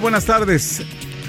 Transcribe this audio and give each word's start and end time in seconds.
Buenas 0.00 0.24
tardes. 0.24 0.82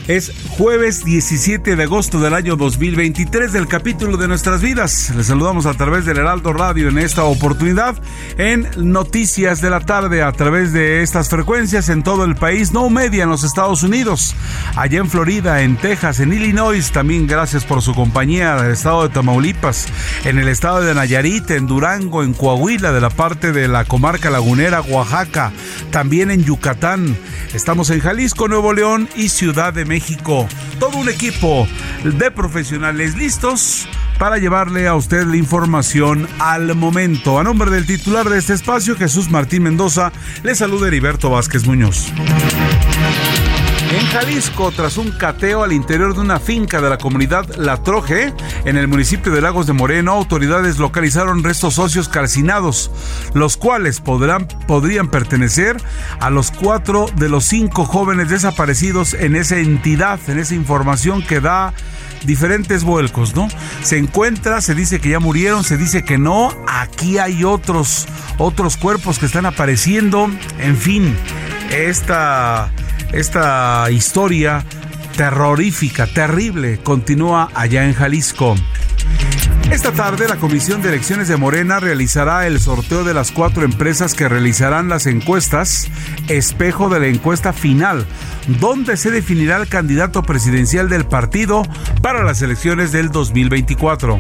Es 0.08 0.32
jueves 0.50 1.04
17 1.04 1.76
de 1.76 1.82
agosto 1.84 2.20
del 2.20 2.36
año 2.36 2.56
2023 2.56 3.52
del 3.52 3.68
capítulo 3.68 4.18
de 4.18 4.28
nuestras 4.28 4.62
vidas. 4.62 5.12
Les 5.16 5.26
saludamos 5.26 5.66
a 5.66 5.74
través 5.74 6.06
del 6.06 6.20
Heraldo 6.20 6.54
Radio 6.54 6.90
en 6.90 7.00
esta 7.00 7.24
oportunidad 7.24 8.00
en 8.38 8.70
Noticias 8.78 9.62
de 9.62 9.72
la 9.72 9.80
Tarde 9.80 10.22
a 10.22 10.32
través 10.32 10.74
de 10.74 11.02
estas 11.02 11.30
frecuencias 11.30 11.90
en 11.90 12.04
todo 12.04 12.24
el 12.24 12.36
país, 12.36 12.72
no 12.72 12.88
media 12.92 13.24
en 13.24 13.32
los 13.32 13.44
Estados 13.44 13.82
Unidos, 13.82 14.36
allá 14.76 15.00
en 15.00 15.10
Florida, 15.10 15.64
en 15.64 15.76
Texas, 15.76 16.20
en 16.20 16.34
Illinois, 16.34 16.92
también 16.92 17.26
gracias 17.26 17.66
por 17.66 17.82
su 17.82 17.96
compañía 17.96 18.58
del 18.58 18.74
estado 18.74 19.08
de 19.08 19.10
Tamaulipas, 19.14 19.88
en 20.24 20.38
el 20.38 20.50
estado 20.50 20.82
de 20.82 20.94
Nayarit, 20.94 21.50
en 21.50 21.66
Durango, 21.66 22.22
en 22.22 22.36
Coahuila, 22.36 22.92
de 22.92 23.02
la 23.02 23.10
parte 23.10 23.52
de 23.52 23.68
la 23.68 23.86
comarca 23.86 24.30
lagunera, 24.30 24.82
Oaxaca, 24.82 25.52
también 25.90 26.30
en 26.30 26.44
Yucatán. 26.44 27.18
Estamos 27.56 27.90
en 27.90 28.02
Jalisco, 28.02 28.48
Nuevo 28.48 28.72
León 28.72 29.10
y 29.16 29.30
Ciudad 29.30 29.74
de 29.74 29.86
México. 29.86 29.95
Todo 30.80 30.98
un 30.98 31.10
equipo 31.10 31.68
de 32.04 32.32
profesionales 32.32 33.16
listos 33.16 33.88
para 34.18 34.38
llevarle 34.38 34.88
a 34.88 34.96
usted 34.96 35.26
la 35.26 35.38
información 35.38 36.28
al 36.40 36.76
momento. 36.76 37.40
A 37.40 37.44
nombre 37.44 37.70
del 37.70 37.86
titular 37.86 38.30
de 38.30 38.38
este 38.38 38.54
espacio, 38.54 38.96
Jesús 38.96 39.30
Martín 39.30 39.64
Mendoza, 39.64 40.12
le 40.44 40.56
saluda 40.56 40.88
Heriberto 40.88 41.30
Vázquez 41.30 41.66
Muñoz. 41.66 42.12
En 43.96 44.06
Jalisco, 44.08 44.74
tras 44.74 44.98
un 44.98 45.12
cateo 45.12 45.64
al 45.64 45.72
interior 45.72 46.14
de 46.14 46.20
una 46.20 46.38
finca 46.38 46.82
de 46.82 46.90
la 46.90 46.98
comunidad 46.98 47.56
La 47.56 47.82
Troje, 47.82 48.34
en 48.66 48.76
el 48.76 48.90
municipio 48.90 49.32
de 49.32 49.40
Lagos 49.40 49.68
de 49.68 49.74
Moreno, 49.74 50.12
autoridades 50.12 50.80
localizaron 50.80 51.46
restos 51.46 51.80
óseos 51.80 52.10
calcinados, 52.10 52.92
los 53.34 53.56
cuales 53.56 54.02
podrán, 54.02 54.50
podrían 54.68 55.08
pertenecer 55.08 55.78
a 56.20 56.30
los 56.30 56.52
cuatro 56.52 57.06
de 57.16 57.30
los 57.30 57.46
cinco 57.46 57.86
jóvenes 57.86 58.28
desaparecidos 58.28 59.14
en 59.14 59.38
esa 59.38 59.60
entidad, 59.60 60.20
en 60.28 60.40
esa 60.40 60.56
información 60.56 61.26
que 61.26 61.40
da 61.40 61.74
diferentes 62.26 62.84
vuelcos, 62.84 63.34
¿no? 63.34 63.48
Se 63.82 63.98
encuentra, 63.98 64.60
se 64.60 64.76
dice 64.76 65.00
que 65.00 65.08
ya 65.08 65.22
murieron, 65.22 65.64
se 65.64 65.78
dice 65.78 66.04
que 66.04 66.18
no, 66.18 66.54
aquí 66.68 67.18
hay 67.18 67.46
otros, 67.46 68.08
otros 68.40 68.76
cuerpos 68.76 69.20
que 69.20 69.26
están 69.26 69.46
apareciendo, 69.46 70.30
en 70.60 70.76
fin, 70.76 71.16
esta 71.72 72.74
esta 73.12 73.90
historia 73.92 74.66
terrorífica, 75.18 76.08
terrible, 76.08 76.80
continúa 76.84 77.50
allá 77.54 77.86
en 77.86 77.94
Jalisco. 77.94 78.56
Esta 79.72 79.92
tarde 79.92 80.28
la 80.28 80.36
Comisión 80.36 80.82
de 80.82 80.90
Elecciones 80.90 81.28
de 81.28 81.38
Morena 81.38 81.80
realizará 81.80 82.46
el 82.46 82.60
sorteo 82.60 83.04
de 83.04 83.14
las 83.14 83.32
cuatro 83.32 83.64
empresas 83.64 84.14
que 84.14 84.30
realizarán 84.30 84.90
las 84.90 85.08
encuestas, 85.08 85.90
espejo 86.28 86.88
de 86.90 87.00
la 87.00 87.08
encuesta 87.08 87.52
final, 87.52 88.06
donde 88.60 88.96
se 88.96 89.10
definirá 89.10 89.58
el 89.58 89.68
candidato 89.68 90.22
presidencial 90.22 90.88
del 90.88 91.06
partido 91.06 91.64
para 92.02 92.24
las 92.24 92.42
elecciones 92.42 92.92
del 92.92 93.10
2024. 93.10 94.20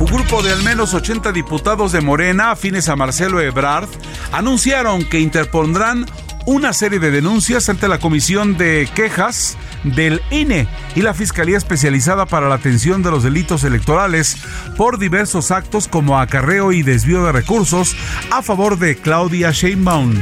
Un 0.00 0.06
grupo 0.06 0.42
de 0.42 0.52
al 0.52 0.62
menos 0.62 0.94
80 0.94 1.32
diputados 1.32 1.92
de 1.92 2.00
Morena, 2.00 2.52
afines 2.52 2.88
a 2.88 2.96
Marcelo 2.96 3.40
Ebrard, 3.40 3.88
anunciaron 4.32 5.04
que 5.04 5.20
interpondrán 5.20 6.06
una 6.50 6.72
serie 6.72 6.98
de 6.98 7.12
denuncias 7.12 7.68
ante 7.68 7.86
la 7.86 8.00
Comisión 8.00 8.56
de 8.56 8.88
Quejas 8.92 9.56
del 9.84 10.20
INE 10.32 10.66
y 10.96 11.02
la 11.02 11.14
Fiscalía 11.14 11.56
Especializada 11.56 12.26
para 12.26 12.48
la 12.48 12.56
Atención 12.56 13.04
de 13.04 13.12
los 13.12 13.22
Delitos 13.22 13.62
Electorales 13.62 14.36
por 14.76 14.98
diversos 14.98 15.52
actos 15.52 15.86
como 15.86 16.18
acarreo 16.18 16.72
y 16.72 16.82
desvío 16.82 17.24
de 17.24 17.30
recursos 17.30 17.94
a 18.32 18.42
favor 18.42 18.80
de 18.80 18.96
Claudia 18.96 19.52
Sheinbaum. 19.52 20.14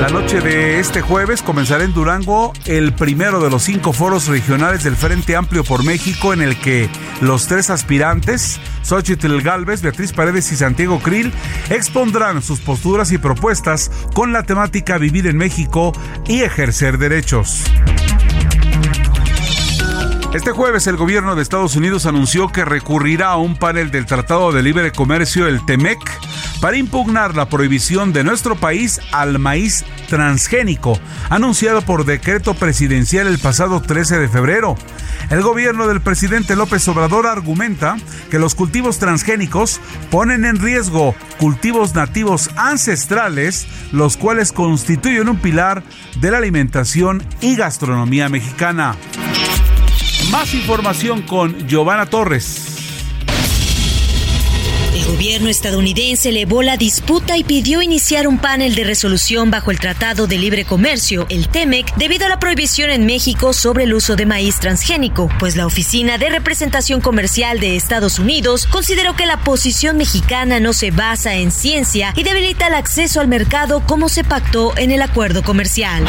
La 0.00 0.08
noche 0.10 0.40
de 0.40 0.78
este 0.78 1.00
jueves 1.00 1.42
comenzará 1.42 1.82
en 1.82 1.92
Durango 1.92 2.52
el 2.66 2.92
primero 2.92 3.40
de 3.40 3.50
los 3.50 3.64
cinco 3.64 3.92
foros 3.92 4.28
regionales 4.28 4.84
del 4.84 4.94
Frente 4.94 5.34
Amplio 5.34 5.64
por 5.64 5.84
México 5.84 6.32
en 6.32 6.40
el 6.40 6.56
que 6.56 6.88
los 7.20 7.48
tres 7.48 7.68
aspirantes, 7.68 8.60
Xochitl 8.82 9.40
Galvez, 9.40 9.82
Beatriz 9.82 10.12
Paredes 10.12 10.52
y 10.52 10.56
Santiago 10.56 11.00
Krill, 11.00 11.32
expondrán 11.68 12.42
sus 12.42 12.60
posturas 12.60 13.10
y 13.10 13.18
propuestas 13.18 13.90
con 14.14 14.32
la 14.32 14.44
temática 14.44 14.98
Vivir 14.98 15.26
en 15.26 15.36
México 15.36 15.92
y 16.28 16.42
ejercer 16.42 16.98
derechos. 16.98 17.64
Este 20.32 20.52
jueves 20.52 20.86
el 20.86 20.96
gobierno 20.96 21.34
de 21.34 21.42
Estados 21.42 21.74
Unidos 21.74 22.06
anunció 22.06 22.48
que 22.48 22.64
recurrirá 22.64 23.30
a 23.30 23.36
un 23.36 23.56
panel 23.56 23.90
del 23.90 24.06
Tratado 24.06 24.52
de 24.52 24.62
Libre 24.62 24.92
Comercio, 24.92 25.48
el 25.48 25.64
TEMEC, 25.66 25.98
para 26.60 26.76
impugnar 26.76 27.34
la 27.34 27.48
prohibición 27.48 28.12
de 28.12 28.24
nuestro 28.24 28.56
país 28.56 29.00
al 29.12 29.38
maíz 29.38 29.84
transgénico, 30.08 30.98
anunciado 31.30 31.82
por 31.82 32.04
decreto 32.04 32.54
presidencial 32.54 33.26
el 33.26 33.38
pasado 33.38 33.80
13 33.80 34.18
de 34.18 34.28
febrero. 34.28 34.76
El 35.30 35.42
gobierno 35.42 35.86
del 35.86 36.00
presidente 36.00 36.56
López 36.56 36.86
Obrador 36.88 37.26
argumenta 37.26 37.96
que 38.30 38.38
los 38.38 38.54
cultivos 38.54 38.98
transgénicos 38.98 39.80
ponen 40.10 40.44
en 40.44 40.58
riesgo 40.58 41.14
cultivos 41.38 41.94
nativos 41.94 42.50
ancestrales, 42.56 43.66
los 43.92 44.16
cuales 44.16 44.52
constituyen 44.52 45.28
un 45.28 45.38
pilar 45.38 45.82
de 46.20 46.30
la 46.30 46.38
alimentación 46.38 47.22
y 47.40 47.56
gastronomía 47.56 48.28
mexicana. 48.28 48.96
Más 50.30 50.54
información 50.54 51.22
con 51.22 51.66
Giovanna 51.68 52.06
Torres. 52.06 52.77
Gobierno 55.18 55.48
estadounidense 55.48 56.28
elevó 56.28 56.62
la 56.62 56.76
disputa 56.76 57.36
y 57.36 57.42
pidió 57.42 57.82
iniciar 57.82 58.28
un 58.28 58.38
panel 58.38 58.76
de 58.76 58.84
resolución 58.84 59.50
bajo 59.50 59.72
el 59.72 59.80
Tratado 59.80 60.28
de 60.28 60.38
Libre 60.38 60.64
Comercio, 60.64 61.26
el 61.28 61.48
TEMEC, 61.48 61.92
debido 61.96 62.26
a 62.26 62.28
la 62.28 62.38
prohibición 62.38 62.90
en 62.90 63.04
México 63.04 63.52
sobre 63.52 63.82
el 63.82 63.94
uso 63.94 64.14
de 64.14 64.26
maíz 64.26 64.60
transgénico, 64.60 65.28
pues 65.40 65.56
la 65.56 65.66
Oficina 65.66 66.18
de 66.18 66.30
Representación 66.30 67.00
Comercial 67.00 67.58
de 67.58 67.74
Estados 67.74 68.20
Unidos 68.20 68.68
consideró 68.68 69.16
que 69.16 69.26
la 69.26 69.38
posición 69.38 69.96
mexicana 69.96 70.60
no 70.60 70.72
se 70.72 70.92
basa 70.92 71.34
en 71.34 71.50
ciencia 71.50 72.12
y 72.14 72.22
debilita 72.22 72.68
el 72.68 72.74
acceso 72.74 73.20
al 73.20 73.26
mercado 73.26 73.82
como 73.84 74.08
se 74.08 74.22
pactó 74.22 74.78
en 74.78 74.92
el 74.92 75.02
acuerdo 75.02 75.42
comercial. 75.42 76.04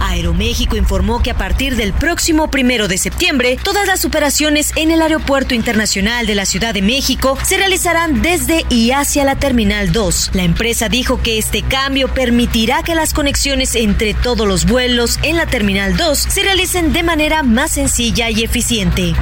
Aeroméxico 0.00 0.76
informó 0.76 1.22
que 1.22 1.30
a 1.30 1.36
partir 1.36 1.76
del 1.76 1.92
próximo 1.92 2.50
primero 2.50 2.88
de 2.88 2.98
septiembre, 2.98 3.58
todas 3.62 3.86
las 3.86 4.04
operaciones 4.04 4.72
en 4.76 4.90
el 4.90 5.02
Aeropuerto 5.02 5.54
Internacional 5.54 6.26
de 6.26 6.34
la 6.34 6.46
Ciudad 6.46 6.74
de 6.74 6.82
México 6.82 7.38
se 7.44 7.56
realizarán 7.56 8.22
desde 8.22 8.64
y 8.68 8.90
hacia 8.90 9.24
la 9.24 9.36
Terminal 9.36 9.92
2. 9.92 10.30
La 10.34 10.42
empresa 10.42 10.88
dijo 10.88 11.20
que 11.22 11.38
este 11.38 11.62
cambio 11.62 12.08
permitirá 12.08 12.82
que 12.82 12.94
las 12.94 13.14
conexiones 13.14 13.74
entre 13.74 14.14
todos 14.14 14.46
los 14.46 14.66
vuelos 14.66 15.18
en 15.22 15.36
la 15.36 15.46
Terminal 15.46 15.96
2 15.96 16.18
se 16.18 16.42
realicen 16.42 16.92
de 16.92 17.02
manera 17.02 17.42
más 17.42 17.72
sencilla 17.72 18.30
y 18.30 18.44
eficiente. 18.44 19.14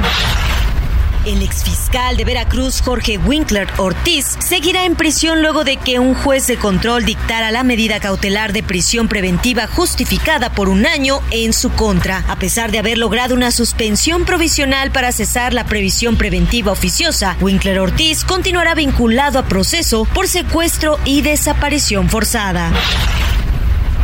El 1.27 1.43
exfiscal 1.43 2.17
de 2.17 2.25
Veracruz, 2.25 2.81
Jorge 2.81 3.19
Winkler 3.19 3.67
Ortiz, 3.79 4.39
seguirá 4.39 4.85
en 4.85 4.95
prisión 4.95 5.43
luego 5.43 5.65
de 5.65 5.77
que 5.77 5.99
un 5.99 6.15
juez 6.15 6.47
de 6.47 6.57
control 6.57 7.05
dictara 7.05 7.51
la 7.51 7.65
medida 7.65 7.99
cautelar 7.99 8.53
de 8.53 8.63
prisión 8.63 9.09
preventiva 9.09 9.67
justificada 9.67 10.53
por 10.53 10.69
un 10.69 10.87
año 10.87 11.21
en 11.33 11.53
su 11.53 11.71
contra, 11.71 12.19
a 12.29 12.37
pesar 12.37 12.71
de 12.71 12.79
haber 12.79 12.97
logrado 12.97 13.35
una 13.35 13.51
suspensión 13.51 14.25
provisional 14.25 14.93
para 14.93 15.11
cesar 15.11 15.53
la 15.53 15.65
previsión 15.65 16.17
preventiva 16.17 16.71
oficiosa. 16.71 17.37
Winkler 17.41 17.81
Ortiz 17.81 18.25
continuará 18.25 18.77
vinculado 18.77 19.41
a 19.41 19.47
proceso 19.47 20.05
por 20.05 20.29
secuestro 20.29 21.01
y 21.05 21.23
desaparición 21.23 22.09
forzada. 22.09 22.73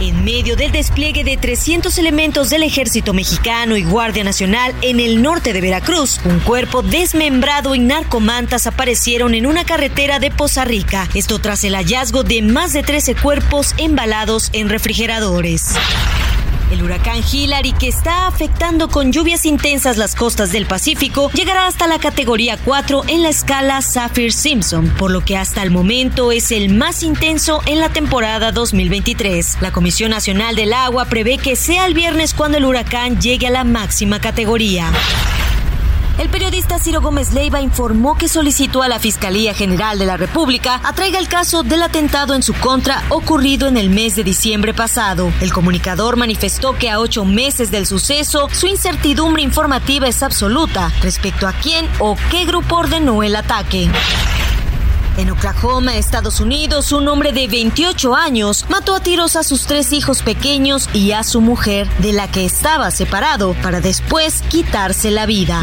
En 0.00 0.24
medio 0.24 0.56
del 0.56 0.72
despliegue 0.72 1.24
de 1.24 1.36
300 1.36 1.96
elementos 1.98 2.50
del 2.50 2.62
ejército 2.62 3.12
mexicano 3.12 3.76
y 3.76 3.84
Guardia 3.84 4.24
Nacional 4.24 4.74
en 4.82 5.00
el 5.00 5.22
norte 5.22 5.52
de 5.52 5.60
Veracruz, 5.60 6.20
un 6.24 6.40
cuerpo 6.40 6.82
desmembrado 6.82 7.74
y 7.74 7.78
narcomantas 7.78 8.66
aparecieron 8.66 9.34
en 9.34 9.46
una 9.46 9.64
carretera 9.64 10.18
de 10.18 10.30
Poza 10.30 10.64
Rica. 10.64 11.08
Esto 11.14 11.38
tras 11.38 11.64
el 11.64 11.74
hallazgo 11.74 12.22
de 12.24 12.42
más 12.42 12.72
de 12.72 12.82
13 12.82 13.14
cuerpos 13.14 13.74
embalados 13.78 14.50
en 14.52 14.68
refrigeradores. 14.68 15.74
El 16.72 16.82
huracán 16.82 17.20
Hillary, 17.30 17.72
que 17.72 17.88
está 17.88 18.26
afectando 18.26 18.88
con 18.88 19.12
lluvias 19.12 19.44
intensas 19.44 19.98
las 19.98 20.14
costas 20.14 20.52
del 20.52 20.64
Pacífico, 20.64 21.30
llegará 21.34 21.66
hasta 21.66 21.86
la 21.86 21.98
categoría 21.98 22.56
4 22.56 23.02
en 23.08 23.22
la 23.22 23.28
escala 23.28 23.82
Saffir-Simpson, 23.82 24.88
por 24.96 25.10
lo 25.10 25.22
que 25.22 25.36
hasta 25.36 25.62
el 25.62 25.70
momento 25.70 26.32
es 26.32 26.50
el 26.50 26.70
más 26.70 27.02
intenso 27.02 27.60
en 27.66 27.78
la 27.78 27.90
temporada 27.90 28.52
2023. 28.52 29.58
La 29.60 29.70
Comisión 29.70 30.12
Nacional 30.12 30.56
del 30.56 30.72
Agua 30.72 31.04
prevé 31.04 31.36
que 31.36 31.56
sea 31.56 31.84
el 31.84 31.92
viernes 31.92 32.32
cuando 32.32 32.56
el 32.56 32.64
huracán 32.64 33.20
llegue 33.20 33.48
a 33.48 33.50
la 33.50 33.64
máxima 33.64 34.18
categoría. 34.18 34.90
El 36.18 36.28
periodista 36.28 36.78
Ciro 36.78 37.00
Gómez 37.00 37.32
Leiva 37.32 37.60
informó 37.60 38.16
que 38.16 38.28
solicitó 38.28 38.82
a 38.82 38.88
la 38.88 38.98
Fiscalía 38.98 39.54
General 39.54 39.98
de 39.98 40.06
la 40.06 40.16
República 40.16 40.80
atraiga 40.84 41.18
el 41.18 41.26
caso 41.26 41.62
del 41.62 41.82
atentado 41.82 42.34
en 42.34 42.42
su 42.42 42.52
contra 42.54 43.02
ocurrido 43.08 43.66
en 43.66 43.76
el 43.76 43.88
mes 43.88 44.14
de 44.14 44.22
diciembre 44.22 44.74
pasado. 44.74 45.32
El 45.40 45.52
comunicador 45.52 46.16
manifestó 46.16 46.76
que 46.76 46.90
a 46.90 47.00
ocho 47.00 47.24
meses 47.24 47.70
del 47.70 47.86
suceso, 47.86 48.48
su 48.52 48.66
incertidumbre 48.66 49.42
informativa 49.42 50.06
es 50.06 50.22
absoluta 50.22 50.92
respecto 51.00 51.48
a 51.48 51.52
quién 51.52 51.88
o 51.98 52.16
qué 52.30 52.44
grupo 52.44 52.76
ordenó 52.76 53.22
el 53.22 53.34
ataque. 53.34 53.90
En 55.16 55.30
Oklahoma, 55.30 55.96
Estados 55.96 56.40
Unidos, 56.40 56.90
un 56.90 57.06
hombre 57.06 57.32
de 57.32 57.46
28 57.46 58.14
años 58.14 58.64
mató 58.70 58.94
a 58.94 59.00
tiros 59.00 59.36
a 59.36 59.42
sus 59.42 59.66
tres 59.66 59.92
hijos 59.92 60.22
pequeños 60.22 60.88
y 60.94 61.12
a 61.12 61.22
su 61.22 61.40
mujer, 61.42 61.86
de 61.98 62.12
la 62.12 62.30
que 62.30 62.46
estaba 62.46 62.90
separado, 62.90 63.54
para 63.62 63.80
después 63.80 64.42
quitarse 64.48 65.10
la 65.10 65.26
vida. 65.26 65.62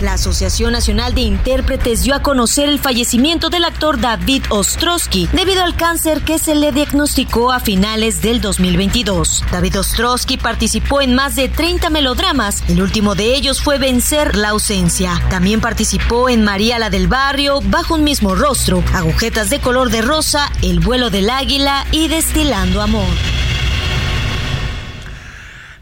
La 0.00 0.14
Asociación 0.14 0.72
Nacional 0.72 1.14
de 1.14 1.22
Intérpretes 1.22 2.02
dio 2.02 2.14
a 2.14 2.22
conocer 2.22 2.68
el 2.68 2.78
fallecimiento 2.78 3.48
del 3.48 3.64
actor 3.64 3.98
David 3.98 4.44
Ostrowski 4.50 5.28
debido 5.32 5.62
al 5.62 5.74
cáncer 5.74 6.22
que 6.22 6.38
se 6.38 6.54
le 6.54 6.72
diagnosticó 6.72 7.50
a 7.50 7.60
finales 7.60 8.20
del 8.20 8.40
2022. 8.40 9.44
David 9.50 9.80
Ostrowski 9.80 10.36
participó 10.36 11.00
en 11.00 11.14
más 11.14 11.34
de 11.34 11.48
30 11.48 11.88
melodramas. 11.90 12.62
El 12.68 12.82
último 12.82 13.14
de 13.14 13.34
ellos 13.34 13.62
fue 13.62 13.78
Vencer 13.78 14.36
la 14.36 14.50
ausencia. 14.50 15.20
También 15.30 15.60
participó 15.60 16.28
en 16.28 16.44
María 16.44 16.78
la 16.78 16.90
del 16.90 17.08
Barrio, 17.08 17.60
Bajo 17.62 17.94
un 17.94 18.04
mismo 18.04 18.34
rostro, 18.34 18.84
Agujetas 18.92 19.48
de 19.48 19.60
color 19.60 19.90
de 19.90 20.02
rosa, 20.02 20.52
El 20.62 20.80
vuelo 20.80 21.08
del 21.08 21.30
águila 21.30 21.86
y 21.90 22.08
Destilando 22.08 22.82
amor. 22.82 23.06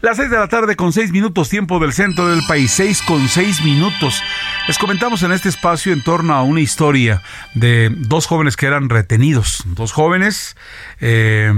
Las 0.05 0.17
seis 0.17 0.29
de 0.29 0.37
la 0.37 0.47
tarde 0.47 0.75
con 0.75 0.93
seis 0.93 1.11
minutos 1.11 1.49
tiempo 1.49 1.79
del 1.79 1.91
centro 1.91 2.27
del 2.27 2.43
país, 2.45 2.69
seis 2.69 3.01
con 3.01 3.27
seis 3.27 3.63
minutos. 3.63 4.21
Les 4.67 4.77
comentamos 4.77 5.23
en 5.23 5.31
este 5.31 5.49
espacio 5.49 5.93
en 5.93 6.03
torno 6.03 6.35
a 6.35 6.43
una 6.43 6.59
historia 6.59 7.23
de 7.55 7.89
dos 7.91 8.27
jóvenes 8.27 8.55
que 8.55 8.67
eran 8.67 8.89
retenidos, 8.89 9.63
dos 9.65 9.93
jóvenes 9.93 10.57
eh, 11.01 11.51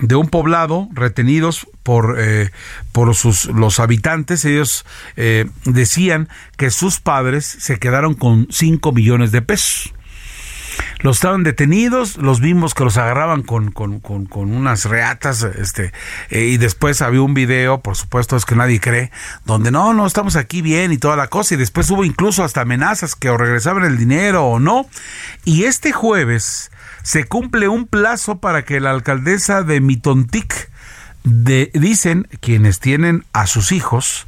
de 0.00 0.16
un 0.16 0.28
poblado 0.30 0.88
retenidos 0.92 1.68
por, 1.84 2.16
eh, 2.18 2.50
por 2.90 3.14
sus, 3.14 3.44
los 3.44 3.78
habitantes. 3.78 4.44
Ellos 4.46 4.84
eh, 5.14 5.48
decían 5.64 6.28
que 6.56 6.72
sus 6.72 6.98
padres 6.98 7.46
se 7.46 7.78
quedaron 7.78 8.14
con 8.14 8.48
cinco 8.50 8.90
millones 8.90 9.30
de 9.30 9.42
pesos 9.42 9.94
los 11.00 11.16
estaban 11.16 11.42
detenidos, 11.42 12.16
los 12.16 12.40
vimos 12.40 12.74
que 12.74 12.84
los 12.84 12.96
agarraban 12.96 13.42
con, 13.42 13.70
con, 13.70 14.00
con, 14.00 14.54
unas 14.54 14.84
reatas, 14.84 15.42
este, 15.42 15.92
eh, 16.30 16.44
y 16.44 16.56
después 16.56 17.02
había 17.02 17.22
un 17.22 17.34
video, 17.34 17.80
por 17.80 17.96
supuesto 17.96 18.36
es 18.36 18.44
que 18.44 18.54
nadie 18.54 18.80
cree, 18.80 19.10
donde 19.44 19.70
no, 19.70 19.94
no, 19.94 20.06
estamos 20.06 20.36
aquí 20.36 20.62
bien 20.62 20.92
y 20.92 20.98
toda 20.98 21.16
la 21.16 21.28
cosa, 21.28 21.54
y 21.54 21.56
después 21.56 21.90
hubo 21.90 22.04
incluso 22.04 22.44
hasta 22.44 22.62
amenazas 22.62 23.14
que 23.14 23.30
o 23.30 23.36
regresaban 23.36 23.84
el 23.84 23.98
dinero 23.98 24.44
o 24.46 24.60
no, 24.60 24.86
y 25.44 25.64
este 25.64 25.92
jueves 25.92 26.70
se 27.02 27.24
cumple 27.24 27.68
un 27.68 27.86
plazo 27.86 28.38
para 28.38 28.64
que 28.64 28.80
la 28.80 28.90
alcaldesa 28.90 29.62
de 29.62 29.80
Mitontic, 29.80 30.70
de, 31.24 31.70
dicen 31.74 32.28
quienes 32.40 32.80
tienen 32.80 33.24
a 33.32 33.46
sus 33.46 33.72
hijos, 33.72 34.26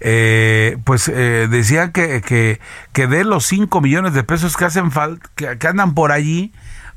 eh, 0.00 0.76
pues 0.84 1.08
eh, 1.08 1.48
decían 1.50 1.92
que, 1.92 2.20
que, 2.20 2.60
que, 2.92 3.06
de 3.06 3.24
los 3.24 3.46
5 3.46 3.80
millones 3.80 4.14
de 4.14 4.24
pesos 4.24 4.56
que 4.56 4.64
hacen 4.64 4.90
falta, 4.90 5.28
que, 5.34 5.66
andan 5.66 5.94
por 5.94 6.12
allí, 6.12 6.52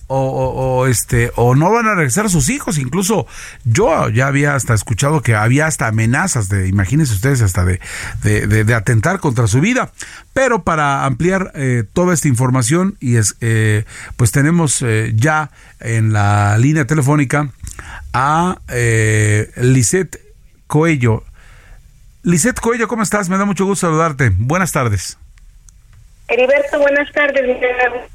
o, 0.10 0.88
este 0.88 1.32
o 1.36 1.56
no 1.56 1.72
van 1.72 1.88
a 1.88 1.96
regresar 1.96 2.26
a 2.26 2.30
sus 2.30 2.50
hijos. 2.50 2.78
Incluso 2.78 3.28
yo 3.66 4.10
ya 4.10 4.28
había 4.28 4.56
hasta 4.56 4.74
escuchado 4.74 5.22
que 5.22 5.36
había 5.36 5.68
hasta 5.68 5.88
amenazas 5.88 6.50
de 6.50 6.68
imagínense 6.68 7.14
ustedes 7.14 7.42
hasta 7.42 7.66
de, 7.66 7.80
de, 8.24 8.74
atentar 8.74 9.20
contra 9.20 9.48
su 9.48 9.60
vida. 9.60 9.92
Pero 10.34 10.64
para 10.64 11.06
ampliar 11.06 11.52
eh, 11.56 11.84
toda 11.92 12.14
esta 12.14 12.28
información 12.28 12.96
y 13.00 13.18
es 13.18 13.36
eh, 13.42 13.86
pues 14.16 14.32
tenemos 14.32 14.82
eh, 14.82 15.14
ya 15.16 15.52
en 15.80 16.14
la 16.14 16.58
línea 16.58 16.86
telefónica 16.86 17.52
a 18.14 18.62
eh, 18.70 19.52
Lisette 19.58 20.22
Coello 20.68 21.24
Lisette 22.28 22.60
Coello, 22.60 22.90
¿cómo 22.90 23.04
estás? 23.04 23.30
Me 23.30 23.38
da 23.38 23.46
mucho 23.46 23.64
gusto 23.64 23.88
saludarte. 23.88 24.32
Buenas 24.38 24.74
tardes. 24.74 25.18
Heriberto, 26.28 26.78
buenas 26.78 27.10
tardes. 27.14 27.58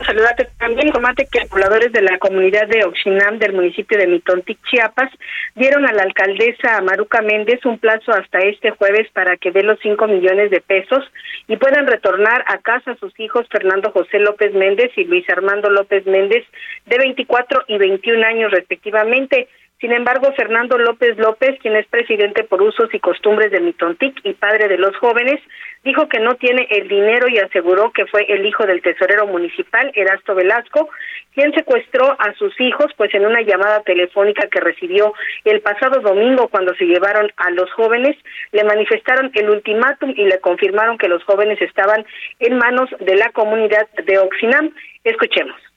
Saludarte 0.05 0.51
también. 0.59 0.89
Informate 0.89 1.27
que 1.33 1.47
pobladores 1.47 1.93
de 1.93 2.03
la 2.03 2.19
comunidad 2.19 2.69
de 2.69 2.85
Oxinam 2.85 3.39
del 3.39 3.55
municipio 3.55 3.97
de 3.97 4.07
Mitontic, 4.07 4.59
Chiapas, 4.69 5.11
dieron 5.55 5.87
a 5.87 5.95
la 5.95 6.03
alcaldesa 6.03 6.83
Maruca 6.83 7.23
Méndez 7.23 7.65
un 7.65 7.79
plazo 7.79 8.13
hasta 8.13 8.41
este 8.41 8.73
jueves 8.73 9.09
para 9.15 9.39
que 9.39 9.51
dé 9.51 9.63
los 9.63 9.79
cinco 9.81 10.07
millones 10.07 10.51
de 10.51 10.61
pesos 10.61 11.11
y 11.49 11.57
puedan 11.57 11.87
retornar 11.87 12.45
a 12.49 12.59
casa 12.59 12.91
a 12.91 12.97
sus 12.97 13.19
hijos 13.19 13.47
Fernando 13.51 13.93
José 13.93 14.19
López 14.19 14.53
Méndez 14.53 14.91
y 14.95 15.05
Luis 15.05 15.27
Armando 15.31 15.71
López 15.71 16.05
Méndez, 16.05 16.45
de 16.85 16.99
24 16.99 17.65
y 17.67 17.79
21 17.79 18.27
años 18.27 18.51
respectivamente. 18.51 19.49
Sin 19.83 19.91
embargo, 19.91 20.33
Fernando 20.37 20.79
López 20.79 21.19
López, 21.19 21.59
quien 21.61 21.75
es 21.75 21.89
presidente 21.89 22.45
por 22.45 22.63
usos 22.63 22.89
y 22.95 23.01
costumbres 23.01 23.51
de 23.51 23.59
Mitontic 23.59 24.17
y 24.23 24.33
padre 24.35 24.69
de 24.69 24.79
los 24.79 24.97
jóvenes, 24.99 25.41
dijo 25.83 26.09
que 26.09 26.21
no 26.21 26.37
tiene 26.37 26.69
el 26.71 26.87
dinero 26.87 27.27
y 27.29 27.39
aseguró 27.39 27.91
que 27.91 28.07
fue 28.07 28.25
el 28.29 28.47
hijo 28.47 28.65
del 28.65 28.81
tesorero 28.81 29.27
municipal, 29.27 29.91
Erasto 29.97 30.37
Velasco, 30.37 30.89
quien 31.35 31.53
secuestró 31.53 32.15
a 32.17 32.33
sus 32.35 32.55
hijos, 32.61 32.93
pues 32.97 33.13
en 33.13 33.27
una 33.27 33.43
llamada 33.43 33.81
telefónica 33.81 34.47
que 34.47 34.61
recibió 34.61 35.15
el 35.45 35.61
pasado 35.63 36.01
domingo 36.01 36.47
cuando 36.47 36.77
se 36.77 36.85
llevaron 36.85 37.33
a 37.37 37.51
los 37.51 37.69
jóvenes, 37.73 38.17
le 38.53 38.63
manifestaron 38.63 39.33
el 39.35 39.51
ultimátum 39.51 40.11
y 40.11 40.27
le 40.27 40.39
confirmaron 40.39 40.97
que 40.97 41.09
los 41.09 41.25
jóvenes 41.25 41.61
estaban 41.61 42.07
en 42.39 42.57
manos 42.57 42.89
de 43.01 43.17
la 43.17 43.31
comunidad 43.31 43.89
de 44.07 44.17
Oxinam. 44.21 44.73
Escuchemos. 45.03 45.72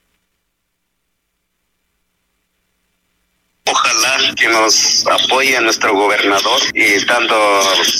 Ojalá 3.68 4.34
que 4.36 4.48
nos 4.48 5.04
apoye 5.06 5.60
nuestro 5.60 5.92
gobernador 5.92 6.60
y 6.72 7.04
tanto 7.04 7.34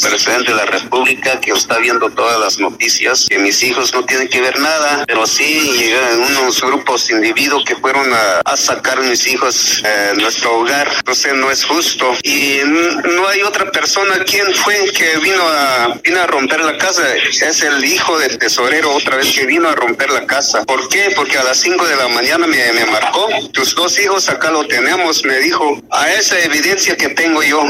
presidente 0.00 0.52
de 0.52 0.56
la 0.56 0.66
República 0.66 1.40
que 1.40 1.50
está 1.50 1.78
viendo 1.78 2.08
todas 2.10 2.38
las 2.38 2.58
noticias, 2.60 3.26
que 3.28 3.38
mis 3.38 3.60
hijos 3.64 3.92
no 3.92 4.04
tienen 4.04 4.28
que 4.28 4.40
ver 4.40 4.58
nada, 4.60 5.04
pero 5.06 5.26
sí 5.26 5.60
llegan 5.76 6.20
unos 6.20 6.60
grupos 6.60 7.10
individuos 7.10 7.64
que 7.64 7.74
fueron 7.74 8.06
a, 8.12 8.56
sacar 8.56 9.00
mis 9.02 9.26
hijos 9.26 9.82
de 9.82 10.20
nuestro 10.22 10.58
hogar. 10.58 10.88
Entonces 10.98 11.34
no 11.34 11.50
es 11.50 11.64
justo. 11.64 12.12
Y 12.22 12.60
no 12.64 13.28
hay 13.28 13.42
otra 13.42 13.70
persona. 13.70 14.24
¿Quién 14.24 14.54
fue 14.54 14.90
que 14.92 15.18
vino 15.18 15.42
a, 15.42 15.98
vino 16.02 16.20
a 16.20 16.26
romper 16.26 16.60
la 16.60 16.78
casa? 16.78 17.02
Es 17.16 17.62
el 17.62 17.84
hijo 17.84 18.18
del 18.18 18.38
tesorero 18.38 18.94
otra 18.94 19.16
vez 19.16 19.34
que 19.34 19.46
vino 19.46 19.68
a 19.68 19.74
romper 19.74 20.10
la 20.10 20.26
casa. 20.26 20.64
¿Por 20.64 20.88
qué? 20.88 21.12
Porque 21.14 21.38
a 21.38 21.44
las 21.44 21.58
5 21.58 21.86
de 21.86 21.96
la 21.96 22.08
mañana 22.08 22.46
me, 22.46 22.72
me 22.72 22.86
marcó. 22.86 23.28
Tus 23.52 23.74
dos 23.74 23.98
hijos 23.98 24.28
acá 24.28 24.50
lo 24.50 24.66
tenemos, 24.66 25.24
me 25.24 25.38
dijo 25.38 25.55
a 25.90 26.12
esa 26.12 26.38
evidencia 26.40 26.96
que 26.96 27.08
tengo 27.10 27.42
yo. 27.42 27.62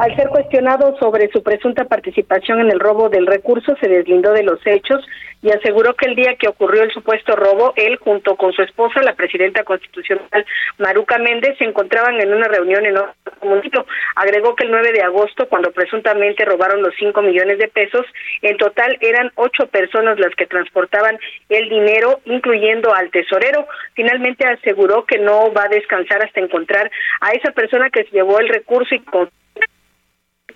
Al 0.00 0.16
ser 0.16 0.28
cuestionado 0.28 0.96
sobre 0.98 1.28
su 1.28 1.42
presunta 1.42 1.84
participación 1.84 2.60
en 2.60 2.70
el 2.70 2.80
robo 2.80 3.10
del 3.10 3.26
recurso, 3.26 3.76
se 3.82 3.86
deslindó 3.86 4.32
de 4.32 4.44
los 4.44 4.58
hechos 4.66 5.06
y 5.42 5.50
aseguró 5.50 5.92
que 5.92 6.06
el 6.06 6.14
día 6.14 6.36
que 6.36 6.48
ocurrió 6.48 6.84
el 6.84 6.90
supuesto 6.90 7.36
robo, 7.36 7.74
él 7.76 7.98
junto 7.98 8.34
con 8.36 8.50
su 8.54 8.62
esposa, 8.62 9.02
la 9.02 9.12
presidenta 9.12 9.62
constitucional 9.62 10.46
Maruca 10.78 11.18
Méndez, 11.18 11.58
se 11.58 11.64
encontraban 11.64 12.18
en 12.18 12.32
una 12.32 12.48
reunión 12.48 12.86
en 12.86 12.96
otro 12.96 13.12
municipio. 13.42 13.84
Agregó 14.16 14.56
que 14.56 14.64
el 14.64 14.70
9 14.70 14.90
de 14.90 15.02
agosto, 15.02 15.46
cuando 15.50 15.70
presuntamente 15.70 16.46
robaron 16.46 16.80
los 16.80 16.94
5 16.98 17.20
millones 17.20 17.58
de 17.58 17.68
pesos, 17.68 18.06
en 18.40 18.56
total 18.56 18.96
eran 19.02 19.30
ocho 19.34 19.66
personas 19.66 20.18
las 20.18 20.34
que 20.34 20.46
transportaban 20.46 21.18
el 21.50 21.68
dinero, 21.68 22.20
incluyendo 22.24 22.94
al 22.94 23.10
tesorero. 23.10 23.66
Finalmente 23.92 24.46
aseguró 24.46 25.04
que 25.04 25.18
no 25.18 25.52
va 25.52 25.64
a 25.64 25.68
descansar 25.68 26.24
hasta 26.24 26.40
encontrar 26.40 26.90
a 27.20 27.32
esa 27.32 27.50
persona 27.52 27.90
que 27.90 28.04
se 28.04 28.12
llevó 28.12 28.40
el 28.40 28.48
recurso 28.48 28.94
y 28.94 29.00
con 29.00 29.28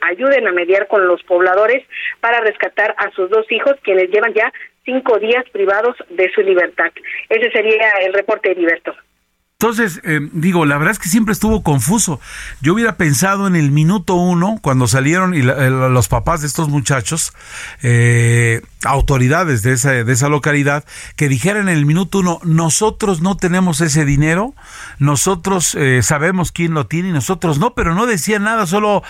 ayuden 0.04 0.46
a 0.46 0.52
mediar 0.52 0.86
con 0.88 1.06
los 1.06 1.22
pobladores 1.24 1.84
para 2.20 2.40
rescatar 2.40 2.94
a 2.98 3.10
sus 3.12 3.30
dos 3.30 3.50
hijos, 3.50 3.74
quienes 3.82 4.10
llevan 4.10 4.34
ya 4.34 4.52
cinco 4.84 5.18
días 5.18 5.44
privados 5.50 5.96
de 6.10 6.30
su 6.32 6.42
libertad. 6.42 6.92
Ese 7.28 7.50
sería 7.50 7.90
el 8.02 8.12
reporte, 8.12 8.48
de 8.48 8.54
Heriberto. 8.54 8.94
Entonces, 9.60 10.00
eh, 10.04 10.20
digo, 10.32 10.66
la 10.66 10.76
verdad 10.76 10.92
es 10.92 10.98
que 10.98 11.08
siempre 11.08 11.32
estuvo 11.32 11.62
confuso. 11.62 12.20
Yo 12.60 12.74
hubiera 12.74 12.96
pensado 12.96 13.46
en 13.46 13.54
el 13.54 13.70
minuto 13.70 14.14
uno, 14.14 14.58
cuando 14.60 14.88
salieron 14.88 15.32
y 15.32 15.42
los 15.42 16.08
papás 16.08 16.40
de 16.40 16.48
estos 16.48 16.68
muchachos, 16.68 17.32
eh, 17.82 18.62
autoridades 18.84 19.62
de 19.62 19.72
esa, 19.72 19.92
de 19.92 20.12
esa 20.12 20.28
localidad, 20.28 20.84
que 21.16 21.28
dijeran 21.28 21.68
en 21.68 21.76
el 21.76 21.86
minuto 21.86 22.18
uno, 22.18 22.40
nosotros 22.42 23.22
no 23.22 23.36
tenemos 23.36 23.80
ese 23.80 24.04
dinero, 24.04 24.54
nosotros 24.98 25.74
eh, 25.76 26.02
sabemos 26.02 26.52
quién 26.52 26.74
lo 26.74 26.86
tiene 26.86 27.08
y 27.08 27.12
nosotros 27.12 27.58
no, 27.58 27.74
pero 27.74 27.94
no 27.94 28.06
decían 28.06 28.42
nada, 28.42 28.66
solo, 28.66 29.02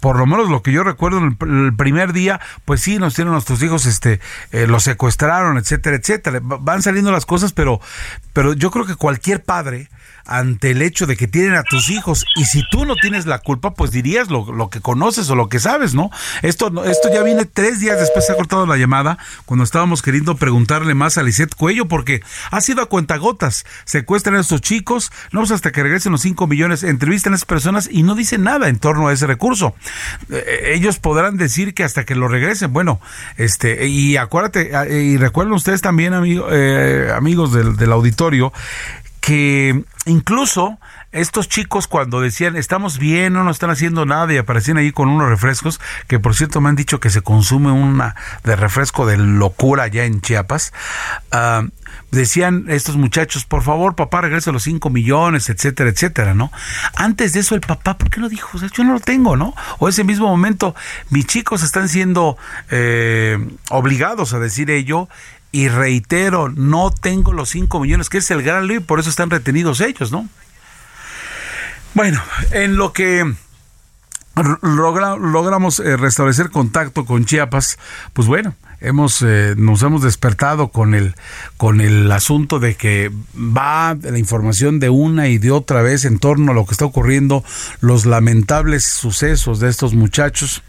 por 0.00 0.18
lo 0.18 0.26
menos 0.26 0.50
lo 0.50 0.62
que 0.62 0.72
yo 0.72 0.82
recuerdo 0.82 1.18
en 1.18 1.38
el, 1.40 1.74
primer 1.76 2.12
día, 2.12 2.40
pues 2.64 2.82
sí, 2.82 2.98
nos 2.98 3.14
tienen 3.14 3.32
nuestros 3.32 3.62
hijos, 3.62 3.86
este, 3.86 4.20
los 4.50 4.82
secuestraron, 4.82 5.56
etcétera, 5.56 5.96
etcétera. 5.96 6.40
Van 6.42 6.82
saliendo 6.82 7.12
las 7.12 7.24
cosas, 7.24 7.52
pero, 7.52 7.80
pero 8.32 8.52
yo 8.52 8.70
creo 8.70 8.84
que 8.84 8.96
cualquier 8.96 9.35
padre 9.38 9.88
ante 10.26 10.72
el 10.72 10.82
hecho 10.82 11.06
de 11.06 11.16
que 11.16 11.28
tienen 11.28 11.54
a 11.54 11.62
tus 11.62 11.88
hijos 11.88 12.24
y 12.34 12.44
si 12.44 12.62
tú 12.70 12.84
no 12.84 12.96
tienes 12.96 13.26
la 13.26 13.38
culpa, 13.38 13.74
pues 13.74 13.92
dirías 13.92 14.28
lo, 14.28 14.68
que 14.70 14.80
conoces 14.80 15.30
o 15.30 15.36
lo 15.36 15.48
que 15.48 15.60
sabes, 15.60 15.94
¿no? 15.94 16.10
Esto, 16.42 16.84
esto 16.84 17.08
ya 17.12 17.22
viene 17.22 17.44
tres 17.44 17.80
días 17.80 17.98
después, 17.98 18.26
se 18.26 18.32
ha 18.32 18.36
cortado 18.36 18.66
la 18.66 18.76
llamada 18.76 19.18
cuando 19.44 19.64
estábamos 19.64 20.02
queriendo 20.02 20.36
preguntarle 20.36 20.94
más 20.94 21.16
a 21.16 21.22
Lisette 21.22 21.54
Cuello 21.54 21.86
porque 21.86 22.22
ha 22.50 22.60
sido 22.60 22.82
a 22.82 22.86
cuentagotas, 22.86 23.64
secuestran 23.84 24.36
a 24.36 24.40
estos 24.40 24.60
chicos, 24.60 25.12
no 25.30 25.40
pues 25.46 25.52
hasta 25.52 25.70
que 25.70 25.84
regresen 25.84 26.10
los 26.10 26.22
cinco 26.22 26.48
millones, 26.48 26.82
entrevistan 26.82 27.32
a 27.32 27.36
esas 27.36 27.46
personas 27.46 27.88
y 27.88 28.02
no 28.02 28.16
dicen 28.16 28.42
nada 28.42 28.68
en 28.68 28.80
torno 28.80 29.06
a 29.06 29.12
ese 29.12 29.28
recurso. 29.28 29.76
Eh, 30.28 30.72
ellos 30.74 30.98
podrán 30.98 31.36
decir 31.36 31.72
que 31.72 31.84
hasta 31.84 32.04
que 32.04 32.16
lo 32.16 32.26
regresen, 32.26 32.72
bueno, 32.72 33.00
este, 33.36 33.86
y 33.86 34.16
acuérdate, 34.16 34.72
eh, 34.72 35.02
y 35.04 35.16
recuerden 35.18 35.54
ustedes 35.54 35.82
también, 35.82 36.14
eh, 36.50 37.12
amigos 37.14 37.52
del 37.52 37.92
auditorio, 37.92 38.52
que 39.26 39.82
incluso 40.04 40.78
estos 41.10 41.48
chicos 41.48 41.88
cuando 41.88 42.20
decían 42.20 42.54
estamos 42.54 43.00
bien, 43.00 43.32
no 43.32 43.42
nos 43.42 43.56
están 43.56 43.70
haciendo 43.70 44.06
nada 44.06 44.32
y 44.32 44.36
aparecían 44.36 44.76
ahí 44.76 44.92
con 44.92 45.08
unos 45.08 45.28
refrescos, 45.28 45.80
que 46.06 46.20
por 46.20 46.36
cierto 46.36 46.60
me 46.60 46.68
han 46.68 46.76
dicho 46.76 47.00
que 47.00 47.10
se 47.10 47.22
consume 47.22 47.72
una 47.72 48.14
de 48.44 48.54
refresco 48.54 49.04
de 49.04 49.16
locura 49.16 49.82
allá 49.82 50.04
en 50.04 50.20
Chiapas, 50.20 50.72
ah, 51.32 51.66
decían 52.12 52.66
estos 52.68 52.96
muchachos, 52.96 53.46
por 53.46 53.64
favor 53.64 53.96
papá 53.96 54.20
regrese 54.20 54.52
los 54.52 54.62
5 54.62 54.90
millones, 54.90 55.48
etcétera, 55.48 55.90
etcétera, 55.90 56.32
¿no? 56.34 56.52
Antes 56.94 57.32
de 57.32 57.40
eso 57.40 57.56
el 57.56 57.62
papá, 57.62 57.98
¿por 57.98 58.10
qué 58.10 58.20
no 58.20 58.28
dijo? 58.28 58.56
yo 58.58 58.84
no 58.84 58.92
lo 58.92 59.00
tengo, 59.00 59.36
¿no? 59.36 59.56
O 59.80 59.88
ese 59.88 60.04
mismo 60.04 60.28
momento, 60.28 60.76
mis 61.10 61.26
chicos 61.26 61.64
están 61.64 61.88
siendo 61.88 62.38
eh, 62.70 63.44
obligados 63.70 64.34
a 64.34 64.38
decir 64.38 64.70
ello 64.70 65.08
y 65.56 65.68
reitero, 65.68 66.50
no 66.50 66.90
tengo 66.90 67.32
los 67.32 67.48
5 67.48 67.80
millones, 67.80 68.10
que 68.10 68.18
es 68.18 68.30
el 68.30 68.42
gran 68.42 68.66
lío, 68.66 68.82
por 68.82 69.00
eso 69.00 69.08
están 69.08 69.30
retenidos 69.30 69.80
ellos, 69.80 70.12
¿no? 70.12 70.28
Bueno, 71.94 72.22
en 72.50 72.76
lo 72.76 72.92
que 72.92 73.24
logramos 74.60 75.80
eh, 75.80 75.96
restablecer 75.96 76.50
contacto 76.50 77.06
con 77.06 77.24
Chiapas, 77.24 77.78
pues 78.12 78.28
bueno, 78.28 78.54
hemos 78.82 79.22
eh, 79.22 79.54
nos 79.56 79.82
hemos 79.82 80.02
despertado 80.02 80.68
con 80.68 80.94
el 80.94 81.14
con 81.56 81.80
el 81.80 82.12
asunto 82.12 82.58
de 82.58 82.74
que 82.74 83.10
va 83.34 83.94
la 83.94 84.18
información 84.18 84.78
de 84.78 84.90
una 84.90 85.28
y 85.28 85.38
de 85.38 85.52
otra 85.52 85.80
vez 85.80 86.04
en 86.04 86.18
torno 86.18 86.52
a 86.52 86.54
lo 86.54 86.66
que 86.66 86.72
está 86.72 86.84
ocurriendo, 86.84 87.42
los 87.80 88.04
lamentables 88.04 88.84
sucesos 88.84 89.58
de 89.58 89.70
estos 89.70 89.94
muchachos 89.94 90.62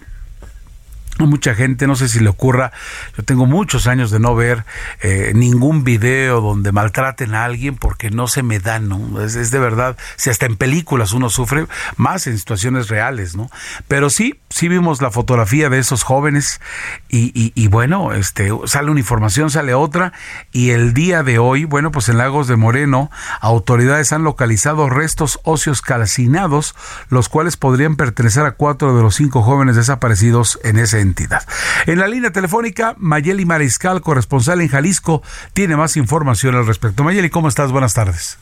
mucha 1.26 1.56
gente, 1.56 1.88
no 1.88 1.96
sé 1.96 2.10
si 2.10 2.20
le 2.20 2.30
ocurra, 2.30 2.72
yo 3.18 3.24
tengo 3.24 3.46
muchos 3.46 3.88
años 3.88 4.12
de 4.12 4.20
no 4.20 4.36
ver 4.36 4.66
eh, 5.02 5.32
ningún 5.34 5.84
video 5.84 6.42
donde 6.42 6.72
maltraten 6.72 7.34
a 7.34 7.46
alguien 7.46 7.76
porque 7.76 8.12
no 8.12 8.28
se 8.28 8.44
me 8.44 8.60
dan, 8.60 8.88
¿no? 8.88 9.22
Es, 9.22 9.52
de 9.52 9.60
verdad, 9.60 9.98
si 10.16 10.30
hasta 10.30 10.46
en 10.46 10.56
películas 10.56 11.14
uno 11.14 11.30
sufre, 11.30 11.66
más 11.96 12.28
en 12.28 12.38
situaciones 12.38 12.90
reales, 12.90 13.36
¿no? 13.36 13.50
Pero 13.88 14.10
sí, 14.10 14.40
sí 14.50 14.68
vimos 14.68 15.02
la 15.02 15.12
fotografía 15.12 15.70
de 15.70 15.80
esos 15.80 16.04
jóvenes 16.04 16.62
y, 17.10 17.52
y, 17.56 17.68
bueno, 17.68 18.14
este, 18.14 18.52
sale 18.66 18.92
una 18.92 19.00
información, 19.00 19.50
sale 19.50 19.74
otra 19.74 20.14
y 20.52 20.72
el 20.72 20.94
día 20.94 21.24
de 21.24 21.40
hoy, 21.40 21.66
bueno, 21.66 21.92
pues 21.92 22.10
en 22.10 22.18
Lagos 22.18 22.48
de 22.48 22.56
Moreno, 22.56 23.10
autoridades 23.42 24.12
han 24.14 24.24
localizado 24.24 24.90
restos 24.90 25.40
óseos 25.44 25.82
calcinados, 25.82 26.76
los 27.10 27.30
cuales 27.30 27.58
podrían 27.58 27.96
pertenecer 27.96 28.46
a 28.46 28.52
cuatro 28.52 28.96
de 28.96 29.02
los 29.02 29.16
cinco 29.16 29.42
jóvenes 29.42 29.76
desaparecidos 29.76 30.60
en 30.64 30.78
ese 30.78 31.07
entidad. 31.08 31.42
En 31.86 32.00
la 32.00 32.08
línea 32.08 32.32
telefónica, 32.32 32.96
Mayeli 32.98 33.46
Mariscal, 33.46 34.02
corresponsal 34.02 34.62
en 34.62 34.68
Jalisco, 34.68 35.24
tiene 35.54 35.76
más 35.76 35.98
información 35.98 36.56
al 36.56 36.68
respecto. 36.68 37.04
Mayeli, 37.04 37.30
¿cómo 37.30 37.48
estás? 37.48 37.72
Buenas 37.72 37.94
tardes. 37.94 38.38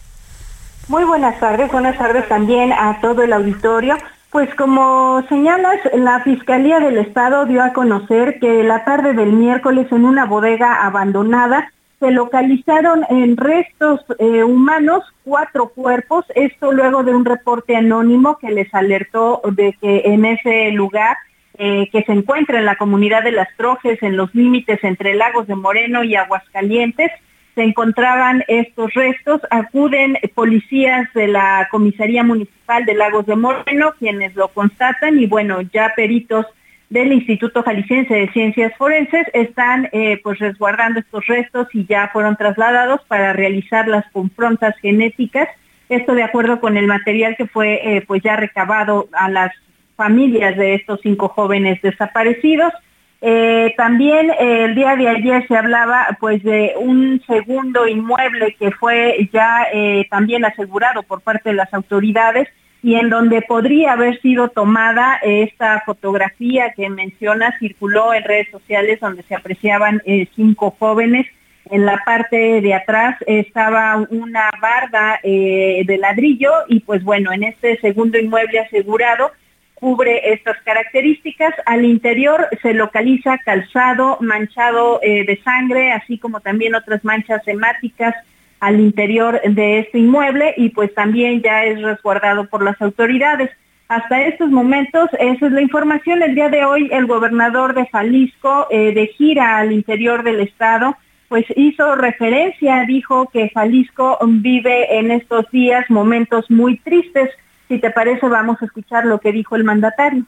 Muy 0.87 1.03
buenas 1.03 1.39
tardes, 1.39 1.71
buenas 1.71 1.97
tardes 1.97 2.27
también 2.27 2.71
a 2.71 2.99
todo 3.01 3.23
el 3.23 3.33
auditorio. 3.33 3.97
Pues 4.29 4.53
como 4.55 5.23
señalas, 5.29 5.77
la 5.93 6.19
Fiscalía 6.19 6.79
del 6.79 6.97
Estado 6.97 7.45
dio 7.45 7.63
a 7.63 7.73
conocer 7.73 8.37
que 8.39 8.63
la 8.63 8.83
tarde 8.83 9.13
del 9.13 9.31
miércoles 9.31 9.87
en 9.91 10.05
una 10.05 10.25
bodega 10.25 10.85
abandonada 10.85 11.71
se 11.99 12.11
localizaron 12.11 13.05
en 13.09 13.37
restos 13.37 14.01
eh, 14.19 14.43
humanos 14.43 15.03
cuatro 15.23 15.69
cuerpos, 15.69 16.25
esto 16.35 16.71
luego 16.71 17.03
de 17.03 17.15
un 17.15 17.25
reporte 17.25 17.75
anónimo 17.75 18.37
que 18.37 18.51
les 18.51 18.71
alertó 18.73 19.41
de 19.51 19.73
que 19.81 20.01
en 20.05 20.25
ese 20.25 20.71
lugar 20.71 21.17
eh, 21.57 21.89
que 21.91 22.03
se 22.03 22.11
encuentra 22.11 22.59
en 22.59 22.65
la 22.65 22.75
comunidad 22.75 23.23
de 23.23 23.31
Las 23.31 23.47
Trojes, 23.57 24.01
en 24.03 24.17
los 24.17 24.33
límites 24.35 24.83
entre 24.83 25.15
Lagos 25.15 25.47
de 25.47 25.55
Moreno 25.55 26.03
y 26.03 26.15
Aguascalientes, 26.15 27.11
se 27.55 27.63
encontraban 27.63 28.43
estos 28.49 28.93
restos, 28.93 29.41
acuden 29.49 30.17
policías 30.33 31.11
de 31.13 31.29
la 31.29 31.67
Comisaría 31.71 32.23
Municipal 32.23 32.85
de 32.85 32.95
Lagos 32.95 33.25
de 33.25 33.37
Moreno, 33.37 33.93
quienes 33.97 34.35
lo 34.35 34.49
constatan, 34.49 35.17
y 35.19 35.25
bueno, 35.25 35.61
ya 35.61 35.93
peritos 35.95 36.45
del 36.89 37.13
Instituto 37.13 37.63
Jalisciense 37.63 38.13
de 38.13 38.31
Ciencias 38.31 38.73
Forenses 38.77 39.25
están 39.33 39.89
eh, 39.91 40.19
pues 40.21 40.39
resguardando 40.39 40.99
estos 40.99 41.25
restos 41.27 41.67
y 41.73 41.85
ya 41.85 42.09
fueron 42.13 42.35
trasladados 42.35 43.01
para 43.07 43.33
realizar 43.33 43.87
las 43.87 44.05
confrontas 44.11 44.75
genéticas. 44.81 45.47
Esto 45.89 46.13
de 46.13 46.23
acuerdo 46.23 46.59
con 46.59 46.77
el 46.77 46.87
material 46.87 47.35
que 47.37 47.47
fue 47.47 47.79
eh, 47.83 48.03
pues 48.05 48.21
ya 48.21 48.35
recabado 48.35 49.07
a 49.13 49.29
las 49.29 49.51
familias 49.95 50.55
de 50.57 50.75
estos 50.75 50.99
cinco 51.01 51.29
jóvenes 51.29 51.81
desaparecidos. 51.81 52.73
Eh, 53.21 53.73
también 53.77 54.29
eh, 54.29 54.65
el 54.65 54.75
día 54.75 54.95
de 54.95 55.07
ayer 55.07 55.47
se 55.47 55.55
hablaba 55.55 56.15
pues 56.19 56.43
de 56.43 56.73
un 56.77 57.21
segundo 57.25 57.87
inmueble 57.87 58.55
que 58.59 58.71
fue 58.71 59.29
ya 59.33 59.65
eh, 59.73 60.05
también 60.11 60.45
asegurado 60.45 61.01
por 61.01 61.21
parte 61.21 61.49
de 61.49 61.55
las 61.55 61.73
autoridades 61.73 62.47
y 62.83 62.95
en 62.95 63.09
donde 63.09 63.41
podría 63.41 63.93
haber 63.93 64.21
sido 64.21 64.49
tomada 64.49 65.17
esta 65.23 65.81
fotografía 65.87 66.73
que 66.75 66.87
menciona, 66.87 67.57
circuló 67.57 68.13
en 68.13 68.23
redes 68.23 68.49
sociales 68.51 68.99
donde 68.99 69.23
se 69.23 69.33
apreciaban 69.33 70.03
cinco 70.35 70.75
jóvenes. 70.77 71.25
En 71.71 71.83
la 71.83 72.03
parte 72.05 72.61
de 72.61 72.73
atrás 72.75 73.17
estaba 73.25 74.05
una 74.11 74.51
barda 74.61 75.19
de 75.23 75.97
ladrillo 75.99 76.51
y 76.67 76.81
pues 76.81 77.03
bueno, 77.03 77.33
en 77.33 77.45
este 77.45 77.79
segundo 77.79 78.19
inmueble 78.19 78.59
asegurado 78.59 79.31
cubre 79.75 80.33
estas 80.33 80.57
características. 80.63 81.53
Al 81.65 81.85
interior 81.85 82.47
se 82.61 82.73
localiza 82.73 83.37
calzado 83.39 84.17
manchado 84.21 84.99
eh, 85.03 85.25
de 85.25 85.39
sangre, 85.43 85.91
así 85.91 86.17
como 86.17 86.39
también 86.39 86.75
otras 86.75 87.03
manchas 87.05 87.47
hemáticas 87.47 88.15
al 88.59 88.79
interior 88.79 89.41
de 89.43 89.79
este 89.79 89.99
inmueble 89.99 90.53
y 90.57 90.69
pues 90.69 90.93
también 90.95 91.41
ya 91.41 91.65
es 91.65 91.81
resguardado 91.81 92.47
por 92.47 92.63
las 92.63 92.81
autoridades. 92.81 93.51
Hasta 93.87 94.23
estos 94.23 94.49
momentos, 94.49 95.09
esa 95.19 95.45
es 95.45 95.51
la 95.51 95.61
información. 95.61 96.23
El 96.23 96.33
día 96.33 96.49
de 96.49 96.65
hoy, 96.65 96.89
el 96.91 97.05
gobernador 97.05 97.75
de 97.75 97.85
Jalisco, 97.85 98.67
eh, 98.71 98.93
de 98.93 99.07
gira 99.07 99.57
al 99.59 99.71
interior 99.71 100.23
del 100.23 100.39
estado, 100.39 100.97
pues 101.27 101.45
hizo 101.55 101.95
referencia, 101.95 102.83
dijo 102.87 103.29
que 103.31 103.49
Jalisco 103.53 104.17
vive 104.23 104.97
en 104.97 105.11
estos 105.11 105.49
días 105.51 105.85
momentos 105.89 106.49
muy 106.49 106.77
tristes 106.79 107.29
si 107.67 107.79
te 107.79 107.89
parece, 107.91 108.27
vamos 108.27 108.57
a 108.61 108.65
escuchar 108.65 109.05
lo 109.05 109.19
que 109.19 109.31
dijo 109.31 109.55
el 109.55 109.63
mandatario. 109.63 110.25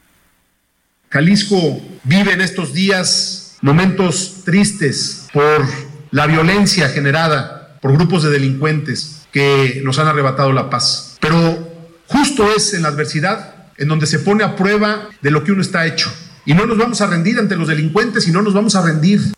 Jalisco 1.09 1.81
vive 2.03 2.33
en 2.33 2.41
estos 2.41 2.73
días 2.73 3.57
momentos 3.61 4.43
tristes 4.45 5.27
por 5.33 5.65
la 6.11 6.27
violencia 6.27 6.89
generada 6.89 7.77
por 7.81 7.93
grupos 7.93 8.23
de 8.23 8.29
delincuentes 8.29 9.27
que 9.31 9.81
nos 9.83 9.99
han 9.99 10.07
arrebatado 10.07 10.51
la 10.51 10.69
paz. 10.69 11.17
Pero 11.21 11.67
justo 12.07 12.51
es 12.55 12.73
en 12.73 12.83
la 12.83 12.89
adversidad 12.89 13.55
en 13.77 13.87
donde 13.87 14.07
se 14.07 14.19
pone 14.19 14.43
a 14.43 14.55
prueba 14.55 15.09
de 15.21 15.31
lo 15.31 15.43
que 15.43 15.51
uno 15.51 15.61
está 15.61 15.85
hecho. 15.85 16.11
Y 16.45 16.53
no 16.53 16.65
nos 16.65 16.77
vamos 16.77 17.01
a 17.01 17.07
rendir 17.07 17.37
ante 17.39 17.55
los 17.55 17.67
delincuentes 17.67 18.27
y 18.27 18.31
no 18.31 18.41
nos 18.41 18.53
vamos 18.53 18.75
a 18.75 18.81
rendir 18.81 19.33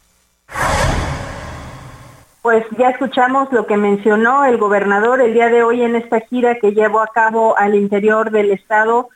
pues 2.41 2.65
ya 2.77 2.89
escuchamos 2.89 3.51
lo 3.51 3.65
que 3.65 3.77
mencionó 3.77 4.46
el 4.46 4.58
gobernador 4.58 5.22
el 5.22 5.34
día 5.34 5.50
de 5.50 5.63
hoy 5.63 5.81
en 5.81 5.96
esta 5.96 6.22
gira 6.22 6.55
que 6.55 6.72
llevó 6.72 7.01
a 7.01 7.08
cabo 7.08 7.58
al 7.58 7.75
interior 7.75 8.31
del 8.31 8.51
estado 8.51 9.10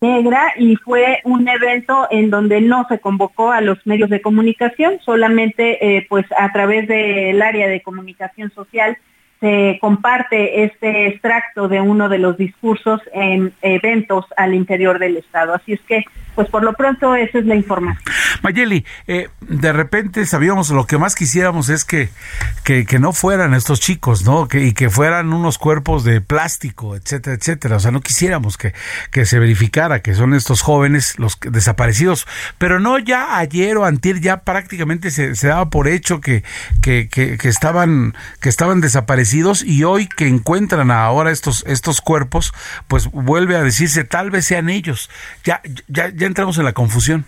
negra 0.00 0.52
y 0.58 0.76
fue 0.76 1.20
un 1.24 1.48
evento 1.48 2.06
en 2.10 2.30
donde 2.30 2.60
no 2.60 2.86
se 2.88 2.98
convocó 2.98 3.50
a 3.50 3.62
los 3.62 3.84
medios 3.86 4.10
de 4.10 4.20
comunicación, 4.20 5.00
solamente 5.00 5.96
eh, 5.96 6.06
pues 6.08 6.26
a 6.38 6.52
través 6.52 6.86
del 6.86 7.40
área 7.40 7.66
de 7.68 7.82
comunicación 7.82 8.50
social 8.50 8.98
se 9.40 9.78
comparte 9.80 10.64
este 10.64 11.08
extracto 11.08 11.68
de 11.68 11.80
uno 11.80 12.08
de 12.08 12.18
los 12.18 12.38
discursos 12.38 13.00
en 13.12 13.52
eventos 13.60 14.24
al 14.36 14.54
interior 14.54 14.98
del 14.98 15.18
Estado. 15.18 15.54
Así 15.54 15.74
es 15.74 15.80
que, 15.86 16.04
pues 16.34 16.48
por 16.48 16.62
lo 16.62 16.72
pronto, 16.72 17.14
esa 17.14 17.38
es 17.38 17.46
la 17.46 17.54
información. 17.54 18.02
Mayeli, 18.42 18.84
eh, 19.06 19.28
de 19.40 19.72
repente 19.72 20.24
sabíamos 20.24 20.70
lo 20.70 20.86
que 20.86 20.96
más 20.96 21.14
quisiéramos 21.14 21.68
es 21.68 21.84
que, 21.84 22.08
que, 22.64 22.98
no 22.98 23.12
fueran 23.12 23.52
estos 23.52 23.80
chicos, 23.80 24.24
¿no? 24.24 24.48
Que, 24.48 24.64
y 24.64 24.72
que 24.72 24.88
fueran 24.88 25.32
unos 25.32 25.58
cuerpos 25.58 26.02
de 26.04 26.22
plástico, 26.22 26.96
etcétera, 26.96 27.36
etcétera. 27.36 27.76
O 27.76 27.80
sea, 27.80 27.90
no 27.90 28.00
quisiéramos 28.00 28.56
que, 28.56 28.72
que 29.10 29.26
se 29.26 29.38
verificara 29.38 30.00
que 30.00 30.14
son 30.14 30.32
estos 30.32 30.62
jóvenes 30.62 31.18
los 31.18 31.38
desaparecidos. 31.40 32.26
Pero 32.56 32.80
no 32.80 32.98
ya 32.98 33.36
ayer 33.36 33.76
o 33.76 33.84
antier 33.84 34.20
ya 34.20 34.38
prácticamente 34.38 35.10
se, 35.10 35.34
se 35.34 35.48
daba 35.48 35.68
por 35.68 35.88
hecho 35.88 36.22
que, 36.22 36.42
que, 36.80 37.08
que, 37.08 37.48
estaban, 37.48 38.14
que 38.40 38.48
estaban 38.48 38.80
desaparecidos 38.80 39.25
y 39.34 39.84
hoy 39.84 40.08
que 40.08 40.26
encuentran 40.26 40.90
ahora 40.90 41.30
estos, 41.30 41.64
estos 41.66 42.00
cuerpos, 42.00 42.52
pues 42.88 43.10
vuelve 43.10 43.56
a 43.56 43.62
decirse 43.62 44.04
tal 44.04 44.30
vez 44.30 44.46
sean 44.46 44.68
ellos. 44.68 45.10
Ya, 45.44 45.60
ya, 45.88 46.10
ya 46.14 46.26
entramos 46.26 46.58
en 46.58 46.64
la 46.64 46.72
confusión. 46.72 47.26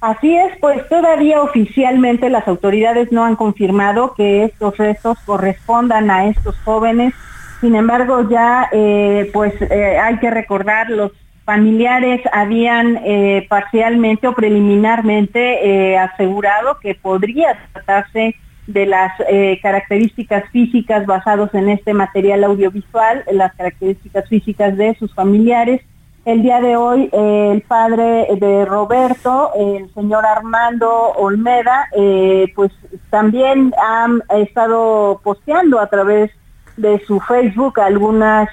Así 0.00 0.36
es, 0.36 0.56
pues 0.60 0.88
todavía 0.88 1.42
oficialmente 1.42 2.30
las 2.30 2.46
autoridades 2.46 3.10
no 3.10 3.24
han 3.24 3.34
confirmado 3.34 4.14
que 4.14 4.44
estos 4.44 4.76
restos 4.76 5.18
correspondan 5.24 6.08
a 6.10 6.26
estos 6.26 6.56
jóvenes. 6.64 7.14
Sin 7.60 7.74
embargo, 7.74 8.28
ya 8.30 8.68
eh, 8.70 9.28
pues 9.32 9.54
eh, 9.60 9.98
hay 9.98 10.18
que 10.18 10.30
recordar 10.30 10.88
los 10.90 11.10
familiares 11.44 12.20
habían 12.32 13.00
eh, 13.04 13.46
parcialmente 13.48 14.28
o 14.28 14.34
preliminarmente 14.34 15.96
asegurado 15.98 16.78
que 16.78 16.94
podría 16.94 17.58
tratarse 17.72 18.36
de 18.68 18.84
las 18.84 19.12
eh, 19.28 19.58
características 19.62 20.44
físicas 20.50 21.06
basados 21.06 21.52
en 21.54 21.70
este 21.70 21.94
material 21.94 22.44
audiovisual, 22.44 23.24
las 23.32 23.54
características 23.54 24.28
físicas 24.28 24.76
de 24.76 24.94
sus 24.96 25.12
familiares. 25.14 25.80
El 26.26 26.42
día 26.42 26.60
de 26.60 26.76
hoy 26.76 27.08
eh, 27.10 27.50
el 27.54 27.62
padre 27.62 28.28
de 28.38 28.66
Roberto, 28.66 29.52
el 29.58 29.92
señor 29.94 30.26
Armando 30.26 30.90
Olmeda, 31.16 31.88
eh, 31.96 32.52
pues 32.54 32.70
también 33.08 33.72
han 33.82 34.22
estado 34.38 35.18
posteando 35.24 35.80
a 35.80 35.86
través 35.86 36.30
de 36.76 37.00
su 37.06 37.18
Facebook 37.20 37.80
algunas, 37.80 38.48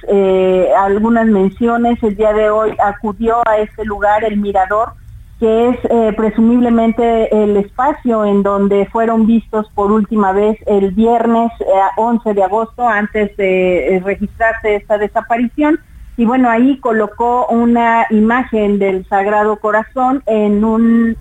algunas 0.79 1.27
menciones. 1.27 2.01
El 2.01 2.15
día 2.15 2.33
de 2.33 2.49
hoy 2.49 2.75
acudió 2.83 3.47
a 3.47 3.59
este 3.59 3.85
lugar, 3.85 4.23
el 4.23 4.37
Mirador, 4.37 4.93
que 5.39 5.69
es 5.69 5.77
eh, 5.89 6.13
presumiblemente 6.15 7.43
el 7.43 7.57
espacio 7.57 8.23
en 8.23 8.41
donde 8.41 8.85
fueron 8.85 9.27
vistos 9.27 9.69
por 9.75 9.91
última 9.91 10.31
vez 10.31 10.57
el 10.65 10.91
viernes 10.91 11.51
11 11.97 12.29
eh, 12.29 12.33
de 12.33 12.43
agosto 12.43 12.87
antes 12.87 13.35
de 13.35 13.95
eh, 13.95 13.99
registrarse 13.99 14.75
esta 14.75 14.97
desaparición. 14.97 15.79
Y 16.17 16.23
bueno, 16.23 16.49
ahí 16.49 16.77
colocó 16.79 17.47
una 17.47 18.05
imagen 18.09 18.79
del 18.79 19.05
Sagrado 19.09 19.57
Corazón 19.57 20.23
en 20.27 20.63
un, 20.63 21.17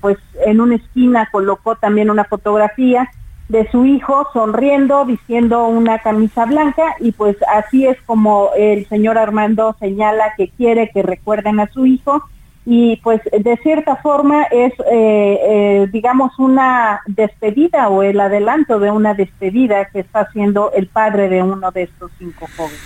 pues 0.00 0.18
en 0.46 0.60
una 0.60 0.76
esquina 0.76 1.28
colocó 1.32 1.74
también 1.74 2.08
una 2.08 2.22
fotografía 2.22 3.10
de 3.48 3.68
su 3.72 3.84
hijo 3.84 4.28
sonriendo, 4.32 5.04
vistiendo 5.04 5.66
una 5.66 5.98
camisa 5.98 6.44
blanca 6.44 6.94
y 7.00 7.10
pues 7.10 7.36
así 7.52 7.86
es 7.86 8.00
como 8.02 8.50
el 8.56 8.86
señor 8.86 9.18
Armando 9.18 9.74
señala 9.80 10.34
que 10.36 10.48
quiere 10.48 10.90
que 10.90 11.02
recuerden 11.02 11.58
a 11.58 11.66
su 11.66 11.86
hijo 11.86 12.22
y 12.68 12.96
pues 12.96 13.20
de 13.24 13.56
cierta 13.58 13.94
forma 13.94 14.42
es, 14.50 14.72
eh, 14.90 15.38
eh, 15.40 15.88
digamos, 15.92 16.36
una 16.36 17.00
despedida 17.06 17.88
o 17.88 18.02
el 18.02 18.18
adelanto 18.18 18.80
de 18.80 18.90
una 18.90 19.14
despedida 19.14 19.84
que 19.84 20.00
está 20.00 20.22
haciendo 20.22 20.72
el 20.72 20.88
padre 20.88 21.28
de 21.28 21.44
uno 21.44 21.70
de 21.70 21.84
estos 21.84 22.10
cinco 22.18 22.48
jóvenes. 22.56 22.80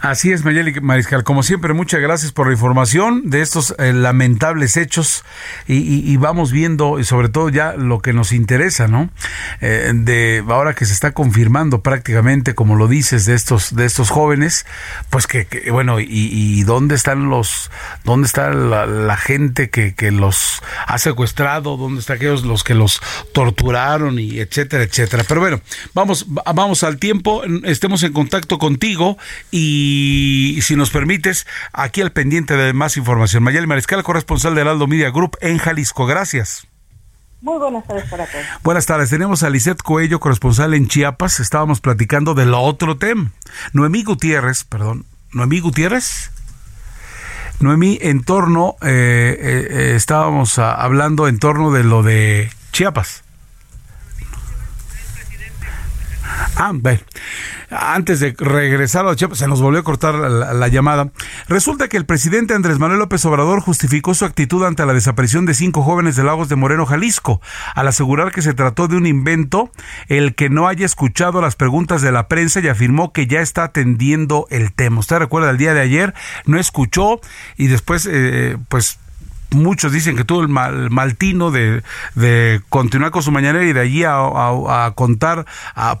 Así 0.00 0.32
es, 0.32 0.46
Mayeli 0.46 0.80
Mariscal. 0.80 1.24
Como 1.24 1.42
siempre, 1.42 1.74
muchas 1.74 2.00
gracias 2.00 2.32
por 2.32 2.46
la 2.46 2.54
información 2.54 3.28
de 3.28 3.42
estos 3.42 3.74
eh, 3.78 3.92
lamentables 3.92 4.78
hechos 4.78 5.24
y, 5.66 6.16
vamos 6.16 6.52
viendo, 6.52 7.02
sobre 7.04 7.28
todo 7.28 7.50
ya 7.50 7.74
lo 7.74 8.00
que 8.00 8.14
nos 8.14 8.32
interesa, 8.32 8.88
¿no? 8.88 9.10
Eh, 9.60 9.92
de 9.94 10.42
ahora 10.48 10.74
que 10.74 10.86
se 10.86 10.94
está 10.94 11.12
confirmando 11.12 11.82
prácticamente, 11.82 12.54
como 12.54 12.76
lo 12.76 12.88
dices, 12.88 13.26
de 13.26 13.34
estos 13.34 13.76
de 13.76 13.84
estos 13.84 14.08
jóvenes, 14.08 14.64
pues 15.10 15.26
que, 15.26 15.46
bueno, 15.70 16.00
y, 16.00 16.62
dónde 16.62 16.94
están 16.94 17.28
los, 17.28 17.70
dónde 18.04 18.26
está 18.26 18.50
la, 18.50 19.16
gente 19.18 19.68
que, 19.68 19.94
que, 19.94 20.10
los 20.10 20.62
ha 20.86 20.98
secuestrado, 20.98 21.76
dónde 21.76 22.00
están 22.00 22.16
aquellos 22.16 22.44
los 22.44 22.64
que 22.64 22.74
los 22.74 23.02
torturaron 23.34 24.18
y 24.18 24.38
etcétera, 24.40 24.84
etcétera. 24.84 25.24
Pero 25.28 25.40
bueno, 25.40 25.60
vamos, 25.92 26.26
vamos 26.28 26.84
al 26.84 26.98
tiempo, 26.98 27.42
estemos 27.64 28.02
en 28.02 28.14
contacto 28.14 28.58
contigo 28.58 29.18
y 29.50 29.89
y 29.90 30.62
si 30.62 30.76
nos 30.76 30.90
permites, 30.90 31.46
aquí 31.72 32.00
al 32.00 32.12
pendiente 32.12 32.56
de 32.56 32.72
más 32.72 32.96
información. 32.96 33.42
Mayeli 33.42 33.66
Mariscal, 33.66 34.02
corresponsal 34.02 34.54
de 34.54 34.62
Aldo 34.62 34.86
Media 34.86 35.10
Group 35.10 35.36
en 35.40 35.58
Jalisco. 35.58 36.06
Gracias. 36.06 36.66
Muy 37.40 37.58
buenas 37.58 37.86
tardes 37.86 38.08
para 38.10 38.26
todos. 38.26 38.44
Buenas 38.62 38.86
tardes. 38.86 39.08
Tenemos 39.08 39.42
a 39.42 39.50
Lisette 39.50 39.82
Coello, 39.82 40.20
corresponsal 40.20 40.74
en 40.74 40.88
Chiapas. 40.88 41.40
Estábamos 41.40 41.80
platicando 41.80 42.34
del 42.34 42.52
otro 42.52 42.98
tema. 42.98 43.32
Noemí 43.72 44.04
Gutiérrez, 44.04 44.64
perdón. 44.64 45.06
Noemí 45.32 45.60
Gutiérrez. 45.60 46.30
Noemí, 47.60 47.98
en 48.00 48.24
torno, 48.24 48.76
eh, 48.82 49.36
eh, 49.38 49.66
eh, 49.70 49.92
estábamos 49.94 50.58
hablando 50.58 51.28
en 51.28 51.38
torno 51.38 51.70
de 51.72 51.84
lo 51.84 52.02
de 52.02 52.50
Chiapas. 52.72 53.22
Ah, 56.56 56.72
Antes 57.70 58.20
de 58.20 58.34
regresar 58.38 59.06
a 59.06 59.16
Chiapas, 59.16 59.38
se 59.38 59.48
nos 59.48 59.62
volvió 59.62 59.80
a 59.80 59.84
cortar 59.84 60.14
la, 60.14 60.68
llamada. 60.68 61.10
Resulta 61.48 61.88
que 61.88 61.96
el 61.96 62.04
presidente 62.04 62.54
Andrés 62.54 62.78
Manuel 62.78 62.98
López 62.98 63.24
Obrador 63.24 63.60
justificó 63.60 64.14
su 64.14 64.24
actitud 64.24 64.64
ante 64.64 64.84
la 64.86 64.92
desaparición 64.92 65.46
de 65.46 65.54
cinco 65.54 65.82
jóvenes 65.82 66.16
de 66.16 66.24
Lagos 66.24 66.48
de 66.48 66.56
Moreno, 66.56 66.86
Jalisco, 66.86 67.40
al 67.74 67.88
asegurar 67.88 68.32
que 68.32 68.42
se 68.42 68.54
trató 68.54 68.88
de 68.88 68.96
un 68.96 69.06
invento, 69.06 69.70
el 70.08 70.34
que 70.34 70.50
no 70.50 70.68
haya 70.68 70.86
escuchado 70.86 71.40
las 71.40 71.56
preguntas 71.56 72.02
de 72.02 72.12
la 72.12 72.28
prensa 72.28 72.60
y 72.60 72.68
afirmó 72.68 73.12
que 73.12 73.26
ya 73.26 73.40
está 73.40 73.64
atendiendo 73.64 74.46
el 74.50 74.72
tema. 74.72 75.00
Usted 75.00 75.18
recuerda 75.18 75.50
el 75.50 75.58
día 75.58 75.74
de 75.74 75.80
ayer, 75.80 76.14
no 76.46 76.58
escuchó 76.58 77.20
y 77.56 77.66
después, 77.68 78.08
eh, 78.10 78.58
pues 78.68 78.99
muchos 79.52 79.92
dicen 79.92 80.16
que 80.16 80.24
tuvo 80.24 80.42
el 80.42 80.48
mal, 80.48 80.90
maltino 80.90 81.50
de, 81.50 81.82
de, 82.14 82.60
continuar 82.68 83.10
con 83.10 83.22
su 83.22 83.30
mañanera 83.30 83.64
y 83.64 83.72
de 83.72 83.80
allí 83.80 84.04
a, 84.04 84.92
contar 84.94 85.46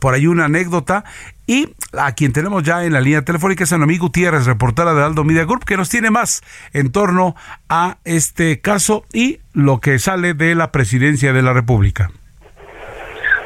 por 0.00 0.14
ahí 0.14 0.26
una 0.26 0.46
anécdota. 0.46 1.04
Y 1.46 1.74
a 1.98 2.12
quien 2.12 2.32
tenemos 2.32 2.62
ya 2.62 2.84
en 2.84 2.92
la 2.92 3.00
línea 3.00 3.22
telefónica 3.22 3.64
es 3.64 3.72
amigo 3.72 4.06
Gutiérrez, 4.06 4.46
reportera 4.46 4.94
de 4.94 5.02
Aldo 5.02 5.24
Media 5.24 5.44
Group, 5.44 5.64
que 5.64 5.76
nos 5.76 5.88
tiene 5.88 6.10
más 6.10 6.42
en 6.72 6.92
torno 6.92 7.34
a 7.68 7.96
este 8.04 8.60
caso 8.60 9.04
y 9.12 9.40
lo 9.52 9.80
que 9.80 9.98
sale 9.98 10.34
de 10.34 10.54
la 10.54 10.70
presidencia 10.70 11.32
de 11.32 11.42
la 11.42 11.52
República. 11.52 12.10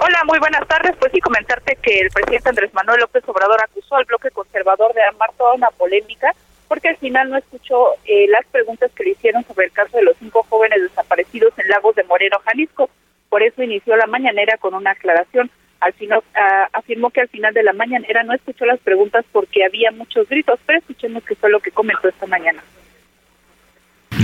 Hola, 0.00 0.22
muy 0.26 0.38
buenas 0.38 0.68
tardes. 0.68 0.94
Pues 0.98 1.12
sí, 1.12 1.20
comentarte 1.20 1.78
que 1.80 2.00
el 2.00 2.10
presidente 2.10 2.50
Andrés 2.50 2.74
Manuel 2.74 3.00
López 3.00 3.24
Obrador 3.26 3.58
acusó 3.62 3.96
al 3.96 4.04
bloque 4.04 4.30
conservador 4.30 4.92
de 4.92 5.02
armar 5.02 5.30
toda 5.38 5.54
una 5.54 5.70
polémica 5.70 6.30
porque 6.74 6.88
al 6.88 6.96
final 6.96 7.30
no 7.30 7.36
escuchó 7.36 7.90
eh, 8.04 8.26
las 8.26 8.44
preguntas 8.46 8.90
que 8.96 9.04
le 9.04 9.10
hicieron 9.10 9.44
sobre 9.44 9.66
el 9.66 9.72
caso 9.72 9.96
de 9.96 10.02
los 10.02 10.16
cinco 10.18 10.44
jóvenes 10.48 10.82
desaparecidos 10.82 11.56
en 11.56 11.68
Lagos 11.68 11.94
de 11.94 12.02
Moreno, 12.02 12.38
Jalisco. 12.44 12.90
Por 13.28 13.44
eso 13.44 13.62
inició 13.62 13.94
la 13.94 14.08
mañanera 14.08 14.58
con 14.58 14.74
una 14.74 14.90
aclaración. 14.90 15.52
Al 15.78 15.92
final 15.92 16.24
ah, 16.34 16.68
afirmó 16.72 17.10
que 17.10 17.20
al 17.20 17.28
final 17.28 17.54
de 17.54 17.62
la 17.62 17.74
mañanera 17.74 18.24
no 18.24 18.34
escuchó 18.34 18.64
las 18.66 18.80
preguntas 18.80 19.24
porque 19.30 19.64
había 19.64 19.92
muchos 19.92 20.28
gritos, 20.28 20.58
pero 20.66 20.80
escuchemos 20.80 21.22
qué 21.22 21.36
fue 21.36 21.48
lo 21.48 21.60
que 21.60 21.70
comentó 21.70 22.08
esta 22.08 22.26
mañana. 22.26 22.60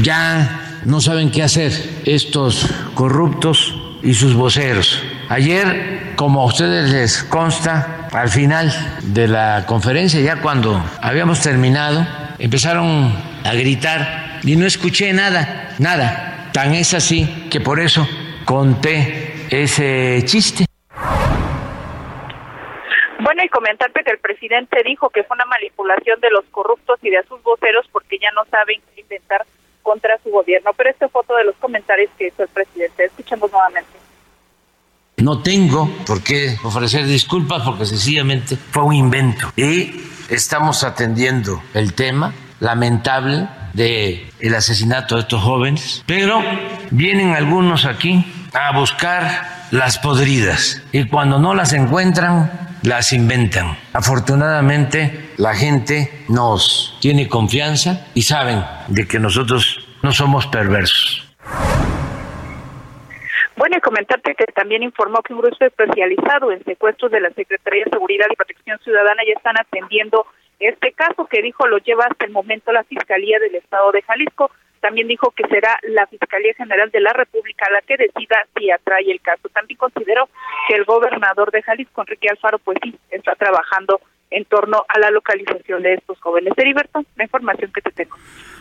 Ya 0.03 0.83
no 0.87 1.01
saben 1.01 1.31
qué 1.31 1.45
hacer 1.45 1.71
estos 2.05 2.69
corruptos 2.97 3.77
y 4.03 4.15
sus 4.15 4.35
voceros. 4.35 5.05
Ayer, 5.29 6.15
como 6.17 6.41
a 6.41 6.47
ustedes 6.47 6.91
les 6.91 7.23
consta, 7.23 8.09
al 8.11 8.29
final 8.29 8.73
de 9.03 9.29
la 9.29 9.67
conferencia, 9.67 10.21
ya 10.21 10.43
cuando 10.43 10.83
habíamos 11.01 11.41
terminado, 11.43 12.05
empezaron 12.41 13.15
a 13.45 13.55
gritar 13.55 14.41
y 14.43 14.57
no 14.57 14.67
escuché 14.67 15.13
nada, 15.13 15.77
nada. 15.79 16.51
Tan 16.53 16.75
es 16.75 16.95
así 16.95 17.49
que 17.51 17.61
por 17.61 17.79
eso 17.79 18.09
conté 18.45 19.47
ese 19.51 20.23
chiste. 20.25 20.65
Bueno, 23.23 23.45
y 23.45 23.49
comentarte 23.49 24.03
que 24.03 24.11
el 24.11 24.19
presidente 24.19 24.83
dijo 24.85 25.11
que 25.11 25.23
fue 25.23 25.37
una 25.37 25.45
manipulación 25.45 26.19
de 26.21 26.31
los 26.31 26.45
corruptos 26.51 26.99
y 27.03 27.11
de 27.11 27.23
sus 27.29 27.41
voceros 27.43 27.87
porque 27.93 28.19
ya 28.19 28.31
no 28.35 28.45
saben 28.51 28.81
qué 28.95 29.03
inventar 29.03 29.45
contra 29.83 30.19
su 30.23 30.31
gobierno. 30.31 30.73
Pero 30.77 30.91
esta 30.91 31.09
foto 31.09 31.37
de 31.37 31.45
los 31.45 31.55
comentarios 31.57 32.11
que 32.19 32.29
hizo 32.29 32.43
el 32.43 32.49
presidente. 32.49 33.05
Escuchemos 33.05 33.53
nuevamente. 33.53 33.91
No 35.19 35.43
tengo 35.43 35.89
por 36.07 36.25
qué 36.25 36.57
ofrecer 36.65 37.05
disculpas 37.05 37.63
porque 37.63 37.85
sencillamente 37.85 38.57
fue 38.57 38.85
un 38.85 38.95
invento. 38.95 39.53
Y 39.55 40.10
estamos 40.31 40.85
atendiendo 40.85 41.63
el 41.75 41.93
tema 41.95 42.33
lamentable 42.61 43.49
de 43.75 44.31
el 44.41 44.55
asesinato 44.55 45.17
de 45.17 45.23
estos 45.23 45.43
jóvenes, 45.43 46.03
pero 46.07 46.43
vienen 46.91 47.35
algunos 47.35 47.85
aquí 47.85 48.25
a 48.53 48.77
buscar 48.77 49.67
las 49.71 49.99
podridas 49.99 50.83
y 50.93 51.05
cuando 51.05 51.39
no 51.39 51.55
las 51.55 51.73
encuentran, 51.73 52.51
las 52.83 53.13
inventan. 53.13 53.77
Afortunadamente, 53.93 55.33
la 55.37 55.55
gente 55.55 56.25
nos 56.29 56.97
tiene 57.01 57.29
confianza 57.29 58.07
y 58.15 58.23
saben 58.23 58.65
de 58.89 59.07
que 59.07 59.19
nosotros 59.19 59.87
no 60.03 60.13
somos 60.13 60.47
perversos. 60.47 61.27
Bueno, 63.61 63.77
y 63.77 63.81
comentarte 63.83 64.35
que 64.35 64.47
también 64.47 64.83
informó 64.83 65.21
que 65.21 65.35
un 65.35 65.43
grupo 65.43 65.63
especializado 65.63 66.51
en 66.51 66.65
secuestros 66.65 67.11
de 67.11 67.21
la 67.21 67.29
Secretaría 67.29 67.85
de 67.85 67.91
Seguridad 67.91 68.25
y 68.31 68.35
Protección 68.35 68.79
Ciudadana 68.79 69.23
ya 69.23 69.35
están 69.37 69.55
atendiendo 69.61 70.25
este 70.59 70.93
caso 70.93 71.27
que 71.27 71.43
dijo 71.43 71.67
lo 71.67 71.77
lleva 71.77 72.07
hasta 72.07 72.25
el 72.25 72.33
momento 72.33 72.73
la 72.73 72.85
Fiscalía 72.85 73.39
del 73.39 73.57
Estado 73.57 73.93
de 73.93 74.01
Jalisco. 74.01 74.51
También 74.81 75.09
dijo 75.09 75.31
que 75.33 75.47
será 75.49 75.79
la 75.83 76.07
Fiscalía 76.07 76.55
General 76.55 76.91
de 76.91 77.01
la 77.01 77.13
República 77.13 77.69
la 77.71 77.83
que 77.83 77.99
decida 77.99 78.47
si 78.57 78.71
atrae 78.71 79.11
el 79.11 79.21
caso. 79.21 79.51
También 79.51 79.77
consideró 79.77 80.31
que 80.67 80.77
el 80.77 80.85
gobernador 80.85 81.51
de 81.51 81.61
Jalisco, 81.61 82.01
Enrique 82.01 82.31
Alfaro, 82.31 82.61
pues 82.61 82.79
sí, 82.83 82.99
está 83.11 83.35
trabajando 83.35 84.01
en 84.31 84.47
torno 84.47 84.87
a 84.89 84.99
la 85.01 85.11
localización 85.11 85.83
de 85.83 85.95
estos 85.97 86.19
jóvenes. 86.21 86.55
Heriberto, 86.57 87.05
la 87.15 87.25
información 87.25 87.71
que 87.75 87.83
te 87.83 87.91
tengo. 87.91 88.17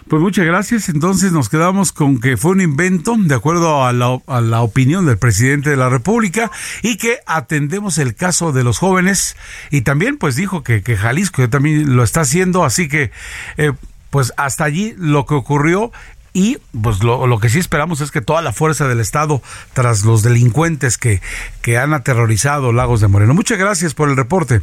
Pues 0.10 0.24
muchas 0.24 0.48
gracias. 0.48 0.90
Entonces 0.90 1.32
nos 1.32 1.50
quedamos 1.50 1.92
con 1.92 2.20
que 2.20 2.36
fue 2.36 2.52
un 2.52 2.62
invento, 2.62 3.16
de 3.16 3.36
acuerdo 3.36 3.86
a 3.86 3.94
la, 3.94 4.62
opinión 4.62 5.06
del 5.06 5.20
presidente 5.20 5.70
de 5.70 5.78
la 5.78 5.88
República, 5.88 6.50
y 6.82 6.98
que 6.98 7.20
atendemos 7.28 8.00
el 8.00 8.16
caso 8.16 8.52
de 8.52 8.64
los 8.64 8.80
jóvenes. 8.80 9.38
Y 9.70 9.82
también, 9.82 10.18
pues 10.18 10.36
dijo 10.36 10.64
que, 10.64 10.82
que 10.82 10.98
Jalisco 10.98 11.48
también 11.48 11.96
lo 11.96 12.02
está 12.02 12.22
haciendo. 12.22 12.66
Así 12.66 12.88
que, 12.88 13.12
eh, 13.58 13.74
pues 14.10 14.34
hasta 14.36 14.64
allí 14.64 14.96
lo 14.98 15.28
que 15.28 15.36
ocurrió. 15.36 15.92
Y 16.34 16.58
pues 16.82 17.04
lo, 17.04 17.28
lo, 17.28 17.40
que 17.40 17.50
sí 17.50 17.60
esperamos 17.60 18.02
es 18.02 18.10
que 18.10 18.22
toda 18.22 18.42
la 18.42 18.52
fuerza 18.52 18.88
del 18.88 19.02
Estado, 19.02 19.44
tras 19.74 20.06
los 20.06 20.24
delincuentes 20.24 20.98
que, 20.98 21.22
que 21.62 21.78
han 21.78 21.94
aterrorizado 21.94 22.72
Lagos 22.72 23.02
de 23.02 23.08
Moreno. 23.10 23.36
Muchas 23.36 23.60
gracias 23.60 23.94
por 23.94 24.10
el 24.10 24.18
reporte. 24.18 24.62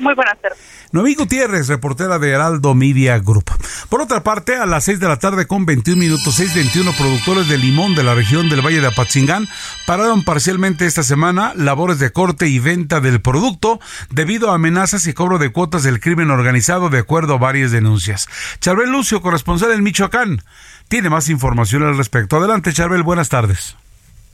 Muy 0.00 0.14
buenas 0.14 0.40
tardes. 0.40 0.58
Noemí 0.92 1.14
Gutiérrez, 1.14 1.68
reportera 1.68 2.18
de 2.18 2.30
Heraldo 2.30 2.74
Media 2.74 3.18
Group. 3.18 3.50
Por 3.88 4.00
otra 4.00 4.22
parte, 4.22 4.56
a 4.56 4.66
las 4.66 4.84
6 4.84 4.98
de 4.98 5.08
la 5.08 5.18
tarde 5.18 5.46
con 5.46 5.66
21 5.66 6.00
minutos, 6.00 6.40
6.21 6.40 6.96
productores 6.96 7.48
de 7.48 7.58
limón 7.58 7.94
de 7.94 8.02
la 8.02 8.14
región 8.14 8.48
del 8.48 8.64
Valle 8.64 8.80
de 8.80 8.86
Apatzingán 8.86 9.46
pararon 9.86 10.24
parcialmente 10.24 10.86
esta 10.86 11.02
semana 11.02 11.52
labores 11.54 11.98
de 11.98 12.10
corte 12.10 12.48
y 12.48 12.58
venta 12.58 13.00
del 13.00 13.20
producto 13.20 13.78
debido 14.10 14.50
a 14.50 14.54
amenazas 14.54 15.06
y 15.06 15.12
cobro 15.12 15.38
de 15.38 15.52
cuotas 15.52 15.82
del 15.82 16.00
crimen 16.00 16.30
organizado 16.30 16.88
de 16.88 16.98
acuerdo 16.98 17.34
a 17.34 17.38
varias 17.38 17.70
denuncias. 17.70 18.26
Charbel 18.60 18.90
Lucio, 18.90 19.20
corresponsal 19.20 19.72
en 19.72 19.82
Michoacán, 19.82 20.42
tiene 20.88 21.10
más 21.10 21.28
información 21.28 21.82
al 21.82 21.96
respecto. 21.96 22.38
Adelante, 22.38 22.72
Charbel, 22.72 23.02
buenas 23.02 23.28
tardes. 23.28 23.76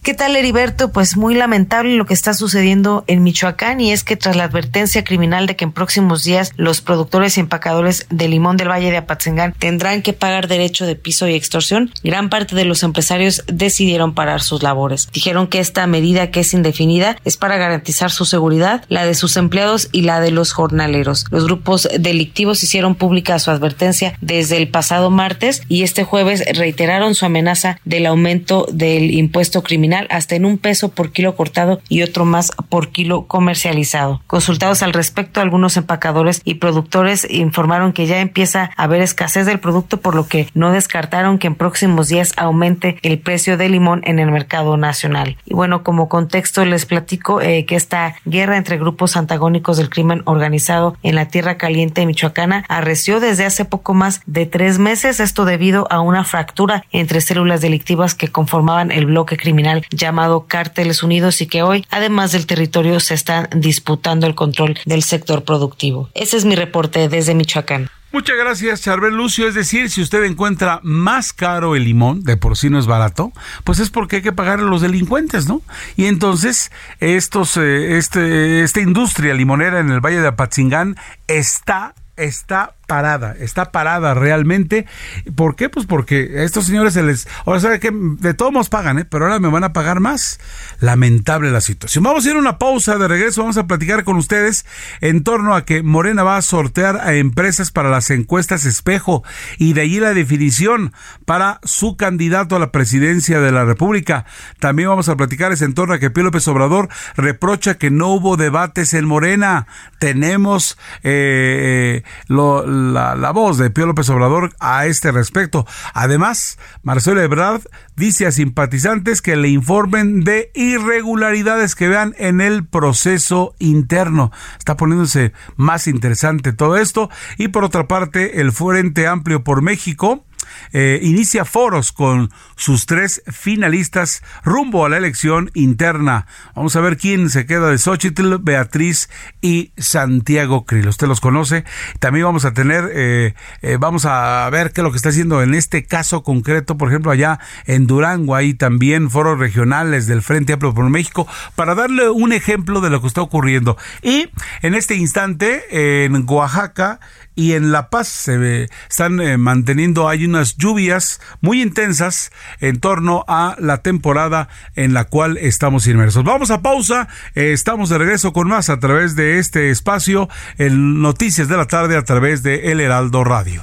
¿Qué 0.07 0.15
tal, 0.15 0.37
Heriberto? 0.37 0.93
Pues 0.93 1.17
muy 1.17 1.35
lamentable 1.35 1.97
lo 1.97 2.07
que 2.07 2.15
está 2.15 2.33
sucediendo 2.33 3.03
en 3.09 3.25
Michoacán 3.25 3.81
y 3.81 3.91
es 3.91 4.05
que 4.05 4.15
tras 4.15 4.37
la 4.37 4.45
advertencia 4.45 5.03
criminal 5.03 5.49
de 5.49 5.57
que 5.57 5.65
en 5.65 5.73
próximos 5.73 6.23
días 6.23 6.53
los 6.55 6.81
productores 6.81 7.37
y 7.37 7.41
empacadores 7.41 8.07
de 8.09 8.29
limón 8.29 8.57
del 8.57 8.69
Valle 8.69 8.93
de 8.93 8.99
Apatzingán 8.99 9.53
tendrán 9.59 10.03
que 10.03 10.13
pagar 10.13 10.47
derecho 10.47 10.87
de 10.87 10.95
piso 10.95 11.27
y 11.27 11.35
extorsión, 11.35 11.91
gran 12.05 12.31
parte 12.31 12.55
de 12.55 12.65
los 12.65 12.85
empresarios 12.85 13.43
decidieron 13.49 14.15
parar 14.15 14.43
sus 14.43 14.63
labores. 14.63 15.09
Dijeron 15.13 15.49
que 15.49 15.59
esta 15.59 15.85
medida, 15.89 16.31
que 16.31 16.39
es 16.39 16.55
indefinida, 16.55 17.17
es 17.25 17.37
para 17.37 17.57
garantizar 17.57 18.13
su 18.13 18.27
seguridad, 18.27 18.85
la 18.87 19.07
de 19.07 19.15
sus 19.17 19.37
empleados 19.37 19.89
y 19.91 20.03
la 20.03 20.21
de 20.21 20.31
los 20.31 20.53
jornaleros. 20.53 21.25
Los 21.33 21.47
grupos 21.47 21.89
delictivos 21.99 22.63
hicieron 22.63 22.95
pública 22.95 23.41
su 23.41 23.51
advertencia 23.51 24.17
desde 24.21 24.57
el 24.57 24.69
pasado 24.69 25.11
martes 25.11 25.63
y 25.67 25.83
este 25.83 26.05
jueves 26.05 26.45
reiteraron 26.55 27.17
su 27.17 27.27
amenaza 27.27 27.81
del 27.85 28.07
aumento 28.07 28.69
del 28.71 29.11
impuesto 29.11 29.65
criminal 29.65 29.96
hasta 30.11 30.35
en 30.35 30.45
un 30.45 30.59
peso 30.59 30.91
por 30.91 31.13
kilo 31.13 31.37
cortado 31.37 31.81
y 31.89 32.03
otro 32.03 32.25
más 32.25 32.53
por 32.69 32.89
kilo 32.89 33.27
comercializado. 33.27 34.21
Consultados 34.27 34.83
al 34.83 34.93
respecto, 34.93 35.41
algunos 35.41 35.77
empacadores 35.77 36.41
y 36.45 36.55
productores 36.55 37.27
informaron 37.31 37.93
que 37.93 38.07
ya 38.07 38.21
empieza 38.21 38.71
a 38.77 38.85
haber 38.85 39.03
escasez 39.03 39.47
del 39.47 39.61
producto, 39.61 40.01
por 40.01 40.15
lo 40.15 40.27
que 40.27 40.49
no 40.55 40.73
descartaron 40.73 41.39
que 41.39 41.47
en 41.47 41.55
próximos 41.55 42.09
días 42.09 42.33
aumente 42.37 42.99
el 43.03 43.19
precio 43.19 43.57
del 43.57 43.73
limón 43.73 44.03
en 44.05 44.19
el 44.19 44.31
mercado 44.31 44.77
nacional. 44.77 45.37
Y 45.45 45.55
bueno, 45.55 45.83
como 45.83 46.09
contexto 46.09 46.65
les 46.65 46.87
platico 46.87 47.41
eh, 47.41 47.65
que 47.65 47.77
esta 47.77 48.17
guerra 48.25 48.57
entre 48.57 48.79
grupos 48.79 49.17
antagónicos 49.17 49.77
del 49.77 49.91
crimen 49.91 50.23
organizado 50.25 50.97
en 51.03 51.15
la 51.15 51.29
tierra 51.29 51.57
caliente 51.57 52.07
michoacana 52.07 52.65
arreció 52.69 53.21
desde 53.21 53.45
hace 53.45 53.65
poco 53.65 53.95
más 53.95 54.21
de 54.27 54.47
tres 54.47 54.79
meses, 54.79 55.21
esto 55.21 55.45
debido 55.45 55.87
a 55.91 56.01
una 56.01 56.25
fractura 56.25 56.85
entre 56.93 57.21
células 57.21 57.61
delictivas 57.61 58.15
que 58.15 58.29
conformaban 58.29 58.91
el 58.91 59.07
bloque 59.07 59.37
criminal 59.37 59.86
llamado 59.91 60.47
Cárteles 60.47 61.03
Unidos 61.03 61.41
y 61.41 61.47
que 61.47 61.63
hoy, 61.63 61.87
además 61.91 62.33
del 62.33 62.47
territorio, 62.47 63.01
se 63.01 63.15
están 63.15 63.49
disputando 63.55 64.27
el 64.27 64.35
control 64.35 64.79
del 64.85 65.03
sector 65.03 65.45
productivo. 65.45 66.11
Ese 66.15 66.37
es 66.37 66.45
mi 66.45 66.55
reporte 66.55 67.09
desde 67.09 67.35
Michoacán. 67.35 67.91
Muchas 68.13 68.37
gracias, 68.37 68.81
Charbel 68.81 69.15
Lucio. 69.15 69.47
Es 69.47 69.55
decir, 69.55 69.91
si 69.91 70.01
usted 70.01 70.25
encuentra 70.25 70.81
más 70.83 71.33
caro 71.33 71.77
el 71.77 71.85
limón, 71.85 72.23
de 72.23 72.37
por 72.37 72.57
sí 72.57 72.71
no 72.71 72.79
es 72.79 72.87
barato, 72.87 73.33
pues 73.65 73.79
es 73.79 73.91
porque 73.91 74.17
hay 74.17 74.23
que 74.23 74.33
pagar 74.33 74.61
a 74.61 74.63
los 74.63 74.81
delincuentes, 74.81 75.47
¿no? 75.49 75.61
Y 75.97 76.07
entonces, 76.07 76.71
estos, 77.01 77.57
eh, 77.59 77.99
este, 77.99 78.63
esta 78.63 78.81
industria 78.81 79.35
limonera 79.35 79.81
en 79.81 79.91
el 79.91 80.01
Valle 80.01 80.21
de 80.21 80.29
Apatzingán 80.29 80.97
está 81.27 81.95
está 82.17 82.75
parada, 82.87 83.35
está 83.39 83.73
parada 83.73 84.15
realmente. 84.15 84.87
¿Por 85.35 85.57
qué? 85.57 85.69
Pues 85.69 85.87
porque 85.87 86.37
a 86.39 86.43
estos 86.43 86.67
señores 86.67 86.95
se 86.95 87.03
les... 87.03 87.29
Ahora 87.45 87.61
sabe 87.61 87.81
que 87.81 87.91
de 87.93 88.35
todos 88.35 88.53
modos 88.53 88.69
pagan, 88.69 88.99
¿eh? 88.99 89.05
pero 89.05 89.25
ahora 89.25 89.39
me 89.39 89.49
van 89.49 89.65
a 89.65 89.73
pagar 89.73 90.01
más. 90.01 90.39
Lamentable 90.81 91.51
la 91.51 91.61
situación. 91.61 92.05
Vamos 92.05 92.25
a 92.25 92.31
ir 92.31 92.37
a 92.37 92.39
una 92.39 92.59
pausa 92.59 92.97
de 92.97 93.09
regreso, 93.09 93.43
vamos 93.43 93.57
a 93.57 93.67
platicar 93.67 94.05
con 94.05 94.17
ustedes 94.17 94.67
en 95.01 95.25
torno 95.25 95.55
a 95.55 95.65
que 95.65 95.83
Morena 95.83 96.23
va 96.23 96.37
a 96.37 96.43
sortear 96.43 96.97
a 96.97 97.15
empresas 97.15 97.71
para 97.71 97.91
las 97.91 98.11
encuestas 98.11 98.65
espejo 98.65 99.25
y 99.59 99.73
de 99.73 99.83
allí 99.83 100.01
la 100.01 100.15
definición 100.15 100.93
para 101.25 101.61
su 101.65 101.97
candidato 101.97 102.57
a 102.57 102.59
la 102.59 102.73
presidencia 102.73 103.41
de 103.41 103.53
la 103.53 103.65
República. 103.65 104.27
También 104.61 104.89
vamos 104.89 105.09
a 105.09 105.17
platicar 105.17 105.47
en 105.61 105.75
torno 105.75 105.95
a 105.95 105.99
que 105.99 106.11
Pío 106.11 106.25
López 106.25 106.47
Obrador 106.49 106.89
reprocha 107.17 107.79
que 107.79 107.91
no 107.91 108.09
hubo 108.09 108.37
debates 108.37 108.95
en 108.95 109.07
Morena. 109.07 109.67
Tenemos 109.99 110.77
eh, 111.03 112.03
lo 112.27 112.65
la, 112.77 113.31
voz 113.33 113.59
de 113.59 113.71
Pío 113.71 113.87
López 113.87 114.09
Obrador 114.11 114.55
a 114.61 114.87
este 114.87 115.13
respecto. 115.13 115.67
Además, 115.95 116.59
Marcelo 116.83 117.21
Ebrard 117.21 117.63
dice 117.97 118.27
a 118.27 118.33
simpatizantes 118.33 119.23
que 119.23 119.37
le 119.37 119.49
informen 119.49 120.23
de 120.23 120.51
irregularidades 120.55 121.75
que 121.75 121.89
vean 121.89 122.15
en 122.19 122.41
el 122.41 122.67
proceso 122.67 123.55
interno. 123.59 124.33
Está 124.59 124.77
poniéndose 124.77 125.33
más 125.57 125.87
interesante 125.87 126.53
todo 126.53 126.77
esto. 126.77 127.11
Y 127.39 127.49
por 127.49 127.65
otra 127.65 127.89
parte, 127.89 128.41
el 128.41 128.53
Frente 128.53 129.07
Amplio 129.07 129.43
por 129.43 129.63
México 129.63 130.26
eh, 130.73 131.01
inicia 131.03 131.45
foros 131.45 131.93
con 131.93 132.31
sus 132.57 132.87
tres 132.87 133.23
finalistas 133.27 134.23
rumbo 134.45 134.85
a 134.85 134.89
la 134.89 134.97
elección 134.97 135.51
interna. 135.55 136.27
Vamos 136.55 136.77
a 136.77 136.81
ver 136.81 136.97
quién 136.97 137.31
se 137.31 137.47
queda 137.47 137.71
de 137.71 137.79
Xochitl, 137.79 138.37
Beatriz 138.41 139.09
y 139.41 139.73
Santiago 139.77 140.65
Krill. 140.65 140.89
Usted 140.89 141.07
los 141.07 141.21
conoce. 141.21 141.65
También 142.01 142.27
vamos 142.27 142.45
a 142.45 142.53
tener, 142.53 142.91
eh, 142.93 143.35
eh, 143.63 143.77
vamos 143.79 144.05
a 144.07 144.49
ver 144.51 144.73
qué 144.73 144.81
es 144.81 144.85
lo 144.85 144.91
que 144.91 144.97
está 144.97 145.11
haciendo 145.11 145.43
en 145.43 145.55
este 145.55 145.85
caso 145.85 146.23
concreto, 146.23 146.77
por 146.77 146.89
ejemplo, 146.89 147.11
allá 147.13 147.39
en 147.67 147.87
Durango, 147.87 148.35
hay 148.35 148.55
también 148.55 149.11
foros 149.11 149.39
regionales 149.39 150.07
del 150.07 150.23
Frente 150.23 150.53
Amplio 150.53 150.75
por 150.75 150.89
México, 150.91 151.27
para 151.55 151.75
darle 151.75 152.09
un 152.11 152.33
ejemplo 152.33 152.81
de 152.81 152.91
lo 152.91 153.01
que 153.01 153.09
está 153.09 153.23
ocurriendo. 153.23 153.77
Y 154.03 154.29
en 154.63 154.75
este 154.75 154.97
instante, 154.97 156.05
en 156.05 156.27
Oaxaca, 156.29 157.01
y 157.37 157.53
en 157.53 157.71
La 157.71 157.91
Paz 157.91 158.09
se 158.09 158.69
están 158.91 159.21
eh, 159.21 159.37
manteniendo, 159.37 160.09
hay 160.09 160.25
unas 160.25 160.57
lluvias 160.57 161.21
muy 161.41 161.63
intensas 161.63 162.33
en 162.61 162.81
torno 162.81 163.25
a 163.29 163.55
la 163.61 163.83
temporada 163.83 164.49
en 164.75 164.95
la 164.95 165.05
cual 165.05 165.37
estamos 165.37 165.87
inmersos. 165.87 166.25
Vamos 166.25 166.51
a 166.51 166.63
pausa, 166.63 167.07
eh, 167.35 167.53
estamos 167.53 167.91
de 167.91 167.99
regreso 167.99 168.33
con 168.33 168.49
más 168.49 168.71
a 168.71 168.81
través 168.81 169.15
de 169.15 169.39
este 169.39 169.71
espacio 169.71 170.29
en 170.59 171.01
Noticias 171.01 171.47
de 171.49 171.57
la 171.57 171.67
Tarde 171.67 171.97
a 171.97 172.05
través 172.05 172.43
de 172.43 172.73
El 172.73 172.81
Heraldo 172.81 173.23
Radio. 173.23 173.63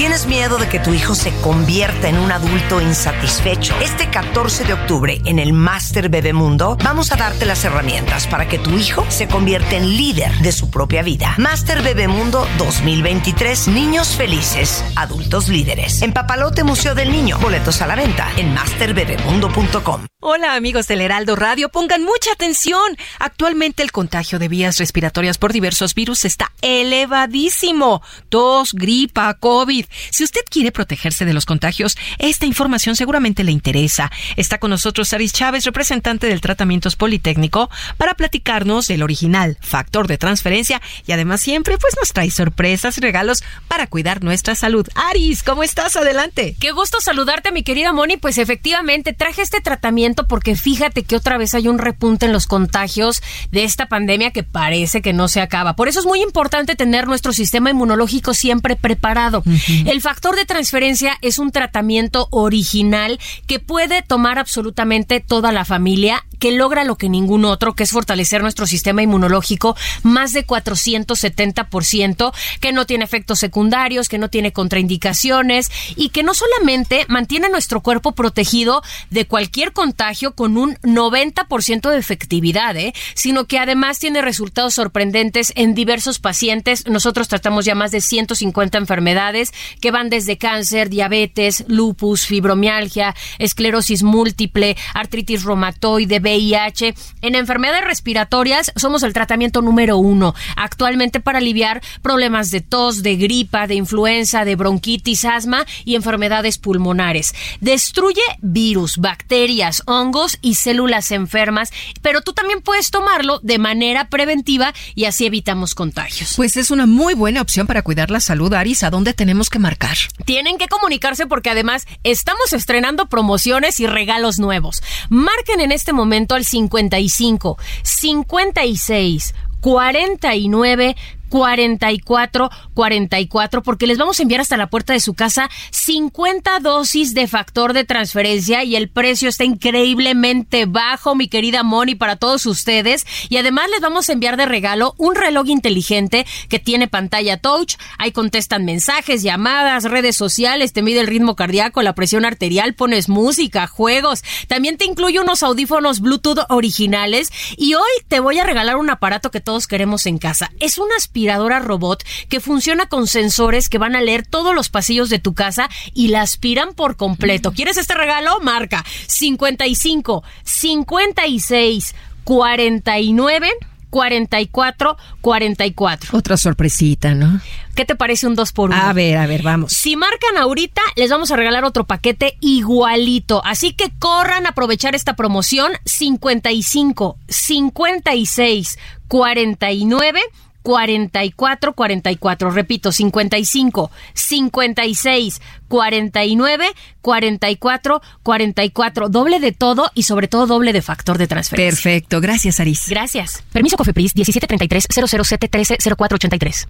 ¿Tienes 0.00 0.26
miedo 0.26 0.56
de 0.56 0.66
que 0.66 0.78
tu 0.78 0.94
hijo 0.94 1.14
se 1.14 1.30
convierta 1.42 2.08
en 2.08 2.16
un 2.16 2.32
adulto 2.32 2.80
insatisfecho? 2.80 3.78
Este 3.82 4.08
14 4.08 4.64
de 4.64 4.72
octubre 4.72 5.20
en 5.26 5.38
el 5.38 5.52
Master 5.52 6.08
Bebemundo 6.08 6.78
vamos 6.82 7.12
a 7.12 7.16
darte 7.16 7.44
las 7.44 7.66
herramientas 7.66 8.26
para 8.26 8.48
que 8.48 8.58
tu 8.58 8.70
hijo 8.70 9.04
se 9.10 9.28
convierta 9.28 9.76
en 9.76 9.98
líder 9.98 10.32
de 10.38 10.52
su 10.52 10.70
propia 10.70 11.02
vida. 11.02 11.34
Master 11.36 11.82
Bebemundo 11.82 12.46
2023, 12.56 13.68
niños 13.68 14.16
felices, 14.16 14.82
adultos 14.96 15.50
líderes. 15.50 16.00
En 16.00 16.14
Papalote 16.14 16.64
Museo 16.64 16.94
del 16.94 17.12
Niño, 17.12 17.38
boletos 17.38 17.82
a 17.82 17.86
la 17.86 17.94
venta 17.94 18.26
en 18.38 18.54
masterbebemundo.com. 18.54 20.06
Hola 20.22 20.54
amigos 20.54 20.86
del 20.86 21.02
Heraldo 21.02 21.36
Radio, 21.36 21.68
pongan 21.68 22.04
mucha 22.04 22.32
atención. 22.32 22.96
Actualmente 23.18 23.82
el 23.82 23.92
contagio 23.92 24.38
de 24.38 24.48
vías 24.48 24.78
respiratorias 24.78 25.36
por 25.36 25.52
diversos 25.52 25.94
virus 25.94 26.24
está 26.24 26.52
elevadísimo. 26.62 28.02
Tos, 28.30 28.72
gripa, 28.72 29.34
COVID. 29.34 29.86
Si 30.10 30.24
usted 30.24 30.42
quiere 30.48 30.72
protegerse 30.72 31.24
de 31.24 31.32
los 31.32 31.46
contagios, 31.46 31.96
esta 32.18 32.46
información 32.46 32.96
seguramente 32.96 33.44
le 33.44 33.52
interesa. 33.52 34.10
Está 34.36 34.58
con 34.58 34.70
nosotros 34.70 35.08
Saris 35.08 35.32
Chávez, 35.32 35.64
representante 35.64 36.26
del 36.26 36.40
Tratamientos 36.40 36.96
Politécnico, 36.96 37.70
para 37.96 38.14
platicarnos 38.14 38.88
del 38.88 39.02
original 39.02 39.58
factor 39.60 40.06
de 40.06 40.18
transferencia 40.18 40.80
y 41.06 41.12
además 41.12 41.40
siempre 41.40 41.78
pues 41.78 41.94
nos 41.98 42.12
trae 42.12 42.30
sorpresas 42.30 42.98
y 42.98 43.00
regalos 43.00 43.42
para 43.68 43.86
cuidar 43.86 44.22
nuestra 44.22 44.54
salud. 44.54 44.86
Aris, 44.94 45.42
¿cómo 45.42 45.62
estás? 45.62 45.96
Adelante. 45.96 46.56
Qué 46.58 46.72
gusto 46.72 47.00
saludarte, 47.00 47.52
mi 47.52 47.62
querida 47.62 47.92
Moni. 47.92 48.16
Pues 48.16 48.38
efectivamente 48.38 49.12
traje 49.12 49.42
este 49.42 49.60
tratamiento 49.60 50.26
porque 50.26 50.56
fíjate 50.56 51.02
que 51.02 51.16
otra 51.16 51.38
vez 51.38 51.54
hay 51.54 51.68
un 51.68 51.78
repunte 51.78 52.26
en 52.26 52.32
los 52.32 52.46
contagios 52.46 53.22
de 53.50 53.64
esta 53.64 53.86
pandemia 53.86 54.30
que 54.30 54.42
parece 54.42 55.02
que 55.02 55.12
no 55.12 55.28
se 55.28 55.40
acaba. 55.40 55.76
Por 55.76 55.88
eso 55.88 56.00
es 56.00 56.06
muy 56.06 56.22
importante 56.22 56.76
tener 56.76 57.06
nuestro 57.06 57.32
sistema 57.32 57.70
inmunológico 57.70 58.34
siempre 58.34 58.76
preparado. 58.76 59.42
El 59.86 60.00
factor 60.00 60.36
de 60.36 60.44
transferencia 60.44 61.16
es 61.22 61.38
un 61.38 61.52
tratamiento 61.52 62.28
original 62.30 63.18
que 63.46 63.60
puede 63.60 64.02
tomar 64.02 64.38
absolutamente 64.38 65.20
toda 65.20 65.52
la 65.52 65.64
familia, 65.64 66.24
que 66.38 66.52
logra 66.52 66.84
lo 66.84 66.96
que 66.96 67.08
ningún 67.08 67.44
otro, 67.44 67.74
que 67.74 67.84
es 67.84 67.90
fortalecer 67.90 68.42
nuestro 68.42 68.66
sistema 68.66 69.02
inmunológico 69.02 69.76
más 70.02 70.32
de 70.32 70.46
470%, 70.46 72.32
que 72.60 72.72
no 72.72 72.86
tiene 72.86 73.04
efectos 73.04 73.38
secundarios, 73.38 74.08
que 74.08 74.18
no 74.18 74.28
tiene 74.28 74.52
contraindicaciones 74.52 75.70
y 75.96 76.10
que 76.10 76.22
no 76.22 76.34
solamente 76.34 77.04
mantiene 77.08 77.48
nuestro 77.48 77.80
cuerpo 77.80 78.12
protegido 78.12 78.82
de 79.10 79.26
cualquier 79.26 79.72
contagio 79.72 80.34
con 80.34 80.56
un 80.56 80.76
90% 80.76 81.90
de 81.90 81.98
efectividad, 81.98 82.76
¿eh? 82.76 82.92
sino 83.14 83.46
que 83.46 83.58
además 83.58 83.98
tiene 83.98 84.22
resultados 84.22 84.74
sorprendentes 84.74 85.52
en 85.56 85.74
diversos 85.74 86.18
pacientes. 86.18 86.86
Nosotros 86.86 87.28
tratamos 87.28 87.64
ya 87.64 87.74
más 87.74 87.90
de 87.90 88.00
150 88.00 88.78
enfermedades 88.78 89.52
que 89.80 89.90
van 89.90 90.10
desde 90.10 90.38
cáncer, 90.38 90.88
diabetes, 90.90 91.64
lupus, 91.68 92.26
fibromialgia, 92.26 93.14
esclerosis 93.38 94.02
múltiple, 94.02 94.76
artritis 94.94 95.44
reumatoide, 95.44 96.20
VIH. 96.20 96.94
En 97.22 97.34
enfermedades 97.34 97.84
respiratorias 97.84 98.72
somos 98.76 99.02
el 99.02 99.12
tratamiento 99.12 99.62
número 99.62 99.96
uno 99.96 100.34
actualmente 100.56 101.20
para 101.20 101.38
aliviar 101.38 101.82
problemas 102.02 102.50
de 102.50 102.60
tos, 102.60 103.02
de 103.02 103.16
gripa, 103.16 103.66
de 103.66 103.74
influenza, 103.74 104.44
de 104.44 104.56
bronquitis, 104.56 105.24
asma 105.24 105.64
y 105.84 105.94
enfermedades 105.94 106.58
pulmonares. 106.58 107.34
Destruye 107.60 108.22
virus, 108.40 108.98
bacterias, 108.98 109.82
hongos 109.86 110.38
y 110.40 110.54
células 110.54 111.10
enfermas, 111.10 111.70
pero 112.02 112.20
tú 112.20 112.32
también 112.32 112.62
puedes 112.62 112.90
tomarlo 112.90 113.40
de 113.42 113.58
manera 113.58 114.08
preventiva 114.08 114.72
y 114.94 115.04
así 115.04 115.26
evitamos 115.26 115.74
contagios. 115.74 116.34
Pues 116.36 116.56
es 116.56 116.70
una 116.70 116.86
muy 116.86 117.14
buena 117.14 117.42
opción 117.42 117.66
para 117.66 117.82
cuidar 117.82 118.10
la 118.10 118.20
salud, 118.20 118.52
Aris. 118.52 118.82
¿A 118.82 118.90
dónde 118.90 119.14
tenemos 119.14 119.49
que 119.50 119.58
marcar? 119.58 119.96
Tienen 120.24 120.56
que 120.56 120.68
comunicarse 120.68 121.26
porque 121.26 121.50
además 121.50 121.86
estamos 122.04 122.52
estrenando 122.52 123.06
promociones 123.06 123.80
y 123.80 123.86
regalos 123.86 124.38
nuevos. 124.38 124.82
Marquen 125.10 125.60
en 125.60 125.72
este 125.72 125.92
momento 125.92 126.34
al 126.34 126.44
55 126.44 127.58
56 127.82 129.34
49 129.60 130.96
44 131.30 132.50
44 132.74 133.62
porque 133.62 133.86
les 133.86 133.96
vamos 133.96 134.18
a 134.18 134.22
enviar 134.22 134.42
hasta 134.42 134.58
la 134.58 134.68
puerta 134.68 134.92
de 134.92 135.00
su 135.00 135.14
casa 135.14 135.48
50 135.70 136.60
dosis 136.60 137.14
de 137.14 137.26
factor 137.26 137.72
de 137.72 137.84
transferencia 137.84 138.64
y 138.64 138.76
el 138.76 138.90
precio 138.90 139.28
está 139.28 139.44
increíblemente 139.44 140.66
bajo, 140.66 141.14
mi 141.14 141.28
querida 141.28 141.62
Moni, 141.62 141.94
para 141.94 142.16
todos 142.16 142.46
ustedes. 142.46 143.06
Y 143.28 143.36
además 143.36 143.70
les 143.70 143.80
vamos 143.80 144.08
a 144.08 144.12
enviar 144.12 144.36
de 144.36 144.46
regalo 144.46 144.94
un 144.98 145.14
reloj 145.14 145.48
inteligente 145.48 146.26
que 146.48 146.58
tiene 146.58 146.88
pantalla 146.88 147.38
touch. 147.38 147.76
Ahí 147.98 148.12
contestan 148.12 148.64
mensajes, 148.64 149.22
llamadas, 149.22 149.84
redes 149.84 150.16
sociales, 150.16 150.72
te 150.72 150.82
mide 150.82 151.00
el 151.00 151.06
ritmo 151.06 151.36
cardíaco, 151.36 151.82
la 151.82 151.94
presión 151.94 152.24
arterial, 152.24 152.74
pones 152.74 153.08
música, 153.08 153.66
juegos. 153.66 154.22
También 154.48 154.76
te 154.76 154.84
incluye 154.84 155.20
unos 155.20 155.42
audífonos 155.42 156.00
Bluetooth 156.00 156.40
originales 156.48 157.30
y 157.56 157.74
hoy 157.74 157.90
te 158.08 158.20
voy 158.20 158.38
a 158.38 158.44
regalar 158.44 158.76
un 158.76 158.90
aparato 158.90 159.30
que 159.30 159.40
todos 159.40 159.66
queremos 159.66 160.06
en 160.06 160.18
casa. 160.18 160.50
Es 160.60 160.78
una 160.78 160.96
robot 161.28 162.04
que 162.28 162.40
funciona 162.40 162.86
con 162.86 163.06
sensores 163.06 163.68
que 163.68 163.78
van 163.78 163.96
a 163.96 164.00
leer 164.00 164.26
todos 164.26 164.54
los 164.54 164.68
pasillos 164.68 165.10
de 165.10 165.18
tu 165.18 165.34
casa 165.34 165.68
y 165.94 166.08
la 166.08 166.22
aspiran 166.22 166.74
por 166.74 166.96
completo. 166.96 167.52
¿Quieres 167.52 167.76
este 167.76 167.94
regalo? 167.94 168.40
Marca 168.40 168.84
55 169.06 170.22
56 170.44 171.94
49 172.24 173.50
44 173.90 174.96
44. 175.20 176.16
Otra 176.16 176.36
sorpresita, 176.36 177.14
¿no? 177.14 177.40
¿Qué 177.74 177.84
te 177.84 177.96
parece 177.96 178.26
un 178.26 178.34
2 178.34 178.52
por 178.52 178.70
1 178.70 178.80
A 178.80 178.92
ver, 178.92 179.18
a 179.18 179.26
ver, 179.26 179.42
vamos. 179.42 179.72
Si 179.72 179.96
marcan 179.96 180.36
ahorita, 180.38 180.80
les 180.96 181.10
vamos 181.10 181.30
a 181.30 181.36
regalar 181.36 181.64
otro 181.64 181.84
paquete 181.84 182.36
igualito. 182.40 183.42
Así 183.44 183.72
que 183.72 183.90
corran 183.98 184.46
a 184.46 184.50
aprovechar 184.50 184.94
esta 184.94 185.16
promoción 185.16 185.72
55 185.84 187.18
56 187.28 188.78
49 189.08 190.20
44 190.62 191.72
44. 191.72 192.50
Repito, 192.50 192.92
55 192.92 193.90
56 194.14 195.40
49 195.68 196.66
44 197.00 198.02
44. 198.22 199.08
Doble 199.08 199.40
de 199.40 199.52
todo 199.52 199.90
y 199.94 200.02
sobre 200.04 200.28
todo 200.28 200.46
doble 200.46 200.72
de 200.72 200.82
factor 200.82 201.18
de 201.18 201.26
transferencia. 201.26 201.70
Perfecto. 201.70 202.20
Gracias, 202.20 202.60
Aris. 202.60 202.86
Gracias. 202.88 203.42
Permiso 203.52 203.76
Cofepris 203.76 204.14
1733 204.14 204.86
007 204.90 205.48
13 205.48 205.78
0483. 205.96 206.68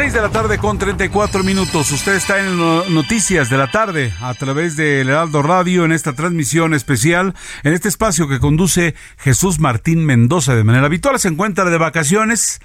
6 0.00 0.14
de 0.14 0.22
la 0.22 0.30
tarde 0.30 0.56
con 0.56 0.78
34 0.78 1.44
minutos. 1.44 1.92
Usted 1.92 2.14
está 2.14 2.40
en 2.40 2.56
Noticias 2.56 3.50
de 3.50 3.58
la 3.58 3.70
tarde 3.70 4.10
a 4.22 4.32
través 4.32 4.74
del 4.74 5.10
Heraldo 5.10 5.42
Radio 5.42 5.84
en 5.84 5.92
esta 5.92 6.14
transmisión 6.14 6.72
especial, 6.72 7.34
en 7.64 7.74
este 7.74 7.88
espacio 7.88 8.26
que 8.26 8.38
conduce 8.38 8.94
Jesús 9.18 9.60
Martín 9.60 10.06
Mendoza 10.06 10.56
de 10.56 10.64
manera 10.64 10.86
habitual. 10.86 11.20
Se 11.20 11.28
encuentra 11.28 11.68
de 11.68 11.76
vacaciones. 11.76 12.60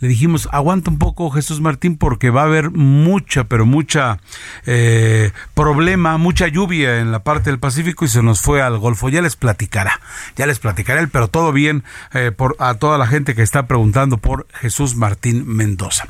Le 0.00 0.08
dijimos, 0.08 0.48
aguanta 0.52 0.90
un 0.90 0.98
poco 0.98 1.30
Jesús 1.30 1.60
Martín 1.60 1.96
porque 1.96 2.30
va 2.30 2.42
a 2.42 2.44
haber 2.44 2.70
mucha, 2.70 3.44
pero 3.44 3.66
mucha 3.66 4.18
eh, 4.64 5.32
problema, 5.54 6.18
mucha 6.18 6.46
lluvia 6.46 7.00
en 7.00 7.10
la 7.10 7.24
parte 7.24 7.50
del 7.50 7.58
Pacífico 7.58 8.04
y 8.04 8.08
se 8.08 8.22
nos 8.22 8.40
fue 8.40 8.62
al 8.62 8.78
Golfo. 8.78 9.08
Ya 9.08 9.22
les 9.22 9.34
platicará, 9.34 10.00
ya 10.36 10.46
les 10.46 10.60
platicará 10.60 11.00
él, 11.00 11.08
pero 11.08 11.26
todo 11.28 11.52
bien 11.52 11.82
eh, 12.14 12.30
por, 12.30 12.54
a 12.60 12.74
toda 12.74 12.96
la 12.96 13.08
gente 13.08 13.34
que 13.34 13.42
está 13.42 13.66
preguntando 13.66 14.18
por 14.18 14.46
Jesús 14.54 14.94
Martín 14.94 15.44
Mendoza. 15.46 16.06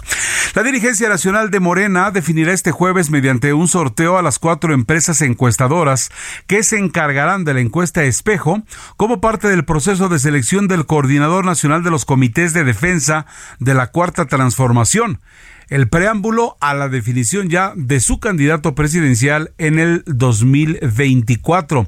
La 0.54 0.62
dirigencia 0.62 1.08
nacional 1.08 1.50
de 1.50 1.60
Morena 1.60 2.10
definirá 2.10 2.52
este 2.52 2.72
jueves 2.72 3.10
mediante 3.10 3.52
un 3.54 3.68
sorteo 3.68 4.18
a 4.18 4.22
las 4.22 4.38
cuatro 4.38 4.74
empresas 4.74 5.22
encuestadoras 5.22 6.10
que 6.46 6.62
se 6.62 6.78
encargarán 6.78 7.44
de 7.44 7.54
la 7.54 7.60
encuesta 7.60 8.04
espejo 8.04 8.62
como 8.96 9.20
parte 9.20 9.48
del 9.48 9.64
proceso 9.64 10.08
de 10.08 10.18
selección 10.18 10.68
del 10.68 10.84
coordinador 10.84 11.44
nacional 11.44 11.82
de 11.82 11.90
los 11.90 12.04
comités 12.04 12.52
de 12.52 12.64
defensa 12.64 13.26
de 13.60 13.74
la 13.74 13.77
cuarta 13.86 14.26
transformación 14.26 15.20
el 15.68 15.88
preámbulo 15.88 16.56
a 16.60 16.74
la 16.74 16.88
definición 16.88 17.50
ya 17.50 17.72
de 17.76 18.00
su 18.00 18.20
candidato 18.20 18.74
presidencial 18.74 19.52
en 19.58 19.78
el 19.78 20.02
2024. 20.06 21.86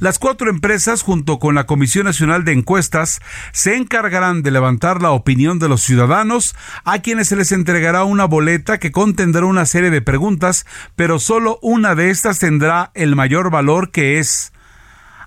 Las 0.00 0.18
cuatro 0.18 0.50
empresas, 0.50 1.02
junto 1.02 1.38
con 1.38 1.54
la 1.54 1.64
Comisión 1.64 2.04
Nacional 2.04 2.44
de 2.44 2.52
Encuestas, 2.52 3.20
se 3.52 3.76
encargarán 3.76 4.42
de 4.42 4.50
levantar 4.50 5.00
la 5.00 5.10
opinión 5.12 5.58
de 5.58 5.68
los 5.68 5.82
ciudadanos, 5.82 6.54
a 6.84 6.98
quienes 7.00 7.28
se 7.28 7.36
les 7.36 7.52
entregará 7.52 8.04
una 8.04 8.26
boleta 8.26 8.78
que 8.78 8.92
contendrá 8.92 9.46
una 9.46 9.64
serie 9.64 9.90
de 9.90 10.02
preguntas, 10.02 10.66
pero 10.96 11.18
solo 11.18 11.58
una 11.62 11.94
de 11.94 12.10
estas 12.10 12.38
tendrá 12.38 12.90
el 12.94 13.16
mayor 13.16 13.50
valor 13.50 13.90
que 13.90 14.18
es 14.18 14.52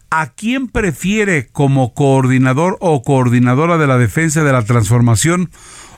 ¿A 0.10 0.28
quién 0.28 0.70
prefiere 0.70 1.50
como 1.52 1.94
coordinador 1.94 2.78
o 2.80 3.04
coordinadora 3.04 3.78
de 3.78 3.88
la 3.88 3.98
defensa 3.98 4.42
de 4.42 4.54
la 4.54 4.64
transformación 4.64 5.50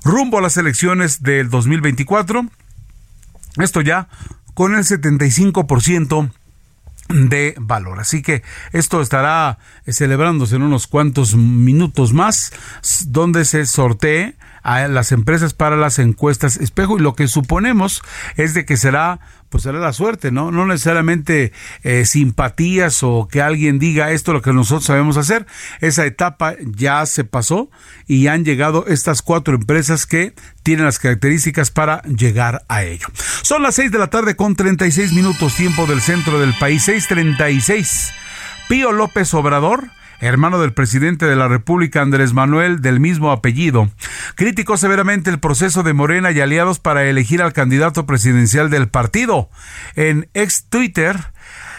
rumbo 0.04 0.38
a 0.38 0.42
las 0.42 0.58
elecciones 0.58 1.22
del 1.24 1.50
2024. 1.50 2.46
Esto 3.58 3.82
ya 3.82 4.08
con 4.54 4.76
el 4.76 4.84
75% 4.84 6.32
de 7.10 7.56
valor. 7.60 8.00
Así 8.00 8.22
que 8.22 8.44
esto 8.72 9.02
estará 9.02 9.58
celebrándose 9.88 10.56
en 10.56 10.64
unos 10.64 10.88
cuantos 10.88 11.36
minutos 11.36 12.14
más, 12.14 12.52
donde 13.08 13.46
se 13.46 13.66
sortee 13.66 14.36
a 14.64 14.88
las 14.88 15.12
empresas 15.12 15.54
para 15.54 15.76
las 15.76 16.00
encuestas 16.00 16.58
espejo 16.58 16.98
y 16.98 17.02
lo 17.02 17.16
que 17.16 17.28
suponemos 17.28 18.02
es 18.36 18.54
de 18.54 18.66
que 18.66 18.78
será 18.78 19.20
pues 19.50 19.64
será 19.64 19.80
la 19.80 19.94
suerte, 19.94 20.32
¿no? 20.32 20.52
No 20.52 20.66
necesariamente 20.66 21.52
eh, 21.84 22.06
simpatías 22.06 23.02
o 23.02 23.28
que 23.30 23.42
alguien 23.42 23.80
diga 23.80 24.12
esto 24.12 24.32
lo 24.32 24.42
que 24.42 24.54
nosotros 24.54 24.86
sabemos 24.86 25.18
hacer. 25.18 25.48
Esa 25.82 26.06
etapa 26.06 26.54
ya 26.62 27.06
se 27.08 27.24
pasó 27.24 27.70
y 28.08 28.28
han 28.28 28.46
llegado 28.46 28.86
estas 28.88 29.22
cuatro 29.22 29.56
empresas 29.56 30.06
que 30.06 30.34
tienen 30.64 30.86
las 30.86 31.00
características 31.00 31.72
para 31.72 32.04
llegar 32.04 32.64
a 32.68 32.84
ello. 32.84 33.08
Son 33.42 33.64
las 33.64 33.76
seis 33.76 33.92
de 33.92 33.98
la 33.98 34.12
tarde 34.12 34.36
con 34.36 34.56
36 34.56 35.14
minutos 35.14 35.56
tiempo 35.56 35.88
del 35.88 36.02
centro 36.02 36.40
del 36.40 36.54
país, 36.54 36.88
6:36. 36.88 38.14
Pío 38.68 38.92
López 38.92 39.34
Obrador 39.34 39.90
hermano 40.20 40.60
del 40.60 40.74
presidente 40.74 41.26
de 41.26 41.36
la 41.36 41.48
República 41.48 42.02
Andrés 42.02 42.34
Manuel 42.34 42.82
del 42.82 43.00
mismo 43.00 43.32
apellido, 43.32 43.90
criticó 44.36 44.78
severamente 44.78 45.30
el 45.30 45.40
proceso 45.40 45.84
de 45.84 45.94
Morena 45.94 46.32
y 46.32 46.42
aliados 46.42 46.80
para 46.80 47.06
elegir 47.06 47.42
al 47.42 47.54
candidato 47.54 48.06
presidencial 48.06 48.70
del 48.70 48.90
partido. 48.90 49.50
En 49.96 50.30
ex 50.34 50.66
Twitter, 50.70 51.18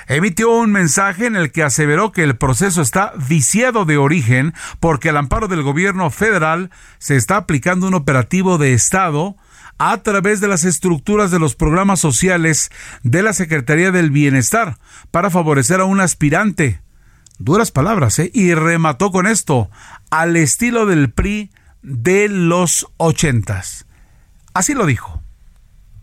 emitió 0.09 0.51
un 0.51 0.73
mensaje 0.73 1.27
en 1.27 1.37
el 1.37 1.53
que 1.53 1.63
aseveró 1.63 2.13
que 2.13 2.25
el 2.25 2.37
proceso 2.37 2.83
está 2.83 3.13
viciado 3.29 3.85
de 3.85 3.97
origen 3.97 4.55
porque 4.81 5.11
al 5.11 5.17
amparo 5.17 5.47
del 5.47 5.63
gobierno 5.63 6.11
federal 6.11 6.71
se 6.99 7.17
está 7.17 7.37
aplicando 7.37 7.87
un 7.87 7.95
operativo 7.95 8.59
de 8.59 8.73
Estado 8.73 9.37
a 9.79 10.03
través 10.03 10.41
de 10.41 10.49
las 10.49 10.65
estructuras 10.65 11.31
de 11.31 11.39
los 11.39 11.55
programas 11.55 12.01
sociales 12.01 12.71
de 13.03 13.23
la 13.23 13.33
Secretaría 13.33 13.93
del 13.93 14.11
Bienestar 14.11 14.79
para 15.11 15.31
favorecer 15.31 15.81
a 15.81 15.85
un 15.85 16.01
aspirante 16.01 16.81
duras 17.41 17.73
palabras, 17.73 18.19
¿eh? 18.19 18.31
y 18.33 18.55
remató 18.55 19.11
con 19.11 19.27
esto, 19.27 19.71
al 20.11 20.37
estilo 20.37 20.87
del 20.87 21.11
PRI 21.11 21.51
de 21.83 22.29
los 22.29 22.87
ochentas. 22.99 23.87
Así 24.55 24.75
lo 24.75 24.87
dijo. 24.87 25.21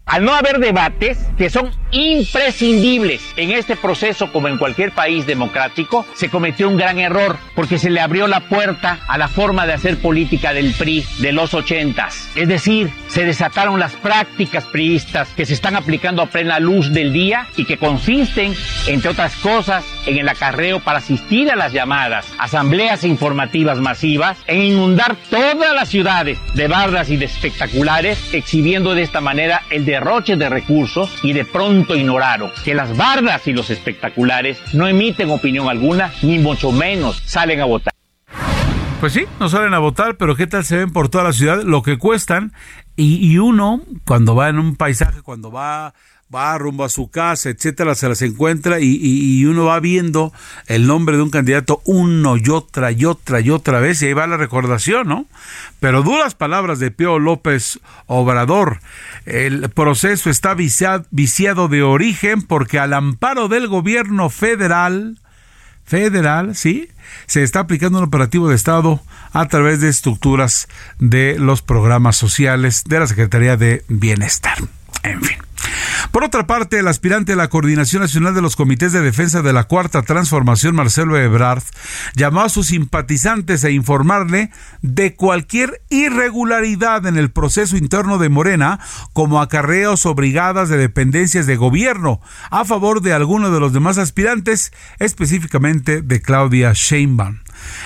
Al 0.07 0.23
no 0.23 0.33
haber 0.33 0.59
debates 0.59 1.17
que 1.37 1.49
son 1.49 1.69
imprescindibles 1.91 3.21
en 3.35 3.51
este 3.51 3.75
proceso 3.75 4.31
como 4.31 4.47
en 4.47 4.57
cualquier 4.57 4.93
país 4.93 5.27
democrático, 5.27 6.05
se 6.15 6.29
cometió 6.29 6.69
un 6.69 6.77
gran 6.77 6.97
error 6.97 7.37
porque 7.55 7.77
se 7.77 7.89
le 7.89 7.99
abrió 7.99 8.25
la 8.27 8.47
puerta 8.47 8.99
a 9.09 9.17
la 9.17 9.27
forma 9.27 9.67
de 9.67 9.73
hacer 9.73 9.97
política 9.97 10.53
del 10.53 10.73
PRI 10.73 11.05
de 11.19 11.33
los 11.33 11.53
ochentas. 11.53 12.29
Es 12.35 12.47
decir, 12.47 12.89
se 13.09 13.25
desataron 13.25 13.81
las 13.81 13.95
prácticas 13.95 14.63
priistas 14.63 15.27
que 15.35 15.45
se 15.45 15.53
están 15.53 15.75
aplicando 15.75 16.21
a 16.21 16.27
plena 16.27 16.57
luz 16.61 16.93
del 16.93 17.11
día 17.11 17.45
y 17.57 17.65
que 17.65 17.77
consisten, 17.77 18.55
entre 18.87 19.11
otras 19.11 19.35
cosas, 19.35 19.83
en 20.07 20.17
el 20.17 20.29
acarreo 20.29 20.79
para 20.79 20.99
asistir 20.99 21.51
a 21.51 21.55
las 21.55 21.73
llamadas 21.73 22.25
asambleas 22.39 23.03
informativas 23.03 23.79
masivas, 23.79 24.37
en 24.47 24.61
inundar 24.61 25.17
todas 25.29 25.75
las 25.75 25.89
ciudades 25.89 26.39
de 26.55 26.67
barras 26.67 27.09
y 27.09 27.17
de 27.17 27.25
espectaculares, 27.25 28.33
exhibiendo 28.33 28.95
de 28.95 29.03
esta 29.03 29.21
manera 29.21 29.61
el 29.69 29.85
de 29.85 29.97
derroche 29.97 30.35
de 30.35 30.47
recursos 30.47 31.09
y 31.23 31.33
de 31.33 31.43
pronto 31.43 31.95
ignoraron 31.95 32.51
que 32.63 32.75
las 32.75 32.95
bardas 32.95 33.47
y 33.47 33.53
los 33.53 33.71
espectaculares 33.71 34.59
no 34.73 34.87
emiten 34.87 35.31
opinión 35.31 35.69
alguna, 35.69 36.13
ni 36.21 36.37
mucho 36.37 36.71
menos 36.71 37.17
salen 37.25 37.61
a 37.61 37.65
votar. 37.65 37.93
Pues 38.99 39.13
sí, 39.13 39.25
no 39.39 39.49
salen 39.49 39.73
a 39.73 39.79
votar, 39.79 40.17
pero 40.17 40.35
¿qué 40.35 40.45
tal 40.45 40.63
se 40.63 40.77
ven 40.77 40.91
por 40.91 41.09
toda 41.09 41.23
la 41.23 41.33
ciudad? 41.33 41.63
Lo 41.63 41.81
que 41.81 41.97
cuestan. 41.97 42.53
Y, 42.95 43.27
y 43.27 43.39
uno, 43.39 43.81
cuando 44.05 44.35
va 44.35 44.49
en 44.49 44.59
un 44.59 44.75
paisaje, 44.75 45.21
cuando 45.23 45.51
va 45.51 45.93
va 46.33 46.57
rumbo 46.57 46.83
a 46.83 46.89
su 46.89 47.09
casa, 47.09 47.49
etcétera, 47.49 47.95
se 47.95 48.09
las 48.09 48.21
encuentra 48.21 48.79
y, 48.79 48.99
y, 49.01 49.45
uno 49.45 49.65
va 49.65 49.79
viendo 49.79 50.33
el 50.67 50.85
nombre 50.85 51.15
de 51.15 51.23
un 51.23 51.29
candidato 51.29 51.81
uno 51.85 52.35
y 52.35 52.49
otra 52.49 52.91
y 52.91 53.05
otra 53.05 53.39
y 53.39 53.49
otra 53.49 53.79
vez 53.79 54.01
y 54.01 54.07
ahí 54.07 54.13
va 54.13 54.27
la 54.27 54.37
recordación, 54.37 55.07
¿no? 55.07 55.25
Pero 55.79 56.03
duras 56.03 56.35
palabras 56.35 56.79
de 56.79 56.91
Pío 56.91 57.19
López 57.19 57.79
Obrador. 58.07 58.81
El 59.25 59.69
proceso 59.69 60.29
está 60.29 60.53
viciado 60.53 61.67
de 61.67 61.83
origen 61.83 62.41
porque 62.41 62.79
al 62.79 62.93
amparo 62.93 63.47
del 63.47 63.67
gobierno 63.67 64.29
federal, 64.29 65.19
federal, 65.85 66.55
¿sí? 66.55 66.89
Se 67.25 67.43
está 67.43 67.61
aplicando 67.61 67.99
un 67.99 68.03
operativo 68.03 68.49
de 68.49 68.55
Estado 68.55 69.01
a 69.31 69.47
través 69.47 69.79
de 69.79 69.89
estructuras 69.89 70.67
de 70.99 71.37
los 71.39 71.61
programas 71.61 72.17
sociales 72.17 72.83
de 72.85 72.99
la 72.99 73.07
Secretaría 73.07 73.55
de 73.55 73.85
Bienestar. 73.87 74.57
En 75.03 75.21
fin. 75.21 75.46
Por 76.11 76.23
otra 76.23 76.47
parte, 76.47 76.79
el 76.79 76.87
aspirante 76.87 77.33
a 77.33 77.35
la 77.35 77.49
Coordinación 77.49 78.01
Nacional 78.01 78.33
de 78.33 78.41
los 78.41 78.55
Comités 78.55 78.91
de 78.91 79.01
Defensa 79.01 79.41
de 79.41 79.53
la 79.53 79.65
Cuarta 79.65 80.01
Transformación, 80.01 80.75
Marcelo 80.75 81.17
Ebrard, 81.17 81.63
llamó 82.15 82.41
a 82.41 82.49
sus 82.49 82.67
simpatizantes 82.67 83.63
a 83.63 83.69
informarle 83.69 84.51
de 84.81 85.15
cualquier 85.15 85.81
irregularidad 85.89 87.05
en 87.05 87.17
el 87.17 87.31
proceso 87.31 87.77
interno 87.77 88.17
de 88.17 88.29
Morena, 88.29 88.79
como 89.13 89.41
acarreos 89.41 90.05
o 90.05 90.15
brigadas 90.15 90.69
de 90.69 90.77
dependencias 90.77 91.45
de 91.45 91.55
gobierno, 91.55 92.21
a 92.49 92.65
favor 92.65 93.01
de 93.01 93.13
alguno 93.13 93.51
de 93.51 93.59
los 93.59 93.73
demás 93.73 93.97
aspirantes, 93.97 94.71
específicamente 94.99 96.01
de 96.01 96.21
Claudia 96.21 96.71
Sheinbaum. 96.73 97.39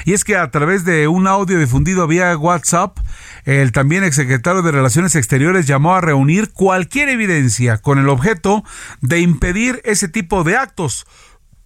Y 0.05 0.13
es 0.13 0.23
que 0.23 0.37
a 0.37 0.49
través 0.51 0.85
de 0.85 1.07
un 1.07 1.27
audio 1.27 1.59
difundido 1.59 2.07
vía 2.07 2.35
WhatsApp, 2.37 2.97
el 3.45 3.71
también 3.71 4.03
exsecretario 4.03 4.61
de 4.61 4.71
Relaciones 4.71 5.15
Exteriores 5.15 5.67
llamó 5.67 5.95
a 5.95 6.01
reunir 6.01 6.51
cualquier 6.51 7.09
evidencia 7.09 7.77
con 7.77 7.99
el 7.99 8.09
objeto 8.09 8.63
de 9.01 9.19
impedir 9.19 9.81
ese 9.83 10.07
tipo 10.07 10.43
de 10.43 10.57
actos 10.57 11.05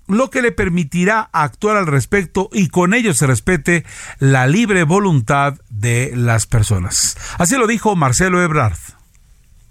lo 0.08 0.30
que 0.30 0.42
le 0.42 0.52
permitirá 0.52 1.30
actuar 1.34 1.78
al 1.78 1.88
respecto 1.88 2.50
y 2.54 2.68
con 2.68 2.94
ello 2.94 3.14
se 3.14 3.28
respete 3.28 3.86
la 4.20 4.48
libre 4.48 4.84
voluntad 4.84 5.56
de 5.70 6.14
las 6.16 6.46
personas. 6.46 7.18
Así 7.38 7.58
lo 7.58 7.68
dijo 7.68 7.96
Marcelo 7.96 8.42
Ebrard. 8.44 8.78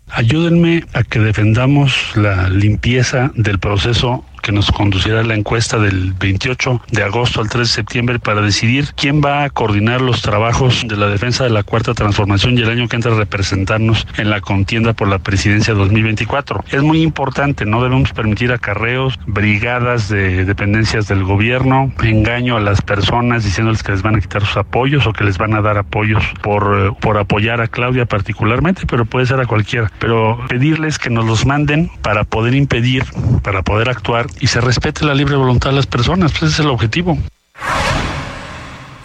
Ayúdenme 0.08 0.84
a 0.92 1.02
que 1.02 1.18
defendamos 1.18 1.94
la 2.14 2.48
limpieza 2.50 3.32
del 3.34 3.58
proceso 3.58 4.24
que 4.44 4.52
nos 4.52 4.70
conducirá 4.70 5.22
la 5.22 5.34
encuesta 5.34 5.78
del 5.78 6.12
28 6.12 6.82
de 6.92 7.02
agosto 7.02 7.40
al 7.40 7.48
3 7.48 7.66
de 7.66 7.74
septiembre 7.74 8.18
para 8.18 8.42
decidir 8.42 8.90
quién 8.94 9.22
va 9.24 9.44
a 9.44 9.48
coordinar 9.48 10.02
los 10.02 10.20
trabajos 10.20 10.84
de 10.86 10.98
la 10.98 11.06
defensa 11.06 11.44
de 11.44 11.50
la 11.50 11.62
cuarta 11.62 11.94
transformación 11.94 12.58
y 12.58 12.60
el 12.60 12.68
año 12.68 12.86
que 12.86 12.96
entra 12.96 13.12
a 13.12 13.16
representarnos 13.16 14.06
en 14.18 14.28
la 14.28 14.42
contienda 14.42 14.92
por 14.92 15.08
la 15.08 15.18
presidencia 15.18 15.72
2024. 15.72 16.62
Es 16.70 16.82
muy 16.82 17.00
importante, 17.00 17.64
no 17.64 17.82
debemos 17.82 18.12
permitir 18.12 18.52
acarreos, 18.52 19.18
brigadas 19.26 20.10
de 20.10 20.44
dependencias 20.44 21.08
del 21.08 21.24
gobierno, 21.24 21.90
engaño 22.02 22.58
a 22.58 22.60
las 22.60 22.82
personas 22.82 23.44
diciéndoles 23.44 23.82
que 23.82 23.92
les 23.92 24.02
van 24.02 24.16
a 24.16 24.20
quitar 24.20 24.44
sus 24.44 24.58
apoyos 24.58 25.06
o 25.06 25.14
que 25.14 25.24
les 25.24 25.38
van 25.38 25.54
a 25.54 25.62
dar 25.62 25.78
apoyos 25.78 26.22
por, 26.42 26.78
eh, 26.78 26.92
por 27.00 27.16
apoyar 27.16 27.62
a 27.62 27.68
Claudia 27.68 28.04
particularmente, 28.04 28.82
pero 28.86 29.06
puede 29.06 29.24
ser 29.24 29.40
a 29.40 29.46
cualquiera. 29.46 29.90
Pero 29.98 30.38
pedirles 30.48 30.98
que 30.98 31.08
nos 31.08 31.24
los 31.24 31.46
manden 31.46 31.90
para 32.02 32.24
poder 32.24 32.54
impedir, 32.54 33.04
para 33.42 33.62
poder 33.62 33.88
actuar 33.88 34.26
y 34.40 34.46
se 34.46 34.60
respete 34.60 35.04
la 35.04 35.14
libre 35.14 35.36
voluntad 35.36 35.70
de 35.70 35.76
las 35.76 35.86
personas, 35.86 36.32
pues 36.32 36.44
ese 36.44 36.52
es 36.52 36.58
el 36.60 36.68
objetivo. 36.68 37.18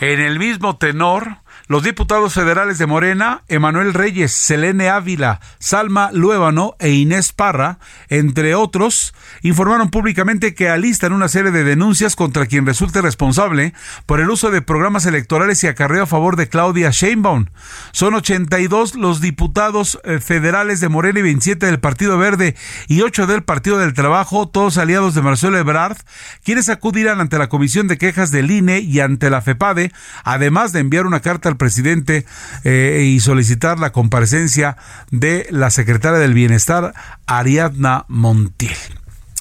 En 0.01 0.19
el 0.21 0.39
mismo 0.39 0.77
tenor, 0.77 1.37
Los 1.69 1.83
diputados 1.83 2.33
federales 2.33 2.79
de 2.79 2.87
Morena, 2.87 3.43
Emanuel 3.47 3.93
Reyes, 3.93 4.31
Selene 4.31 4.89
Ávila, 4.89 5.39
Salma 5.59 6.09
Luébano 6.11 6.75
e 6.79 6.89
Inés 6.89 7.31
Parra, 7.31 7.77
entre 8.07 8.55
otros, 8.55 9.13
informaron 9.43 9.91
públicamente 9.91 10.55
que 10.55 10.67
alistan 10.67 11.13
una 11.13 11.27
serie 11.27 11.51
de 11.51 11.63
denuncias 11.63 12.15
contra 12.15 12.47
quien 12.47 12.65
resulte 12.65 13.03
responsable 13.03 13.75
por 14.07 14.19
el 14.19 14.31
uso 14.31 14.49
de 14.49 14.63
programas 14.63 15.05
electorales 15.05 15.63
y 15.63 15.67
acarreo 15.67 16.05
a 16.05 16.07
favor 16.07 16.37
de 16.37 16.49
Claudia 16.49 16.89
Sheinbaum. 16.89 17.45
Son 17.91 18.15
82 18.15 18.95
los 18.95 19.21
diputados 19.21 19.99
eh, 20.05 20.19
federales 20.19 20.79
de 20.79 20.89
Morena 20.89 21.19
y 21.19 21.21
27 21.21 21.67
del 21.67 21.79
Partido 21.79 22.17
Verde 22.17 22.55
y 22.87 23.01
8 23.01 23.27
del 23.27 23.43
Partido 23.43 23.77
del 23.77 23.93
Trabajo, 23.93 24.49
todos 24.49 24.79
aliados 24.79 25.13
de 25.13 25.21
Marcelo 25.21 25.59
Ebrard, 25.59 25.97
quienes 26.43 26.67
acudirán 26.67 27.21
ante 27.21 27.37
la 27.37 27.47
Comisión 27.47 27.87
de 27.87 27.99
Quejas 27.99 28.31
del 28.31 28.49
INE 28.49 28.79
y 28.79 29.01
ante 29.01 29.29
la 29.29 29.43
FEPADE, 29.43 29.93
además 30.23 30.73
de 30.73 30.79
enviar 30.79 31.05
una 31.05 31.19
carta 31.19 31.47
al 31.47 31.58
presidente 31.59 32.25
eh, 32.63 33.03
y 33.05 33.19
solicitar 33.19 33.77
la 33.77 33.91
comparecencia 33.91 34.77
de 35.11 35.45
la 35.51 35.69
secretaria 35.69 36.17
del 36.17 36.33
Bienestar, 36.33 36.95
Ariadna 37.27 38.05
Montiel. 38.07 38.75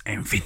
En 0.04 0.26
fin, 0.26 0.42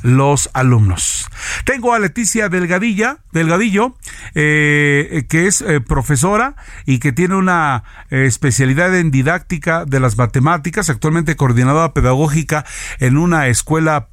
los 0.02 0.50
alumnos. 0.54 1.30
Tengo 1.66 1.94
a 1.94 2.00
Leticia 2.00 2.50
Delgadilla, 2.50 3.20
Delgadillo, 3.32 3.96
eh, 4.36 5.26
que 5.30 5.48
es 5.48 5.62
eh, 5.62 5.82
profesora 5.82 6.56
y 6.86 7.00
que 7.00 7.12
tiene 7.12 7.36
una 7.36 7.84
eh, 8.10 8.26
especialidad 8.26 8.98
en 8.98 9.12
didáctica 9.12 9.86
de 9.86 10.00
las 10.00 10.18
matemáticas, 10.18 10.90
actualmente 10.90 11.36
coordinadora 11.36 11.94
pedagógica 11.94 12.66
en 13.00 13.18
una 13.18 13.48
escuela 13.48 14.10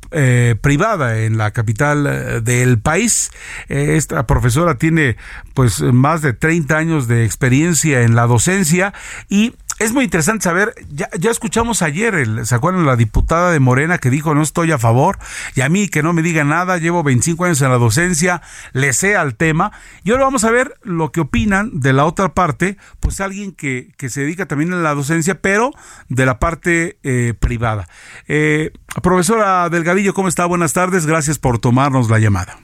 privada 0.60 1.20
en 1.20 1.38
la 1.38 1.52
capital 1.52 2.42
del 2.42 2.80
país. 2.80 3.30
esta 3.68 4.26
profesora 4.26 4.74
tiene 4.74 5.16
pues 5.54 5.80
más 5.82 6.20
de 6.20 6.32
30 6.32 6.76
años 6.76 7.06
de 7.06 7.24
experiencia 7.24 8.02
en 8.02 8.16
la 8.16 8.26
docencia 8.26 8.92
y 9.28 9.54
es 9.80 9.94
muy 9.94 10.04
interesante 10.04 10.44
saber, 10.44 10.74
ya, 10.90 11.08
ya 11.18 11.30
escuchamos 11.30 11.80
ayer, 11.80 12.14
el, 12.14 12.44
¿se 12.46 12.54
acuerdan 12.54 12.84
la 12.84 12.96
diputada 12.96 13.50
de 13.50 13.60
Morena 13.60 13.96
que 13.96 14.10
dijo 14.10 14.34
no 14.34 14.42
estoy 14.42 14.72
a 14.72 14.78
favor? 14.78 15.18
Y 15.54 15.62
a 15.62 15.70
mí 15.70 15.88
que 15.88 16.02
no 16.02 16.12
me 16.12 16.20
diga 16.20 16.44
nada, 16.44 16.76
llevo 16.76 17.02
25 17.02 17.46
años 17.46 17.62
en 17.62 17.70
la 17.70 17.78
docencia, 17.78 18.42
le 18.74 18.92
sé 18.92 19.16
al 19.16 19.36
tema. 19.36 19.72
Y 20.04 20.10
ahora 20.10 20.24
vamos 20.24 20.44
a 20.44 20.50
ver 20.50 20.74
lo 20.82 21.12
que 21.12 21.22
opinan 21.22 21.80
de 21.80 21.94
la 21.94 22.04
otra 22.04 22.34
parte, 22.34 22.76
pues 23.00 23.22
alguien 23.22 23.52
que, 23.52 23.88
que 23.96 24.10
se 24.10 24.20
dedica 24.20 24.44
también 24.44 24.74
a 24.74 24.76
la 24.76 24.94
docencia, 24.94 25.40
pero 25.40 25.70
de 26.10 26.26
la 26.26 26.38
parte 26.38 26.98
eh, 27.02 27.32
privada. 27.40 27.88
Eh, 28.28 28.72
profesora 29.02 29.70
Delgadillo, 29.70 30.12
¿cómo 30.12 30.28
está? 30.28 30.44
Buenas 30.44 30.74
tardes, 30.74 31.06
gracias 31.06 31.38
por 31.38 31.58
tomarnos 31.58 32.10
la 32.10 32.18
llamada. 32.18 32.58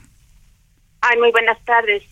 Ay, 1.01 1.17
muy 1.17 1.31
buenas 1.31 1.57
tardes. 1.65 2.03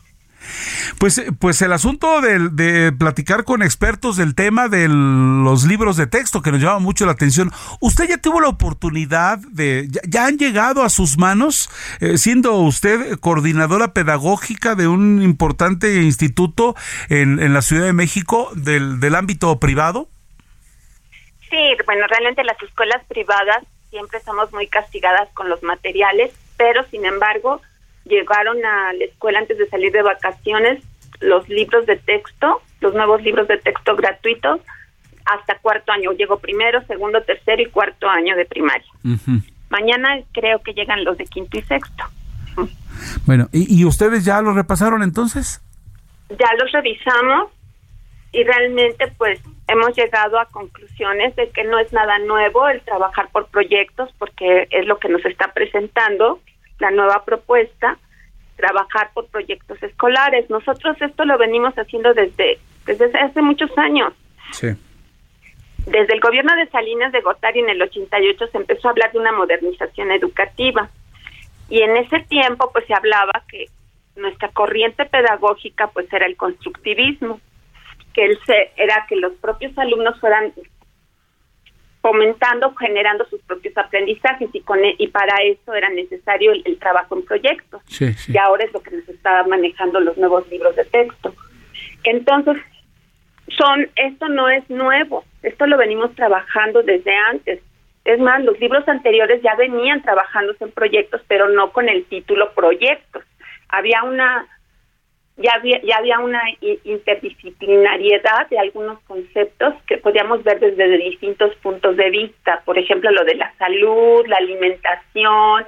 Pues, 0.97 1.21
pues 1.39 1.61
el 1.61 1.73
asunto 1.73 2.21
de, 2.21 2.91
platicar 2.97 3.43
con 3.43 3.61
expertos 3.61 4.17
del 4.17 4.35
tema 4.35 4.67
de 4.67 4.87
los 4.87 5.65
libros 5.65 5.97
de 5.97 6.07
texto 6.07 6.41
que 6.41 6.51
nos 6.51 6.61
llama 6.61 6.79
mucho 6.79 7.05
la 7.05 7.13
atención. 7.13 7.51
¿Usted 7.79 8.07
ya 8.07 8.17
tuvo 8.17 8.41
la 8.41 8.49
oportunidad 8.49 9.39
de, 9.39 9.87
ya, 10.07 10.25
han 10.25 10.37
llegado 10.37 10.83
a 10.83 10.89
sus 10.89 11.17
manos, 11.17 11.69
eh, 11.99 12.17
siendo 12.17 12.53
usted 12.55 13.19
coordinadora 13.19 13.93
pedagógica 13.93 14.75
de 14.75 14.87
un 14.87 15.21
importante 15.21 16.01
instituto 16.01 16.75
en, 17.09 17.39
en 17.39 17.53
la 17.53 17.61
Ciudad 17.61 17.85
de 17.85 17.93
México 17.93 18.51
del, 18.55 18.99
del 18.99 19.15
ámbito 19.15 19.59
privado? 19.59 20.09
Sí, 21.49 21.57
bueno, 21.85 22.05
realmente 22.07 22.43
las 22.43 22.61
escuelas 22.61 23.03
privadas 23.07 23.63
siempre 23.89 24.19
somos 24.21 24.51
muy 24.51 24.67
castigadas 24.67 25.29
con 25.33 25.49
los 25.49 25.63
materiales, 25.63 26.33
pero 26.57 26.83
sin 26.89 27.05
embargo, 27.05 27.61
llegaron 28.05 28.63
a 28.63 28.93
la 28.93 29.05
escuela 29.05 29.39
antes 29.39 29.57
de 29.57 29.67
salir 29.67 29.91
de 29.91 30.01
vacaciones 30.01 30.83
los 31.19 31.47
libros 31.49 31.85
de 31.85 31.97
texto, 31.97 32.61
los 32.81 32.93
nuevos 32.93 33.21
libros 33.21 33.47
de 33.47 33.57
texto 33.57 33.95
gratuitos, 33.95 34.61
hasta 35.25 35.57
cuarto 35.59 35.91
año. 35.91 36.11
Llegó 36.11 36.39
primero, 36.39 36.85
segundo, 36.85 37.21
tercero 37.23 37.61
y 37.61 37.67
cuarto 37.67 38.07
año 38.07 38.35
de 38.35 38.45
primaria. 38.45 38.87
Mañana 39.69 40.19
creo 40.33 40.59
que 40.59 40.73
llegan 40.73 41.03
los 41.03 41.17
de 41.17 41.25
quinto 41.25 41.57
y 41.57 41.61
sexto. 41.63 42.03
Bueno, 43.25 43.49
¿y, 43.51 43.81
¿y, 43.81 43.85
ustedes 43.85 44.23
ya 44.23 44.41
los 44.41 44.55
repasaron 44.55 45.03
entonces? 45.03 45.61
Ya 46.29 46.47
los 46.57 46.71
revisamos 46.71 47.51
y 48.31 48.43
realmente 48.43 49.11
pues 49.17 49.39
hemos 49.67 49.95
llegado 49.95 50.39
a 50.39 50.45
conclusiones 50.45 51.35
de 51.35 51.49
que 51.49 51.63
no 51.63 51.79
es 51.79 51.91
nada 51.91 52.19
nuevo 52.19 52.67
el 52.67 52.81
trabajar 52.81 53.29
por 53.31 53.47
proyectos 53.47 54.09
porque 54.17 54.67
es 54.71 54.85
lo 54.85 54.97
que 54.97 55.09
nos 55.09 55.25
está 55.25 55.53
presentando 55.53 56.39
la 56.79 56.91
nueva 56.91 57.23
propuesta, 57.25 57.97
trabajar 58.55 59.11
por 59.13 59.27
proyectos 59.27 59.81
escolares. 59.83 60.49
Nosotros 60.49 60.95
esto 61.01 61.25
lo 61.25 61.37
venimos 61.37 61.73
haciendo 61.75 62.13
desde, 62.13 62.59
desde 62.85 63.17
hace 63.19 63.41
muchos 63.41 63.69
años. 63.77 64.13
Sí. 64.51 64.67
Desde 65.85 66.13
el 66.13 66.19
gobierno 66.19 66.55
de 66.55 66.67
Salinas 66.67 67.11
de 67.11 67.21
Gortari 67.21 67.59
en 67.59 67.69
el 67.69 67.81
88 67.81 68.47
se 68.47 68.57
empezó 68.57 68.87
a 68.87 68.91
hablar 68.91 69.11
de 69.11 69.19
una 69.19 69.31
modernización 69.31 70.11
educativa. 70.11 70.89
Y 71.69 71.81
en 71.81 71.97
ese 71.97 72.19
tiempo 72.21 72.71
pues 72.71 72.85
se 72.85 72.93
hablaba 72.93 73.43
que 73.47 73.65
nuestra 74.15 74.49
corriente 74.49 75.05
pedagógica 75.05 75.87
pues 75.87 76.11
era 76.11 76.25
el 76.25 76.37
constructivismo, 76.37 77.39
que 78.13 78.25
el 78.25 78.39
era 78.77 79.05
que 79.07 79.15
los 79.15 79.33
propios 79.33 79.77
alumnos 79.77 80.19
fueran 80.19 80.53
fomentando, 82.05 82.71
generando 82.75 83.25
sus 83.25 83.41
propios 83.41 83.75
aprendizajes 83.75 84.51
y 84.53 84.61
con 84.61 84.85
e, 84.85 84.93
y 84.99 85.07
para 85.07 85.41
eso 85.41 85.73
era 85.73 85.89
necesario 85.89 86.51
el, 86.51 86.77
trabajo 86.77 87.15
en 87.15 87.25
proyectos. 87.25 87.81
Y 88.27 88.37
ahora 88.37 88.63
es 88.63 88.71
lo 88.73 88.81
que 88.83 88.91
nos 88.91 89.09
está 89.09 89.43
manejando 89.47 89.99
los 89.99 90.15
nuevos 90.15 90.47
libros 90.51 90.75
de 90.75 90.85
texto. 90.85 91.33
Entonces, 92.03 92.57
son 93.57 93.89
esto 93.95 94.29
no 94.29 94.49
es 94.49 94.69
nuevo, 94.69 95.25
esto 95.41 95.65
lo 95.65 95.77
venimos 95.77 96.13
trabajando 96.13 96.83
desde 96.83 97.15
antes. 97.31 97.59
Es 98.03 98.19
más, 98.19 98.43
los 98.43 98.59
libros 98.59 98.87
anteriores 98.87 99.41
ya 99.41 99.55
venían 99.55 100.03
trabajándose 100.03 100.63
en 100.63 100.71
proyectos, 100.73 101.21
pero 101.27 101.49
no 101.49 101.71
con 101.71 101.89
el 101.89 102.05
título 102.05 102.51
proyectos. 102.53 103.23
Había 103.69 104.03
una 104.03 104.45
ya 105.37 105.51
había, 105.55 105.81
ya 105.81 105.97
había 105.97 106.19
una 106.19 106.41
interdisciplinariedad 106.61 108.47
de 108.49 108.59
algunos 108.59 108.99
conceptos 109.01 109.73
que 109.85 109.97
podíamos 109.97 110.43
ver 110.43 110.59
desde 110.59 110.97
distintos 110.97 111.53
puntos 111.55 111.97
de 111.97 112.09
vista, 112.09 112.61
por 112.63 112.77
ejemplo, 112.77 113.11
lo 113.11 113.25
de 113.25 113.35
la 113.35 113.53
salud, 113.57 114.25
la 114.27 114.37
alimentación, 114.37 115.65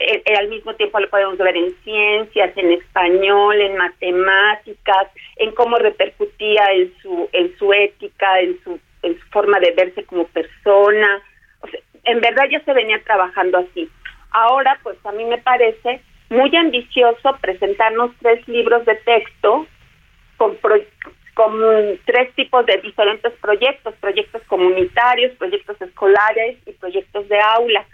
eh, 0.00 0.22
eh, 0.24 0.36
al 0.36 0.48
mismo 0.48 0.74
tiempo 0.74 0.98
lo 0.98 1.08
podemos 1.08 1.38
ver 1.38 1.56
en 1.56 1.72
ciencias, 1.84 2.56
en 2.56 2.72
español, 2.72 3.60
en 3.60 3.76
matemáticas, 3.76 5.08
en 5.36 5.52
cómo 5.52 5.76
repercutía 5.78 6.66
en 6.72 6.92
su, 7.00 7.28
en 7.32 7.56
su 7.58 7.72
ética, 7.72 8.40
en 8.40 8.58
su, 8.64 8.80
forma 9.30 9.60
de 9.60 9.72
verse 9.72 10.04
como 10.04 10.26
persona. 10.28 11.22
En 12.04 12.20
verdad 12.20 12.44
ya 12.50 12.64
se 12.64 12.72
venía 12.72 13.02
trabajando 13.02 13.58
así. 13.58 13.88
Ahora, 14.30 14.78
pues 14.82 14.96
a 15.04 15.12
mí 15.12 15.24
me 15.24 15.38
parece 15.38 16.00
muy 16.30 16.54
ambicioso 16.56 17.36
presentarnos 17.40 18.10
tres 18.20 18.46
libros 18.48 18.84
de 18.84 18.94
texto 18.96 19.66
con 20.36 20.56
con 21.34 21.52
tres 22.04 22.32
tipos 22.34 22.64
de 22.64 22.76
diferentes 22.78 23.32
proyectos, 23.40 23.94
proyectos 24.00 24.40
comunitarios, 24.44 25.32
proyectos 25.36 25.80
escolares 25.82 26.56
y 26.64 26.72
proyectos 26.72 27.28
de 27.28 27.40
aula. 27.40 27.84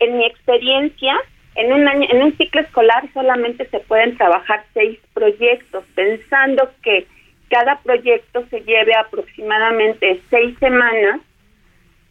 En 0.00 0.16
mi 0.16 0.24
experiencia, 0.24 1.14
en 1.54 1.72
un 1.72 1.86
año, 1.86 2.08
en 2.10 2.22
un 2.22 2.36
ciclo 2.36 2.62
escolar 2.62 3.04
solamente 3.12 3.66
se 3.68 3.80
pueden 3.80 4.16
trabajar 4.16 4.64
seis 4.72 4.98
proyectos, 5.12 5.84
pensando 5.94 6.70
que 6.82 7.06
cada 7.50 7.78
proyecto 7.80 8.46
se 8.48 8.60
lleve 8.60 8.94
aproximadamente 8.94 10.20
seis 10.30 10.58
semanas, 10.58 11.20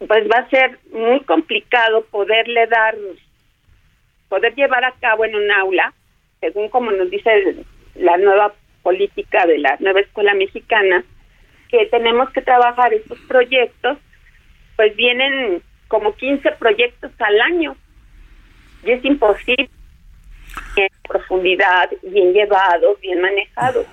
pues 0.07 0.29
va 0.29 0.39
a 0.39 0.49
ser 0.49 0.77
muy 0.91 1.21
complicado 1.21 2.05
poderle 2.11 2.67
dar, 2.67 2.95
poder 4.29 4.55
llevar 4.55 4.83
a 4.85 4.93
cabo 4.93 5.25
en 5.25 5.35
un 5.35 5.51
aula, 5.51 5.93
según 6.39 6.69
como 6.69 6.91
nos 6.91 7.09
dice 7.09 7.55
la 7.95 8.17
nueva 8.17 8.53
política 8.83 9.45
de 9.45 9.57
la 9.57 9.77
nueva 9.79 10.01
escuela 10.01 10.33
mexicana, 10.33 11.03
que 11.69 11.85
tenemos 11.87 12.29
que 12.31 12.41
trabajar 12.41 12.93
estos 12.93 13.19
proyectos, 13.27 13.97
pues 14.75 14.95
vienen 14.95 15.61
como 15.87 16.15
15 16.15 16.51
proyectos 16.53 17.11
al 17.19 17.41
año 17.41 17.75
y 18.83 18.91
es 18.91 19.03
imposible 19.03 19.69
en 20.75 20.87
profundidad, 21.07 21.89
bien 22.03 22.33
llevados, 22.33 22.99
bien 23.01 23.21
manejados. 23.21 23.85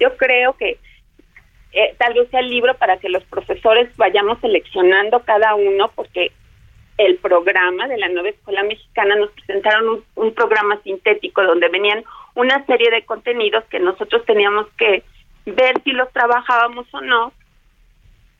Yo 0.00 0.16
creo 0.16 0.54
que 0.54 0.78
eh, 1.72 1.94
tal 1.98 2.14
vez 2.14 2.28
sea 2.30 2.40
el 2.40 2.50
libro 2.50 2.74
para 2.74 2.98
que 2.98 3.08
los 3.08 3.24
profesores 3.24 3.94
vayamos 3.96 4.40
seleccionando 4.40 5.20
cada 5.20 5.54
uno, 5.54 5.90
porque 5.94 6.32
el 6.98 7.16
programa 7.18 7.88
de 7.88 7.98
la 7.98 8.08
nueva 8.08 8.28
escuela 8.28 8.62
mexicana 8.62 9.16
nos 9.16 9.30
presentaron 9.30 10.04
un 10.14 10.34
programa 10.34 10.80
sintético 10.82 11.42
donde 11.42 11.68
venían 11.68 12.04
una 12.34 12.64
serie 12.66 12.90
de 12.90 13.04
contenidos 13.04 13.64
que 13.64 13.80
nosotros 13.80 14.24
teníamos 14.26 14.66
que 14.76 15.02
ver 15.46 15.82
si 15.82 15.92
los 15.92 16.10
trabajábamos 16.12 16.86
o 16.92 17.00
no 17.00 17.32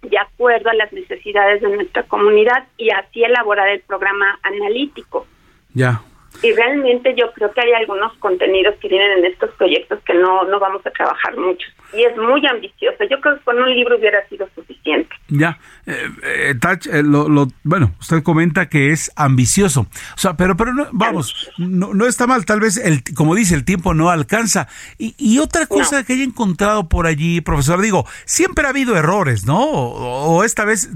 de 0.03 0.19
acuerdo 0.19 0.71
a 0.71 0.75
las 0.75 0.93
necesidades 0.93 1.63
de 1.63 1.69
nuestra 1.69 2.03
comunidad 2.05 2.67
y 2.77 2.91
así 2.91 3.23
elaborar 3.23 3.69
el 3.69 3.81
programa 3.81 4.39
analítico. 4.43 5.27
Ya. 5.75 6.03
Y 6.43 6.53
realmente 6.53 7.15
yo 7.17 7.33
creo 7.33 7.53
que 7.53 7.61
hay 7.61 7.73
algunos 7.73 8.13
contenidos 8.19 8.75
que 8.81 8.89
vienen 8.89 9.19
en 9.19 9.25
estos 9.27 9.51
proyectos 9.55 10.01
que 10.05 10.15
no, 10.15 10.45
no 10.45 10.59
vamos 10.59 10.85
a 10.87 10.91
trabajar 10.91 11.37
mucho. 11.37 11.67
Y 11.93 12.03
es 12.05 12.17
muy 12.17 12.45
ambicioso. 12.47 13.05
Yo 13.09 13.21
creo 13.21 13.39
que 13.39 13.45
con 13.45 13.61
un 13.61 13.73
libro 13.73 13.97
hubiera 13.97 14.27
sido 14.29 14.49
suficiente. 14.55 15.15
Ya. 15.29 15.59
Eh, 15.87 16.09
eh, 16.23 16.55
Tach, 16.61 16.87
eh, 16.87 17.03
lo, 17.03 17.29
lo, 17.29 17.49
bueno, 17.63 17.95
usted 18.01 18.23
comenta 18.23 18.69
que 18.69 18.91
es 18.91 19.13
ambicioso. 19.15 19.83
O 19.83 20.19
sea, 20.19 20.37
pero, 20.37 20.57
pero 20.57 20.75
no, 20.75 20.89
vamos, 20.93 21.51
no, 21.59 21.95
no 21.95 22.07
está 22.07 22.27
mal. 22.27 22.45
Tal 22.45 22.61
vez, 22.61 22.77
el, 22.77 23.03
como 23.15 23.35
dice, 23.35 23.55
el 23.55 23.65
tiempo 23.65 23.95
no 23.95 24.11
alcanza. 24.11 24.69
Y, 24.99 25.15
y 25.19 25.39
otra 25.39 25.67
cosa 25.67 26.03
que 26.05 26.15
haya 26.15 26.25
encontrado 26.25 26.89
por 26.89 27.07
allí, 27.07 27.41
profesor, 27.41 27.81
digo, 27.81 28.07
siempre 28.25 28.67
ha 28.67 28.71
habido 28.71 28.97
errores, 28.97 29.47
¿no? 29.47 29.63
O, 29.63 30.39
o 30.39 30.45
esta 30.45 30.65
vez 30.65 30.91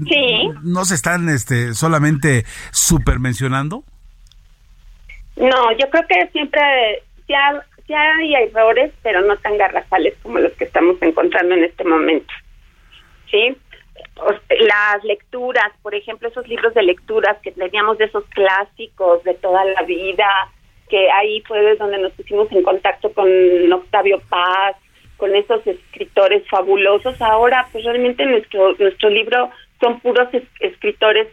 no 0.63 0.83
se 0.83 0.95
están 0.95 1.29
este, 1.29 1.73
solamente 1.73 2.45
supermencionando. 2.71 3.85
No, 5.37 5.71
yo 5.73 5.89
creo 5.89 6.05
que 6.07 6.27
siempre 6.31 7.03
ya, 7.27 7.63
ya 7.87 8.15
hay 8.15 8.33
errores, 8.35 8.91
pero 9.03 9.21
no 9.21 9.37
tan 9.37 9.57
garrafales 9.57 10.15
como 10.23 10.39
los 10.39 10.51
que 10.53 10.65
estamos 10.65 11.01
encontrando 11.01 11.55
en 11.55 11.63
este 11.63 11.83
momento. 11.83 12.33
¿Sí? 13.29 13.55
Las 14.59 15.03
lecturas, 15.03 15.71
por 15.83 15.93
ejemplo, 15.93 16.27
esos 16.27 16.47
libros 16.47 16.73
de 16.73 16.83
lecturas 16.83 17.37
que 17.43 17.51
teníamos 17.51 17.99
de 17.99 18.05
esos 18.05 18.25
clásicos 18.29 19.23
de 19.23 19.35
toda 19.35 19.63
la 19.63 19.83
vida, 19.83 20.27
que 20.89 21.09
ahí 21.11 21.41
fue 21.41 21.75
donde 21.75 21.99
nos 21.99 22.13
pusimos 22.13 22.51
en 22.51 22.63
contacto 22.63 23.11
con 23.13 23.27
Octavio 23.71 24.21
Paz, 24.29 24.75
con 25.17 25.35
esos 25.35 25.65
escritores 25.67 26.47
fabulosos. 26.47 27.21
Ahora, 27.21 27.67
pues 27.71 27.83
realmente 27.83 28.25
nuestro 28.25 28.73
nuestro 28.79 29.09
libro 29.09 29.51
son 29.79 29.99
puros 29.99 30.29
escritores 30.59 31.27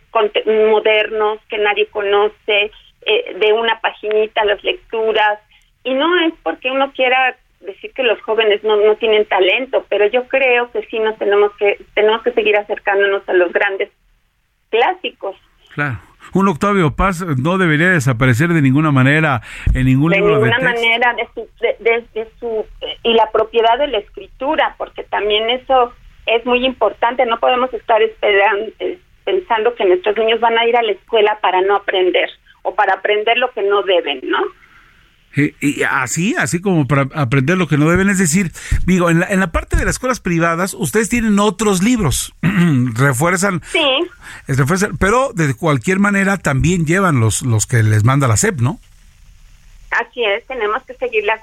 modernos 0.44 1.38
que 1.48 1.58
nadie 1.58 1.86
conoce, 1.86 2.70
eh, 3.06 3.36
de 3.38 3.52
una 3.52 3.80
paginita 3.80 4.44
las 4.44 4.62
lecturas 4.64 5.38
y 5.84 5.94
no 5.94 6.18
es 6.26 6.34
porque 6.42 6.70
uno 6.70 6.92
quiera 6.92 7.36
decir 7.60 7.92
que 7.92 8.02
los 8.02 8.20
jóvenes 8.22 8.62
no, 8.62 8.76
no 8.76 8.96
tienen 8.96 9.26
talento, 9.26 9.84
pero 9.88 10.06
yo 10.06 10.26
creo 10.28 10.70
que 10.70 10.82
sí 10.86 10.98
nos 10.98 11.16
tenemos 11.18 11.52
que 11.58 11.78
tenemos 11.94 12.22
que 12.22 12.32
seguir 12.32 12.56
acercándonos 12.56 13.28
a 13.28 13.32
los 13.32 13.52
grandes 13.52 13.90
clásicos. 14.70 15.36
Claro. 15.74 15.98
Un 16.32 16.48
Octavio 16.48 16.96
Paz 16.96 17.24
no 17.38 17.58
debería 17.58 17.90
desaparecer 17.90 18.48
de 18.48 18.62
ninguna 18.62 18.90
manera 18.90 19.42
en 19.74 19.84
ningún 19.84 20.10
de 20.10 20.16
libro 20.16 20.36
ninguna 20.36 20.58
manera 20.58 21.14
de 21.14 21.28
su, 21.34 21.48
de, 22.14 22.28
su 22.40 22.66
y 23.02 23.12
la 23.12 23.30
propiedad 23.30 23.78
de 23.78 23.88
la 23.88 23.98
escritura, 23.98 24.74
porque 24.78 25.04
también 25.04 25.50
eso 25.50 25.92
es 26.26 26.44
muy 26.46 26.64
importante. 26.64 27.26
No 27.26 27.38
podemos 27.38 27.72
estar 27.74 28.00
esperando, 28.00 28.72
eh, 28.78 28.98
pensando 29.24 29.74
que 29.74 29.84
nuestros 29.84 30.16
niños 30.16 30.40
van 30.40 30.58
a 30.58 30.66
ir 30.66 30.76
a 30.76 30.82
la 30.82 30.92
escuela 30.92 31.38
para 31.40 31.60
no 31.60 31.76
aprender 31.76 32.30
o 32.64 32.74
para 32.74 32.94
aprender 32.94 33.38
lo 33.38 33.52
que 33.52 33.62
no 33.62 33.82
deben, 33.82 34.20
¿no? 34.24 34.42
Y, 35.36 35.82
así, 35.82 36.36
así 36.38 36.60
como 36.60 36.86
para 36.86 37.08
aprender 37.14 37.58
lo 37.58 37.66
que 37.66 37.76
no 37.76 37.90
deben, 37.90 38.08
es 38.08 38.18
decir, 38.18 38.52
digo, 38.86 39.10
en 39.10 39.18
la, 39.18 39.26
en 39.26 39.40
la 39.40 39.50
parte 39.50 39.76
de 39.76 39.84
las 39.84 39.96
escuelas 39.96 40.20
privadas, 40.20 40.74
ustedes 40.74 41.08
tienen 41.08 41.40
otros 41.40 41.82
libros, 41.82 42.32
refuerzan, 42.94 43.60
sí. 43.72 43.84
refuerzan, 44.46 44.96
pero 44.96 45.32
de 45.34 45.54
cualquier 45.54 45.98
manera 45.98 46.36
también 46.36 46.86
llevan 46.86 47.18
los, 47.18 47.42
los 47.42 47.66
que 47.66 47.82
les 47.82 48.04
manda 48.04 48.28
la 48.28 48.36
SEP, 48.36 48.60
¿no? 48.60 48.78
Así 49.90 50.24
es, 50.24 50.46
tenemos 50.46 50.84
que 50.84 50.94
seguir 50.94 51.24
la, 51.24 51.40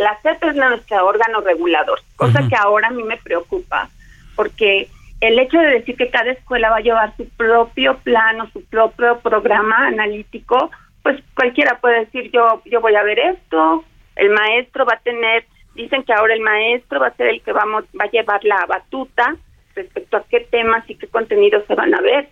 la 0.00 0.18
SEP 0.22 0.44
es 0.44 0.54
nuestro 0.54 1.04
órgano 1.04 1.40
regulador, 1.40 2.00
cosa 2.14 2.46
que 2.48 2.54
ahora 2.54 2.88
a 2.88 2.92
mí 2.92 3.02
me 3.02 3.16
preocupa, 3.16 3.90
porque 4.36 4.88
el 5.26 5.38
hecho 5.38 5.58
de 5.58 5.70
decir 5.70 5.96
que 5.96 6.10
cada 6.10 6.30
escuela 6.30 6.70
va 6.70 6.76
a 6.76 6.80
llevar 6.80 7.16
su 7.16 7.28
propio 7.30 7.98
plano, 7.98 8.48
su 8.52 8.64
propio 8.64 9.18
programa 9.20 9.88
analítico, 9.88 10.70
pues 11.02 11.20
cualquiera 11.34 11.78
puede 11.80 12.00
decir 12.00 12.30
yo 12.32 12.62
yo 12.64 12.80
voy 12.80 12.94
a 12.94 13.02
ver 13.02 13.18
esto, 13.18 13.84
el 14.16 14.30
maestro 14.30 14.84
va 14.84 14.94
a 14.94 15.00
tener, 15.00 15.44
dicen 15.74 16.04
que 16.04 16.12
ahora 16.12 16.34
el 16.34 16.40
maestro 16.40 17.00
va 17.00 17.08
a 17.08 17.16
ser 17.16 17.28
el 17.28 17.42
que 17.42 17.52
vamos 17.52 17.84
va 17.98 18.04
a 18.04 18.10
llevar 18.10 18.44
la 18.44 18.66
batuta 18.66 19.36
respecto 19.74 20.16
a 20.16 20.24
qué 20.28 20.40
temas 20.40 20.88
y 20.88 20.94
qué 20.94 21.06
contenidos 21.08 21.64
se 21.66 21.74
van 21.74 21.94
a 21.94 22.00
ver. 22.00 22.28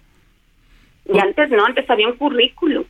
Y 1.07 1.19
antes 1.19 1.51
no, 1.51 1.65
antes 1.65 1.89
había 1.91 2.09
un 2.09 2.17
currículo. 2.17 2.87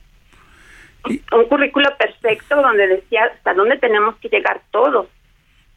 Un 1.31 1.45
currículo 1.45 1.89
perfecto 1.97 2.55
donde 2.55 2.87
decía 2.87 3.25
hasta 3.25 3.53
dónde 3.53 3.77
tenemos 3.77 4.15
que 4.17 4.29
llegar 4.29 4.61
todos. 4.71 5.07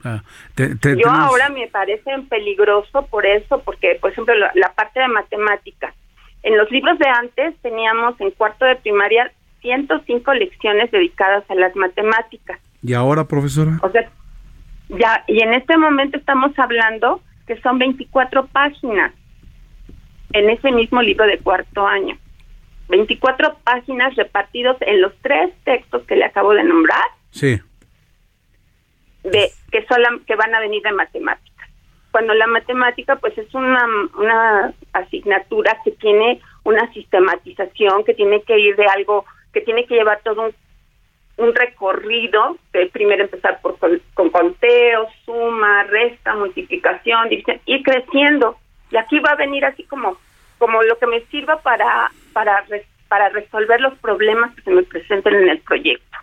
Ah, 0.05 0.23
Yo 0.57 1.11
ahora 1.11 1.49
me 1.49 1.67
parece 1.67 2.11
peligroso 2.29 3.07
por 3.07 3.27
eso, 3.27 3.61
porque, 3.65 3.99
por 4.01 4.13
ejemplo, 4.13 4.35
la, 4.55 4.73
parte 4.75 5.01
de 5.01 5.09
matemáticas. 5.09 5.95
En 6.43 6.57
los 6.57 6.71
libros 6.71 6.99
de 6.99 7.09
antes 7.09 7.57
teníamos 7.63 8.21
en 8.21 8.31
cuarto 8.31 8.65
de 8.65 8.77
primaria 8.77 9.33
105 9.61 10.35
lecciones 10.35 10.91
dedicadas 10.93 11.45
a 11.51 11.55
las 11.57 11.75
matemáticas. 11.75 12.61
¿Y 12.83 12.95
ahora, 12.95 13.25
profesora? 13.25 13.79
O 13.83 13.91
sea, 13.91 14.09
ya, 14.89 15.25
y 15.27 15.43
en 15.43 15.53
este 15.55 15.77
momento 15.77 16.17
estamos 16.17 16.57
hablando 16.59 17.21
que 17.47 17.61
son 17.61 17.79
24 17.79 18.47
páginas 18.47 19.13
en 20.33 20.49
ese 20.51 20.71
mismo 20.71 21.03
libro 21.03 21.27
de 21.27 21.39
cuarto 21.39 21.87
año. 21.87 22.17
24 22.89 23.59
páginas 23.65 24.15
repartidos 24.15 24.77
en 24.81 25.03
los 25.03 25.13
tres 25.23 25.53
textos 25.65 26.03
que 26.05 26.17
le 26.17 26.25
acabo 26.25 26.55
de 26.55 26.63
nombrar. 26.63 27.03
Sí 27.31 27.61
de 29.31 29.51
que 29.71 29.87
sola, 29.87 30.19
que 30.27 30.37
van 30.37 30.55
a 30.55 30.61
venir 30.61 30.83
de 30.83 30.93
matemáticas. 30.93 31.69
Cuando 32.11 32.35
la 32.35 32.47
matemática 32.47 33.17
pues 33.17 33.37
es 33.37 33.53
una, 33.55 33.87
una 34.17 34.73
asignatura 34.93 35.79
que 35.85 35.93
tiene 35.93 36.41
una 36.65 36.93
sistematización, 36.93 38.05
que 38.05 38.15
tiene 38.15 38.43
que 38.43 38.59
ir 38.59 38.77
de 38.77 38.87
algo, 38.87 39.25
que 39.53 39.61
tiene 39.61 39.87
que 39.87 39.95
llevar 39.95 40.21
todo 40.23 40.43
un, 40.43 40.55
un 41.39 41.55
recorrido, 41.55 42.59
de 42.73 42.87
primero 42.87 43.23
empezar 43.23 43.61
por 43.61 43.79
con, 43.79 44.31
conteo, 44.31 45.09
suma, 45.25 45.85
resta, 45.85 46.35
multiplicación, 46.35 47.29
división, 47.29 47.61
y 47.65 47.83
creciendo. 47.83 48.59
Y 48.91 48.97
aquí 48.97 49.19
va 49.21 49.33
a 49.33 49.37
venir 49.37 49.65
así 49.65 49.85
como, 49.85 50.19
como 50.59 50.83
lo 50.83 50.99
que 50.99 51.07
me 51.07 51.21
sirva 51.27 51.61
para, 51.63 52.11
para, 52.33 52.65
para 53.09 53.29
resolver 53.29 53.81
los 53.81 53.97
problemas 53.99 54.55
que 54.55 54.63
se 54.63 54.71
me 54.71 54.83
presenten 54.83 55.35
en 55.37 55.49
el 55.49 55.61
proyecto. 55.61 56.19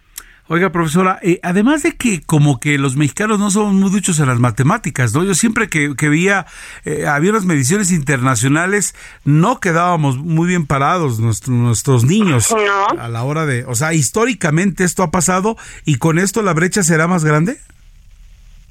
Oiga, 0.48 0.72
profesora, 0.72 1.18
eh, 1.24 1.40
además 1.42 1.82
de 1.82 1.94
que 1.94 2.22
como 2.22 2.60
que 2.60 2.78
los 2.78 2.96
mexicanos 2.96 3.40
no 3.40 3.50
somos 3.50 3.74
muy 3.74 3.90
duchos 3.90 4.20
en 4.20 4.28
las 4.28 4.40
matemáticas, 4.40 5.12
¿no? 5.16 5.24
Yo 5.24 5.34
siempre 5.34 5.70
que, 5.70 5.96
que 5.96 6.08
veía, 6.08 6.46
eh, 6.84 7.08
había 7.08 7.32
unas 7.32 7.46
mediciones 7.46 7.92
internacionales, 7.92 8.94
no 9.24 9.60
quedábamos 9.60 10.18
muy 10.18 10.48
bien 10.48 10.68
parados 10.68 11.20
nuestros 11.20 12.06
niños 12.06 12.54
a 13.00 13.08
la 13.08 13.24
hora 13.24 13.48
de, 13.48 13.66
o 13.66 13.74
sea, 13.74 13.94
históricamente 13.94 14.84
esto 14.84 15.02
ha 15.02 15.10
pasado 15.10 15.58
y 15.84 15.98
con 15.98 16.20
esto 16.20 16.44
la 16.44 16.54
brecha 16.54 16.84
será 16.84 17.08
más 17.08 17.26
grande. 17.26 17.58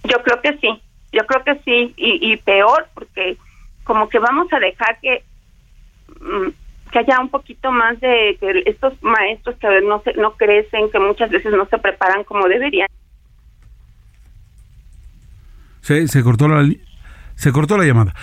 Yo 0.04 0.22
creo 0.22 0.40
que 0.42 0.56
sí, 0.60 0.68
yo 1.12 1.26
creo 1.26 1.42
que 1.42 1.60
sí, 1.64 1.92
y, 1.96 2.32
y 2.32 2.36
peor 2.36 2.86
porque 2.94 3.36
como 3.82 4.08
que 4.08 4.20
vamos 4.20 4.46
a 4.52 4.60
dejar 4.60 4.96
que... 5.00 5.24
Mm, 6.20 6.50
que 6.94 7.00
haya 7.00 7.18
un 7.18 7.28
poquito 7.28 7.72
más 7.72 8.00
de 8.00 8.36
que 8.38 8.62
estos 8.66 8.92
maestros 9.02 9.56
que 9.56 9.80
no 9.80 10.00
se, 10.04 10.12
no 10.14 10.36
crecen, 10.36 10.92
que 10.92 11.00
muchas 11.00 11.28
veces 11.28 11.52
no 11.52 11.66
se 11.66 11.76
preparan 11.78 12.22
como 12.22 12.46
deberían. 12.46 12.86
Se, 15.80 16.22
cortó 16.22 16.46
la 16.46 16.62
Se 17.36 17.52
cortó 17.52 17.76
la 17.76 17.84
llamada. 17.84 18.14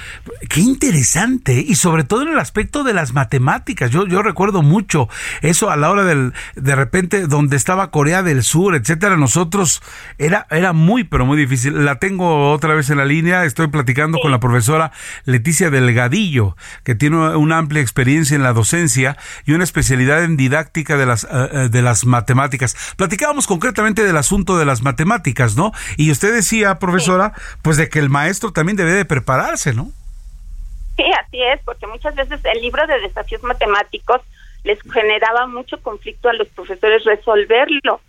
Qué 0.50 0.62
interesante. 0.62 1.64
Y 1.68 1.76
sobre 1.76 2.04
todo 2.04 2.24
en 2.24 2.30
el 2.30 2.40
aspecto 2.40 2.84
de 2.84 2.94
las 2.94 3.14
matemáticas. 3.14 3.92
Yo, 3.92 4.08
yo 4.08 4.22
recuerdo 4.22 4.62
mucho 4.62 5.10
eso 5.42 5.70
a 5.70 5.78
la 5.78 5.90
hora 5.90 6.04
del, 6.04 6.34
de 6.56 6.76
repente, 6.76 7.28
donde 7.28 7.58
estaba 7.58 7.92
Corea 7.92 8.24
del 8.24 8.44
Sur, 8.44 8.76
etcétera. 8.76 9.18
Nosotros 9.18 9.82
era, 10.18 10.48
era 10.50 10.74
muy, 10.74 11.04
pero 11.04 11.26
muy 11.26 11.38
difícil. 11.38 11.86
La 11.86 12.00
tengo 12.00 12.52
otra 12.52 12.74
vez 12.74 12.90
en 12.90 12.98
la 12.98 13.06
línea. 13.06 13.46
Estoy 13.46 13.68
platicando 13.68 14.20
con 14.22 14.32
la 14.32 14.40
profesora 14.40 14.92
Leticia 15.26 15.70
Delgadillo, 15.70 16.56
que 16.84 16.96
tiene 16.96 17.36
una 17.36 17.58
amplia 17.58 17.82
experiencia 17.82 18.36
en 18.36 18.44
la 18.44 18.54
docencia 18.54 19.18
y 19.46 19.54
una 19.54 19.64
especialidad 19.64 20.24
en 20.24 20.38
didáctica 20.38 20.98
de 20.98 21.06
las, 21.06 21.28
eh, 21.30 21.70
de 21.70 21.82
las 21.82 22.06
matemáticas. 22.06 22.76
Platicábamos 22.96 23.48
concretamente 23.48 24.04
del 24.04 24.18
asunto 24.18 24.58
de 24.58 24.66
las 24.66 24.82
matemáticas, 24.82 25.56
¿no? 25.56 25.72
Y 25.98 26.12
usted 26.12 26.34
decía, 26.34 26.80
profesora, 26.80 27.34
pues 27.62 27.78
de 27.78 27.90
que 27.90 28.00
el 28.00 28.10
maestro 28.10 28.52
también 28.52 28.78
debe 28.78 28.94
de 28.94 29.01
prepararse, 29.06 29.74
¿no? 29.74 29.92
Sí, 30.98 31.04
así 31.20 31.42
es, 31.42 31.62
porque 31.64 31.88
muchas 31.88 32.16
veces 32.16 32.40
el 32.44 32.62
libro 32.62 32.86
de 32.88 33.00
desafíos 33.00 33.44
matemáticos 33.44 34.22
les 34.64 34.80
generaba 34.92 35.48
mucho 35.48 35.82
conflicto 35.82 36.30
a 36.30 36.34
los 36.34 36.48
profesores 36.50 37.04
resolverlo, 37.04 38.02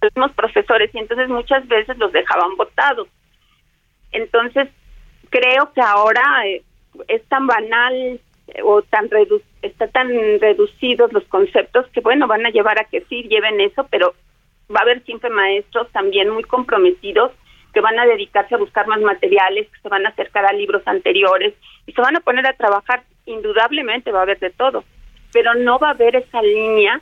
los 0.00 0.14
mismos 0.14 0.32
profesores, 0.32 0.90
y 0.94 0.98
entonces 0.98 1.28
muchas 1.28 1.66
veces 1.68 1.98
los 1.98 2.12
dejaban 2.12 2.56
votados. 2.56 3.08
Entonces, 4.12 4.68
creo 5.30 5.72
que 5.72 5.80
ahora 5.80 6.22
eh, 6.46 6.62
es 7.08 7.24
tan 7.28 7.46
banal 7.46 8.20
eh, 8.48 8.62
o 8.62 8.82
tan 8.82 9.08
redu 9.10 9.40
está 9.62 9.88
tan 9.88 10.08
reducidos 10.40 11.12
los 11.12 11.24
conceptos 11.24 11.86
que 11.92 12.00
bueno 12.00 12.26
van 12.26 12.44
a 12.46 12.50
llevar 12.50 12.78
a 12.78 12.84
que 12.84 13.02
sí 13.02 13.22
lleven 13.24 13.60
eso 13.60 13.86
pero 13.90 14.14
va 14.74 14.80
a 14.80 14.82
haber 14.82 15.04
siempre 15.04 15.30
maestros 15.30 15.90
también 15.92 16.30
muy 16.30 16.42
comprometidos 16.44 17.32
que 17.72 17.80
van 17.80 17.98
a 17.98 18.06
dedicarse 18.06 18.54
a 18.54 18.58
buscar 18.58 18.86
más 18.86 19.00
materiales, 19.00 19.68
que 19.68 19.80
se 19.80 19.88
van 19.88 20.06
a 20.06 20.10
acercar 20.10 20.44
a 20.46 20.52
libros 20.52 20.82
anteriores 20.86 21.54
y 21.86 21.92
se 21.92 22.00
van 22.00 22.16
a 22.16 22.20
poner 22.20 22.46
a 22.46 22.54
trabajar. 22.54 23.02
Indudablemente 23.26 24.12
va 24.12 24.20
a 24.20 24.22
haber 24.22 24.38
de 24.38 24.50
todo, 24.50 24.84
pero 25.32 25.54
no 25.54 25.78
va 25.78 25.88
a 25.88 25.92
haber 25.92 26.16
esa 26.16 26.42
línea 26.42 27.00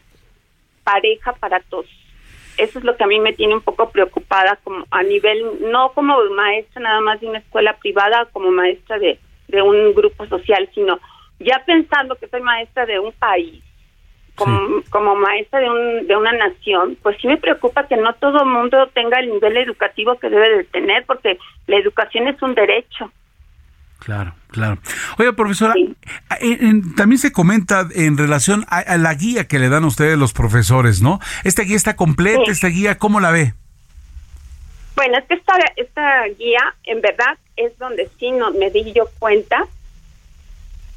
pareja 0.85 1.33
para 1.35 1.61
todos. 1.61 1.87
Eso 2.57 2.81
es 2.81 2.85
lo 2.85 2.97
que 2.97 3.05
a 3.05 3.07
mí 3.07 3.21
me 3.21 3.33
tiene 3.33 3.55
un 3.55 3.61
poco 3.61 3.91
preocupada 3.91 4.59
como 4.65 4.85
a 4.91 5.03
nivel, 5.03 5.71
no 5.71 5.93
como 5.93 6.19
maestra 6.31 6.83
nada 6.83 7.01
más 7.01 7.21
de 7.21 7.29
una 7.29 7.39
escuela 7.39 7.77
privada, 7.77 8.27
como 8.33 8.51
maestra 8.51 8.99
de, 8.99 9.19
de 9.47 9.63
un 9.63 9.95
grupo 9.95 10.27
social, 10.27 10.69
sino 10.75 10.99
ya 11.39 11.63
pensando 11.65 12.17
que 12.17 12.27
soy 12.27 12.41
maestra 12.41 12.85
de 12.85 12.99
un 12.99 13.13
país, 13.13 13.63
como, 14.39 14.83
como 14.91 15.17
maestra 15.17 15.61
de, 15.61 15.69
un, 15.69 16.07
de 16.07 16.17
una 16.17 16.33
nación, 16.33 16.97
pues 17.03 17.19
sí 17.21 17.27
me 17.27 17.37
preocupa 17.37 17.87
que 17.87 17.97
no 17.97 18.15
todo 18.15 18.41
el 18.41 18.49
mundo 18.49 18.89
tenga 18.95 19.19
el 19.19 19.31
nivel 19.31 19.57
educativo 19.57 20.19
que 20.19 20.31
debe 20.31 20.59
de 20.59 20.65
tener, 20.65 21.05
porque 21.05 21.39
la 21.67 21.77
educación 21.77 22.29
es 22.29 22.41
un 22.41 22.55
derecho. 22.55 23.11
Claro, 23.99 24.33
claro. 24.49 24.79
Oiga, 25.19 25.33
profesora, 25.33 25.75
también 26.97 27.19
se 27.19 27.33
comenta 27.33 27.89
en 27.95 28.17
relación 28.17 28.65
a, 28.69 28.97
la 28.97 29.13
guía 29.15 29.49
que 29.49 29.59
le 29.59 29.69
dan 29.69 29.83
a 29.83 29.89
ustedes 29.89 30.17
los 30.17 30.33
profesores, 30.33 31.03
¿no? 31.03 31.19
¿Esta 31.43 31.63
guía 31.63 31.77
está 31.77 31.97
completa? 31.97 32.51
¿Esta 32.51 32.69
guía 32.69 32.97
cómo 32.97 33.19
la 33.19 33.33
ve? 33.33 33.55
Bueno, 34.95 35.19
es 35.19 35.25
que 35.25 35.35
esta, 35.35 35.53
esta 35.77 36.25
guía, 36.39 36.75
en 36.85 37.01
verdad, 37.01 37.37
es 37.57 37.77
donde 37.79 38.09
sí 38.19 38.31
no, 38.31 38.53
me 38.53 38.71
di 38.71 38.93
yo 38.93 39.09
cuenta 39.19 39.67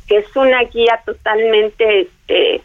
que 0.07 0.17
es 0.17 0.35
una 0.35 0.63
guía 0.63 1.01
totalmente 1.05 2.01
este, 2.01 2.61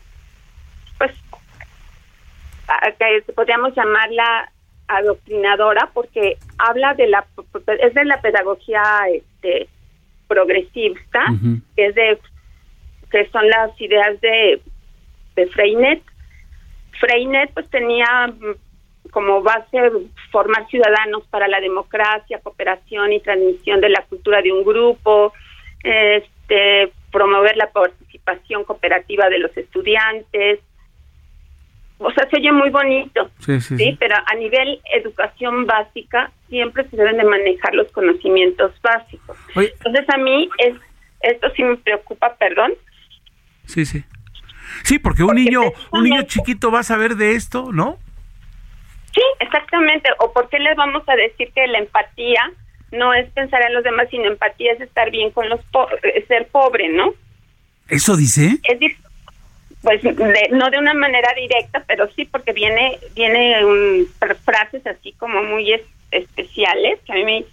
que 2.98 3.32
podríamos 3.32 3.74
llamarla 3.74 4.50
adoctrinadora 4.88 5.90
porque 5.92 6.36
habla 6.58 6.94
de 6.94 7.08
la 7.08 7.26
es 7.80 7.94
de 7.94 8.04
la 8.04 8.20
pedagogía 8.20 8.82
este 9.12 9.68
progresista 10.28 11.24
que 11.74 11.86
es 11.86 11.94
de 11.94 12.18
que 13.10 13.28
son 13.30 13.48
las 13.48 13.80
ideas 13.80 14.20
de 14.20 14.60
de 15.34 15.46
Freinet. 15.48 16.02
Freinet 17.00 17.52
pues 17.52 17.68
tenía 17.70 18.32
como 19.10 19.42
base 19.42 19.78
formar 20.30 20.66
ciudadanos 20.68 21.24
para 21.30 21.48
la 21.48 21.60
democracia 21.60 22.40
cooperación 22.42 23.12
y 23.12 23.20
transmisión 23.20 23.80
de 23.80 23.90
la 23.90 24.04
cultura 24.08 24.42
de 24.42 24.52
un 24.52 24.64
grupo 24.64 25.32
este 25.82 26.92
promover 27.12 27.56
la 27.56 27.70
participación 27.70 28.64
cooperativa 28.64 29.28
de 29.28 29.38
los 29.38 29.56
estudiantes 29.56 30.60
o 31.99 32.11
sea, 32.12 32.28
se 32.28 32.36
oye 32.36 32.53
muy 32.53 32.70
bonito, 32.70 33.30
sí, 33.38 33.61
sí, 33.61 33.97
pero 33.99 34.16
a 34.16 34.34
nivel 34.34 34.80
educación 34.92 35.66
básica 35.66 36.30
siempre 36.49 36.88
se 36.88 36.97
deben 36.97 37.16
de 37.16 37.24
manejar 37.24 37.74
los 37.74 37.90
conocimientos 37.92 38.72
básicos. 38.82 39.36
Entonces 39.55 40.05
a 40.09 40.18
mí 40.18 40.49
es 40.59 40.74
esto 41.20 41.49
sí 41.57 41.62
me 41.62 41.76
preocupa, 41.76 42.36
perdón. 42.36 42.72
Sí, 43.66 43.84
sí. 43.84 44.05
Sí, 44.84 44.99
porque 44.99 45.22
un 45.22 45.34
niño, 45.34 45.61
un 45.92 46.05
niño 46.05 46.22
chiquito 46.22 46.70
va 46.70 46.80
a 46.80 46.84
saber 46.84 47.16
de 47.16 47.32
esto, 47.32 47.72
¿no? 47.72 47.99
Sí, 49.14 49.22
exactamente. 49.40 50.11
O 50.18 50.32
por 50.32 50.49
qué 50.49 50.59
les 50.59 50.76
vamos 50.76 51.03
a 51.09 51.16
decir 51.16 51.51
que 51.55 51.66
la 51.66 51.78
empatía 51.78 52.53
no 52.92 53.14
es 53.14 53.28
pensar 53.30 53.62
en 53.62 53.74
los 53.74 53.82
demás, 53.82 54.09
sino 54.11 54.26
empatía 54.26 54.72
es 54.72 54.80
estar 54.80 55.11
bien 55.11 55.30
con 55.30 55.49
los 55.49 55.61
ser 56.28 56.49
pobre, 56.49 56.88
¿no? 56.90 57.14
¿Eso 57.88 58.16
dice? 58.16 58.59
Es, 58.64 58.78
pues 59.87 60.03
no 60.51 60.68
de 60.68 60.78
una 60.78 60.95
manera 60.95 61.32
directa, 61.37 61.84
pero 61.87 62.09
sí 62.16 62.24
porque 62.24 62.53
viene 62.53 62.99
viene 63.14 63.64
un, 63.64 64.09
frases 64.45 64.84
así 64.84 65.12
como 65.12 65.45
muy 65.45 65.80
especiales 66.11 66.99
que 67.07 67.12
a 67.12 67.14
mí 67.14 67.24
me 67.24 67.45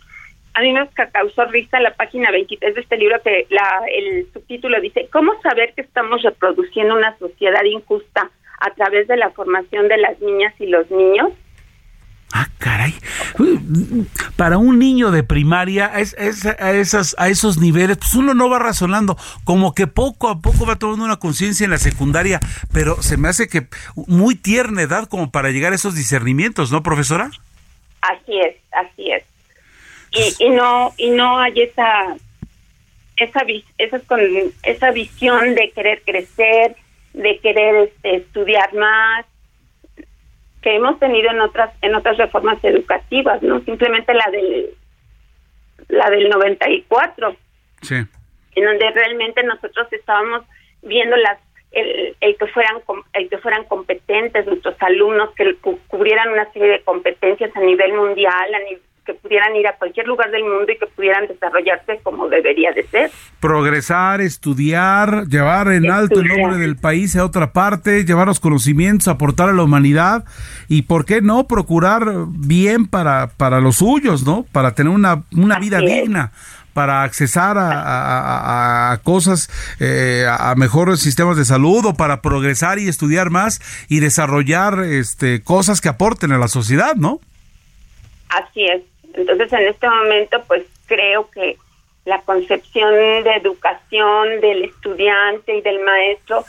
a 0.56 0.62
mí 0.62 0.74
me 0.74 0.88
causó 1.12 1.46
risa 1.46 1.80
la 1.80 1.94
página 1.94 2.32
23 2.32 2.74
de 2.74 2.82
este 2.82 2.98
libro 2.98 3.22
que 3.22 3.46
la 3.52 3.84
el 3.88 4.26
subtítulo 4.34 4.82
dice 4.82 5.08
¿Cómo 5.12 5.40
saber 5.44 5.74
que 5.76 5.82
estamos 5.82 6.24
reproduciendo 6.24 6.96
una 6.96 7.16
sociedad 7.20 7.64
injusta 7.66 8.32
a 8.62 8.72
través 8.72 9.08
de 9.08 9.18
la 9.18 9.30
formación 9.30 9.88
de 9.88 9.98
las 9.98 10.20
niñas 10.20 10.56
y 10.60 10.66
los 10.66 10.90
niños? 10.90 11.30
Caray. 12.64 12.94
Para 14.38 14.58
un 14.58 14.80
niño 14.80 15.12
de 15.12 15.22
primaria, 15.22 15.92
es, 15.98 16.16
a, 16.46 16.72
esas, 16.72 17.14
a 17.20 17.28
esos 17.28 17.58
niveles, 17.58 17.98
pues 17.98 18.14
uno 18.14 18.34
no 18.34 18.50
va 18.50 18.58
razonando. 18.58 19.18
Como 19.44 19.76
que 19.76 19.86
poco 19.86 20.30
a 20.30 20.40
poco 20.40 20.66
va 20.66 20.78
tomando 20.78 21.04
una 21.04 21.18
conciencia 21.18 21.66
en 21.66 21.72
la 21.72 21.78
secundaria, 21.78 22.40
pero 22.72 23.02
se 23.02 23.18
me 23.18 23.28
hace 23.28 23.50
que 23.50 23.68
muy 24.08 24.36
tierna 24.36 24.82
edad 24.82 25.10
como 25.10 25.30
para 25.30 25.52
llegar 25.52 25.74
a 25.74 25.76
esos 25.76 25.94
discernimientos, 25.94 26.72
¿no, 26.72 26.84
profesora? 26.84 27.32
Así 28.00 28.40
es, 28.40 28.56
así 28.72 29.12
es. 29.12 29.24
Y, 30.12 30.46
y 30.46 30.50
no 30.52 30.94
y 30.96 31.10
no 31.10 31.40
hay 31.40 31.64
esa 31.64 32.16
esa 33.18 33.42
esa, 33.78 34.02
esa 34.64 34.92
visión 34.92 35.54
de 35.54 35.70
querer 35.72 36.02
crecer, 36.06 36.78
de 37.12 37.40
querer 37.40 37.90
este, 37.90 38.16
estudiar 38.16 38.74
más, 38.74 39.26
que 40.64 40.76
hemos 40.76 40.98
tenido 41.00 41.30
en 41.30 41.42
otras 41.42 41.72
en 41.82 41.94
otras 41.94 42.18
reformas 42.18 42.58
educativas, 42.64 43.42
no 43.44 43.60
simplemente 43.62 44.14
la 44.14 44.30
del 44.32 44.70
la 45.90 46.10
del 46.10 46.30
94. 46.30 47.36
Sí. 47.82 47.96
En 48.56 48.66
donde 48.66 48.92
realmente 48.92 49.44
nosotros 49.44 49.92
estábamos 49.92 50.44
viendo 50.82 51.16
las 51.18 51.38
el, 51.72 52.16
el 52.22 52.38
que 52.38 52.48
fueran 52.48 52.78
el 53.14 53.30
que 53.30 53.38
fueran 53.40 53.66
competentes 53.66 54.46
nuestros 54.46 54.76
alumnos 54.80 55.32
que 55.36 55.56
cubrieran 55.88 56.30
una 56.30 56.52
serie 56.54 56.70
de 56.70 56.82
competencias 56.82 57.56
a 57.56 57.60
nivel 57.60 57.94
mundial, 57.94 58.54
a 58.54 58.60
nivel 58.60 58.82
que 59.06 59.14
pudieran 59.14 59.56
ir 59.56 59.68
a 59.68 59.76
cualquier 59.78 60.08
lugar 60.08 60.32
del 60.32 60.44
mundo 60.44 60.72
y 60.72 60.78
que 60.78 60.88
pudieran 60.88 61.28
desarrollarse 61.28 62.00
como 62.04 62.30
debería 62.30 62.72
de 62.72 62.84
ser. 62.88 63.12
Progresar, 63.40 64.22
estudiar, 64.22 65.28
llevar 65.28 65.72
en 65.72 65.92
alto 65.92 66.22
el 66.22 66.28
nombre 66.28 66.58
del 66.58 66.78
país 66.78 67.16
a 67.16 67.26
otra 67.26 67.52
parte, 67.52 68.06
llevar 68.06 68.28
los 68.28 68.40
conocimientos, 68.40 69.08
aportar 69.08 69.50
a 69.50 69.54
la 69.54 69.64
humanidad 69.64 70.24
y, 70.70 70.84
¿por 70.84 71.06
qué 71.06 71.22
no?, 71.22 71.48
procurar 71.48 72.06
bien 72.30 72.88
para, 72.88 73.28
para 73.28 73.60
los 73.60 73.78
suyos, 73.78 74.26
¿no? 74.26 74.46
Para 74.52 74.74
tener 74.74 74.94
una, 74.94 75.24
una 75.36 75.60
vida 75.60 75.80
digna 75.80 76.32
para 76.74 77.04
accesar 77.04 77.56
a, 77.60 79.00
cosas, 79.04 79.50
eh, 79.80 80.26
a 80.28 80.56
mejores 80.56 81.00
sistemas 81.00 81.38
de 81.38 81.46
salud 81.46 81.86
o 81.86 81.94
para 81.94 82.22
progresar 82.22 82.80
y 82.80 82.88
estudiar 82.88 83.30
más 83.30 83.62
y 83.90 84.00
desarrollar 84.00 84.80
este, 84.80 85.44
cosas 85.44 85.82
que 85.82 85.90
aporten 85.90 86.32
a 86.32 86.40
la 86.40 86.48
sociedad, 86.48 86.96
¿no? 86.96 87.20
Así 88.30 88.66
es. 88.66 88.82
Entonces, 89.14 89.52
en 89.54 89.68
este 89.68 89.90
momento, 89.90 90.44
pues 90.48 90.64
creo 90.88 91.30
que 91.30 91.58
la 92.06 92.22
concepción 92.22 92.94
de 93.24 93.36
educación 93.36 94.42
del 94.42 94.66
estudiante 94.66 95.56
y 95.56 95.62
del 95.62 95.80
maestro, 95.82 96.44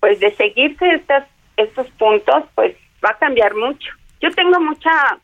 pues 0.00 0.18
de 0.20 0.34
seguirse 0.34 0.94
estos, 0.94 1.24
estos 1.56 1.86
puntos, 1.92 2.44
pues 2.54 2.76
va 3.04 3.10
a 3.10 3.18
cambiar 3.18 3.54
mucho. 3.54 3.92
Yo 4.20 4.30
tengo 4.30 4.58
mucha 4.60 5.18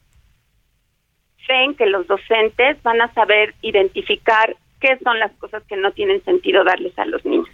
fe 1.46 1.64
en 1.64 1.74
que 1.74 1.86
los 1.86 2.06
docentes 2.06 2.82
van 2.82 3.00
a 3.00 3.12
saber 3.14 3.54
identificar 3.62 4.56
qué 4.80 4.98
son 5.02 5.18
las 5.18 5.32
cosas 5.32 5.62
que 5.64 5.76
no 5.76 5.92
tienen 5.92 6.22
sentido 6.24 6.64
darles 6.64 6.98
a 6.98 7.06
los 7.06 7.24
niños. 7.24 7.48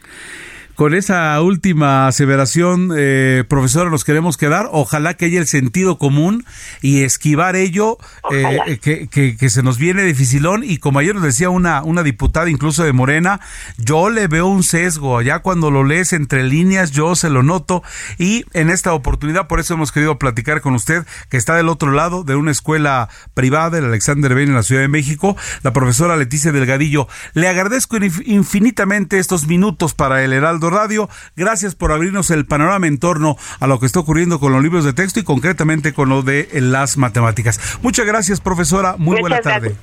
Con 0.81 0.95
esa 0.95 1.39
última 1.43 2.07
aseveración, 2.07 2.91
eh, 2.97 3.45
profesora, 3.47 3.91
nos 3.91 4.03
queremos 4.03 4.39
quedar. 4.39 4.71
Ojalá 4.73 5.13
que 5.13 5.27
haya 5.27 5.39
el 5.39 5.47
sentido 5.47 5.99
común 5.99 6.47
y 6.81 7.03
esquivar 7.03 7.55
ello, 7.55 7.99
eh, 8.31 8.79
que, 8.81 9.07
que, 9.37 9.51
se 9.51 9.63
nos 9.63 9.77
viene 9.77 10.05
dificilón. 10.05 10.65
Y 10.65 10.79
como 10.79 10.99
ayer 10.99 11.15
nos 11.15 11.23
decía 11.23 11.51
una, 11.51 11.83
una 11.83 12.03
diputada, 12.03 12.49
incluso 12.49 12.83
de 12.83 12.95
Morena, 12.95 13.41
yo 13.77 14.09
le 14.09 14.27
veo 14.27 14.47
un 14.47 14.63
sesgo. 14.63 15.21
Ya 15.21 15.41
cuando 15.41 15.71
lo 15.71 15.85
lees 15.85 16.15
entre 16.15 16.45
líneas, 16.45 16.93
yo 16.93 17.15
se 17.15 17.29
lo 17.29 17.43
noto. 17.43 17.83
Y 18.17 18.47
en 18.55 18.71
esta 18.71 18.95
oportunidad, 18.95 19.49
por 19.49 19.61
eso 19.61 19.75
hemos 19.75 19.93
querido 19.93 20.19
platicar 20.19 20.63
con 20.63 20.73
usted, 20.75 21.05
que 21.29 21.37
está 21.37 21.57
del 21.57 21.69
otro 21.69 21.93
lado 21.93 22.25
de 22.25 22.37
una 22.37 22.53
escuela 22.53 23.11
privada, 23.35 23.77
el 23.77 23.85
Alexander 23.85 24.35
Ben 24.35 24.49
en 24.49 24.55
la 24.55 24.63
Ciudad 24.63 24.81
de 24.81 24.89
México, 24.89 25.37
la 25.63 25.75
profesora 25.75 26.17
Leticia 26.17 26.53
Delgadillo. 26.53 27.07
Le 27.35 27.49
agradezco 27.49 27.99
infinitamente 28.25 29.19
estos 29.19 29.47
minutos 29.47 29.93
para 29.93 30.25
el 30.25 30.33
Heraldo 30.33 30.70
Radio. 30.71 31.09
Gracias 31.37 31.75
por 31.75 31.93
abrirnos 31.93 32.31
el 32.31 32.47
panorama 32.47 32.87
en 32.87 32.99
torno 32.99 33.37
a 33.59 33.67
lo 33.67 33.81
que 33.81 33.87
está 33.87 34.01
ocurriendo 34.01 34.41
con 34.41 34.53
los 34.53 34.63
libros 34.63 34.85
de 34.85 34.93
texto 34.93 35.21
y 35.21 35.25
concretamente 35.25 35.93
con 35.93 36.09
lo 36.09 36.23
de 36.23 36.49
las 36.55 36.97
matemáticas. 36.97 37.61
Muchas 37.83 38.07
gracias, 38.07 38.41
profesora. 38.41 38.97
Muy 38.99 39.21
buena 39.21 39.41
tarde. 39.41 39.77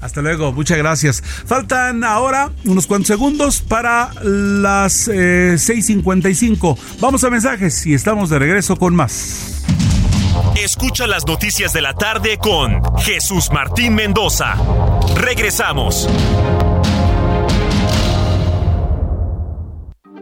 Hasta 0.00 0.22
luego, 0.22 0.52
muchas 0.52 0.78
gracias. 0.78 1.22
Faltan 1.22 2.04
ahora 2.04 2.52
unos 2.64 2.86
cuantos 2.86 3.08
segundos 3.08 3.60
para 3.60 4.10
las 4.22 5.08
6.55. 5.08 6.76
Eh, 6.76 6.80
Vamos 7.00 7.24
a 7.24 7.30
mensajes 7.30 7.84
y 7.86 7.94
estamos 7.94 8.30
de 8.30 8.38
regreso 8.38 8.76
con 8.76 8.94
más. 8.94 9.64
Escucha 10.56 11.06
las 11.06 11.26
noticias 11.26 11.72
de 11.72 11.82
la 11.82 11.94
tarde 11.94 12.38
con 12.38 12.80
Jesús 12.98 13.50
Martín 13.52 13.94
Mendoza. 13.94 14.56
Regresamos. 15.16 16.08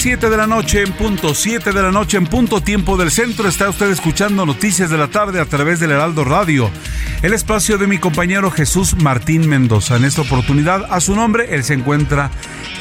Las 0.00 0.04
7 0.04 0.30
de 0.30 0.36
la 0.38 0.46
noche 0.46 0.82
en 0.82 0.92
punto, 0.92 1.34
7 1.34 1.72
de 1.72 1.82
la 1.82 1.92
noche 1.92 2.16
en 2.16 2.26
punto 2.26 2.62
tiempo 2.62 2.96
del 2.96 3.10
centro. 3.10 3.46
Está 3.46 3.68
usted 3.68 3.90
escuchando 3.90 4.46
Noticias 4.46 4.88
de 4.88 4.96
la 4.96 5.08
Tarde 5.08 5.40
a 5.40 5.44
través 5.44 5.78
del 5.78 5.90
Heraldo 5.90 6.24
Radio. 6.24 6.70
El 7.22 7.34
espacio 7.34 7.76
de 7.76 7.86
mi 7.86 7.98
compañero 7.98 8.50
Jesús 8.50 8.96
Martín 8.96 9.46
Mendoza. 9.46 9.96
En 9.96 10.06
esta 10.06 10.22
oportunidad, 10.22 10.86
a 10.90 11.00
su 11.00 11.14
nombre, 11.14 11.54
él 11.54 11.64
se 11.64 11.74
encuentra 11.74 12.30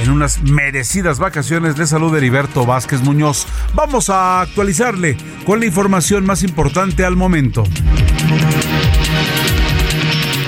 en 0.01 0.11
unas 0.11 0.41
merecidas 0.43 1.19
vacaciones. 1.19 1.77
Le 1.77 1.87
saluda 1.87 2.19
Heriberto 2.19 2.65
Vázquez 2.65 3.01
Muñoz. 3.01 3.47
Vamos 3.73 4.09
a 4.09 4.39
actualizarle 4.39 5.17
con 5.45 5.59
la 5.59 5.65
información 5.65 6.25
más 6.25 6.41
importante 6.41 7.03
al 7.03 7.17
momento. 7.17 7.65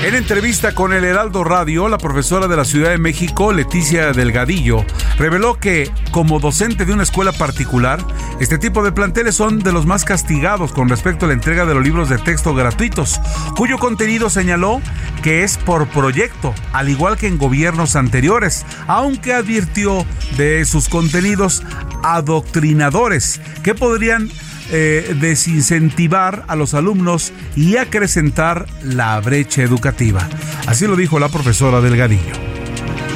En 0.04 0.16
entrevista 0.16 0.74
con 0.74 0.94
el 0.94 1.04
Heraldo 1.04 1.44
Radio, 1.44 1.88
la 1.88 2.00
profesora 2.00 2.48
de 2.48 2.58
la 2.58 2.66
Ciudad 2.66 2.90
de 2.90 2.98
México, 2.98 3.54
Leticia 3.54 4.14
Delgadillo, 4.14 4.84
reveló 5.20 5.60
que, 5.60 5.92
como 6.10 6.40
docente 6.40 6.86
de 6.86 6.94
una 6.94 7.04
escuela 7.04 7.32
particular, 7.32 8.04
este 8.40 8.58
tipo 8.58 8.82
de 8.84 8.92
planteles 8.92 9.36
son 9.36 9.60
de 9.60 9.72
los 9.72 9.86
más 9.86 10.04
castigados 10.04 10.72
con 10.74 10.90
respecto 10.90 11.26
a 11.26 11.28
la 11.28 11.36
entrega 11.36 11.68
de 11.68 11.76
los 11.76 11.84
libros 11.84 12.10
de 12.10 12.18
texto 12.18 12.56
gratuitos, 12.56 13.22
cuyo 13.56 13.78
contenido 13.78 14.32
señaló 14.32 14.82
que 15.22 15.44
es 15.44 15.60
por 15.60 15.88
proyecto, 15.88 16.56
al 16.74 16.90
igual 16.90 17.16
que 17.16 17.28
en 17.28 17.38
gobiernos 17.38 17.96
anteriores, 17.96 18.66
aunque 18.88 19.36
advirtió 19.36 20.04
de 20.36 20.66
sus 20.66 20.90
contenidos 20.90 21.62
adoctrinadores 22.02 23.40
que 23.62 23.76
podrían 23.76 24.32
eh, 24.72 25.16
desincentivar 25.20 26.46
a 26.48 26.56
los 26.56 26.74
alumnos 26.74 27.34
y 27.56 27.78
acrecentar 27.78 28.68
la 28.84 29.20
brecha 29.20 29.64
educativa. 29.64 30.28
Así 30.68 30.88
lo 30.88 30.96
dijo 30.96 31.20
la 31.20 31.30
profesora 31.30 31.82
Delgadillo. 31.82 32.34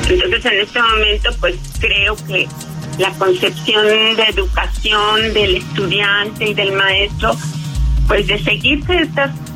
Entonces, 0.10 0.46
en 0.46 0.60
este 0.60 0.82
momento, 0.82 1.30
pues 1.40 1.56
creo 1.80 2.16
que 2.28 2.48
la 3.00 3.10
concepción 3.12 3.86
de 4.16 4.24
educación 4.30 5.34
del 5.34 5.56
estudiante 5.56 6.50
y 6.50 6.54
del 6.54 6.74
maestro, 6.74 7.32
pues 8.08 8.28
de 8.28 8.38
seguirse 8.40 9.10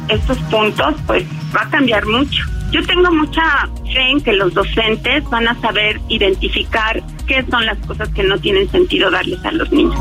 estos 0.09 0.37
puntos, 0.49 0.95
pues 1.05 1.23
va 1.55 1.61
a 1.61 1.69
cambiar 1.69 2.05
mucho. 2.05 2.43
Yo 2.71 2.85
tengo 2.85 3.11
mucha 3.11 3.67
fe 3.93 4.11
en 4.11 4.21
que 4.21 4.33
los 4.33 4.53
docentes 4.53 5.23
van 5.25 5.47
a 5.47 5.59
saber 5.59 5.99
identificar 6.07 7.01
qué 7.25 7.43
son 7.49 7.65
las 7.65 7.77
cosas 7.85 8.09
que 8.09 8.23
no 8.23 8.37
tienen 8.37 8.69
sentido 8.69 9.09
darles 9.09 9.43
a 9.43 9.51
los 9.51 9.71
niños. 9.71 9.99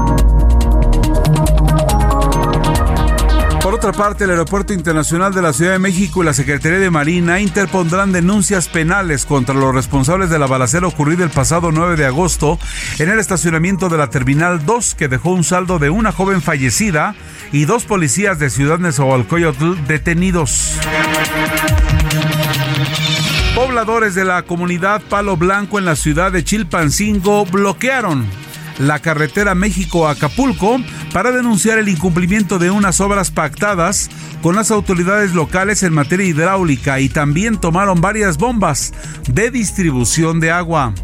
Por 3.68 3.74
otra 3.74 3.92
parte, 3.92 4.24
el 4.24 4.30
Aeropuerto 4.30 4.72
Internacional 4.72 5.34
de 5.34 5.42
la 5.42 5.52
Ciudad 5.52 5.72
de 5.72 5.78
México 5.78 6.22
y 6.22 6.24
la 6.24 6.32
Secretaría 6.32 6.78
de 6.78 6.88
Marina 6.88 7.38
interpondrán 7.38 8.12
denuncias 8.12 8.66
penales 8.66 9.26
contra 9.26 9.54
los 9.54 9.74
responsables 9.74 10.30
de 10.30 10.38
la 10.38 10.46
balacera 10.46 10.86
ocurrida 10.86 11.22
el 11.22 11.28
pasado 11.28 11.70
9 11.70 11.96
de 11.96 12.06
agosto 12.06 12.58
en 12.98 13.10
el 13.10 13.18
estacionamiento 13.18 13.90
de 13.90 13.98
la 13.98 14.08
Terminal 14.08 14.64
2, 14.64 14.94
que 14.94 15.08
dejó 15.08 15.32
un 15.32 15.44
saldo 15.44 15.78
de 15.78 15.90
una 15.90 16.12
joven 16.12 16.40
fallecida 16.40 17.14
y 17.52 17.66
dos 17.66 17.84
policías 17.84 18.38
de 18.38 18.48
Ciudad 18.48 18.78
Nezahualcóyotl 18.78 19.74
detenidos. 19.86 20.78
Pobladores 23.54 24.14
de 24.14 24.24
la 24.24 24.44
comunidad 24.44 25.02
Palo 25.10 25.36
Blanco 25.36 25.78
en 25.78 25.84
la 25.84 25.94
ciudad 25.94 26.32
de 26.32 26.42
Chilpancingo 26.42 27.44
bloquearon 27.44 28.47
la 28.79 29.01
carretera 29.01 29.55
México-Acapulco 29.55 30.81
para 31.12 31.33
denunciar 31.33 31.79
el 31.79 31.89
incumplimiento 31.89 32.59
de 32.59 32.70
unas 32.70 33.01
obras 33.01 33.31
pactadas 33.31 34.11
con 34.43 34.55
las 34.55 34.70
autoridades 34.70 35.35
locales 35.35 35.83
en 35.83 35.95
materia 35.95 36.26
hidráulica 36.26 37.01
y 37.01 37.09
también 37.09 37.59
tomaron 37.59 38.01
varias 38.01 38.39
bombas 38.39 38.93
de 39.29 39.51
distribución 39.51 40.41
de 40.41 40.51
agua. 40.51 40.95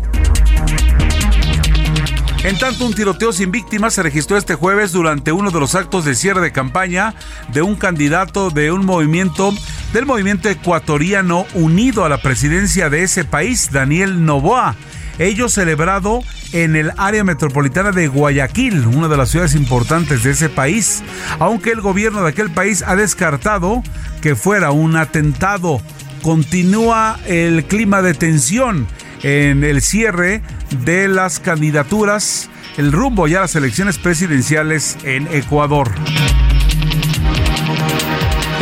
En 2.45 2.59
tanto, 2.59 2.85
un 2.85 2.93
tiroteo 2.93 3.33
sin 3.33 3.51
víctimas 3.51 3.95
se 3.95 4.03
registró 4.03 4.37
este 4.37 4.55
jueves 4.55 4.93
durante 4.93 5.33
uno 5.33 5.51
de 5.51 5.59
los 5.59 5.75
actos 5.75 6.05
de 6.05 6.15
cierre 6.15 6.43
de 6.43 6.53
campaña 6.53 7.15
de 7.55 7.63
un 7.63 7.75
candidato 7.75 8.51
de 8.51 8.71
un 8.71 8.85
movimiento 8.85 9.55
del 9.95 10.05
movimiento 10.05 10.51
ecuatoriano 10.51 11.47
unido 11.55 12.05
a 12.05 12.11
la 12.11 12.19
presidencia 12.19 12.91
de 12.91 13.03
ese 13.03 13.25
país, 13.25 13.71
Daniel 13.73 14.27
Novoa 14.27 14.77
ello 15.19 15.49
celebrado 15.49 16.23
en 16.55 16.77
el 16.77 16.93
área 16.97 17.25
metropolitana 17.25 17.91
de 17.91 18.07
Guayaquil, 18.07 18.87
una 18.87 19.09
de 19.09 19.17
las 19.17 19.31
ciudades 19.31 19.57
importantes 19.57 20.23
de 20.23 20.31
ese 20.31 20.49
país, 20.49 21.03
aunque 21.41 21.73
el 21.73 21.81
gobierno 21.81 22.23
de 22.23 22.29
aquel 22.29 22.49
país 22.49 22.85
ha 22.87 22.95
descartado 22.95 23.83
que 24.23 24.37
fuera 24.37 24.71
un 24.71 24.97
atentado. 24.97 25.83
Continúa 26.23 27.19
el 27.27 27.65
clima 27.65 28.03
de 28.03 28.15
tensión 28.15 28.87
en 29.25 29.65
el 29.65 29.83
cierre 29.83 30.43
de 30.85 31.09
las 31.09 31.41
candidaturas, 31.41 32.49
el 32.77 32.93
rumbo 32.93 33.27
ya 33.27 33.39
a 33.39 33.43
las 33.43 33.57
elecciones 33.57 33.99
presidenciales 33.99 34.97
en 35.03 35.27
Ecuador. 35.33 35.91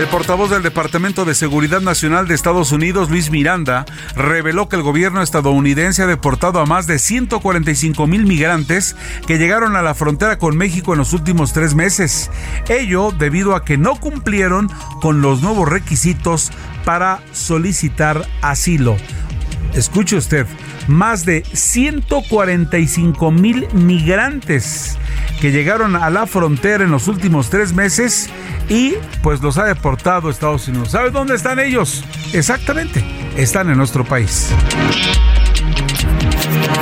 El 0.03 0.09
portavoz 0.09 0.50
del 0.50 0.64
Departamento 0.64 1.24
de 1.24 1.32
Seguridad 1.32 1.80
Nacional 1.80 2.26
de 2.26 2.34
Estados 2.34 2.72
Unidos, 2.72 3.09
Luis 3.09 3.30
Miranda, 3.30 3.84
reveló 4.16 4.68
que 4.68 4.74
el 4.74 4.82
gobierno 4.82 5.22
estadounidense 5.22 6.03
ha 6.03 6.09
deportado 6.09 6.59
a 6.59 6.66
más 6.66 6.88
de 6.88 6.98
145 6.98 8.09
mil 8.09 8.26
migrantes 8.26 8.96
que 9.28 9.38
llegaron 9.38 9.76
a 9.76 9.82
la 9.82 9.94
frontera 9.94 10.38
con 10.38 10.57
México 10.57 10.92
en 10.92 10.98
los 10.98 11.12
últimos 11.12 11.53
tres 11.53 11.76
meses. 11.76 12.32
Ello 12.68 13.12
debido 13.16 13.55
a 13.55 13.64
que 13.64 13.78
no 13.78 13.94
cumplieron 13.94 14.68
con 15.00 15.22
los 15.22 15.40
nuevos 15.40 15.68
requisitos 15.68 16.50
para 16.84 17.20
solicitar 17.30 18.26
asilo. 18.40 18.96
Escuche 19.75 20.16
usted, 20.16 20.47
más 20.87 21.25
de 21.25 21.45
145 21.53 23.31
mil 23.31 23.66
migrantes 23.73 24.99
que 25.41 25.51
llegaron 25.51 25.97
a 25.97 26.11
la 26.11 26.27
frontera 26.27 26.85
en 26.85 26.91
los 26.91 27.09
últimos 27.09 27.51
tres 27.51 27.73
meses 27.73 28.29
y 28.68 28.95
pues 29.23 29.41
los 29.41 29.59
ha 29.59 29.64
deportado 29.64 30.31
Estados 30.31 30.68
Unidos. 30.68 30.91
¿Sabe 30.91 31.11
dónde 31.11 31.35
están 31.35 31.59
ellos? 31.59 32.05
Exactamente, 32.33 33.05
están 33.37 33.70
en 33.70 33.79
nuestro 33.79 34.05
país. 34.05 34.51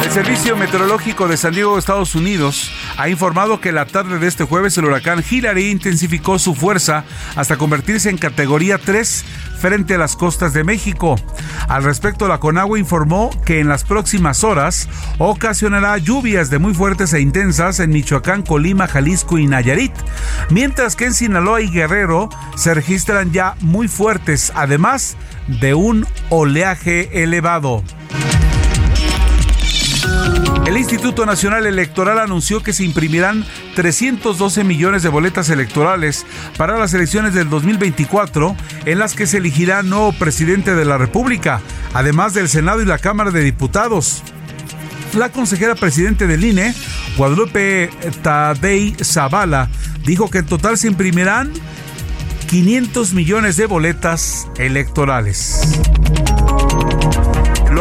El 0.03 0.11
Servicio 0.11 0.57
Meteorológico 0.57 1.29
de 1.29 1.37
San 1.37 1.53
Diego, 1.53 1.79
Estados 1.79 2.15
Unidos, 2.15 2.73
ha 2.97 3.11
informado 3.11 3.61
que 3.61 3.71
la 3.71 3.85
tarde 3.85 4.19
de 4.19 4.29
este 4.29 4.45
jueves 4.45 4.77
el 4.79 4.87
huracán 4.87 5.23
Hillary 5.29 5.71
intensificó 5.71 6.39
su 6.39 6.55
fuerza 6.55 7.05
hasta 7.37 7.59
convertirse 7.59 8.09
en 8.09 8.17
categoría 8.17 8.79
3 8.79 9.25
frente 9.61 9.97
a 9.97 9.99
las 9.99 10.17
costas 10.17 10.55
de 10.55 10.65
México. 10.65 11.17
Al 11.69 11.85
respecto, 11.85 12.29
la 12.29 12.41
Conagua 12.41 12.79
informó 12.79 13.31
que 13.45 13.61
en 13.61 13.69
las 13.69 13.85
próximas 13.85 14.43
horas 14.43 14.89
ocasionará 15.19 15.99
lluvias 15.99 16.49
de 16.49 16.59
muy 16.59 16.73
fuertes 16.73 17.13
e 17.13 17.21
intensas 17.21 17.79
en 17.79 17.91
Michoacán, 17.91 18.43
Colima, 18.43 18.89
Jalisco 18.89 19.37
y 19.37 19.47
Nayarit, 19.47 19.93
mientras 20.49 20.97
que 20.97 21.05
en 21.05 21.15
Sinaloa 21.15 21.61
y 21.61 21.71
Guerrero 21.71 22.31
se 22.57 22.73
registran 22.73 23.33
ya 23.33 23.55
muy 23.61 23.87
fuertes, 23.87 24.51
además 24.55 25.17
de 25.47 25.75
un 25.75 26.07
oleaje 26.31 27.23
elevado. 27.23 27.85
El 30.67 30.77
Instituto 30.77 31.27
Nacional 31.27 31.67
Electoral 31.67 32.19
anunció 32.19 32.63
que 32.63 32.73
se 32.73 32.85
imprimirán 32.85 33.45
312 33.75 34.63
millones 34.63 35.03
de 35.03 35.09
boletas 35.09 35.49
electorales 35.51 36.27
para 36.57 36.79
las 36.79 36.95
elecciones 36.95 37.35
del 37.35 37.49
2024, 37.49 38.57
en 38.85 38.99
las 38.99 39.15
que 39.15 39.27
se 39.27 39.39
elegirá 39.39 39.83
nuevo 39.83 40.13
presidente 40.13 40.75
de 40.75 40.85
la 40.85 40.99
República, 40.99 41.61
además 41.93 42.35
del 42.35 42.49
Senado 42.49 42.83
y 42.83 42.87
la 42.87 42.99
Cámara 42.99 43.31
de 43.31 43.43
Diputados. 43.43 44.23
La 45.17 45.31
consejera 45.31 45.75
presidente 45.75 46.27
del 46.27 46.45
INE, 46.45 46.73
Guadalupe 47.17 47.91
Tadei 48.23 48.95
Zavala, 49.03 49.69
dijo 50.05 50.31
que 50.31 50.39
en 50.39 50.47
total 50.47 50.79
se 50.79 50.87
imprimirán 50.87 51.53
500 52.49 53.13
millones 53.13 53.57
de 53.57 53.67
boletas 53.67 54.49
electorales. 54.59 55.63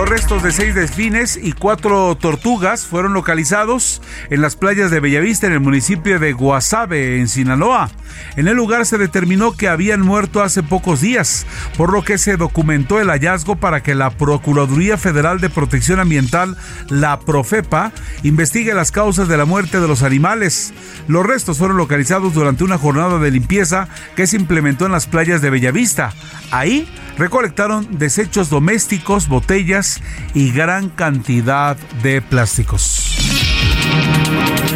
Restos 0.10 0.41
de 0.41 0.51
seis 0.51 0.74
delfines 0.74 1.38
y 1.39 1.51
cuatro 1.51 2.18
tortugas 2.18 2.88
fueron 2.88 3.14
localizados 3.14 4.01
en 4.32 4.41
las 4.41 4.55
playas 4.55 4.89
de 4.89 4.99
Bellavista, 4.99 5.45
en 5.45 5.53
el 5.53 5.60
municipio 5.60 6.18
de 6.18 6.34
Guasave, 6.34 7.20
en 7.20 7.28
Sinaloa. 7.28 7.91
En 8.36 8.47
el 8.47 8.55
lugar 8.55 8.86
se 8.86 8.97
determinó 8.97 9.53
que 9.53 9.68
habían 9.68 10.01
muerto 10.01 10.41
hace 10.41 10.64
pocos 10.64 11.01
días, 11.01 11.45
por 11.78 11.91
lo 11.91 12.03
que 12.03 12.18
se 12.18 12.38
documentó 12.38 12.99
el 12.99 13.10
hallazgo 13.10 13.55
para 13.55 13.82
que 13.82 13.95
la 13.95 14.10
Procuraduría 14.10 14.97
Federal 14.97 15.39
de 15.39 15.49
Protección 15.49 15.99
Ambiental, 15.99 16.57
la 16.89 17.20
Profepa, 17.20 17.91
investigue 18.24 18.74
las 18.74 18.91
causas 18.91 19.28
de 19.28 19.38
la 19.38 19.45
muerte 19.45 19.80
de 19.80 19.88
los 19.88 20.03
animales. 20.03 20.74
Los 21.07 21.26
restos 21.26 21.57
fueron 21.57 21.78
localizados 21.78 22.34
durante 22.34 22.64
una 22.64 22.78
jornada 22.78 23.20
de 23.20 23.32
limpieza 23.32 23.88
que 24.16 24.28
se 24.28 24.36
implementó 24.38 24.86
en 24.86 24.91
las 24.91 25.07
playas 25.07 25.41
de 25.41 25.49
Bellavista. 25.49 26.14
Ahí 26.51 26.88
recolectaron 27.18 27.99
desechos 27.99 28.49
domésticos, 28.49 29.28
botellas 29.28 30.01
y 30.34 30.51
gran 30.51 30.89
cantidad 30.89 31.78
de 32.01 32.22
plásticos. 32.22 33.49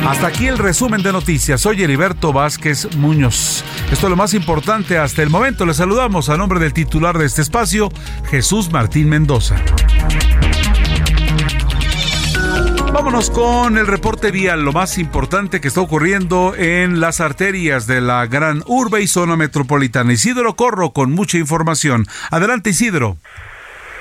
Hasta 0.08 0.28
aquí 0.28 0.48
el 0.48 0.58
resumen 0.58 1.02
de 1.02 1.12
noticias. 1.12 1.62
Soy 1.62 1.82
Heriberto 1.82 2.34
Vázquez 2.34 2.96
Muñoz. 2.98 3.64
Esto 3.92 4.08
es 4.08 4.10
lo 4.10 4.16
más 4.16 4.34
importante 4.34 4.98
hasta 4.98 5.24
el 5.24 5.30
momento. 5.30 5.66
Le 5.66 5.74
saludamos 5.74 6.30
a 6.30 6.38
nombre 6.38 6.60
del 6.60 6.74
titular 6.74 7.18
de 7.18 7.26
este 7.26 7.42
espacio, 7.42 7.90
Jesús 8.30 8.72
Martín 8.72 9.10
Mendoza. 9.10 9.56
Vámonos 12.94 13.32
con 13.32 13.78
el 13.78 13.88
reporte 13.88 14.30
vial, 14.30 14.64
lo 14.64 14.72
más 14.72 14.98
importante 14.98 15.60
que 15.60 15.68
está 15.68 15.82
ocurriendo 15.82 16.54
en 16.56 17.00
las 17.00 17.22
arterias 17.22 17.88
de 17.88 18.02
la 18.02 18.28
gran 18.28 18.62
urbe 18.68 19.02
y 19.02 19.08
zona 19.08 19.36
metropolitana. 19.36 20.14
Isidro 20.14 20.56
Corro 20.56 20.92
con 20.92 21.12
mucha 21.12 21.38
información. 21.38 22.06
Adelante, 22.30 22.70
Isidro. 22.70 23.18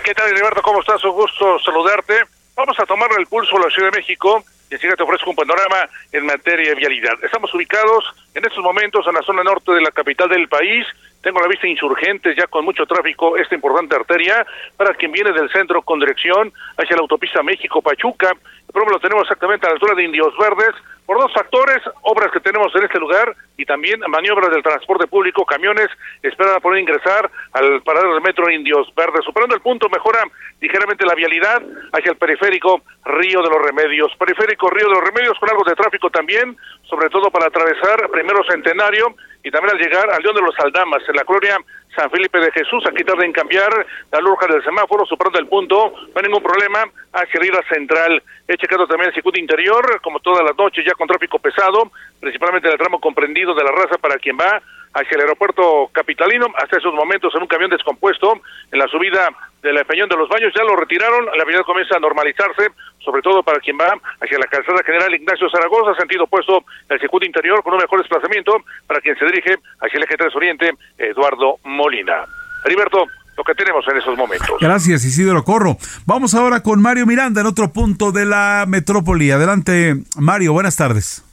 ¿Qué 0.05 0.13
tal, 0.15 0.29
Heriberto? 0.31 0.61
¿Cómo 0.63 0.81
estás? 0.81 1.03
Un 1.05 1.13
gusto 1.13 1.59
saludarte. 1.65 2.15
Vamos 2.55 2.79
a 2.79 2.85
tomarle 2.85 3.17
el 3.19 3.27
pulso 3.27 3.57
a 3.57 3.61
la 3.61 3.71
Ciudad 3.71 3.91
de 3.91 3.99
México 3.99 4.45
y 4.73 4.75
así 4.75 4.89
te 4.89 5.03
ofrezco 5.03 5.29
un 5.29 5.37
panorama 5.37 5.87
en 6.11 6.25
materia 6.25 6.71
de 6.71 6.75
vialidad. 6.75 7.13
Estamos 7.23 7.53
ubicados 7.53 8.05
en 8.35 8.45
estos 8.45 8.65
momentos 8.65 9.07
en 9.07 9.15
la 9.15 9.23
zona 9.23 9.45
norte 9.45 9.71
de 9.73 9.83
la 9.83 9.91
capital 9.91 10.31
del 10.31 10.49
país. 10.49 10.87
Tengo 11.21 11.41
la 11.41 11.47
vista 11.47 11.67
insurgentes 11.69 12.35
ya 12.37 12.47
con 12.47 12.65
mucho 12.65 12.87
tráfico 12.87 13.37
esta 13.37 13.55
importante 13.55 13.95
arteria 13.95 14.47
para 14.77 14.95
quien 14.95 15.13
viene 15.13 15.33
del 15.33 15.51
centro 15.51 15.83
con 15.83 16.01
dirección 16.01 16.53
hacia 16.79 16.97
la 16.97 17.03
autopista 17.03 17.43
México-Pachuca 17.43 18.35
el 18.73 18.91
lo 18.91 19.01
tenemos 19.01 19.23
exactamente 19.25 19.67
a 19.67 19.71
la 19.71 19.75
altura 19.75 19.95
de 19.95 20.05
Indios 20.05 20.33
Verdes, 20.39 20.75
por 21.13 21.21
dos 21.21 21.33
factores, 21.35 21.83
obras 22.03 22.33
que 22.33 22.41
tenemos 22.41 22.75
en 22.75 22.85
este 22.85 22.99
lugar 22.99 23.37
y 23.59 23.67
también 23.67 24.01
maniobras 24.09 24.51
del 24.51 24.63
transporte 24.63 25.07
público, 25.07 25.45
camiones 25.45 25.89
esperan 26.23 26.55
a 26.55 26.61
poder 26.61 26.81
ingresar 26.81 27.31
al 27.53 27.83
paradero 27.83 28.15
del 28.15 28.23
metro 28.23 28.51
Indios 28.51 28.89
Verdes. 28.97 29.23
Superando 29.23 29.55
el 29.55 29.61
punto, 29.61 29.91
mejora 29.91 30.25
ligeramente 30.61 31.05
la 31.05 31.15
vialidad 31.15 31.63
hacia 31.93 32.13
el 32.13 32.17
periférico 32.17 32.81
Río 33.05 33.43
de 33.43 33.51
los 33.51 33.61
Remedios. 33.61 34.11
Periférico 34.19 34.71
Río 34.71 34.89
de 34.89 34.95
los 34.95 35.05
Remedios 35.05 35.39
con 35.39 35.51
algo 35.51 35.65
de 35.65 35.75
tráfico 35.75 36.09
también, 36.09 36.57
sobre 36.85 37.11
todo 37.11 37.31
para 37.31 37.49
atravesar 37.49 38.09
primero 38.11 38.43
Centenario 38.45 39.15
y 39.45 39.51
también 39.51 39.77
al 39.77 39.83
llegar 39.83 40.11
al 40.11 40.23
León 40.23 40.37
de 40.37 40.43
los 40.43 40.59
Aldamas, 40.61 41.03
en 41.07 41.17
la 41.17 41.25
colonia 41.25 41.59
San 41.95 42.11
Felipe 42.11 42.39
de 42.39 42.51
Jesús. 42.53 42.85
Aquí 42.87 43.05
tarda 43.05 43.25
en 43.25 43.33
cambiar 43.33 43.71
la 44.11 44.21
luz 44.21 44.39
del 44.49 44.63
semáforo, 44.65 45.05
superando 45.07 45.39
el 45.39 45.47
punto, 45.47 45.93
no 45.97 46.13
hay 46.15 46.23
ningún 46.23 46.43
problema, 46.43 46.85
hacia 47.13 47.41
la 47.41 47.63
Central. 47.69 48.23
He 48.49 48.57
checado 48.57 48.87
también 48.87 49.09
el 49.09 49.15
circuito 49.15 49.41
interior, 49.41 50.01
como 50.03 50.21
todas 50.21 50.45
las 50.45 50.57
noches, 50.57 50.85
ya 50.85 50.95
con 50.95 51.09
tráfico 51.09 51.39
pesado, 51.39 51.91
principalmente 52.21 52.69
en 52.69 52.73
el 52.73 52.79
tramo 52.79 53.01
comprendido 53.01 53.55
de 53.55 53.65
la 53.65 53.73
raza 53.73 53.99
para 53.99 54.17
quien 54.17 54.37
va 54.37 54.63
hacia 54.95 55.15
el 55.15 55.21
aeropuerto 55.23 55.89
capitalino, 55.93 56.47
hasta 56.57 56.77
esos 56.77 56.95
momentos 56.95 57.35
en 57.35 57.43
un 57.43 57.49
camión 57.49 57.71
descompuesto, 57.71 58.41
en 58.71 58.79
la 58.79 58.87
subida 58.89 59.29
del 59.63 59.85
Peñón 59.87 60.09
de 60.09 60.17
los 60.17 60.29
Baños, 60.29 60.53
ya 60.55 60.65
lo 60.65 60.77
retiraron, 60.77 61.27
la 61.27 61.43
avenida 61.43 61.63
comienza 61.65 61.97
a 61.97 62.01
normalizarse, 62.01 62.69
sobre 62.99 63.23
todo 63.23 63.43
para 63.43 63.61
quien 63.61 63.79
va 63.79 63.95
hacia 64.21 64.39
la 64.39 64.47
calzada 64.47 64.83
general 64.85 65.15
Ignacio 65.15 65.49
Zaragoza, 65.51 65.95
sentido 65.99 66.25
opuesto 66.25 66.65
al 66.89 67.01
circuito 67.01 67.27
interior, 67.27 67.63
con 67.63 67.75
un 67.75 67.81
mejor 67.81 68.01
desplazamiento 68.01 68.53
para 68.87 69.01
quien 69.01 69.17
se 69.19 69.25
dirige 69.27 69.57
hacia 69.81 69.99
el 69.99 70.05
eje 70.05 70.17
3 70.17 70.37
Oriente, 70.37 70.73
Eduardo 70.99 71.59
Molina. 71.65 72.25
Heriberto, 72.65 73.07
lo 73.37 73.45
que 73.45 73.55
tenemos 73.55 73.85
en 73.89 73.97
esos 73.97 74.17
momentos. 74.17 74.57
Gracias, 74.61 75.05
Isidro 75.05 75.43
Corro. 75.43 75.77
Vamos 76.07 76.35
ahora 76.35 76.63
con 76.63 76.83
Mario 76.83 77.07
Miranda 77.07 77.41
en 77.41 77.47
otro 77.47 77.73
punto 77.73 78.13
de 78.13 78.27
la 78.27 78.65
metrópoli. 78.69 79.31
Adelante, 79.31 79.97
Mario, 80.17 80.53
buenas 80.53 80.77
tardes. 80.77 81.25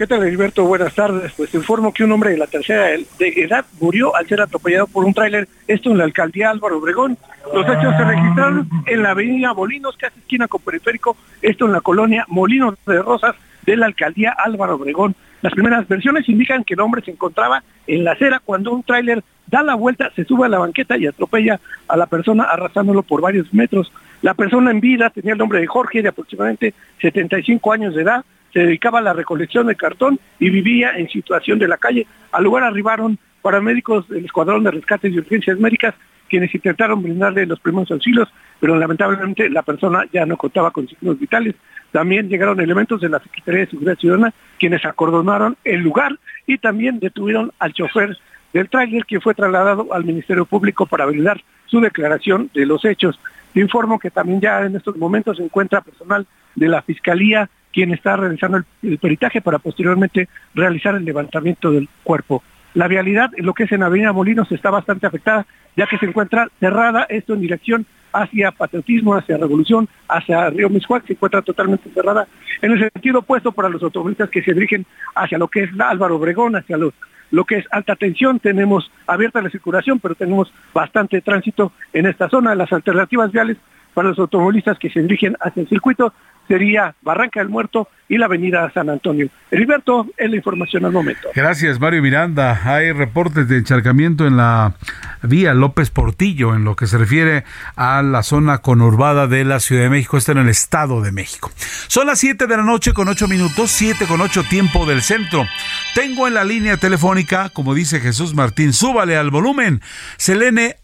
¿Qué 0.00 0.06
tal, 0.06 0.24
Gilberto? 0.24 0.64
Buenas 0.64 0.94
tardes. 0.94 1.30
Pues 1.36 1.52
informo 1.52 1.92
que 1.92 2.02
un 2.04 2.12
hombre 2.12 2.30
de 2.30 2.38
la 2.38 2.46
tercera 2.46 2.88
edad 3.18 3.66
murió 3.82 4.16
al 4.16 4.26
ser 4.26 4.40
atropellado 4.40 4.86
por 4.86 5.04
un 5.04 5.12
tráiler, 5.12 5.46
esto 5.68 5.90
en 5.90 5.98
la 5.98 6.04
alcaldía 6.04 6.48
Álvaro 6.48 6.78
Obregón. 6.78 7.18
Los 7.52 7.66
hechos 7.66 7.94
se 7.94 8.04
registraron 8.04 8.66
en 8.86 9.02
la 9.02 9.10
avenida 9.10 9.52
Molinos, 9.52 9.98
casi 9.98 10.18
esquina 10.20 10.48
con 10.48 10.62
periférico, 10.62 11.18
esto 11.42 11.66
en 11.66 11.72
la 11.72 11.82
colonia 11.82 12.24
Molinos 12.28 12.76
de 12.86 13.02
Rosas 13.02 13.36
de 13.66 13.76
la 13.76 13.84
alcaldía 13.84 14.30
Álvaro 14.30 14.76
Obregón. 14.76 15.14
Las 15.42 15.52
primeras 15.52 15.86
versiones 15.86 16.26
indican 16.30 16.64
que 16.64 16.72
el 16.72 16.80
hombre 16.80 17.02
se 17.02 17.10
encontraba 17.10 17.62
en 17.86 18.02
la 18.02 18.12
acera 18.12 18.40
cuando 18.42 18.72
un 18.72 18.82
tráiler 18.82 19.22
da 19.48 19.62
la 19.62 19.74
vuelta, 19.74 20.10
se 20.16 20.24
sube 20.24 20.46
a 20.46 20.48
la 20.48 20.60
banqueta 20.60 20.96
y 20.96 21.08
atropella 21.08 21.60
a 21.88 21.96
la 21.98 22.06
persona 22.06 22.44
arrastrándolo 22.44 23.02
por 23.02 23.20
varios 23.20 23.52
metros. 23.52 23.92
La 24.22 24.32
persona 24.32 24.70
en 24.70 24.80
vida 24.80 25.10
tenía 25.10 25.32
el 25.32 25.38
nombre 25.38 25.60
de 25.60 25.66
Jorge, 25.66 26.00
de 26.00 26.08
aproximadamente 26.08 26.72
75 27.02 27.70
años 27.70 27.94
de 27.94 28.00
edad, 28.00 28.24
se 28.52 28.60
dedicaba 28.60 28.98
a 28.98 29.02
la 29.02 29.12
recolección 29.12 29.66
de 29.66 29.76
cartón 29.76 30.18
y 30.38 30.50
vivía 30.50 30.92
en 30.96 31.08
situación 31.08 31.58
de 31.58 31.68
la 31.68 31.78
calle. 31.78 32.06
Al 32.32 32.44
lugar 32.44 32.64
arribaron 32.64 33.18
paramédicos 33.42 34.08
del 34.08 34.24
Escuadrón 34.24 34.64
de 34.64 34.70
Rescates 34.70 35.12
y 35.12 35.18
Urgencias 35.18 35.58
Médicas, 35.58 35.94
quienes 36.28 36.54
intentaron 36.54 37.02
brindarle 37.02 37.46
los 37.46 37.60
primeros 37.60 37.90
auxilios, 37.90 38.28
pero 38.60 38.76
lamentablemente 38.76 39.48
la 39.50 39.62
persona 39.62 40.04
ya 40.12 40.26
no 40.26 40.36
contaba 40.36 40.70
con 40.70 40.86
signos 40.88 41.18
vitales. 41.18 41.54
También 41.90 42.28
llegaron 42.28 42.60
elementos 42.60 43.00
de 43.00 43.08
la 43.08 43.18
Secretaría 43.18 43.60
de 43.60 43.70
Seguridad 43.70 43.98
Ciudadana, 43.98 44.32
quienes 44.58 44.84
acordonaron 44.84 45.56
el 45.64 45.80
lugar 45.80 46.16
y 46.46 46.58
también 46.58 47.00
detuvieron 47.00 47.50
al 47.58 47.72
chofer 47.72 48.16
del 48.52 48.68
tráiler, 48.68 49.04
que 49.04 49.20
fue 49.20 49.34
trasladado 49.34 49.92
al 49.92 50.04
Ministerio 50.04 50.44
Público 50.44 50.86
para 50.86 51.06
validar 51.06 51.40
su 51.66 51.80
declaración 51.80 52.50
de 52.54 52.66
los 52.66 52.84
hechos. 52.84 53.18
Te 53.52 53.60
informo 53.60 53.98
que 53.98 54.10
también 54.10 54.40
ya 54.40 54.62
en 54.62 54.76
estos 54.76 54.96
momentos 54.96 55.36
se 55.36 55.44
encuentra 55.44 55.80
personal 55.80 56.26
de 56.54 56.68
la 56.68 56.82
Fiscalía 56.82 57.48
quien 57.72 57.92
está 57.92 58.16
realizando 58.16 58.62
el, 58.82 58.98
peritaje 58.98 59.40
para 59.40 59.58
posteriormente 59.58 60.28
realizar 60.54 60.94
el 60.94 61.04
levantamiento 61.04 61.70
del 61.70 61.88
cuerpo. 62.02 62.42
La 62.74 62.88
vialidad 62.88 63.30
en 63.36 63.46
lo 63.46 63.54
que 63.54 63.64
es 63.64 63.72
en 63.72 63.82
Avenida 63.82 64.12
Molinos 64.12 64.50
está 64.52 64.70
bastante 64.70 65.06
afectada, 65.06 65.46
ya 65.76 65.86
que 65.86 65.98
se 65.98 66.06
encuentra 66.06 66.48
cerrada 66.60 67.06
esto 67.08 67.34
en 67.34 67.40
dirección 67.40 67.86
hacia 68.12 68.50
Patriotismo, 68.52 69.14
hacia 69.14 69.36
Revolución, 69.36 69.88
hacia 70.08 70.50
Río 70.50 70.68
Miscuac, 70.68 71.06
se 71.06 71.14
encuentra 71.14 71.42
totalmente 71.42 71.90
cerrada. 71.90 72.26
En 72.62 72.72
el 72.72 72.78
sentido 72.78 73.20
opuesto 73.20 73.52
para 73.52 73.68
los 73.68 73.82
automovilistas 73.82 74.30
que 74.30 74.42
se 74.42 74.54
dirigen 74.54 74.86
hacia 75.14 75.38
lo 75.38 75.48
que 75.48 75.64
es 75.64 75.70
Álvaro 75.80 76.16
Obregón, 76.16 76.56
hacia 76.56 76.76
lo 76.76 77.44
que 77.44 77.58
es 77.58 77.66
alta 77.70 77.96
tensión, 77.96 78.40
tenemos 78.40 78.90
abierta 79.06 79.42
la 79.42 79.50
circulación, 79.50 79.98
pero 80.00 80.14
tenemos 80.14 80.52
bastante 80.74 81.20
tránsito 81.20 81.72
en 81.92 82.06
esta 82.06 82.28
zona. 82.28 82.54
Las 82.54 82.72
alternativas 82.72 83.32
viales 83.32 83.56
para 83.94 84.10
los 84.10 84.18
automovilistas 84.18 84.78
que 84.78 84.90
se 84.90 85.02
dirigen 85.02 85.36
hacia 85.40 85.62
el 85.62 85.68
circuito 85.68 86.12
sería 86.50 86.96
Barranca 87.02 87.38
del 87.38 87.48
Muerto 87.48 87.86
y 88.08 88.18
la 88.18 88.26
avenida 88.26 88.68
San 88.74 88.90
Antonio. 88.90 89.28
Heriberto, 89.52 90.08
es 90.16 90.28
la 90.28 90.34
información 90.34 90.84
al 90.84 90.90
momento. 90.90 91.28
Gracias, 91.32 91.78
Mario 91.78 92.02
Miranda. 92.02 92.60
Hay 92.64 92.90
reportes 92.90 93.46
de 93.46 93.58
encharcamiento 93.58 94.26
en 94.26 94.36
la 94.36 94.74
vía 95.22 95.54
López 95.54 95.90
Portillo 95.90 96.56
en 96.56 96.64
lo 96.64 96.74
que 96.74 96.88
se 96.88 96.98
refiere 96.98 97.44
a 97.76 98.02
la 98.02 98.24
zona 98.24 98.58
conurbada 98.58 99.28
de 99.28 99.44
la 99.44 99.60
Ciudad 99.60 99.84
de 99.84 99.90
México, 99.90 100.16
está 100.16 100.32
en 100.32 100.38
el 100.38 100.48
Estado 100.48 101.02
de 101.02 101.12
México. 101.12 101.52
Son 101.86 102.08
las 102.08 102.18
7 102.18 102.48
de 102.48 102.56
la 102.56 102.64
noche 102.64 102.92
con 102.92 103.06
8 103.06 103.28
minutos, 103.28 103.70
7 103.70 104.06
con 104.06 104.20
8 104.20 104.42
tiempo 104.50 104.86
del 104.86 105.02
centro. 105.02 105.46
Tengo 105.94 106.26
en 106.26 106.34
la 106.34 106.42
línea 106.42 106.78
telefónica, 106.78 107.50
como 107.50 107.74
dice 107.74 108.00
Jesús 108.00 108.34
Martín, 108.34 108.72
súbale 108.72 109.16
al 109.16 109.30
volumen. 109.30 109.82
Selene 110.16 110.79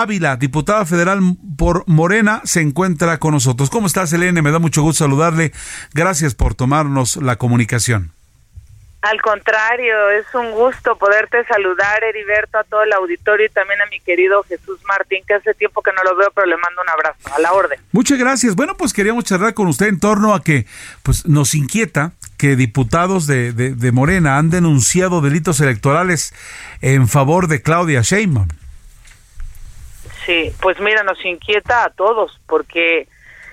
Ávila, 0.00 0.36
diputada 0.36 0.84
federal 0.84 1.20
por 1.56 1.84
Morena, 1.86 2.42
se 2.44 2.60
encuentra 2.60 3.18
con 3.18 3.32
nosotros. 3.32 3.70
¿Cómo 3.70 3.86
estás, 3.86 4.10
Selene? 4.10 4.42
Me 4.42 4.50
da 4.50 4.58
mucho 4.58 4.82
gusto 4.82 5.04
saludarle. 5.04 5.52
Gracias 5.94 6.34
por 6.34 6.54
tomarnos 6.54 7.16
la 7.16 7.36
comunicación. 7.36 8.12
Al 9.00 9.22
contrario, 9.22 10.10
es 10.10 10.26
un 10.34 10.50
gusto 10.50 10.96
poderte 10.98 11.44
saludar, 11.44 12.02
Heriberto, 12.02 12.58
a 12.58 12.64
todo 12.64 12.82
el 12.82 12.92
auditorio 12.92 13.46
y 13.46 13.48
también 13.50 13.80
a 13.80 13.86
mi 13.86 14.00
querido 14.00 14.42
Jesús 14.42 14.80
Martín, 14.88 15.22
que 15.26 15.34
hace 15.34 15.54
tiempo 15.54 15.80
que 15.80 15.92
no 15.92 16.02
lo 16.02 16.16
veo, 16.16 16.30
pero 16.34 16.46
le 16.46 16.56
mando 16.56 16.82
un 16.82 16.88
abrazo. 16.90 17.34
A 17.34 17.38
la 17.38 17.52
orden. 17.52 17.78
Muchas 17.92 18.18
gracias. 18.18 18.56
Bueno, 18.56 18.76
pues 18.76 18.92
queríamos 18.92 19.24
charlar 19.24 19.54
con 19.54 19.68
usted 19.68 19.86
en 19.86 20.00
torno 20.00 20.34
a 20.34 20.42
que 20.42 20.66
pues 21.04 21.24
nos 21.26 21.54
inquieta 21.54 22.12
que 22.36 22.56
diputados 22.56 23.26
de, 23.26 23.52
de, 23.52 23.74
de 23.74 23.92
Morena 23.92 24.38
han 24.38 24.50
denunciado 24.50 25.20
delitos 25.20 25.60
electorales 25.60 26.34
en 26.82 27.06
favor 27.06 27.46
de 27.46 27.62
Claudia 27.62 28.02
Sheinbaum. 28.02 28.48
Sí, 30.26 30.50
pues 30.60 30.80
mira, 30.80 31.04
nos 31.04 31.24
inquieta 31.24 31.84
a 31.84 31.90
todos 31.90 32.40
porque, 32.48 33.06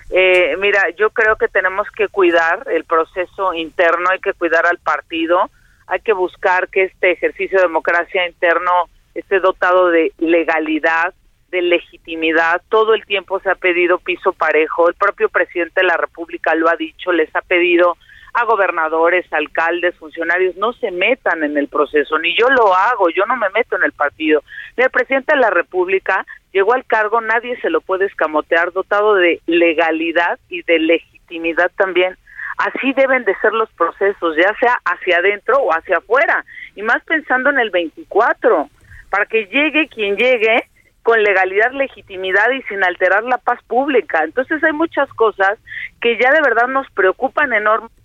eh, 0.10 0.56
mira, 0.58 0.90
yo 0.98 1.12
creo 1.12 1.36
que 1.36 1.48
tenemos 1.48 1.88
que 1.92 2.08
cuidar 2.08 2.66
el 2.72 2.84
proceso 2.84 3.54
interno, 3.54 4.10
hay 4.10 4.20
que 4.20 4.34
cuidar 4.34 4.66
al 4.66 4.80
partido, 4.80 5.52
hay 5.86 6.00
que 6.00 6.14
buscar 6.14 6.70
que 6.70 6.86
este 6.86 7.12
ejercicio 7.12 7.60
de 7.60 7.68
democracia 7.68 8.28
interno 8.28 8.72
esté 9.14 9.40
dotado 9.40 9.90
de 9.90 10.14
legalidad, 10.18 11.14
de 11.52 11.62
legitimidad. 11.62 12.64
Todo 12.70 12.96
el 12.96 13.06
tiempo 13.06 13.40
se 13.40 13.52
ha 13.52 13.56
pedido 13.56 14.00
piso 14.00 14.34
parejo, 14.34 14.90
el 14.90 14.96
propio 14.96 15.30
presidente 15.30 15.82
de 15.82 15.88
la 15.88 15.98
República 15.98 16.56
lo 16.56 16.70
ha 16.70 16.76
dicho, 16.76 17.12
les 17.12 17.34
ha 17.36 17.42
pedido 17.42 17.98
a 18.34 18.46
gobernadores, 18.46 19.32
alcaldes, 19.32 19.96
funcionarios, 19.96 20.56
no 20.56 20.74
se 20.74 20.90
metan 20.92 21.44
en 21.44 21.56
el 21.58 21.68
proceso, 21.68 22.18
ni 22.18 22.36
yo 22.36 22.50
lo 22.50 22.76
hago, 22.76 23.10
yo 23.10 23.26
no 23.28 23.36
me 23.36 23.50
meto 23.50 23.76
en 23.76 23.84
el 23.84 23.92
partido. 23.92 24.44
El 24.76 24.90
presidente 24.90 25.34
de 25.34 25.40
la 25.40 25.52
República 25.52 26.26
llegó 26.52 26.74
al 26.74 26.86
cargo, 26.86 27.22
nadie 27.22 27.60
se 27.62 27.70
lo 27.70 27.82
puede 27.82 28.06
escamotear, 28.06 28.72
dotado 28.72 29.16
de 29.16 29.40
legalidad 29.46 30.40
y 30.50 30.64
de 30.64 30.80
legitimidad 30.80 31.72
también. 31.78 32.18
Así 32.58 32.94
deben 32.94 33.24
de 33.24 33.36
ser 33.36 33.54
los 33.54 33.70
procesos, 33.74 34.36
ya 34.36 34.56
sea 34.60 34.80
hacia 34.86 35.18
adentro 35.18 35.58
o 35.58 35.72
hacia 35.72 35.98
afuera, 35.98 36.44
y 36.76 36.82
más 36.82 37.04
pensando 37.04 37.52
en 37.52 37.60
el 37.60 37.70
24, 37.70 38.70
para 39.10 39.26
que 39.28 39.46
llegue 39.46 39.88
quien 39.90 40.16
llegue 40.16 40.64
con 41.04 41.22
legalidad, 41.22 41.72
legitimidad 41.74 42.50
y 42.52 42.62
sin 42.64 42.84
alterar 42.84 43.24
la 43.24 43.38
paz 43.38 43.60
pública. 43.68 44.24
Entonces 44.24 44.64
hay 44.64 44.72
muchas 44.72 45.10
cosas 45.14 45.60
que 46.02 46.18
ya 46.18 46.32
de 46.32 46.42
verdad 46.42 46.68
nos 46.68 46.90
preocupan 46.92 47.54
enormemente 47.54 48.03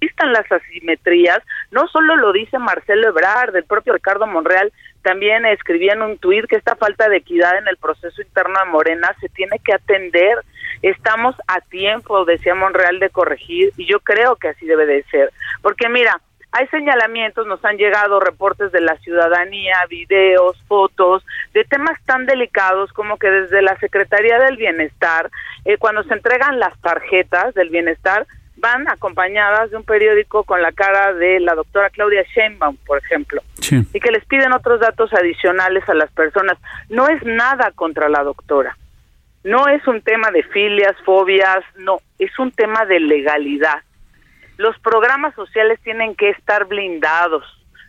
existan 0.00 0.32
las 0.32 0.50
asimetrías, 0.50 1.40
no 1.70 1.88
solo 1.88 2.16
lo 2.16 2.32
dice 2.32 2.58
Marcelo 2.58 3.08
Ebrard, 3.08 3.54
el 3.56 3.64
propio 3.64 3.94
Ricardo 3.94 4.26
Monreal 4.26 4.72
también 5.02 5.46
escribía 5.46 5.94
en 5.94 6.02
un 6.02 6.18
tuit 6.18 6.46
que 6.46 6.56
esta 6.56 6.76
falta 6.76 7.08
de 7.08 7.18
equidad 7.18 7.56
en 7.58 7.68
el 7.68 7.76
proceso 7.76 8.20
interno 8.20 8.58
de 8.58 8.70
Morena 8.70 9.14
se 9.20 9.28
tiene 9.28 9.58
que 9.64 9.72
atender. 9.72 10.38
Estamos 10.82 11.34
a 11.46 11.60
tiempo, 11.60 12.24
decía 12.24 12.54
Monreal, 12.54 12.98
de 12.98 13.10
corregir 13.10 13.72
y 13.76 13.86
yo 13.86 14.00
creo 14.00 14.36
que 14.36 14.48
así 14.48 14.66
debe 14.66 14.86
de 14.86 15.02
ser. 15.04 15.32
Porque 15.62 15.88
mira, 15.88 16.20
hay 16.50 16.66
señalamientos, 16.68 17.46
nos 17.46 17.62
han 17.64 17.76
llegado 17.76 18.20
reportes 18.20 18.72
de 18.72 18.80
la 18.80 18.96
ciudadanía, 18.98 19.76
videos, 19.88 20.56
fotos, 20.66 21.24
de 21.52 21.64
temas 21.64 22.02
tan 22.04 22.26
delicados 22.26 22.92
como 22.92 23.18
que 23.18 23.30
desde 23.30 23.60
la 23.60 23.78
Secretaría 23.78 24.38
del 24.38 24.56
Bienestar, 24.56 25.30
eh, 25.64 25.76
cuando 25.76 26.02
se 26.04 26.14
entregan 26.14 26.58
las 26.58 26.78
tarjetas 26.80 27.54
del 27.54 27.68
bienestar, 27.68 28.26
van 28.58 28.88
acompañadas 28.88 29.70
de 29.70 29.76
un 29.76 29.84
periódico 29.84 30.44
con 30.44 30.62
la 30.62 30.72
cara 30.72 31.12
de 31.12 31.40
la 31.40 31.54
doctora 31.54 31.90
Claudia 31.90 32.24
Sheinbaum, 32.34 32.76
por 32.86 32.98
ejemplo, 32.98 33.42
y 33.70 34.00
que 34.00 34.10
les 34.10 34.24
piden 34.24 34.52
otros 34.52 34.80
datos 34.80 35.12
adicionales 35.12 35.88
a 35.88 35.94
las 35.94 36.10
personas. 36.12 36.58
No 36.88 37.08
es 37.08 37.22
nada 37.24 37.72
contra 37.72 38.08
la 38.08 38.22
doctora, 38.22 38.76
no 39.44 39.68
es 39.68 39.86
un 39.86 40.02
tema 40.02 40.30
de 40.30 40.42
filias, 40.44 40.96
fobias, 41.04 41.64
no, 41.76 41.98
es 42.18 42.36
un 42.38 42.50
tema 42.52 42.84
de 42.86 43.00
legalidad. 43.00 43.82
Los 44.56 44.78
programas 44.80 45.34
sociales 45.34 45.78
tienen 45.82 46.16
que 46.16 46.30
estar 46.30 46.64
blindados, 46.66 47.44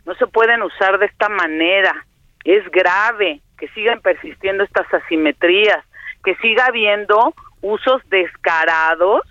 no 0.06 0.14
se 0.14 0.26
pueden 0.26 0.62
usar 0.62 0.98
de 0.98 1.06
esta 1.06 1.28
manera. 1.28 2.06
Es 2.44 2.68
grave 2.70 3.40
que 3.58 3.68
sigan 3.68 4.00
persistiendo 4.00 4.64
estas 4.64 4.92
asimetrías, 4.94 5.84
que 6.24 6.34
siga 6.36 6.66
habiendo 6.66 7.34
usos 7.60 8.00
descarados 8.08 9.22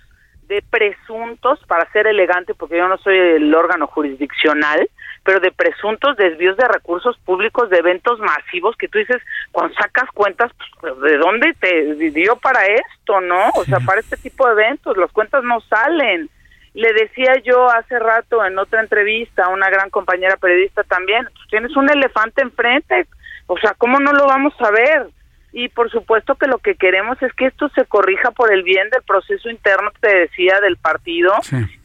de 0.50 0.64
presuntos, 0.64 1.60
para 1.68 1.90
ser 1.92 2.08
elegante, 2.08 2.56
porque 2.56 2.78
yo 2.78 2.88
no 2.88 2.98
soy 2.98 3.18
el 3.18 3.54
órgano 3.54 3.86
jurisdiccional, 3.88 4.90
pero 5.24 5.40
de 5.40 5.52
presuntos 5.52 6.18
desvíos 6.18 6.58
de 6.58 6.68
recursos 6.68 7.18
públicos 7.20 7.70
de 7.70 7.78
eventos 7.78 8.20
masivos 8.20 8.76
que 8.76 8.88
tú 8.88 8.98
dices, 8.98 9.22
cuando 9.52 9.76
sacas 9.76 10.10
cuentas, 10.12 10.52
pues, 10.82 11.00
¿de 11.02 11.18
dónde 11.18 11.54
te 11.60 11.94
dio 12.10 12.36
para 12.38 12.66
esto, 12.66 13.22
no? 13.22 13.50
O 13.56 13.64
sea, 13.64 13.80
para 13.82 14.00
este 14.00 14.18
tipo 14.18 14.48
de 14.48 14.54
eventos, 14.54 14.98
las 14.98 15.12
cuentas 15.12 15.44
no 15.44 15.62
salen. 15.62 16.30
Le 16.74 16.94
decía 16.94 17.36
yo 17.44 17.70
hace 17.70 18.00
rato 18.00 18.44
en 18.44 18.58
otra 18.58 18.82
entrevista 18.82 19.46
a 19.46 19.50
una 19.50 19.70
gran 19.70 19.92
compañera 19.92 20.36
periodista 20.38 20.84
también, 20.84 21.26
pues, 21.26 21.48
tienes 21.50 21.76
un 21.78 21.92
elefante 21.92 22.42
enfrente, 22.42 23.06
o 23.46 23.58
sea, 23.60 23.76
¿cómo 23.78 24.00
no 24.00 24.14
lo 24.14 24.26
vamos 24.26 24.54
a 24.60 24.72
ver? 24.72 25.10
Y 25.52 25.70
por 25.70 25.90
supuesto 25.90 26.36
que 26.36 26.48
lo 26.48 26.60
que 26.60 26.76
queremos 26.76 27.22
es 27.22 27.34
que 27.34 27.48
esto 27.48 27.70
se 27.70 27.86
corrija 27.86 28.32
por 28.32 28.54
el 28.54 28.64
bien 28.64 28.90
del 28.90 29.02
proceso 29.02 29.50
interno 29.50 29.92
te 30.00 30.16
decía 30.16 30.60
del 30.62 30.78
partido 30.78 31.34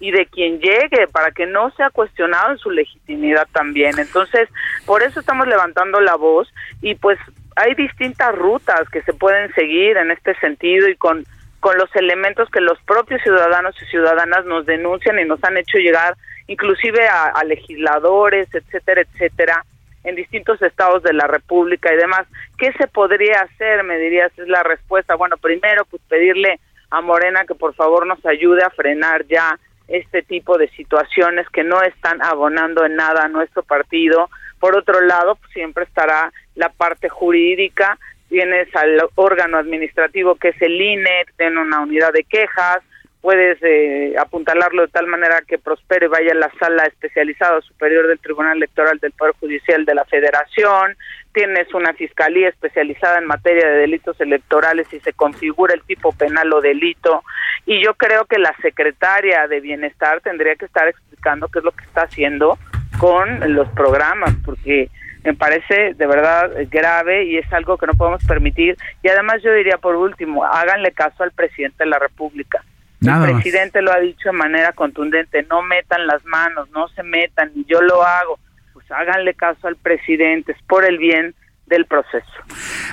y 0.01 0.11
de 0.11 0.27
quien 0.27 0.61
llegue 0.61 1.07
para 1.11 1.31
que 1.31 1.47
no 1.47 1.71
sea 1.73 1.91
cuestionado 1.91 2.53
en 2.53 2.59
su 2.59 2.71
legitimidad 2.71 3.49
también. 3.53 3.99
Entonces 3.99 4.49
por 4.85 5.03
eso 5.03 5.21
estamos 5.21 5.47
levantando 5.47 6.01
la 6.01 6.17
voz 6.17 6.53
y 6.83 6.95
pues 6.95 7.19
hay 7.57 7.75
distintas 7.75 8.35
rutas 8.35 8.89
que 8.91 9.03
se 9.03 9.15
pueden 9.15 9.53
seguir 9.55 9.97
en 9.97 10.11
este 10.11 10.35
sentido 10.37 10.89
y 10.89 10.97
con 10.97 11.25
con 11.61 11.79
los 11.79 11.89
elementos 11.97 12.51
que 12.51 12.61
los 12.61 12.79
propios 12.83 13.23
ciudadanos 13.23 13.75
y 13.81 13.87
ciudadanas 13.87 14.45
nos 14.45 14.67
denuncian 14.67 15.19
y 15.19 15.25
nos 15.25 15.43
han 15.43 15.57
hecho 15.57 15.79
llegar 15.79 16.15
inclusive 16.47 17.09
a 17.09 17.43
legisladores 17.45 18.49
etcétera 18.53 19.01
etcétera 19.01 19.65
en 20.05 20.15
distintos 20.15 20.61
estados 20.63 21.03
de 21.03 21.13
la 21.13 21.27
República 21.27 21.93
y 21.93 21.97
demás. 21.97 22.27
¿Qué 22.59 22.73
se 22.75 22.87
podría 22.87 23.41
hacer? 23.41 23.83
Me 23.85 23.99
dirías, 23.99 24.31
es 24.39 24.49
la 24.49 24.63
respuesta. 24.63 25.17
Bueno, 25.17 25.37
primero, 25.39 25.85
pues 25.87 26.03
pedirle 26.09 26.61
a 26.91 27.01
Morena 27.01 27.45
que 27.47 27.55
por 27.55 27.75
favor 27.75 28.07
nos 28.07 28.25
ayude 28.25 28.63
a 28.63 28.71
frenar 28.71 29.27
ya 29.27 29.59
este 29.89 30.23
tipo 30.23 30.57
de 30.57 30.69
situaciones 30.71 31.49
que 31.51 31.65
no 31.65 31.83
están 31.83 32.23
abonando 32.23 32.85
en 32.85 32.97
nada 32.97 33.25
a 33.25 33.29
nuestro 33.29 33.63
partido. 33.63 34.31
Por 34.61 34.77
otro 34.77 35.01
lado, 35.01 35.37
pues 35.37 35.53
siempre 35.53 35.85
estará 35.85 36.33
la 36.55 36.69
parte 36.69 37.09
jurídica, 37.09 37.99
tienes 38.29 38.75
al 38.77 38.99
órgano 39.15 39.59
administrativo 39.59 40.37
que 40.37 40.49
es 40.49 40.63
el 40.63 40.81
INE, 40.81 41.25
tiene 41.37 41.61
una 41.61 41.81
unidad 41.81 42.13
de 42.13 42.25
quejas, 42.25 42.79
puedes 43.25 43.57
eh, 43.63 44.15
apuntalarlo 44.21 44.83
de 44.83 44.89
tal 44.89 45.07
manera 45.07 45.41
que 45.49 45.57
prospere, 45.57 46.09
vaya 46.09 46.33
a 46.33 46.35
la 46.35 46.53
sala 46.61 46.85
especializada 46.85 47.63
superior 47.63 48.07
del 48.07 48.19
Tribunal 48.19 48.59
Electoral 48.59 48.99
del 48.99 49.13
Poder 49.13 49.33
Judicial 49.41 49.87
de 49.87 49.95
la 49.95 50.05
Federación, 50.05 50.95
tienes 51.33 51.73
una 51.73 51.95
fiscalía 51.95 52.51
especializada 52.51 53.17
en 53.19 53.25
materia 53.25 53.67
de 53.67 53.79
delitos 53.79 54.21
electorales 54.21 54.93
y 54.93 55.01
se 55.01 55.15
configura 55.15 55.73
el 55.73 55.81
tipo 55.85 56.13
penal 56.13 56.53
o 56.53 56.61
delito, 56.61 57.23
y 57.65 57.83
yo 57.83 57.95
creo 57.95 58.27
que 58.27 58.39
la 58.39 58.55
secretaria 58.61 59.49
de 59.49 59.61
Bienestar 59.61 60.21
tendría 60.21 60.57
que 60.57 60.67
estar 60.67 60.87
explicando 60.87 61.49
qué 61.49 61.61
es 61.61 61.65
lo 61.65 61.73
que 61.73 61.85
está 61.85 62.03
haciendo 62.03 62.59
con 62.99 63.55
los 63.55 63.71
programas, 63.71 64.35
porque 64.45 64.91
me 65.25 65.33
parece 65.33 65.95
de 65.95 66.07
verdad 66.07 66.51
grave 66.71 67.25
y 67.25 67.39
es 67.39 67.51
algo 67.55 67.79
que 67.79 67.87
no 67.87 67.95
podemos 67.95 68.23
permitir. 68.27 68.77
Y 69.03 69.09
además 69.09 69.43
yo 69.43 69.51
diría 69.55 69.79
por 69.79 69.97
último, 69.97 70.45
háganle 70.45 70.93
caso 70.93 71.23
al 71.23 71.33
presidente 71.33 71.85
de 71.85 71.89
la 71.89 71.99
República 71.99 72.63
el 73.01 73.35
presidente 73.35 73.83
lo 73.83 73.93
ha 73.93 74.01
dicho 74.01 74.31
de 74.31 74.33
manera 74.33 74.73
contundente, 74.73 75.45
no 75.51 75.63
metan 75.63 76.07
las 76.07 76.25
manos, 76.25 76.71
no 76.71 76.89
se 76.89 77.03
metan, 77.03 77.51
y 77.55 77.65
yo 77.67 77.83
lo 77.83 78.03
hago. 78.03 78.39
Pues 78.73 78.91
háganle 78.91 79.35
caso 79.35 79.69
al 79.69 79.77
presidente, 79.77 80.53
es 80.53 80.63
por 80.67 80.85
el 80.85 80.99
bien 80.99 81.35
del 81.67 81.87
proceso. 81.87 82.27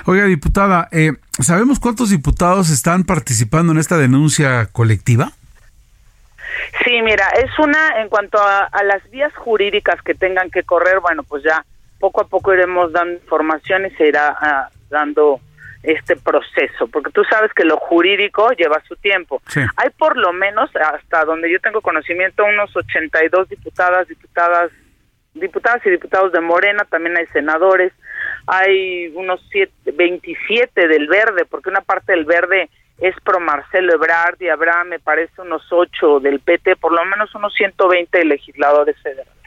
Oiga, 0.06 0.24
diputada, 0.24 0.88
eh, 0.92 1.12
¿sabemos 1.40 1.78
cuántos 1.78 2.10
diputados 2.10 2.70
están 2.70 3.04
participando 3.04 3.72
en 3.72 3.78
esta 3.78 3.96
denuncia 3.96 4.66
colectiva? 4.72 5.32
Sí, 6.84 7.02
mira, 7.02 7.28
es 7.42 7.50
una, 7.58 8.00
en 8.00 8.08
cuanto 8.08 8.38
a, 8.38 8.68
las 8.84 9.08
vías 9.10 9.32
jurídicas 9.36 10.00
que 10.02 10.14
tengan 10.14 10.50
que 10.50 10.62
correr, 10.62 11.00
bueno, 11.00 11.22
pues 11.22 11.42
ya 11.42 11.64
poco 11.98 12.22
a 12.22 12.26
poco 12.26 12.52
iremos 12.52 12.92
dando 12.92 13.14
información 13.14 13.86
y 13.86 13.90
se 13.90 14.08
irá 14.08 14.36
ah, 14.40 14.68
dando 14.90 15.40
este 15.82 16.16
proceso, 16.16 16.86
porque 16.88 17.10
tú 17.10 17.24
sabes 17.24 17.52
que 17.52 17.64
lo 17.64 17.76
jurídico 17.76 18.50
lleva 18.52 18.82
su 18.86 18.96
tiempo. 18.96 19.42
Hay 19.76 19.90
por 19.90 20.16
lo 20.16 20.32
menos, 20.32 20.70
hasta 20.76 21.24
donde 21.24 21.50
yo 21.50 21.60
tengo 21.60 21.80
conocimiento, 21.80 22.44
unos 22.44 22.74
82 22.76 23.48
diputadas, 23.48 24.06
diputadas, 24.06 24.70
diputadas 25.34 25.84
y 25.86 25.90
diputados 25.90 26.32
de 26.32 26.40
Morena, 26.40 26.86
también 26.88 27.16
hay 27.16 27.26
senadores, 27.28 27.92
hay 28.46 29.08
unos 29.14 29.44
siete, 29.50 29.72
27 29.92 30.86
del 30.86 31.08
Verde, 31.08 31.44
porque 31.48 31.70
una 31.70 31.80
parte 31.80 32.12
del 32.12 32.24
Verde 32.24 32.68
es 32.98 33.16
pro 33.24 33.40
Marcelo 33.40 33.94
Ebrard 33.94 34.40
y 34.40 34.48
habrá, 34.48 34.84
me 34.84 35.00
parece, 35.00 35.40
unos 35.42 35.66
8 35.70 36.20
del 36.20 36.38
PT, 36.38 36.76
por 36.76 36.92
lo 36.92 37.04
menos 37.04 37.34
unos 37.34 37.52
120 37.54 38.24
legisladores 38.24 38.96
federales 39.02 39.41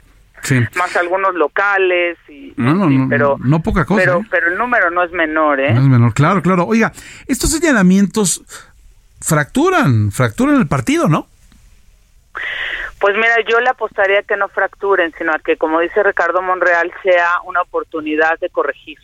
más 0.76 0.96
algunos 0.96 1.36
locales 1.36 2.18
y 2.28 2.54
no, 2.58 3.08
pero 3.10 3.38
no 3.40 3.62
poca 3.62 3.86
cosa 3.86 4.04
pero 4.04 4.20
¿eh? 4.20 4.28
pero 4.30 4.48
el 4.48 4.58
número 4.58 4.92
no 4.92 5.04
es 5.04 5.12
menor 5.12 5.60
eh 5.60 5.74
no 5.74 5.82
es 5.82 5.88
menor 5.88 6.14
claro 6.14 6.42
claro 6.42 6.66
oiga 6.66 6.92
estos 7.28 7.52
señalamientos 7.52 8.44
fracturan 9.22 10.12
fracturan 10.12 10.56
el 10.56 10.68
partido 10.68 11.08
no 11.08 11.28
pues 13.00 13.16
mira, 13.18 13.36
yo 13.48 13.60
le 13.60 13.70
apostaría 13.70 14.24
que 14.24 14.38
no 14.38 14.48
fracturen, 14.48 15.14
sino 15.18 15.32
a 15.34 15.40
que, 15.40 15.58
como 15.58 15.80
dice 15.80 16.02
Ricardo 16.02 16.42
Monreal, 16.42 16.92
sea 17.04 17.30
una 17.44 17.62
oportunidad 17.62 18.40
de 18.40 18.50
corregir. 18.50 18.98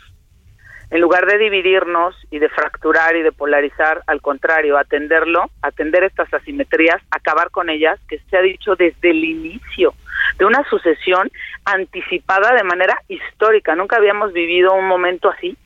En 0.91 0.99
lugar 0.99 1.25
de 1.25 1.37
dividirnos 1.37 2.15
y 2.31 2.39
de 2.39 2.49
fracturar 2.49 3.15
y 3.15 3.21
de 3.21 3.31
polarizar, 3.31 4.03
al 4.07 4.21
contrario, 4.21 4.77
atenderlo, 4.77 5.49
atender 5.61 6.03
estas 6.03 6.33
asimetrías, 6.33 7.01
acabar 7.11 7.49
con 7.49 7.69
ellas, 7.69 7.97
que 8.09 8.19
se 8.29 8.35
ha 8.35 8.41
dicho 8.41 8.75
desde 8.75 9.11
el 9.11 9.23
inicio 9.23 9.93
de 10.37 10.45
una 10.45 10.63
sucesión 10.69 11.31
anticipada 11.63 12.53
de 12.53 12.63
manera 12.63 13.01
histórica. 13.07 13.73
Nunca 13.73 13.95
habíamos 13.95 14.33
vivido 14.33 14.73
un 14.73 14.87
momento 14.87 15.29
así. 15.29 15.57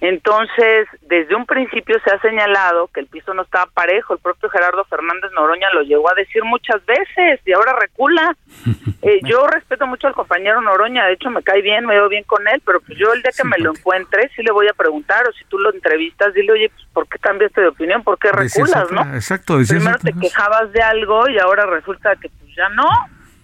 Entonces, 0.00 0.86
desde 1.02 1.34
un 1.34 1.44
principio 1.44 1.96
se 2.04 2.14
ha 2.14 2.20
señalado 2.20 2.86
que 2.88 3.00
el 3.00 3.08
piso 3.08 3.34
no 3.34 3.42
estaba 3.42 3.66
parejo. 3.66 4.14
El 4.14 4.20
propio 4.20 4.48
Gerardo 4.48 4.84
Fernández 4.84 5.32
Noroña 5.34 5.70
lo 5.72 5.82
llegó 5.82 6.08
a 6.08 6.14
decir 6.14 6.44
muchas 6.44 6.84
veces 6.86 7.40
y 7.44 7.52
ahora 7.52 7.74
recula. 7.78 8.36
Eh, 9.00 9.20
yo 9.22 9.46
respeto 9.46 9.86
mucho 9.86 10.08
al 10.08 10.12
compañero 10.12 10.60
Noroña, 10.60 11.06
de 11.06 11.12
hecho 11.12 11.30
me 11.30 11.40
cae 11.44 11.62
bien, 11.62 11.86
me 11.86 11.94
veo 11.94 12.08
bien 12.08 12.24
con 12.24 12.46
él, 12.48 12.60
pero 12.66 12.80
pues 12.80 12.98
yo 12.98 13.12
el 13.12 13.22
día 13.22 13.30
que 13.30 13.46
me 13.46 13.56
lo 13.58 13.70
encuentre 13.70 14.28
sí 14.34 14.42
le 14.42 14.50
voy 14.50 14.66
a 14.66 14.72
preguntar 14.72 15.22
o 15.28 15.32
si 15.32 15.44
tú 15.44 15.56
lo 15.56 15.72
entrevistas, 15.72 16.34
dile, 16.34 16.52
oye, 16.52 16.68
pues, 16.68 16.84
¿por 16.92 17.08
qué 17.08 17.16
cambiaste 17.20 17.60
de 17.60 17.68
opinión? 17.68 18.02
¿Por 18.02 18.18
qué 18.18 18.32
reculas, 18.32 18.90
no? 18.90 19.02
Exacto, 19.14 19.58
Primero 19.68 19.98
te 19.98 20.12
quejabas 20.12 20.72
de 20.72 20.82
algo 20.82 21.28
y 21.28 21.38
ahora 21.38 21.66
resulta 21.66 22.16
que 22.16 22.28
pues 22.28 22.56
ya 22.56 22.68
no. 22.70 22.88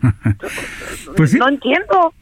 pues 1.17 1.35
No 1.35 1.49
entiendo. 1.49 2.13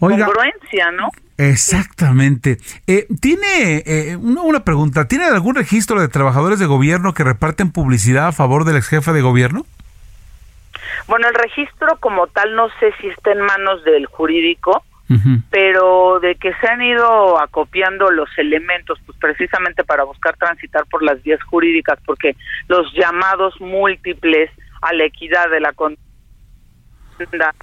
Congruencia, 0.00 0.90
¿no? 0.92 1.10
Exactamente. 1.38 2.58
Eh, 2.88 3.06
¿Tiene 3.20 3.84
eh, 3.86 4.16
una, 4.16 4.42
una, 4.42 4.64
pregunta? 4.64 5.06
¿Tiene 5.06 5.24
algún 5.24 5.54
registro 5.54 6.00
de 6.00 6.08
trabajadores 6.08 6.58
de 6.58 6.66
gobierno 6.66 7.14
que 7.14 7.22
reparten 7.22 7.70
publicidad 7.70 8.26
a 8.26 8.32
favor 8.32 8.64
del 8.64 8.76
ex 8.76 8.88
jefe 8.88 9.12
de 9.12 9.22
gobierno? 9.22 9.64
Bueno, 11.06 11.28
el 11.28 11.34
registro 11.34 11.96
como 12.00 12.26
tal 12.26 12.54
no 12.56 12.68
sé 12.80 12.92
si 13.00 13.06
está 13.06 13.32
en 13.32 13.40
manos 13.40 13.84
del 13.84 14.06
jurídico, 14.06 14.84
pero 15.48 16.20
de 16.20 16.34
que 16.34 16.52
se 16.60 16.68
han 16.68 16.82
ido 16.82 17.40
acopiando 17.40 18.10
los 18.10 18.28
elementos, 18.36 18.98
pues 19.06 19.16
precisamente 19.16 19.82
para 19.82 20.04
buscar 20.04 20.36
transitar 20.36 20.84
por 20.84 21.02
las 21.02 21.22
vías 21.22 21.42
jurídicas, 21.44 21.98
porque 22.04 22.36
los 22.68 22.92
llamados 22.92 23.58
múltiples 23.58 24.50
a 24.82 24.92
la 24.92 25.04
equidad 25.04 25.48
de 25.48 25.60
la 25.60 25.72
conducta 25.72 27.54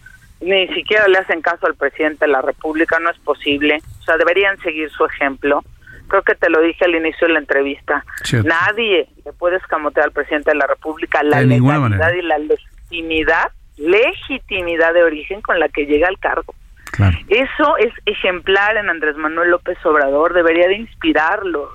ni 0.41 0.67
siquiera 0.69 1.07
le 1.07 1.17
hacen 1.17 1.41
caso 1.41 1.65
al 1.65 1.75
presidente 1.75 2.25
de 2.25 2.31
la 2.31 2.41
República, 2.41 2.99
no 2.99 3.09
es 3.09 3.17
posible. 3.19 3.79
O 3.99 4.03
sea, 4.03 4.17
deberían 4.17 4.57
seguir 4.59 4.89
su 4.91 5.05
ejemplo. 5.05 5.63
Creo 6.07 6.21
que 6.21 6.35
te 6.35 6.49
lo 6.49 6.61
dije 6.61 6.85
al 6.85 6.95
inicio 6.95 7.27
de 7.27 7.33
la 7.33 7.39
entrevista. 7.39 8.05
Nadie 8.43 9.07
le 9.23 9.33
puede 9.33 9.57
escamotear 9.57 10.07
al 10.07 10.11
presidente 10.11 10.51
de 10.51 10.57
la 10.57 10.67
República 10.67 11.23
la 11.23 11.41
legalidad 11.41 12.13
y 12.13 12.21
la 12.21 12.37
legitimidad, 12.37 13.51
legitimidad 13.77 14.93
de 14.93 15.03
origen 15.03 15.41
con 15.41 15.59
la 15.59 15.67
que 15.69 15.85
llega 15.85 16.07
al 16.07 16.19
cargo. 16.19 16.53
Eso 17.27 17.77
es 17.77 17.91
ejemplar 18.05 18.77
en 18.77 18.89
Andrés 18.89 19.17
Manuel 19.17 19.49
López 19.49 19.77
Obrador, 19.85 20.33
debería 20.33 20.67
de 20.67 20.75
inspirarlos 20.75 21.71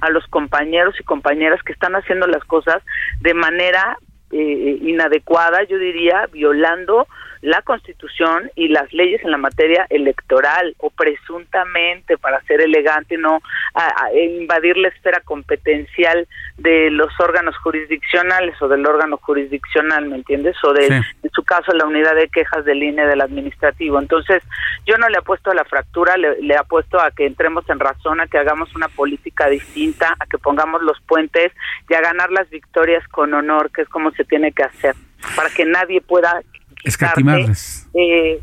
a 0.00 0.10
los 0.10 0.26
compañeros 0.28 0.94
y 0.98 1.04
compañeras 1.04 1.62
que 1.62 1.72
están 1.72 1.94
haciendo 1.96 2.26
las 2.26 2.44
cosas 2.44 2.82
de 3.20 3.34
manera 3.34 3.98
eh, 4.30 4.78
inadecuada, 4.82 5.64
yo 5.64 5.78
diría, 5.78 6.26
violando 6.32 7.06
la 7.44 7.60
Constitución 7.60 8.50
y 8.56 8.68
las 8.68 8.90
leyes 8.94 9.22
en 9.22 9.30
la 9.30 9.36
materia 9.36 9.86
electoral 9.90 10.74
o 10.78 10.88
presuntamente 10.88 12.16
para 12.16 12.40
ser 12.44 12.62
elegante 12.62 13.18
no 13.18 13.42
a, 13.74 14.10
invadir 14.14 14.78
la 14.78 14.88
esfera 14.88 15.20
competencial 15.20 16.26
de 16.56 16.90
los 16.90 17.08
órganos 17.20 17.54
jurisdiccionales 17.58 18.60
o 18.62 18.68
del 18.68 18.86
órgano 18.86 19.18
jurisdiccional, 19.18 20.06
¿me 20.06 20.16
entiendes? 20.16 20.56
O 20.64 20.72
de, 20.72 20.86
en 20.86 21.30
su 21.34 21.44
caso, 21.44 21.72
la 21.72 21.84
unidad 21.84 22.14
de 22.14 22.28
quejas 22.28 22.64
del 22.64 22.82
INE 22.82 23.06
del 23.06 23.20
administrativo. 23.20 23.98
Entonces, 23.98 24.42
yo 24.86 24.96
no 24.96 25.10
le 25.10 25.18
apuesto 25.18 25.50
a 25.50 25.54
la 25.54 25.64
fractura, 25.64 26.16
le, 26.16 26.40
le 26.40 26.56
apuesto 26.56 26.98
a 26.98 27.10
que 27.10 27.26
entremos 27.26 27.68
en 27.68 27.78
razón, 27.78 28.20
a 28.20 28.26
que 28.26 28.38
hagamos 28.38 28.74
una 28.74 28.88
política 28.88 29.48
distinta, 29.48 30.16
a 30.18 30.24
que 30.24 30.38
pongamos 30.38 30.80
los 30.82 30.98
puentes 31.02 31.52
y 31.90 31.94
a 31.94 32.00
ganar 32.00 32.30
las 32.30 32.48
victorias 32.48 33.06
con 33.08 33.34
honor, 33.34 33.70
que 33.70 33.82
es 33.82 33.88
como 33.90 34.12
se 34.12 34.24
tiene 34.24 34.52
que 34.52 34.62
hacer, 34.62 34.94
para 35.36 35.50
que 35.50 35.66
nadie 35.66 36.00
pueda 36.00 36.40
escatimarles. 36.84 37.86
Eh, 37.94 38.40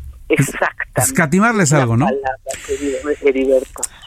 Escatimarles 0.94 1.72
algo, 1.72 1.96
¿no? 1.96 2.06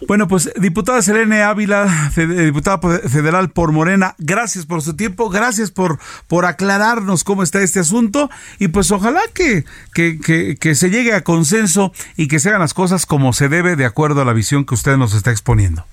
Bueno, 0.08 0.28
pues 0.28 0.52
diputada 0.56 1.02
Selene 1.02 1.44
Ávila, 1.44 2.12
diputada 2.16 2.80
federal 2.80 3.50
por 3.50 3.72
Morena, 3.72 4.16
gracias 4.18 4.66
por 4.66 4.82
su 4.82 4.96
tiempo, 4.96 5.30
gracias 5.30 5.72
por, 5.72 6.00
por 6.28 6.46
aclararnos 6.46 7.24
cómo 7.24 7.44
está 7.44 7.62
este 7.62 7.80
asunto 7.80 8.30
y 8.60 8.70
pues 8.70 8.92
ojalá 8.92 9.22
que, 9.34 9.66
que, 9.94 10.58
que 10.60 10.76
se 10.76 10.90
llegue 10.90 11.14
a 11.14 11.24
consenso 11.24 11.92
y 12.18 12.28
que 12.28 12.40
se 12.40 12.50
hagan 12.50 12.62
las 12.62 12.74
cosas 12.74 13.06
como 13.06 13.34
se 13.34 13.50
debe 13.50 13.76
de 13.76 13.86
acuerdo 13.86 14.22
a 14.22 14.26
la 14.26 14.34
visión 14.34 14.66
que 14.66 14.74
usted 14.74 14.98
nos 14.98 15.14
está 15.14 15.32
exponiendo. 15.32 15.86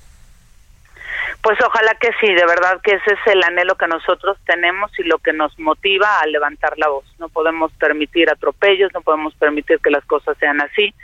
Pues 1.43 1.59
ojalá 1.61 1.97
que 2.01 2.11
sí, 2.20 2.32
de 2.32 2.47
verdad 2.47 2.80
que 2.82 2.93
ese 2.93 3.14
es 3.14 3.26
el 3.26 3.43
anhelo 3.43 3.74
que 3.74 3.88
nosotros 3.88 4.38
tenemos 4.47 4.97
y 4.99 5.03
lo 5.03 5.18
que 5.18 5.32
nos 5.32 5.59
motiva 5.59 6.20
a 6.20 6.26
levantar 6.26 6.78
la 6.78 6.88
voz. 6.88 7.05
No 7.18 7.28
podemos 7.28 7.72
permitir 7.72 8.30
atropellos, 8.30 8.93
no 8.95 9.01
podemos 9.01 9.34
permitir 9.34 9.80
que 9.80 9.90
las 9.90 10.05
cosas 10.05 10.36
sean 10.38 10.61
así. 10.61 10.95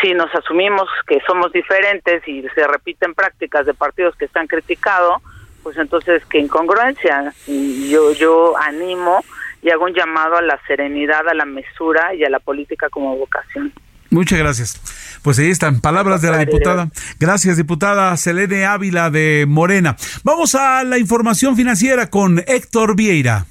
Si 0.00 0.14
nos 0.14 0.32
asumimos 0.32 0.88
que 1.08 1.20
somos 1.26 1.52
diferentes 1.52 2.26
y 2.28 2.46
se 2.54 2.66
repiten 2.68 3.14
prácticas 3.14 3.66
de 3.66 3.74
partidos 3.74 4.14
que 4.14 4.26
están 4.26 4.46
criticados, 4.46 5.20
pues 5.64 5.76
entonces 5.76 6.24
qué 6.26 6.38
incongruencia. 6.38 7.32
Yo 7.46 8.12
yo 8.12 8.56
animo 8.56 9.24
y 9.60 9.70
hago 9.70 9.86
un 9.86 9.94
llamado 9.94 10.36
a 10.36 10.42
la 10.42 10.60
serenidad, 10.68 11.28
a 11.28 11.34
la 11.34 11.46
mesura 11.46 12.14
y 12.14 12.22
a 12.22 12.30
la 12.30 12.38
política 12.38 12.90
como 12.90 13.16
vocación. 13.16 13.72
Muchas 14.14 14.38
gracias. 14.38 14.80
Pues 15.22 15.38
ahí 15.38 15.50
están 15.50 15.80
palabras 15.80 16.22
de 16.22 16.30
la 16.30 16.38
diputada. 16.38 16.88
Gracias, 17.18 17.56
diputada 17.56 18.16
Selene 18.16 18.64
Ávila 18.64 19.10
de 19.10 19.44
Morena. 19.48 19.96
Vamos 20.22 20.54
a 20.54 20.84
la 20.84 20.98
información 20.98 21.56
financiera 21.56 22.08
con 22.10 22.42
Héctor 22.46 22.94
Vieira. 22.94 23.46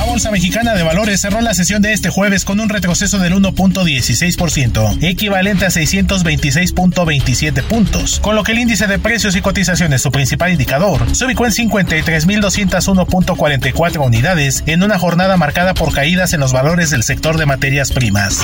La 0.00 0.06
Bolsa 0.06 0.30
Mexicana 0.30 0.72
de 0.72 0.82
Valores 0.82 1.20
cerró 1.20 1.42
la 1.42 1.52
sesión 1.52 1.82
de 1.82 1.92
este 1.92 2.08
jueves 2.08 2.46
con 2.46 2.58
un 2.58 2.70
retroceso 2.70 3.18
del 3.18 3.34
1.16%, 3.34 4.96
equivalente 5.02 5.66
a 5.66 5.68
626.27 5.68 7.62
puntos, 7.64 8.18
con 8.20 8.34
lo 8.34 8.42
que 8.42 8.52
el 8.52 8.60
índice 8.60 8.86
de 8.86 8.98
precios 8.98 9.36
y 9.36 9.42
cotizaciones, 9.42 10.00
su 10.00 10.10
principal 10.10 10.52
indicador, 10.52 11.04
se 11.14 11.26
ubicó 11.26 11.44
en 11.44 11.52
53.201.44 11.52 14.06
unidades 14.06 14.64
en 14.64 14.82
una 14.82 14.98
jornada 14.98 15.36
marcada 15.36 15.74
por 15.74 15.92
caídas 15.92 16.32
en 16.32 16.40
los 16.40 16.54
valores 16.54 16.88
del 16.88 17.02
sector 17.02 17.36
de 17.36 17.44
materias 17.44 17.92
primas. 17.92 18.40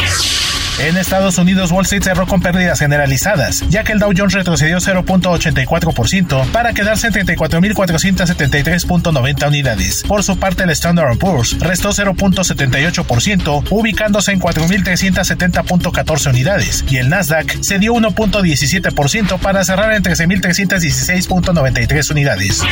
En 0.79 0.99
Estados 0.99 1.39
Unidos, 1.39 1.73
Wall 1.73 1.85
Street 1.85 2.03
cerró 2.03 2.27
con 2.27 2.43
pérdidas 2.43 2.81
generalizadas, 2.81 3.65
ya 3.71 3.83
que 3.83 3.93
el 3.93 3.99
Dow 3.99 4.13
Jones 4.15 4.35
retrocedió 4.35 4.77
0.84% 4.77 6.51
para 6.51 6.75
quedarse 6.75 7.07
en 7.07 7.15
34.473.90 7.15 9.49
unidades. 9.49 10.03
Por 10.07 10.23
su 10.23 10.39
parte, 10.39 10.65
el 10.65 10.71
Standard 10.71 11.17
Poor's 11.17 11.46
restó 11.61 11.91
0.78%, 11.91 13.65
ubicándose 13.71 14.33
en 14.33 14.41
4.370.14 14.41 16.31
unidades, 16.31 16.85
y 16.89 16.97
el 16.97 17.09
Nasdaq 17.09 17.63
cedió 17.63 17.95
1.17% 17.95 19.39
para 19.39 19.65
cerrar 19.65 19.95
en 19.95 20.03
13.316.93 20.03 22.11
unidades. 22.11 22.65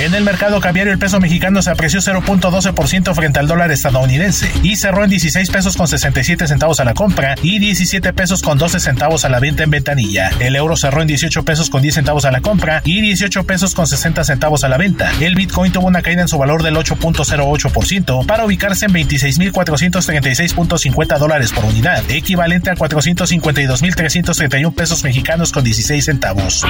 En 0.00 0.14
el 0.14 0.24
mercado 0.24 0.60
cambiario, 0.60 0.92
el 0.92 0.98
peso 0.98 1.20
mexicano 1.20 1.62
se 1.62 1.70
apreció 1.70 2.00
0.12% 2.00 3.14
frente 3.14 3.38
al 3.38 3.46
dólar 3.46 3.70
estadounidense 3.70 4.50
y 4.62 4.76
cerró 4.76 5.04
en 5.04 5.10
16 5.10 5.50
pesos 5.50 5.76
con 5.76 5.86
67 5.86 6.48
centavos 6.48 6.80
a 6.80 6.84
la 6.84 6.94
compra 6.94 7.34
y 7.42 7.58
17 7.58 8.12
pesos 8.12 8.42
con 8.42 8.58
12 8.58 8.80
centavos 8.80 9.24
a 9.24 9.28
la 9.28 9.38
venta 9.38 9.62
en 9.62 9.70
ventanilla. 9.70 10.30
El 10.40 10.56
euro 10.56 10.76
cerró 10.76 11.02
en 11.02 11.08
18 11.08 11.44
pesos 11.44 11.68
con 11.68 11.82
10 11.82 11.94
centavos 11.94 12.24
a 12.24 12.32
la 12.32 12.40
compra 12.40 12.80
y 12.84 13.02
18 13.02 13.44
pesos 13.44 13.74
con 13.74 13.86
60 13.86 14.24
centavos 14.24 14.64
a 14.64 14.68
la 14.68 14.78
venta. 14.78 15.12
El 15.20 15.34
Bitcoin 15.34 15.72
tuvo 15.72 15.86
una 15.86 16.02
caída 16.02 16.22
en 16.22 16.28
su 16.28 16.38
valor 16.38 16.62
del 16.62 16.76
8.08% 16.76 17.91
para 18.26 18.46
ubicarse 18.46 18.86
en 18.86 18.92
26.436.50 18.92 21.18
dólares 21.18 21.52
por 21.52 21.66
unidad, 21.66 22.02
equivalente 22.10 22.70
a 22.70 22.74
452.331 22.74 24.74
pesos 24.74 25.04
mexicanos 25.04 25.52
con 25.52 25.62
16 25.62 26.02
centavos. 26.02 26.64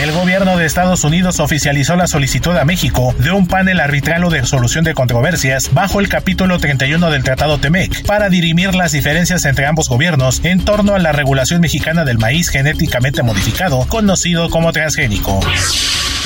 El 0.00 0.10
gobierno 0.12 0.56
de 0.56 0.64
Estados 0.64 1.04
Unidos 1.04 1.38
oficializó 1.40 1.96
la 1.96 2.06
solicitud 2.06 2.56
a 2.56 2.64
México 2.64 3.14
de 3.18 3.30
un 3.30 3.46
panel 3.46 3.80
arbitral 3.80 4.24
o 4.24 4.30
de 4.30 4.46
solución 4.46 4.84
de 4.84 4.94
controversias 4.94 5.74
bajo 5.74 6.00
el 6.00 6.08
capítulo 6.08 6.58
31 6.58 7.10
del 7.10 7.24
Tratado 7.24 7.58
TEMEC 7.58 8.06
para 8.06 8.30
dirimir 8.30 8.74
las 8.74 8.92
diferencias 8.92 9.44
entre 9.44 9.66
ambos 9.66 9.90
gobiernos 9.90 10.40
en 10.44 10.64
torno 10.64 10.94
a 10.94 10.98
la 10.98 11.12
regulación 11.12 11.60
mexicana 11.60 12.06
del 12.06 12.16
maíz 12.16 12.48
genéticamente 12.48 13.22
modificado, 13.22 13.86
conocido 13.88 14.48
como 14.48 14.72
transgénico. 14.72 15.40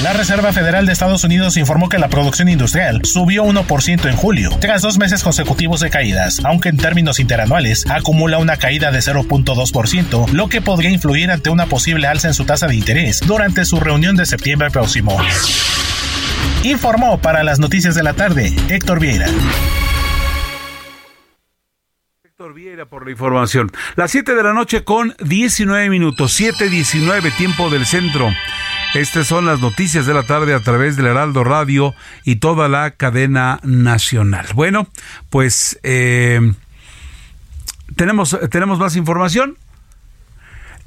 La 0.03 0.13
Reserva 0.13 0.53
Federal 0.53 0.85
de 0.85 0.93
Estados 0.93 1.23
Unidos 1.23 1.57
informó 1.57 1.89
que 1.89 1.99
la 1.99 2.09
producción 2.09 2.49
industrial 2.49 3.03
subió 3.05 3.45
1% 3.45 4.11
en 4.11 4.17
julio, 4.17 4.51
tras 4.59 4.83
dos 4.83 4.99
meses 4.99 5.23
consecutivos 5.23 5.79
de 5.79 5.91
caídas, 5.91 6.41
aunque 6.45 6.71
en 6.71 6.77
términos 6.77 7.21
interanuales 7.21 7.85
acumula 7.89 8.39
una 8.39 8.57
caída 8.57 8.91
de 8.91 8.99
0.2%, 8.99 10.29
lo 10.33 10.49
que 10.49 10.61
podría 10.61 10.91
influir 10.91 11.31
ante 11.31 11.51
una 11.51 11.67
posible 11.67 12.09
alza 12.09 12.27
en 12.27 12.35
su 12.35 12.45
tasa 12.45 12.67
de 12.67 12.75
interés 12.75 13.21
durante 13.25 13.65
su 13.65 13.79
reunión 13.79 14.17
de 14.17 14.27
septiembre 14.27 14.71
próximo. 14.71 15.17
Informó 16.65 17.19
para 17.19 17.45
las 17.45 17.61
noticias 17.61 17.95
de 17.95 18.03
la 18.03 18.15
tarde 18.15 18.53
Héctor 18.69 18.99
Vieira. 18.99 19.29
Por 22.89 23.05
la 23.05 23.13
información. 23.13 23.71
Las 23.95 24.11
7 24.11 24.35
de 24.35 24.43
la 24.43 24.53
noche 24.53 24.83
con 24.83 25.15
19 25.21 25.89
minutos, 25.89 26.41
7.19 26.41 27.37
tiempo 27.37 27.71
del 27.71 27.87
centro. 27.87 28.29
Estas 28.95 29.29
son 29.29 29.47
las 29.47 29.61
noticias 29.61 30.07
de 30.07 30.15
la 30.15 30.25
tarde 30.25 30.53
a 30.53 30.59
través 30.59 30.97
del 30.97 31.07
Heraldo 31.07 31.45
Radio 31.45 31.95
y 32.25 32.37
toda 32.37 32.69
la 32.69 32.91
cadena 32.91 33.61
nacional. 33.63 34.47
Bueno, 34.55 34.89
pues 35.31 35.79
eh, 35.85 36.53
tenemos, 37.95 38.37
tenemos 38.51 38.81
más 38.81 38.97
información. 38.97 39.57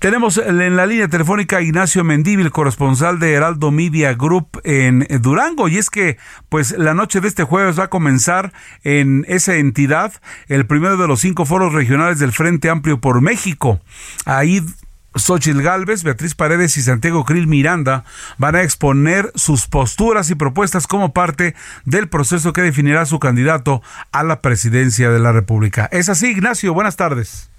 Tenemos 0.05 0.37
en 0.37 0.75
la 0.75 0.85
línea 0.85 1.07
telefónica 1.07 1.63
Ignacio 1.63 2.03
Mendívil, 2.03 2.51
corresponsal 2.51 3.17
de 3.17 3.33
Heraldo 3.33 3.71
Media 3.71 4.13
Group 4.13 4.61
en 4.63 5.07
Durango. 5.19 5.67
Y 5.67 5.79
es 5.79 5.89
que, 5.89 6.19
pues, 6.47 6.77
la 6.77 6.93
noche 6.93 7.21
de 7.21 7.27
este 7.27 7.43
jueves 7.43 7.79
va 7.79 7.85
a 7.85 7.89
comenzar 7.89 8.53
en 8.83 9.25
esa 9.27 9.55
entidad 9.55 10.13
el 10.47 10.67
primero 10.67 10.97
de 10.97 11.07
los 11.07 11.21
cinco 11.21 11.47
foros 11.47 11.73
regionales 11.73 12.19
del 12.19 12.33
Frente 12.33 12.69
Amplio 12.69 13.01
por 13.01 13.19
México. 13.21 13.81
Ahí 14.25 14.61
Xochitl 15.15 15.63
Galvez, 15.63 16.03
Beatriz 16.03 16.35
Paredes 16.35 16.77
y 16.77 16.83
Santiago 16.83 17.25
Krill 17.25 17.47
Miranda 17.47 18.03
van 18.37 18.55
a 18.55 18.61
exponer 18.61 19.31
sus 19.33 19.65
posturas 19.65 20.29
y 20.29 20.35
propuestas 20.35 20.85
como 20.85 21.13
parte 21.13 21.55
del 21.83 22.09
proceso 22.09 22.53
que 22.53 22.61
definirá 22.61 23.07
su 23.07 23.17
candidato 23.17 23.81
a 24.11 24.21
la 24.21 24.41
presidencia 24.41 25.09
de 25.09 25.17
la 25.17 25.31
República. 25.31 25.89
Es 25.91 26.09
así, 26.09 26.27
Ignacio, 26.27 26.75
buenas 26.75 26.95
tardes. 26.95 27.49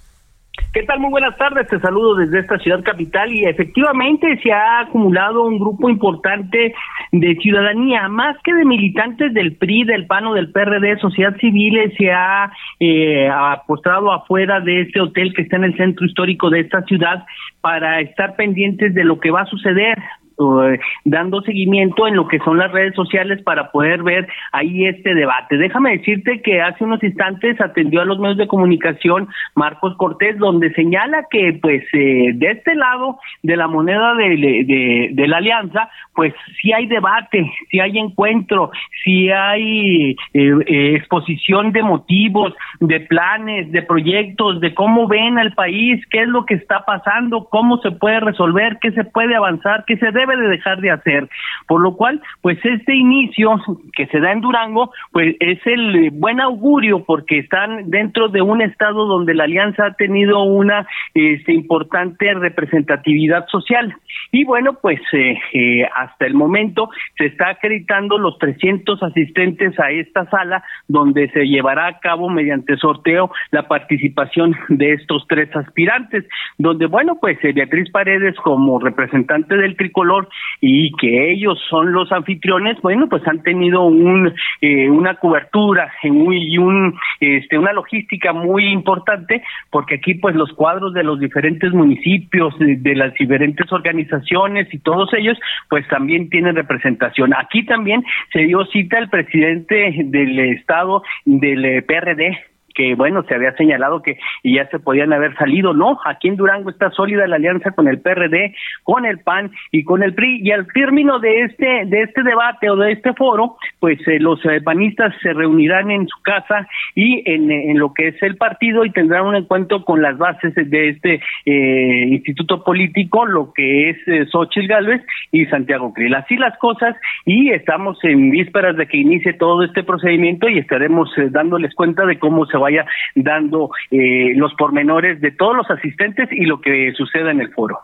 ¿Qué 0.73 0.83
tal? 0.83 0.99
Muy 0.99 1.09
buenas 1.09 1.35
tardes. 1.37 1.67
Te 1.67 1.79
saludo 1.79 2.15
desde 2.15 2.39
esta 2.39 2.57
ciudad 2.59 2.83
capital 2.83 3.33
y 3.33 3.45
efectivamente 3.45 4.39
se 4.43 4.51
ha 4.51 4.81
acumulado 4.81 5.45
un 5.45 5.57
grupo 5.57 5.89
importante 5.89 6.73
de 7.11 7.35
ciudadanía, 7.37 8.07
más 8.09 8.37
que 8.43 8.53
de 8.53 8.65
militantes 8.65 9.33
del 9.33 9.55
PRI, 9.55 9.85
del 9.85 10.05
PAN 10.05 10.27
o 10.27 10.33
del 10.33 10.51
PRD, 10.51 10.99
sociedad 10.99 11.35
civil, 11.37 11.93
se 11.97 12.11
ha 12.11 12.51
eh, 12.79 13.29
postrado 13.65 14.11
afuera 14.11 14.59
de 14.59 14.81
este 14.81 14.99
hotel 14.99 15.33
que 15.33 15.43
está 15.43 15.55
en 15.55 15.63
el 15.63 15.77
centro 15.77 16.05
histórico 16.05 16.49
de 16.49 16.59
esta 16.59 16.83
ciudad 16.83 17.25
para 17.61 17.99
estar 18.01 18.35
pendientes 18.35 18.93
de 18.93 19.03
lo 19.03 19.19
que 19.19 19.31
va 19.31 19.41
a 19.41 19.45
suceder. 19.45 19.97
Eh, 20.39 20.79
dando 21.03 21.41
seguimiento 21.41 22.07
en 22.07 22.15
lo 22.15 22.27
que 22.27 22.37
son 22.39 22.59
las 22.59 22.71
redes 22.71 22.93
sociales 22.93 23.41
para 23.41 23.71
poder 23.71 24.03
ver 24.03 24.27
ahí 24.51 24.85
este 24.85 25.15
debate. 25.15 25.57
Déjame 25.57 25.97
decirte 25.97 26.43
que 26.43 26.61
hace 26.61 26.83
unos 26.83 27.03
instantes 27.03 27.59
atendió 27.59 28.01
a 28.01 28.05
los 28.05 28.19
medios 28.19 28.37
de 28.37 28.45
comunicación 28.45 29.29
Marcos 29.55 29.95
Cortés, 29.97 30.37
donde 30.37 30.71
señala 30.73 31.25
que 31.31 31.57
pues 31.59 31.83
eh, 31.93 32.33
de 32.35 32.51
este 32.51 32.75
lado 32.75 33.17
de 33.41 33.57
la 33.57 33.67
moneda 33.67 34.13
de, 34.13 35.09
de, 35.11 35.27
la 35.27 35.37
alianza, 35.37 35.89
pues 36.13 36.35
sí 36.61 36.71
hay 36.71 36.85
debate, 36.85 37.51
sí 37.71 37.79
hay 37.79 37.97
encuentro, 37.97 38.69
sí 39.03 39.31
hay 39.31 40.15
eh, 40.35 40.95
exposición 40.95 41.71
de 41.71 41.81
motivos, 41.81 42.53
de 42.79 42.99
planes, 42.99 43.71
de 43.71 43.81
proyectos, 43.81 44.61
de 44.61 44.75
cómo 44.75 45.07
ven 45.07 45.39
al 45.39 45.53
país, 45.53 46.05
qué 46.11 46.21
es 46.21 46.27
lo 46.27 46.45
que 46.45 46.53
está 46.53 46.85
pasando, 46.85 47.47
cómo 47.49 47.79
se 47.79 47.89
puede 47.89 48.19
resolver, 48.19 48.77
qué 48.81 48.91
se 48.91 49.03
puede 49.03 49.35
avanzar, 49.35 49.83
qué 49.87 49.97
se 49.97 50.11
debe 50.11 50.26
de 50.35 50.49
dejar 50.49 50.81
de 50.81 50.91
hacer. 50.91 51.29
Por 51.67 51.81
lo 51.81 51.95
cual, 51.95 52.21
pues 52.41 52.57
este 52.63 52.95
inicio 52.95 53.55
que 53.93 54.07
se 54.07 54.19
da 54.19 54.31
en 54.31 54.41
Durango, 54.41 54.91
pues 55.11 55.35
es 55.39 55.59
el 55.65 56.11
buen 56.11 56.39
augurio 56.39 57.03
porque 57.05 57.39
están 57.39 57.89
dentro 57.89 58.27
de 58.29 58.41
un 58.41 58.61
estado 58.61 59.05
donde 59.05 59.33
la 59.33 59.45
alianza 59.45 59.85
ha 59.85 59.93
tenido 59.93 60.43
una 60.43 60.87
este, 61.13 61.53
importante 61.53 62.33
representatividad 62.33 63.47
social. 63.47 63.95
Y 64.31 64.43
bueno, 64.43 64.77
pues 64.81 64.99
eh, 65.13 65.37
eh, 65.53 65.87
hasta 65.95 66.25
el 66.25 66.33
momento 66.33 66.89
se 67.17 67.25
está 67.25 67.49
acreditando 67.49 68.17
los 68.17 68.37
300 68.39 69.01
asistentes 69.03 69.79
a 69.79 69.91
esta 69.91 70.29
sala 70.29 70.63
donde 70.87 71.29
se 71.29 71.45
llevará 71.47 71.87
a 71.87 71.99
cabo 71.99 72.29
mediante 72.29 72.77
sorteo 72.77 73.31
la 73.51 73.67
participación 73.67 74.55
de 74.69 74.93
estos 74.93 75.25
tres 75.27 75.53
aspirantes, 75.55 76.25
donde 76.57 76.87
bueno, 76.87 77.17
pues 77.19 77.37
eh, 77.43 77.53
Beatriz 77.53 77.89
Paredes 77.91 78.35
como 78.37 78.79
representante 78.79 79.55
del 79.55 79.75
tricolor 79.75 80.16
y 80.61 80.91
que 80.93 81.31
ellos 81.31 81.59
son 81.69 81.91
los 81.91 82.11
anfitriones, 82.11 82.81
bueno, 82.81 83.07
pues 83.09 83.27
han 83.27 83.43
tenido 83.43 83.83
un, 83.83 84.33
eh, 84.61 84.89
una 84.89 85.15
cobertura 85.15 85.91
y 86.03 86.57
un, 86.57 86.95
este, 87.19 87.57
una 87.57 87.73
logística 87.73 88.33
muy 88.33 88.67
importante, 88.67 89.43
porque 89.69 89.95
aquí 89.95 90.15
pues 90.15 90.35
los 90.35 90.51
cuadros 90.53 90.93
de 90.93 91.03
los 91.03 91.19
diferentes 91.19 91.71
municipios, 91.71 92.57
de, 92.59 92.77
de 92.77 92.95
las 92.95 93.13
diferentes 93.13 93.71
organizaciones 93.71 94.73
y 94.73 94.79
todos 94.79 95.13
ellos, 95.13 95.37
pues 95.69 95.87
también 95.87 96.29
tienen 96.29 96.55
representación. 96.55 97.33
Aquí 97.35 97.65
también 97.65 98.03
se 98.31 98.39
dio 98.39 98.65
cita 98.65 98.97
el 98.97 99.09
presidente 99.09 99.93
del 100.05 100.39
estado 100.39 101.03
del 101.25 101.65
eh, 101.65 101.81
PRD, 101.81 102.37
que 102.77 102.93
bueno, 102.93 103.23
se 103.23 103.33
había 103.33 103.53
señalado 103.53 104.03
que 104.03 104.19
ya 104.43 104.69
se 104.69 104.77
podían 104.77 105.11
haber 105.11 105.35
salido, 105.35 105.73
no, 105.73 105.99
aquí 106.05 106.27
en 106.27 106.35
Durango 106.35 106.69
está 106.69 106.91
sólida 106.91 107.27
la 107.27 107.37
alianza 107.37 107.71
con 107.71 107.87
el 107.87 107.99
PRD, 107.99 108.53
con 108.83 109.05
el 109.05 109.17
PAN 109.19 109.51
y 109.71 109.83
con 109.83 110.03
el 110.03 110.13
PRI 110.13 110.41
y 110.43 110.51
al 110.51 110.67
término 110.67 111.19
de 111.19 111.41
este 111.41 111.85
de 111.85 112.03
este 112.03 112.21
debate 112.21 112.69
o 112.69 112.75
de 112.75 112.91
este 112.91 113.13
foro, 113.13 113.57
pues 113.79 113.99
eh, 114.07 114.19
los 114.19 114.39
eh, 114.45 114.61
panistas 114.61 115.11
se 115.23 115.33
reunirán 115.33 115.89
en 115.89 116.07
su 116.07 116.21
casa 116.21 116.67
y 116.93 117.23
en, 117.25 117.79
lo 117.79 117.93
que 117.93 118.09
es 118.09 118.21
el 118.21 118.37
partido 118.37 118.85
y 118.85 118.91
tendrán 118.91 119.25
un 119.25 119.35
encuentro 119.35 119.83
con 119.83 120.01
las 120.03 120.17
bases 120.17 120.53
de 120.53 120.89
este 120.89 121.19
eh, 121.45 122.07
instituto 122.09 122.63
político, 122.63 123.25
lo 123.25 123.53
que 123.53 123.89
es 123.89 123.97
eh, 124.07 124.25
Xochitl 124.31 124.67
Gálvez 124.67 125.01
y 125.31 125.45
Santiago 125.47 125.93
Krill. 125.93 126.13
Así 126.13 126.37
las 126.37 126.55
cosas 126.59 126.95
y 127.25 127.49
estamos 127.49 127.97
en 128.03 128.29
vísperas 128.29 128.77
de 128.77 128.85
que 128.87 128.97
inicie 128.97 129.33
todo 129.33 129.63
este 129.63 129.83
procedimiento 129.83 130.47
y 130.47 130.59
estaremos 130.59 131.09
dándoles 131.31 131.73
cuenta 131.73 132.05
de 132.05 132.19
cómo 132.19 132.45
se 132.45 132.57
va 132.57 132.66
vaya 132.67 132.85
dando 133.15 133.71
eh, 133.91 134.33
los 134.35 134.53
pormenores 134.55 135.21
de 135.21 135.31
todos 135.31 135.55
los 135.55 135.69
asistentes 135.71 136.29
y 136.31 136.45
lo 136.45 136.59
que 136.61 136.93
suceda 136.95 137.31
en 137.31 137.41
el 137.41 137.53
foro. 137.53 137.79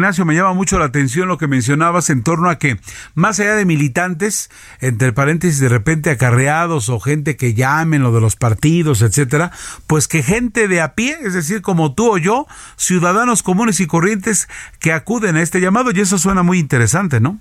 Ignacio, 0.00 0.24
me 0.24 0.36
llama 0.36 0.52
mucho 0.52 0.78
la 0.78 0.84
atención 0.84 1.26
lo 1.26 1.38
que 1.38 1.48
mencionabas 1.48 2.08
en 2.08 2.22
torno 2.22 2.48
a 2.50 2.56
que, 2.60 2.76
más 3.16 3.40
allá 3.40 3.56
de 3.56 3.64
militantes, 3.64 4.48
entre 4.80 5.12
paréntesis, 5.12 5.58
de 5.58 5.68
repente 5.68 6.10
acarreados 6.10 6.88
o 6.88 7.00
gente 7.00 7.36
que 7.36 7.52
llamen 7.52 8.04
lo 8.04 8.12
de 8.12 8.20
los 8.20 8.36
partidos, 8.36 9.02
etcétera, 9.02 9.50
pues 9.88 10.06
que 10.06 10.22
gente 10.22 10.68
de 10.68 10.80
a 10.80 10.94
pie, 10.94 11.16
es 11.24 11.34
decir, 11.34 11.62
como 11.62 11.94
tú 11.94 12.12
o 12.12 12.16
yo, 12.16 12.46
ciudadanos 12.76 13.42
comunes 13.42 13.80
y 13.80 13.88
corrientes 13.88 14.48
que 14.78 14.92
acuden 14.92 15.34
a 15.34 15.42
este 15.42 15.60
llamado, 15.60 15.90
y 15.92 15.98
eso 15.98 16.16
suena 16.16 16.44
muy 16.44 16.60
interesante, 16.60 17.18
¿no? 17.18 17.40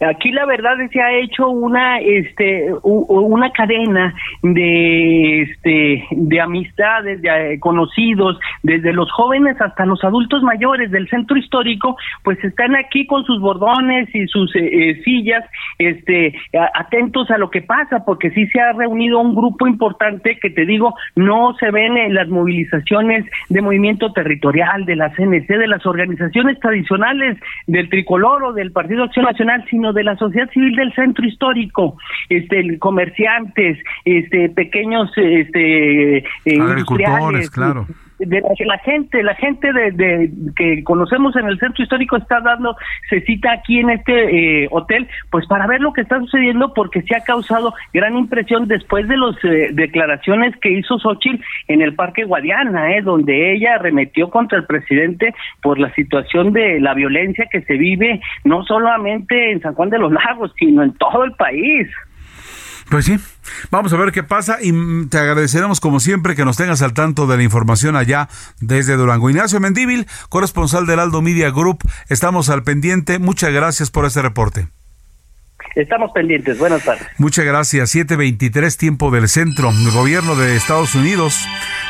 Aquí 0.00 0.30
la 0.30 0.46
verdad 0.46 0.80
es 0.80 0.90
que 0.90 0.98
se 0.98 1.02
ha 1.02 1.12
hecho 1.12 1.48
una 1.48 1.98
este 2.00 2.72
una 2.82 3.50
cadena 3.50 4.14
de 4.42 5.42
este 5.42 6.06
de 6.10 6.40
amistades, 6.40 7.20
de 7.20 7.54
eh, 7.54 7.60
conocidos, 7.60 8.38
desde 8.62 8.94
los 8.94 9.10
jóvenes 9.12 9.60
hasta 9.60 9.84
los 9.84 10.02
adultos 10.02 10.42
mayores 10.42 10.90
del 10.90 11.08
centro 11.08 11.36
histórico, 11.36 11.96
pues 12.24 12.42
están 12.44 12.76
aquí 12.76 13.06
con 13.06 13.24
sus 13.24 13.40
bordones 13.40 14.08
y 14.14 14.26
sus 14.28 14.54
eh, 14.56 14.60
eh, 14.72 15.02
sillas, 15.04 15.44
este 15.78 16.34
atentos 16.74 17.30
a 17.30 17.36
lo 17.36 17.50
que 17.50 17.60
pasa, 17.60 18.04
porque 18.04 18.30
sí 18.30 18.46
se 18.46 18.60
ha 18.60 18.72
reunido 18.72 19.18
un 19.20 19.34
grupo 19.34 19.66
importante 19.66 20.38
que 20.40 20.50
te 20.50 20.64
digo, 20.64 20.94
no 21.14 21.54
se 21.58 21.70
ven 21.70 21.96
en 21.98 22.14
las 22.14 22.28
movilizaciones 22.28 23.26
de 23.50 23.60
movimiento 23.60 24.12
territorial, 24.12 24.86
de 24.86 24.96
la 24.96 25.10
CNC, 25.10 25.46
de 25.46 25.68
las 25.68 25.84
organizaciones 25.84 26.58
tradicionales 26.58 27.38
del 27.66 27.90
tricolor 27.90 28.44
o 28.44 28.52
del 28.52 28.72
Partido 28.72 29.04
Acción 29.04 29.26
Nacional, 29.26 29.64
sino 29.70 29.92
de 29.92 30.04
la 30.04 30.16
sociedad 30.16 30.50
civil 30.50 30.74
del 30.76 30.92
centro 30.94 31.24
histórico, 31.26 31.96
este, 32.28 32.78
comerciantes, 32.78 33.78
este, 34.04 34.50
pequeños, 34.50 35.10
este, 35.16 36.18
eh, 36.18 36.60
agricultores, 36.60 37.50
claro 37.50 37.86
de 38.26 38.42
la, 38.66 38.78
gente, 38.78 39.22
la 39.22 39.34
gente 39.34 39.72
de, 39.72 40.30
que 40.56 40.84
conocemos 40.84 41.34
en 41.36 41.46
el 41.46 41.58
centro 41.58 41.82
histórico 41.82 42.16
está 42.16 42.40
dando, 42.40 42.76
se 43.08 43.20
cita 43.22 43.52
aquí 43.52 43.80
en 43.80 43.90
este 43.90 44.64
eh, 44.64 44.68
hotel, 44.70 45.08
pues 45.30 45.46
para 45.46 45.66
ver 45.66 45.80
lo 45.80 45.92
que 45.92 46.02
está 46.02 46.18
sucediendo 46.20 46.74
porque 46.74 47.02
se 47.02 47.16
ha 47.16 47.20
causado 47.20 47.74
gran 47.92 48.16
impresión 48.16 48.68
después 48.68 49.08
de 49.08 49.16
las 49.16 49.36
eh, 49.44 49.70
declaraciones 49.72 50.54
que 50.56 50.70
hizo 50.70 50.98
Xochitl 50.98 51.42
en 51.68 51.80
el 51.80 51.94
Parque 51.94 52.24
Guadiana, 52.24 52.96
eh, 52.96 53.02
donde 53.02 53.54
ella 53.54 53.74
arremetió 53.76 54.28
contra 54.30 54.58
el 54.58 54.64
presidente 54.64 55.34
por 55.62 55.78
la 55.78 55.92
situación 55.94 56.52
de 56.52 56.80
la 56.80 56.94
violencia 56.94 57.46
que 57.50 57.62
se 57.62 57.74
vive 57.74 58.20
no 58.44 58.64
solamente 58.64 59.52
en 59.52 59.60
San 59.60 59.74
Juan 59.74 59.90
de 59.90 59.98
los 59.98 60.12
Lagos, 60.12 60.52
sino 60.58 60.82
en 60.82 60.92
todo 60.94 61.24
el 61.24 61.32
país. 61.32 61.88
Pues 62.90 63.04
sí, 63.04 63.20
vamos 63.70 63.92
a 63.92 63.96
ver 63.96 64.10
qué 64.10 64.24
pasa 64.24 64.58
y 64.60 65.06
te 65.06 65.18
agradeceremos 65.18 65.78
como 65.78 66.00
siempre 66.00 66.34
que 66.34 66.44
nos 66.44 66.56
tengas 66.56 66.82
al 66.82 66.92
tanto 66.92 67.28
de 67.28 67.36
la 67.36 67.44
información 67.44 67.94
allá 67.94 68.28
desde 68.60 68.96
Durango. 68.96 69.30
Ignacio 69.30 69.60
Mendíbil, 69.60 70.08
corresponsal 70.28 70.86
del 70.86 70.98
Aldo 70.98 71.22
Media 71.22 71.50
Group, 71.50 71.78
estamos 72.08 72.48
al 72.48 72.64
pendiente. 72.64 73.20
Muchas 73.20 73.52
gracias 73.52 73.90
por 73.90 74.06
este 74.06 74.22
reporte. 74.22 74.68
Estamos 75.76 76.10
pendientes. 76.12 76.58
Buenas 76.58 76.84
tardes. 76.84 77.06
Muchas 77.18 77.44
gracias. 77.44 77.90
723 77.90 78.76
tiempo 78.76 79.10
del 79.10 79.28
centro. 79.28 79.70
El 79.70 79.90
gobierno 79.90 80.34
de 80.34 80.56
Estados 80.56 80.94
Unidos 80.94 81.36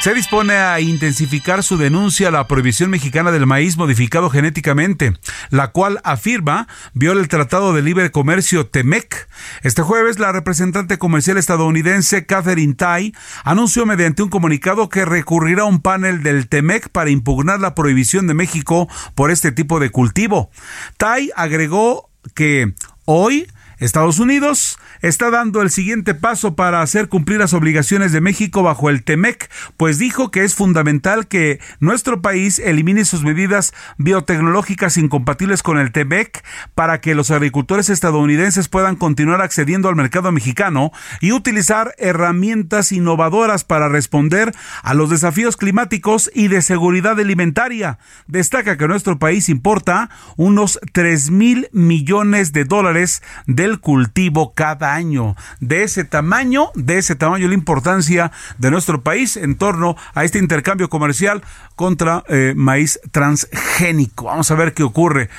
se 0.00 0.14
dispone 0.14 0.54
a 0.54 0.80
intensificar 0.80 1.62
su 1.62 1.76
denuncia 1.76 2.28
a 2.28 2.30
la 2.30 2.46
prohibición 2.46 2.90
mexicana 2.90 3.30
del 3.30 3.46
maíz 3.46 3.76
modificado 3.76 4.30
genéticamente, 4.30 5.14
la 5.50 5.68
cual 5.68 6.00
afirma 6.04 6.68
viola 6.94 7.20
el 7.20 7.28
Tratado 7.28 7.72
de 7.72 7.82
Libre 7.82 8.10
Comercio 8.10 8.66
TEMEC. 8.66 9.28
Este 9.62 9.82
jueves, 9.82 10.18
la 10.18 10.32
representante 10.32 10.98
comercial 10.98 11.38
estadounidense 11.38 12.26
Catherine 12.26 12.74
Tai 12.74 13.12
anunció 13.44 13.86
mediante 13.86 14.22
un 14.22 14.30
comunicado 14.30 14.88
que 14.88 15.04
recurrirá 15.04 15.62
a 15.62 15.66
un 15.66 15.80
panel 15.80 16.22
del 16.22 16.48
TEMEC 16.48 16.88
para 16.90 17.10
impugnar 17.10 17.60
la 17.60 17.74
prohibición 17.74 18.26
de 18.26 18.34
México 18.34 18.88
por 19.14 19.30
este 19.30 19.52
tipo 19.52 19.80
de 19.80 19.90
cultivo. 19.90 20.50
Tai 20.96 21.30
agregó 21.36 22.10
que 22.34 22.74
hoy 23.04 23.46
Estados 23.80 24.18
Unidos 24.18 24.78
está 25.00 25.30
dando 25.30 25.62
el 25.62 25.70
siguiente 25.70 26.14
paso 26.14 26.54
para 26.54 26.82
hacer 26.82 27.08
cumplir 27.08 27.38
las 27.38 27.54
obligaciones 27.54 28.12
de 28.12 28.20
México 28.20 28.62
bajo 28.62 28.90
el 28.90 29.02
TEMEC, 29.02 29.50
pues 29.78 29.98
dijo 29.98 30.30
que 30.30 30.44
es 30.44 30.54
fundamental 30.54 31.28
que 31.28 31.60
nuestro 31.80 32.20
país 32.20 32.58
elimine 32.58 33.06
sus 33.06 33.22
medidas 33.22 33.72
biotecnológicas 33.96 34.98
incompatibles 34.98 35.62
con 35.62 35.78
el 35.78 35.92
TEMEC 35.92 36.44
para 36.74 37.00
que 37.00 37.14
los 37.14 37.30
agricultores 37.30 37.88
estadounidenses 37.88 38.68
puedan 38.68 38.96
continuar 38.96 39.40
accediendo 39.40 39.88
al 39.88 39.96
mercado 39.96 40.30
mexicano 40.30 40.92
y 41.22 41.32
utilizar 41.32 41.94
herramientas 41.96 42.92
innovadoras 42.92 43.64
para 43.64 43.88
responder 43.88 44.52
a 44.82 44.92
los 44.92 45.08
desafíos 45.08 45.56
climáticos 45.56 46.30
y 46.34 46.48
de 46.48 46.60
seguridad 46.60 47.18
alimentaria. 47.18 47.98
Destaca 48.26 48.76
que 48.76 48.88
nuestro 48.88 49.18
país 49.18 49.48
importa 49.48 50.10
unos 50.36 50.78
3 50.92 51.30
mil 51.30 51.68
millones 51.72 52.52
de 52.52 52.66
dólares 52.66 53.22
del 53.46 53.69
cultivo 53.78 54.52
cada 54.54 54.94
año. 54.94 55.36
De 55.60 55.84
ese 55.84 56.04
tamaño, 56.04 56.70
de 56.74 56.98
ese 56.98 57.14
tamaño 57.14 57.46
la 57.46 57.54
importancia 57.54 58.32
de 58.58 58.70
nuestro 58.70 59.02
país 59.02 59.36
en 59.36 59.56
torno 59.56 59.96
a 60.14 60.24
este 60.24 60.38
intercambio 60.38 60.88
comercial 60.88 61.42
contra 61.76 62.24
eh, 62.28 62.54
maíz 62.56 63.00
transgénico. 63.12 64.24
Vamos 64.24 64.50
a 64.50 64.54
ver 64.54 64.74
qué 64.74 64.82
ocurre. 64.82 65.30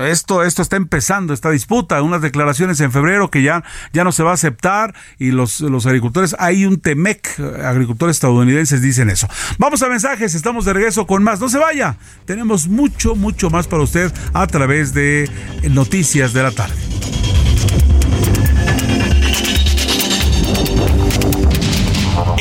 Esto, 0.00 0.42
esto 0.42 0.62
está 0.62 0.76
empezando, 0.76 1.34
esta 1.34 1.50
disputa, 1.50 2.02
unas 2.02 2.22
declaraciones 2.22 2.80
en 2.80 2.90
febrero 2.90 3.30
que 3.30 3.42
ya, 3.42 3.62
ya 3.92 4.04
no 4.04 4.12
se 4.12 4.22
va 4.22 4.30
a 4.30 4.34
aceptar 4.34 4.94
y 5.18 5.30
los, 5.30 5.60
los 5.60 5.86
agricultores, 5.86 6.34
hay 6.38 6.64
un 6.64 6.80
TEMEC, 6.80 7.40
agricultores 7.64 8.16
estadounidenses 8.16 8.82
dicen 8.82 9.10
eso. 9.10 9.28
Vamos 9.58 9.82
a 9.82 9.88
mensajes, 9.88 10.34
estamos 10.34 10.64
de 10.64 10.72
regreso 10.72 11.06
con 11.06 11.22
más. 11.22 11.40
No 11.40 11.48
se 11.48 11.58
vaya, 11.58 11.96
tenemos 12.24 12.68
mucho, 12.68 13.14
mucho 13.14 13.50
más 13.50 13.66
para 13.66 13.82
usted 13.82 14.12
a 14.32 14.46
través 14.46 14.94
de 14.94 15.30
Noticias 15.70 16.32
de 16.32 16.42
la 16.42 16.50
Tarde. 16.50 16.74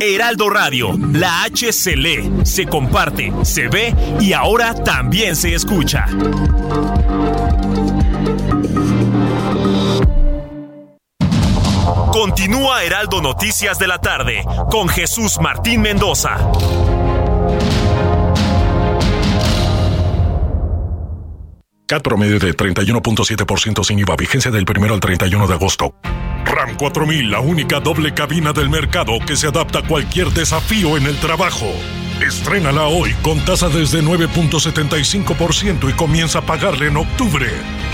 Heraldo 0.00 0.48
Radio, 0.48 0.96
la 1.12 1.42
H 1.42 1.72
se 1.72 1.96
lee, 1.96 2.30
se 2.44 2.66
comparte, 2.66 3.32
se 3.42 3.68
ve 3.68 3.94
y 4.20 4.32
ahora 4.32 4.74
también 4.74 5.34
se 5.34 5.54
escucha. 5.54 6.06
Continúa 12.12 12.84
Heraldo 12.84 13.20
Noticias 13.20 13.78
de 13.78 13.88
la 13.88 13.98
tarde 13.98 14.44
con 14.70 14.88
Jesús 14.88 15.38
Martín 15.40 15.82
Mendoza. 15.82 16.36
CAT 21.86 22.02
promedio 22.02 22.38
de 22.38 22.54
31.7% 22.54 23.82
sin 23.82 23.98
IVA, 23.98 24.14
vigencia 24.16 24.50
del 24.50 24.64
1 24.68 24.94
al 24.94 25.00
31 25.00 25.46
de 25.46 25.54
agosto. 25.54 25.94
RAM 26.48 26.76
4000, 26.76 27.30
la 27.30 27.40
única 27.40 27.80
doble 27.80 28.14
cabina 28.14 28.52
del 28.52 28.70
mercado 28.70 29.18
que 29.24 29.36
se 29.36 29.46
adapta 29.46 29.80
a 29.80 29.86
cualquier 29.86 30.30
desafío 30.30 30.96
en 30.96 31.06
el 31.06 31.16
trabajo. 31.18 31.66
Estrénala 32.26 32.84
hoy 32.84 33.14
con 33.22 33.38
tasa 33.44 33.68
desde 33.68 34.02
9.75% 34.02 35.90
y 35.90 35.92
comienza 35.92 36.40
a 36.40 36.42
pagarle 36.42 36.88
en 36.88 36.96
octubre. 36.96 37.46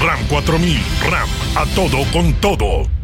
RAM 0.03 0.27
4000, 0.29 0.81
RAM, 1.11 1.29
a 1.57 1.67
todo 1.75 2.05
con 2.13 2.33
todo. 2.35 3.04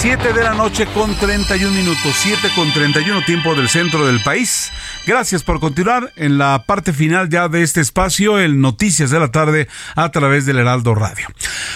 Siete 0.00 0.32
de 0.32 0.42
la 0.42 0.54
noche 0.54 0.86
con 0.94 1.14
31 1.14 1.76
minutos, 1.76 2.14
7 2.14 2.48
con 2.54 2.72
31 2.72 3.20
tiempo 3.26 3.54
del 3.54 3.68
centro 3.68 4.06
del 4.06 4.22
país. 4.22 4.72
Gracias 5.06 5.42
por 5.42 5.60
continuar 5.60 6.10
en 6.16 6.38
la 6.38 6.64
parte 6.64 6.94
final 6.94 7.28
ya 7.28 7.48
de 7.48 7.62
este 7.62 7.82
espacio, 7.82 8.38
el 8.38 8.62
Noticias 8.62 9.10
de 9.10 9.20
la 9.20 9.30
Tarde, 9.30 9.68
a 9.96 10.10
través 10.10 10.46
del 10.46 10.58
Heraldo 10.58 10.94
Radio. 10.94 11.26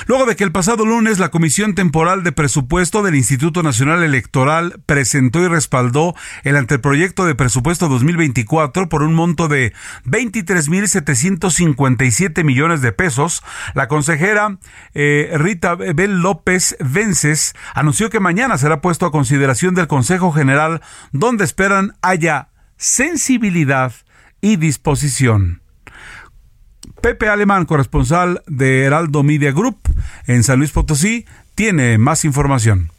Luego 0.07 0.25
de 0.25 0.37
que 0.37 0.45
el 0.45 0.53
pasado 0.53 0.87
lunes 0.87 1.19
la 1.19 1.31
Comisión 1.31 1.75
Temporal 1.75 2.25
de 2.25 2.33
Presupuesto 2.33 3.03
del 3.03 3.15
Instituto 3.15 3.63
Nacional 3.63 4.03
Electoral 4.03 4.81
presentó 4.87 5.41
y 5.41 5.49
respaldó 5.49 6.15
el 6.45 6.57
anteproyecto 6.57 7.27
de 7.27 7.35
presupuesto 7.35 7.91
2024 7.91 8.89
por 8.89 9.03
un 9.03 9.13
monto 9.13 9.49
de 9.49 9.75
23.757 10.07 12.43
millones 12.43 12.81
de 12.81 12.93
pesos, 12.93 13.43
la 13.75 13.87
consejera 13.87 14.57
eh, 14.95 15.31
Rita 15.35 15.75
Bel 15.75 16.21
López 16.21 16.79
Vences 16.81 17.55
anunció 17.75 18.09
que 18.14 18.14
mañana 18.21 18.59
será 18.59 18.81
puesto 18.81 19.07
a 19.07 19.13
consideración 19.13 19.75
del 19.75 19.87
Consejo 19.87 20.33
General, 20.33 20.81
donde 21.13 21.45
esperan 21.45 21.93
haya 22.03 22.49
sensibilidad 22.77 23.93
y 24.41 24.57
disposición. 24.57 25.63
Pepe 27.01 27.29
Alemán, 27.29 27.67
corresponsal 27.67 28.43
de 28.47 28.85
Heraldo 28.85 29.23
Media 29.23 29.53
Group 29.53 29.79
en 30.27 30.43
San 30.43 30.59
Luis 30.59 30.71
Potosí, 30.71 31.27
tiene 31.55 31.99
más 31.99 32.25
información. 32.25 32.94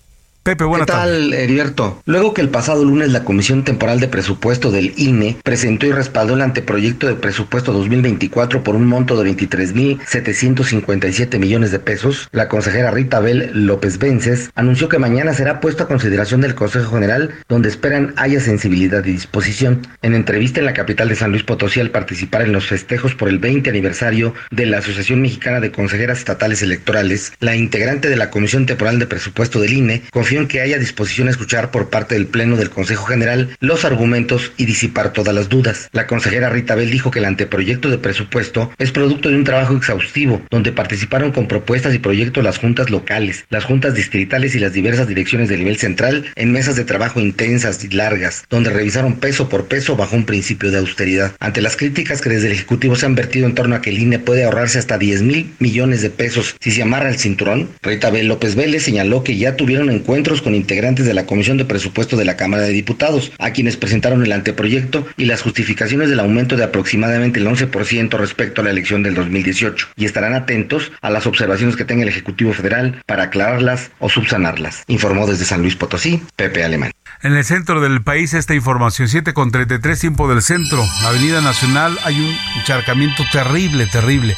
Pepe, 0.46 0.64
buenas 0.64 0.86
¿Qué 0.86 0.94
tal, 0.94 1.34
Heriberto? 1.34 2.02
Luego 2.06 2.36
que 2.36 2.42
el 2.42 2.50
pasado 2.50 2.86
lunes 2.86 3.12
la 3.12 3.24
Comisión 3.24 3.64
Temporal 3.64 4.00
de 4.00 4.08
Presupuesto 4.08 4.70
del 4.70 4.94
INE 4.96 5.38
presentó 5.44 5.88
y 5.88 5.92
respaldó 5.92 6.36
el 6.36 6.44
anteproyecto 6.44 7.08
de 7.08 7.16
presupuesto 7.16 7.74
2024 7.74 8.64
por 8.64 8.76
un 8.76 8.86
monto 8.86 9.18
de 9.18 9.28
23.757 9.32 11.40
millones 11.40 11.72
de 11.72 11.80
pesos, 11.80 12.30
la 12.32 12.48
consejera 12.48 12.92
Rita 12.92 13.20
Bel 13.22 13.66
López 13.66 13.98
Vences 13.98 14.52
anunció 14.54 14.88
que 14.88 15.00
mañana 15.00 15.34
será 15.34 15.60
puesto 15.60 15.82
a 15.82 15.88
consideración 15.88 16.42
del 16.42 16.54
Consejo 16.54 16.94
General, 16.94 17.32
donde 17.50 17.70
esperan 17.70 18.14
haya 18.16 18.40
sensibilidad 18.40 19.04
y 19.04 19.14
disposición. 19.14 19.88
En 20.04 20.14
entrevista 20.14 20.60
en 20.60 20.68
la 20.68 20.74
capital 20.74 21.10
de 21.10 21.16
San 21.16 21.32
Luis 21.32 21.42
Potosí 21.42 21.80
al 21.80 21.90
participar 21.90 22.44
en 22.44 22.52
los 22.52 22.68
festejos 22.68 23.16
por 23.16 23.30
el 23.30 23.40
20 23.40 23.72
aniversario 23.72 24.36
de 24.52 24.68
la 24.68 24.78
Asociación 24.78 25.24
Mexicana 25.24 25.60
de 25.60 25.72
Consejeras 25.72 26.20
Estatales 26.20 26.62
Electorales, 26.62 27.34
la 27.40 27.56
integrante 27.56 28.10
de 28.10 28.16
la 28.16 28.30
Comisión 28.30 28.68
Temporal 28.68 29.00
de 29.00 29.08
Presupuesto 29.08 29.60
del 29.60 29.74
INE 29.74 30.04
confió 30.12 30.35
en 30.40 30.48
que 30.48 30.62
haya 30.62 30.78
disposición 30.78 31.28
a 31.28 31.32
escuchar 31.32 31.72
por 31.72 31.90
parte 31.90 32.16
del 32.16 32.28
Pleno 32.28 32.56
del 32.58 32.70
Consejo 32.70 33.06
General 33.06 33.50
los 33.60 33.86
argumentos 33.86 34.52
y 34.58 34.66
disipar 34.66 35.14
todas 35.14 35.34
las 35.34 35.50
dudas. 35.50 35.90
La 35.92 36.08
consejera 36.08 36.50
Rita 36.50 36.76
Bell 36.76 36.92
dijo 36.92 37.12
que 37.12 37.20
el 37.20 37.26
anteproyecto 37.26 37.90
de 37.90 37.98
presupuesto 37.98 38.72
es 38.78 38.92
producto 38.92 39.30
de 39.30 39.36
un 39.36 39.44
trabajo 39.44 39.76
exhaustivo, 39.76 40.42
donde 40.50 40.72
participaron 40.72 41.32
con 41.32 41.48
propuestas 41.48 41.94
y 41.94 42.00
proyectos 42.00 42.44
las 42.44 42.58
juntas 42.58 42.90
locales, 42.90 43.46
las 43.50 43.64
juntas 43.64 43.94
distritales 43.94 44.56
y 44.56 44.60
las 44.60 44.74
diversas 44.74 45.08
direcciones 45.08 45.50
de 45.50 45.58
nivel 45.58 45.78
central 45.78 46.26
en 46.36 46.52
mesas 46.52 46.76
de 46.76 46.86
trabajo 46.86 47.20
intensas 47.20 47.84
y 47.84 47.90
largas, 47.90 48.46
donde 48.50 48.70
revisaron 48.70 49.16
peso 49.16 49.50
por 49.50 49.68
peso 49.68 49.96
bajo 49.96 50.16
un 50.16 50.26
principio 50.26 50.72
de 50.72 50.80
austeridad. 50.80 51.34
Ante 51.40 51.62
las 51.62 51.76
críticas 51.76 52.22
que 52.22 52.30
desde 52.30 52.48
el 52.48 52.54
Ejecutivo 52.54 52.96
se 52.96 53.06
han 53.06 53.16
vertido 53.16 53.48
en 53.48 53.56
torno 53.56 53.76
a 53.76 53.82
que 53.82 53.90
el 53.90 54.00
INE 54.00 54.20
puede 54.20 54.44
ahorrarse 54.44 54.80
hasta 54.80 54.98
10 54.98 55.22
mil 55.22 55.54
millones 55.60 56.02
de 56.02 56.10
pesos 56.10 56.56
si 56.60 56.72
se 56.72 56.82
amarra 56.82 57.10
el 57.10 57.18
cinturón, 57.18 57.70
Rita 57.82 58.10
Bell 58.10 58.28
López 58.28 58.56
Vélez 58.56 58.84
señaló 58.84 59.24
que 59.24 59.38
ya 59.38 59.56
tuvieron 59.56 59.90
con 60.26 60.56
integrantes 60.56 61.06
de 61.06 61.14
la 61.14 61.28
Comisión 61.28 61.58
de 61.58 61.66
Presupuesto 61.66 62.18
de 62.18 62.26
la 62.26 62.36
Cámara 62.36 62.64
de 62.64 62.72
Diputados, 62.72 63.32
a 63.38 63.52
quienes 63.52 63.78
presentaron 63.78 64.24
el 64.24 64.32
anteproyecto 64.32 65.06
y 65.18 65.26
las 65.26 65.44
justificaciones 65.44 66.10
del 66.10 66.20
aumento 66.20 66.58
de 66.58 66.64
aproximadamente 66.64 67.40
el 67.40 67.48
11% 67.48 68.18
respecto 68.18 68.62
a 68.62 68.64
la 68.64 68.72
elección 68.72 69.04
del 69.04 69.14
2018, 69.14 69.90
y 69.96 70.06
estarán 70.06 70.34
atentos 70.34 70.92
a 71.02 71.12
las 71.12 71.28
observaciones 71.28 71.76
que 71.76 71.86
tenga 71.86 72.02
el 72.02 72.10
Ejecutivo 72.10 72.54
Federal 72.54 73.04
para 73.06 73.24
aclararlas 73.24 73.92
o 74.00 74.10
subsanarlas. 74.10 74.84
Informó 74.88 75.28
desde 75.28 75.46
San 75.46 75.62
Luis 75.62 75.76
Potosí, 75.76 76.24
Pepe 76.36 76.64
Alemán. 76.64 76.92
En 77.22 77.34
el 77.34 77.44
centro 77.44 77.80
del 77.80 78.02
país 78.02 78.34
esta 78.34 78.56
información, 78.56 79.08
7 79.08 79.34
con 79.34 79.52
33 79.52 80.00
tiempo 80.00 80.28
del 80.28 80.42
centro, 80.42 80.84
Avenida 81.04 81.42
Nacional, 81.42 81.98
hay 82.04 82.20
un 82.20 82.36
encharcamiento 82.60 83.24
terrible, 83.32 83.86
terrible. 83.86 84.36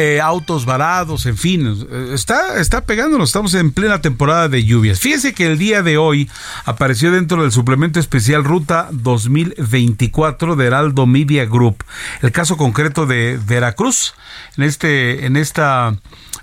Eh, 0.00 0.20
autos 0.20 0.64
varados, 0.64 1.26
en 1.26 1.36
fin, 1.36 1.88
está, 2.14 2.60
está 2.60 2.82
pegándonos, 2.82 3.30
estamos 3.30 3.52
en 3.54 3.72
plena 3.72 4.00
temporada 4.00 4.48
de 4.48 4.62
lluvias. 4.64 5.00
Fíjense 5.00 5.34
que 5.34 5.48
el 5.48 5.58
día 5.58 5.82
de 5.82 5.98
hoy 5.98 6.30
apareció 6.64 7.10
dentro 7.10 7.42
del 7.42 7.50
suplemento 7.50 7.98
especial 7.98 8.44
Ruta 8.44 8.90
2024 8.92 10.54
de 10.54 10.66
Heraldo 10.66 11.06
Media 11.06 11.46
Group, 11.46 11.82
el 12.22 12.30
caso 12.30 12.56
concreto 12.56 13.06
de 13.06 13.40
Veracruz, 13.44 14.14
en, 14.56 14.62
este, 14.62 15.26
en 15.26 15.36
esta 15.36 15.96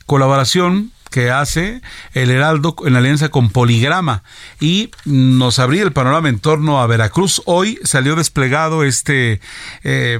colaboración 0.06 0.91
que 1.16 1.32
hace 1.32 1.82
el 2.14 2.30
Heraldo 2.30 2.76
en 2.86 2.98
alianza 2.98 3.30
con 3.30 3.50
Poligrama 3.50 4.24
y 4.60 4.92
nos 5.06 5.60
abría 5.60 5.84
el 5.84 5.94
panorama 5.94 6.28
en 6.28 6.40
torno 6.40 6.82
a 6.82 6.88
Veracruz. 6.88 7.42
Hoy 7.46 7.80
salió 7.86 8.18
desplegado 8.18 8.84
este 8.84 9.40
eh, 9.86 10.20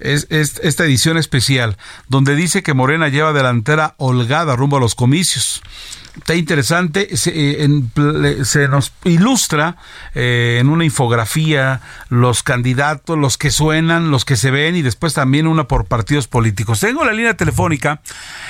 es, 0.00 0.26
esta 0.30 0.84
edición 0.84 1.16
especial 1.16 1.78
donde 2.08 2.34
dice 2.34 2.62
que 2.62 2.74
Morena 2.74 3.08
lleva 3.08 3.32
delantera 3.32 3.94
holgada 3.96 4.54
rumbo 4.54 4.76
a 4.76 4.80
los 4.80 4.94
comicios 4.94 5.62
está 6.16 6.34
interesante, 6.34 7.16
se, 7.16 7.32
eh, 7.34 8.44
se 8.44 8.68
nos 8.68 8.92
ilustra 9.04 9.76
eh, 10.14 10.58
en 10.60 10.68
una 10.68 10.84
infografía 10.84 11.80
los 12.08 12.42
candidatos, 12.42 13.18
los 13.18 13.38
que 13.38 13.50
suenan, 13.50 14.10
los 14.10 14.24
que 14.24 14.36
se 14.36 14.50
ven 14.50 14.76
y 14.76 14.82
después 14.82 15.14
también 15.14 15.46
una 15.46 15.68
por 15.68 15.86
partidos 15.86 16.28
políticos. 16.28 16.80
Tengo 16.80 17.04
la 17.04 17.12
línea 17.12 17.34
telefónica 17.34 18.02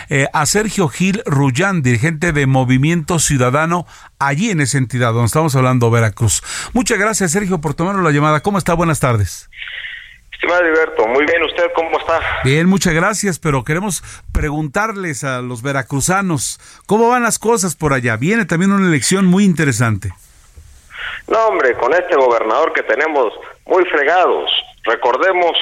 eh, 0.08 0.26
a 0.32 0.46
Sergio 0.46 0.88
Gil 0.88 1.22
Rullán, 1.24 1.82
dirigente 1.82 2.32
de 2.32 2.46
Movimiento 2.46 3.18
Ciudadano, 3.18 3.86
allí 4.18 4.50
en 4.50 4.60
esa 4.60 4.78
entidad 4.78 5.12
donde 5.12 5.26
estamos 5.26 5.54
hablando, 5.54 5.90
Veracruz. 5.90 6.42
Muchas 6.72 6.98
gracias, 6.98 7.32
Sergio, 7.32 7.60
por 7.60 7.74
tomarnos 7.74 8.04
la 8.04 8.10
llamada. 8.10 8.40
¿Cómo 8.40 8.58
está? 8.58 8.74
Buenas 8.74 9.00
tardes. 9.00 9.48
Estimado 10.42 10.64
Alberto, 10.64 11.06
muy 11.06 11.24
bien, 11.24 11.40
¿usted 11.44 11.70
cómo 11.72 11.96
está? 12.00 12.20
Bien, 12.42 12.66
muchas 12.66 12.92
gracias, 12.92 13.38
pero 13.38 13.62
queremos 13.62 14.02
preguntarles 14.32 15.22
a 15.22 15.40
los 15.40 15.62
veracruzanos, 15.62 16.58
¿cómo 16.86 17.10
van 17.10 17.22
las 17.22 17.38
cosas 17.38 17.76
por 17.76 17.92
allá? 17.92 18.16
Viene 18.16 18.44
también 18.44 18.72
una 18.72 18.88
elección 18.88 19.24
muy 19.24 19.44
interesante. 19.44 20.10
No, 21.28 21.46
hombre, 21.46 21.74
con 21.74 21.94
este 21.94 22.16
gobernador 22.16 22.72
que 22.72 22.82
tenemos 22.82 23.32
muy 23.66 23.84
fregados, 23.84 24.50
recordemos 24.82 25.56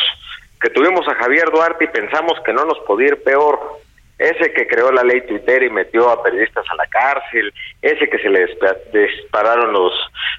que 0.63 0.71
tuvimos 0.71 1.07
a 1.09 1.15
Javier 1.17 1.51
Duarte 1.51 1.85
y 1.85 1.89
pensamos 1.89 2.41
que 2.47 2.55
no 2.55 2.65
nos 2.65 2.79
podía 2.87 3.09
ir 3.09 3.23
peor 3.23 3.80
ese 4.21 4.53
que 4.53 4.67
creó 4.67 4.93
la 4.93 5.03
ley 5.03 5.23
Twitter 5.23 5.63
y 5.63 5.71
metió 5.71 6.11
a 6.11 6.23
periodistas 6.23 6.65
a 6.69 6.75
la 6.75 6.87
cárcel, 6.87 7.53
ese 7.81 8.09
que 8.09 8.19
se 8.19 8.29
le 8.29 8.47
dispararon 8.93 9.73
los 9.73 9.93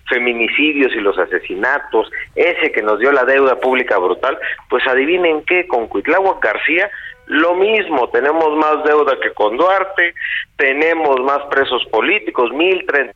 feminicidios 0.07 0.93
y 0.93 0.99
los 0.99 1.17
asesinatos, 1.17 2.11
ese 2.35 2.71
que 2.71 2.83
nos 2.83 2.99
dio 2.99 3.11
la 3.11 3.25
deuda 3.25 3.59
pública 3.59 3.97
brutal, 3.97 4.37
pues 4.69 4.85
adivinen 4.87 5.43
qué, 5.45 5.67
con 5.67 5.87
Cuitláhuac 5.87 6.43
García 6.43 6.91
lo 7.25 7.55
mismo, 7.55 8.09
tenemos 8.09 8.55
más 8.57 8.83
deuda 8.83 9.17
que 9.21 9.31
con 9.31 9.57
Duarte, 9.57 10.13
tenemos 10.57 11.19
más 11.21 11.39
presos 11.49 11.83
políticos, 11.85 12.51
mil 12.51 12.85
treinta 12.85 13.13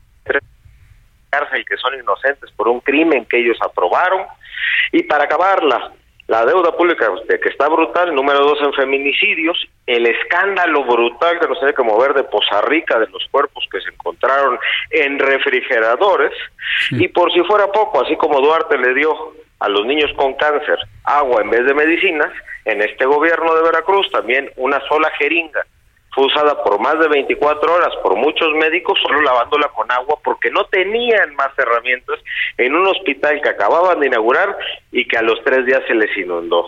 cárcel 1.30 1.66
que 1.66 1.76
son 1.78 1.94
inocentes 2.00 2.50
por 2.52 2.70
un 2.70 2.80
crimen 2.80 3.26
que 3.26 3.40
ellos 3.40 3.58
aprobaron, 3.62 4.26
y 4.92 5.04
para 5.04 5.26
acabarla, 5.26 5.92
la 6.28 6.46
deuda 6.46 6.76
pública 6.76 7.10
de 7.28 7.40
que 7.40 7.50
está 7.50 7.68
brutal, 7.68 8.14
número 8.16 8.40
dos 8.40 8.60
en 8.62 8.74
feminicidios, 8.74 9.68
el 9.86 10.08
escándalo 10.08 10.84
brutal 10.84 11.40
que 11.40 11.48
nos 11.48 11.60
tiene 11.60 11.74
que 11.74 11.84
mover 11.84 12.14
de 12.14 12.24
Poza 12.24 12.62
Rica, 12.62 13.00
de 13.00 13.08
los 13.08 13.24
cuerpos 13.30 13.64
que 13.72 13.80
se 13.82 13.90
encontraron 13.90 14.58
en 14.90 15.20
refrigeradores, 15.20 16.34
y 16.92 17.08
por 17.10 17.32
si 17.32 17.42
fuera 17.44 17.72
poco, 17.72 18.04
así 18.04 18.16
como 18.16 18.42
Duarte 18.42 18.78
le 18.78 18.94
dio 18.96 19.34
a 19.60 19.70
los 19.70 19.86
niños 19.86 20.12
con 20.16 20.34
cáncer 20.34 20.80
agua 21.04 21.42
en 21.42 21.50
vez 21.52 21.66
de 21.66 21.74
medicinas, 21.74 22.32
en 22.66 22.82
este 22.82 23.06
gobierno 23.06 23.54
de 23.56 23.62
Veracruz 23.62 24.10
también 24.12 24.50
una 24.58 24.82
sola 24.88 25.12
jeringa 25.20 25.64
fue 26.16 26.26
usada 26.26 26.64
por 26.64 26.80
más 26.80 26.98
de 26.98 27.10
24 27.10 27.74
horas 27.74 27.94
por 28.02 28.16
muchos 28.16 28.50
médicos 28.54 28.98
solo 29.06 29.22
lavándola 29.22 29.68
con 29.68 29.92
agua 29.92 30.18
porque 30.24 30.50
no 30.50 30.64
tenían 30.66 31.36
más 31.36 31.50
herramientas 31.58 32.20
en 32.58 32.74
un 32.74 32.88
hospital 32.88 33.42
que 33.42 33.50
acababan 33.50 34.00
de 34.00 34.08
inaugurar 34.08 34.58
y 34.94 35.06
que 35.06 35.18
a 35.18 35.22
los 35.22 35.44
tres 35.44 35.66
días 35.66 35.82
se 35.88 35.94
les 35.94 36.18
inundó 36.18 36.66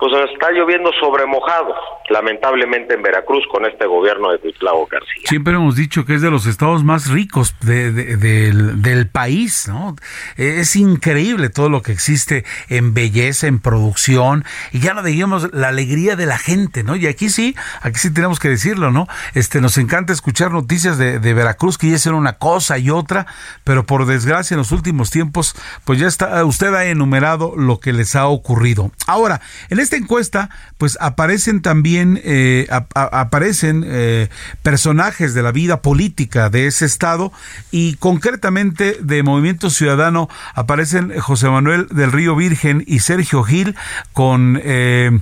pues 0.00 0.12
está 0.32 0.50
lloviendo 0.50 0.90
sobre 0.98 1.26
mojado, 1.26 1.74
lamentablemente 2.08 2.94
en 2.94 3.02
Veracruz 3.02 3.44
con 3.52 3.66
este 3.66 3.86
gobierno 3.86 4.32
de 4.32 4.38
Cuitlao 4.38 4.86
García. 4.86 5.24
Siempre 5.26 5.52
hemos 5.54 5.76
dicho 5.76 6.06
que 6.06 6.14
es 6.14 6.22
de 6.22 6.30
los 6.30 6.46
estados 6.46 6.82
más 6.82 7.10
ricos 7.10 7.54
del, 7.60 9.08
país, 9.12 9.68
¿no? 9.68 9.96
Es 10.36 10.74
increíble 10.76 11.50
todo 11.50 11.68
lo 11.68 11.82
que 11.82 11.92
existe 11.92 12.44
en 12.68 12.94
belleza, 12.94 13.46
en 13.46 13.60
producción, 13.60 14.44
y 14.72 14.80
ya 14.80 14.94
no 14.94 15.02
digamos 15.02 15.52
la 15.52 15.68
alegría 15.68 16.16
de 16.16 16.26
la 16.26 16.38
gente, 16.38 16.82
¿no? 16.82 16.96
Y 16.96 17.06
aquí 17.06 17.28
sí, 17.28 17.54
aquí 17.82 17.98
sí 17.98 18.12
tenemos 18.12 18.38
que 18.40 18.48
decirlo, 18.48 18.90
¿no? 18.90 19.06
Este, 19.34 19.60
nos 19.60 19.76
encanta 19.76 20.12
escuchar 20.12 20.50
noticias 20.50 20.96
de, 20.96 21.18
Veracruz 21.30 21.78
que 21.78 21.90
ya 21.90 21.96
es 21.96 22.06
una 22.06 22.34
cosa 22.34 22.78
y 22.78 22.90
otra, 22.90 23.26
pero 23.64 23.84
por 23.84 24.06
desgracia 24.06 24.54
en 24.54 24.58
los 24.58 24.72
últimos 24.72 25.10
tiempos, 25.10 25.54
pues 25.84 25.98
ya 26.00 26.06
está, 26.06 26.44
usted 26.44 26.74
ha 26.74 26.86
enumerado 26.86 27.54
lo 27.56 27.80
que 27.80 27.92
les 27.92 28.16
ha 28.16 28.26
ocurrido. 28.26 28.90
Ahora, 29.06 29.40
en 29.68 29.78
este 29.78 29.89
esta 29.90 29.96
encuesta, 29.96 30.50
pues 30.78 30.96
aparecen 31.00 31.62
también 31.62 32.20
eh, 32.22 32.68
aparecen 32.94 33.84
eh, 33.84 34.28
personajes 34.62 35.34
de 35.34 35.42
la 35.42 35.50
vida 35.50 35.82
política 35.82 36.48
de 36.48 36.68
ese 36.68 36.84
estado 36.84 37.32
y 37.72 37.94
concretamente 37.96 38.96
de 39.02 39.24
Movimiento 39.24 39.68
Ciudadano 39.68 40.28
aparecen 40.54 41.18
José 41.18 41.48
Manuel 41.48 41.88
del 41.90 42.12
Río 42.12 42.36
Virgen 42.36 42.84
y 42.86 43.00
Sergio 43.00 43.42
Gil 43.42 43.74
con 44.12 44.60
eh, 44.62 45.18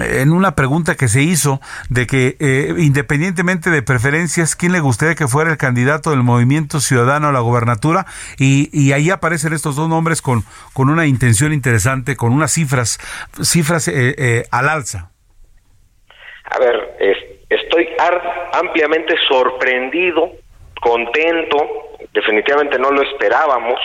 en 0.00 0.32
una 0.32 0.54
pregunta 0.54 0.94
que 0.96 1.08
se 1.08 1.22
hizo 1.22 1.60
de 1.88 2.06
que 2.06 2.36
eh, 2.40 2.74
independientemente 2.78 3.70
de 3.70 3.82
preferencias, 3.82 4.56
¿quién 4.56 4.72
le 4.72 4.80
gustaría 4.80 5.14
que 5.14 5.26
fuera 5.26 5.50
el 5.50 5.56
candidato 5.56 6.10
del 6.10 6.22
Movimiento 6.22 6.80
Ciudadano 6.80 7.28
a 7.28 7.32
la 7.32 7.40
gobernatura? 7.40 8.06
Y, 8.38 8.92
ahí 8.92 9.10
aparecen 9.10 9.52
estos 9.52 9.76
dos 9.76 9.88
nombres 9.88 10.22
con, 10.22 10.42
con 10.72 10.88
una 10.88 11.06
intención 11.06 11.52
interesante, 11.52 12.16
con 12.16 12.32
unas 12.32 12.52
cifras, 12.52 12.98
cifras 13.42 13.88
eh, 13.88 14.14
eh, 14.16 14.44
al 14.50 14.68
alza. 14.68 15.10
A 16.44 16.58
ver, 16.58 16.96
estoy 17.50 17.88
ampliamente 18.52 19.14
sorprendido, 19.28 20.30
contento, 20.80 21.58
definitivamente 22.14 22.78
no 22.78 22.90
lo 22.90 23.02
esperábamos. 23.02 23.80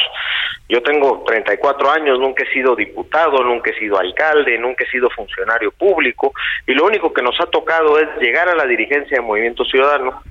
Yo 0.72 0.82
tengo 0.82 1.22
34 1.28 1.92
años, 1.92 2.18
nunca 2.18 2.46
he 2.46 2.54
sido 2.54 2.78
diputado, 2.78 3.44
nunca 3.44 3.72
he 3.72 3.78
sido 3.78 4.00
alcalde, 4.00 4.58
nunca 4.58 4.86
he 4.86 4.90
sido 4.90 5.10
funcionario 5.10 5.70
público 5.72 6.32
y 6.66 6.74
lo 6.74 6.86
único 6.86 7.12
que 7.12 7.22
nos 7.22 7.38
ha 7.42 7.46
tocado 7.48 8.00
es 8.00 8.08
llegar 8.22 8.48
a 8.48 8.56
la 8.56 8.66
dirigencia 8.66 9.18
de 9.18 9.22
Movimiento 9.22 9.66
Ciudadano, 9.66 10.24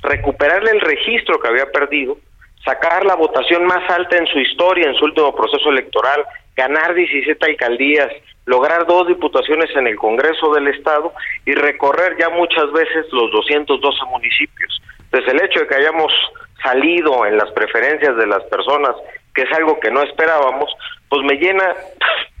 recuperarle 0.00 0.70
el 0.70 0.80
registro 0.82 1.40
que 1.40 1.48
había 1.48 1.72
perdido, 1.72 2.16
sacar 2.64 3.04
la 3.04 3.16
votación 3.16 3.66
más 3.66 3.90
alta 3.90 4.16
en 4.16 4.28
su 4.28 4.38
historia, 4.38 4.86
en 4.86 4.94
su 4.94 5.04
último 5.04 5.34
proceso 5.34 5.68
electoral, 5.68 6.24
ganar 6.54 6.94
17 6.94 7.44
alcaldías, 7.44 8.12
lograr 8.46 8.86
dos 8.86 9.08
diputaciones 9.08 9.68
en 9.74 9.88
el 9.88 9.96
Congreso 9.96 10.54
del 10.54 10.68
Estado 10.68 11.12
y 11.44 11.54
recorrer 11.54 12.16
ya 12.20 12.28
muchas 12.28 12.70
veces 12.70 13.04
los 13.10 13.32
212 13.32 13.98
municipios. 14.12 14.80
Entonces 15.10 15.34
el 15.34 15.44
hecho 15.44 15.58
de 15.58 15.66
que 15.66 15.74
hayamos 15.74 16.12
salido 16.62 17.26
en 17.26 17.36
las 17.36 17.50
preferencias 17.52 18.16
de 18.16 18.26
las 18.26 18.44
personas, 18.44 18.94
que 19.38 19.44
es 19.44 19.52
algo 19.52 19.78
que 19.78 19.92
no 19.92 20.02
esperábamos, 20.02 20.68
pues 21.08 21.22
me 21.22 21.34
llena 21.34 21.72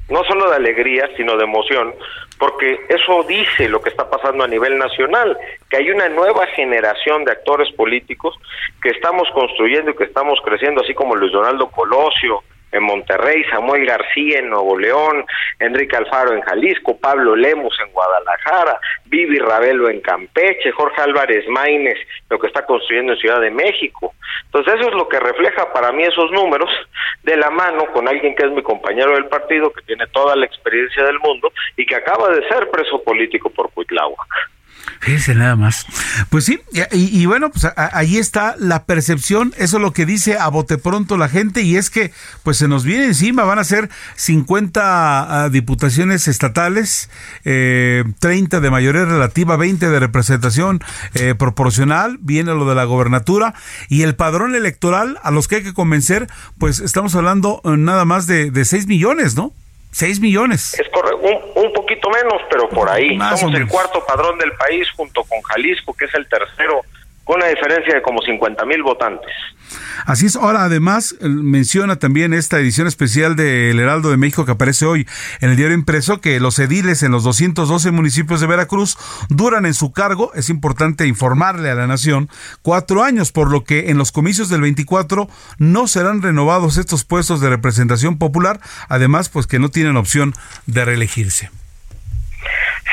no 0.08 0.24
solo 0.24 0.50
de 0.50 0.56
alegría, 0.56 1.08
sino 1.16 1.36
de 1.36 1.44
emoción, 1.44 1.94
porque 2.40 2.76
eso 2.88 3.22
dice 3.22 3.68
lo 3.68 3.80
que 3.80 3.90
está 3.90 4.10
pasando 4.10 4.42
a 4.42 4.48
nivel 4.48 4.76
nacional, 4.78 5.38
que 5.70 5.76
hay 5.76 5.92
una 5.92 6.08
nueva 6.08 6.44
generación 6.48 7.24
de 7.24 7.30
actores 7.30 7.72
políticos 7.74 8.34
que 8.82 8.88
estamos 8.88 9.28
construyendo 9.32 9.92
y 9.92 9.94
que 9.94 10.04
estamos 10.04 10.40
creciendo, 10.44 10.80
así 10.80 10.92
como 10.92 11.14
Luis 11.14 11.30
Donaldo 11.30 11.70
Colosio, 11.70 12.42
en 12.72 12.82
Monterrey, 12.82 13.44
Samuel 13.50 13.86
García 13.86 14.38
en 14.40 14.50
Nuevo 14.50 14.78
León, 14.78 15.24
Enrique 15.58 15.96
Alfaro 15.96 16.34
en 16.34 16.42
Jalisco, 16.42 16.98
Pablo 16.98 17.34
Lemus 17.34 17.78
en 17.80 17.92
Guadalajara, 17.92 18.78
Vivi 19.06 19.38
Ravelo 19.38 19.88
en 19.88 20.00
Campeche, 20.00 20.72
Jorge 20.72 21.02
Álvarez 21.02 21.46
Maínez, 21.48 21.98
lo 22.30 22.38
que 22.38 22.46
está 22.46 22.64
construyendo 22.66 23.12
en 23.12 23.18
Ciudad 23.18 23.40
de 23.40 23.50
México. 23.50 24.14
Entonces 24.46 24.74
eso 24.74 24.88
es 24.88 24.94
lo 24.94 25.08
que 25.08 25.20
refleja 25.20 25.72
para 25.72 25.92
mí 25.92 26.04
esos 26.04 26.30
números 26.30 26.70
de 27.22 27.36
la 27.36 27.50
mano 27.50 27.86
con 27.92 28.08
alguien 28.08 28.34
que 28.34 28.46
es 28.46 28.52
mi 28.52 28.62
compañero 28.62 29.12
del 29.12 29.26
partido, 29.26 29.72
que 29.72 29.82
tiene 29.82 30.06
toda 30.08 30.36
la 30.36 30.46
experiencia 30.46 31.04
del 31.04 31.18
mundo 31.20 31.52
y 31.76 31.86
que 31.86 31.96
acaba 31.96 32.28
de 32.30 32.46
ser 32.48 32.70
preso 32.70 33.02
político 33.02 33.50
por 33.50 33.70
Cuitláhuac. 33.72 34.57
Fíjense 35.00 35.34
nada 35.34 35.54
más. 35.56 35.86
Pues 36.28 36.44
sí, 36.44 36.60
y, 36.92 37.26
bueno, 37.26 37.50
pues 37.50 37.66
ahí 37.76 38.18
está 38.18 38.56
la 38.58 38.84
percepción, 38.84 39.54
eso 39.56 39.76
es 39.76 39.82
lo 39.82 39.92
que 39.92 40.06
dice 40.06 40.36
a 40.38 40.48
bote 40.48 40.76
pronto 40.76 41.16
la 41.16 41.28
gente, 41.28 41.62
y 41.62 41.76
es 41.76 41.88
que 41.90 42.12
pues 42.42 42.56
se 42.56 42.68
nos 42.68 42.84
viene 42.84 43.04
encima, 43.04 43.44
van 43.44 43.58
a 43.58 43.64
ser 43.64 43.88
50 44.16 45.44
ah, 45.44 45.48
diputaciones 45.50 46.26
estatales, 46.26 47.10
eh, 47.44 48.04
30 48.18 48.60
de 48.60 48.70
mayoría 48.70 49.04
relativa, 49.04 49.56
20 49.56 49.88
de 49.88 50.00
representación 50.00 50.80
eh, 51.14 51.34
proporcional, 51.36 52.18
viene 52.20 52.54
lo 52.54 52.68
de 52.68 52.74
la 52.74 52.84
gobernatura, 52.84 53.54
y 53.88 54.02
el 54.02 54.16
padrón 54.16 54.54
electoral 54.56 55.18
a 55.22 55.30
los 55.30 55.46
que 55.46 55.56
hay 55.56 55.62
que 55.62 55.74
convencer, 55.74 56.26
pues 56.58 56.80
estamos 56.80 57.14
hablando 57.14 57.60
eh, 57.64 57.76
nada 57.76 58.04
más 58.04 58.26
de, 58.26 58.50
de 58.50 58.64
6 58.64 58.88
millones, 58.88 59.36
¿no? 59.36 59.52
6 59.92 60.20
millones. 60.20 60.74
Es 60.74 60.88
correcto, 60.92 61.77
poquito 61.88 62.10
menos, 62.10 62.42
pero 62.50 62.68
por 62.68 62.88
ahí. 62.88 63.18
Somos 63.36 63.54
el 63.54 63.66
cuarto 63.66 64.04
padrón 64.06 64.38
del 64.38 64.52
país 64.52 64.88
junto 64.96 65.22
con 65.24 65.40
Jalisco, 65.42 65.94
que 65.94 66.04
es 66.04 66.14
el 66.14 66.28
tercero, 66.28 66.82
con 67.24 67.36
una 67.36 67.46
diferencia 67.46 67.94
de 67.94 68.02
como 68.02 68.20
50 68.20 68.64
mil 68.66 68.82
votantes. 68.82 69.32
Así 70.06 70.26
es. 70.26 70.36
Ahora, 70.36 70.64
además, 70.64 71.14
menciona 71.20 71.96
también 71.96 72.32
esta 72.32 72.58
edición 72.58 72.86
especial 72.86 73.36
del 73.36 73.78
Heraldo 73.78 74.10
de 74.10 74.16
México 74.16 74.46
que 74.46 74.52
aparece 74.52 74.86
hoy 74.86 75.06
en 75.40 75.50
el 75.50 75.56
diario 75.56 75.74
impreso 75.74 76.20
que 76.20 76.40
los 76.40 76.58
ediles 76.58 77.02
en 77.02 77.12
los 77.12 77.24
212 77.24 77.90
municipios 77.90 78.40
de 78.40 78.46
Veracruz 78.46 78.96
duran 79.28 79.66
en 79.66 79.74
su 79.74 79.92
cargo, 79.92 80.32
es 80.34 80.48
importante 80.48 81.06
informarle 81.06 81.70
a 81.70 81.74
la 81.74 81.86
nación, 81.86 82.30
cuatro 82.62 83.02
años, 83.02 83.32
por 83.32 83.50
lo 83.50 83.64
que 83.64 83.90
en 83.90 83.98
los 83.98 84.12
comicios 84.12 84.48
del 84.48 84.62
24 84.62 85.28
no 85.58 85.86
serán 85.86 86.22
renovados 86.22 86.78
estos 86.78 87.04
puestos 87.04 87.40
de 87.40 87.50
representación 87.50 88.18
popular, 88.18 88.60
además, 88.88 89.28
pues 89.28 89.46
que 89.46 89.58
no 89.58 89.68
tienen 89.68 89.98
opción 89.98 90.32
de 90.66 90.84
reelegirse. 90.84 91.50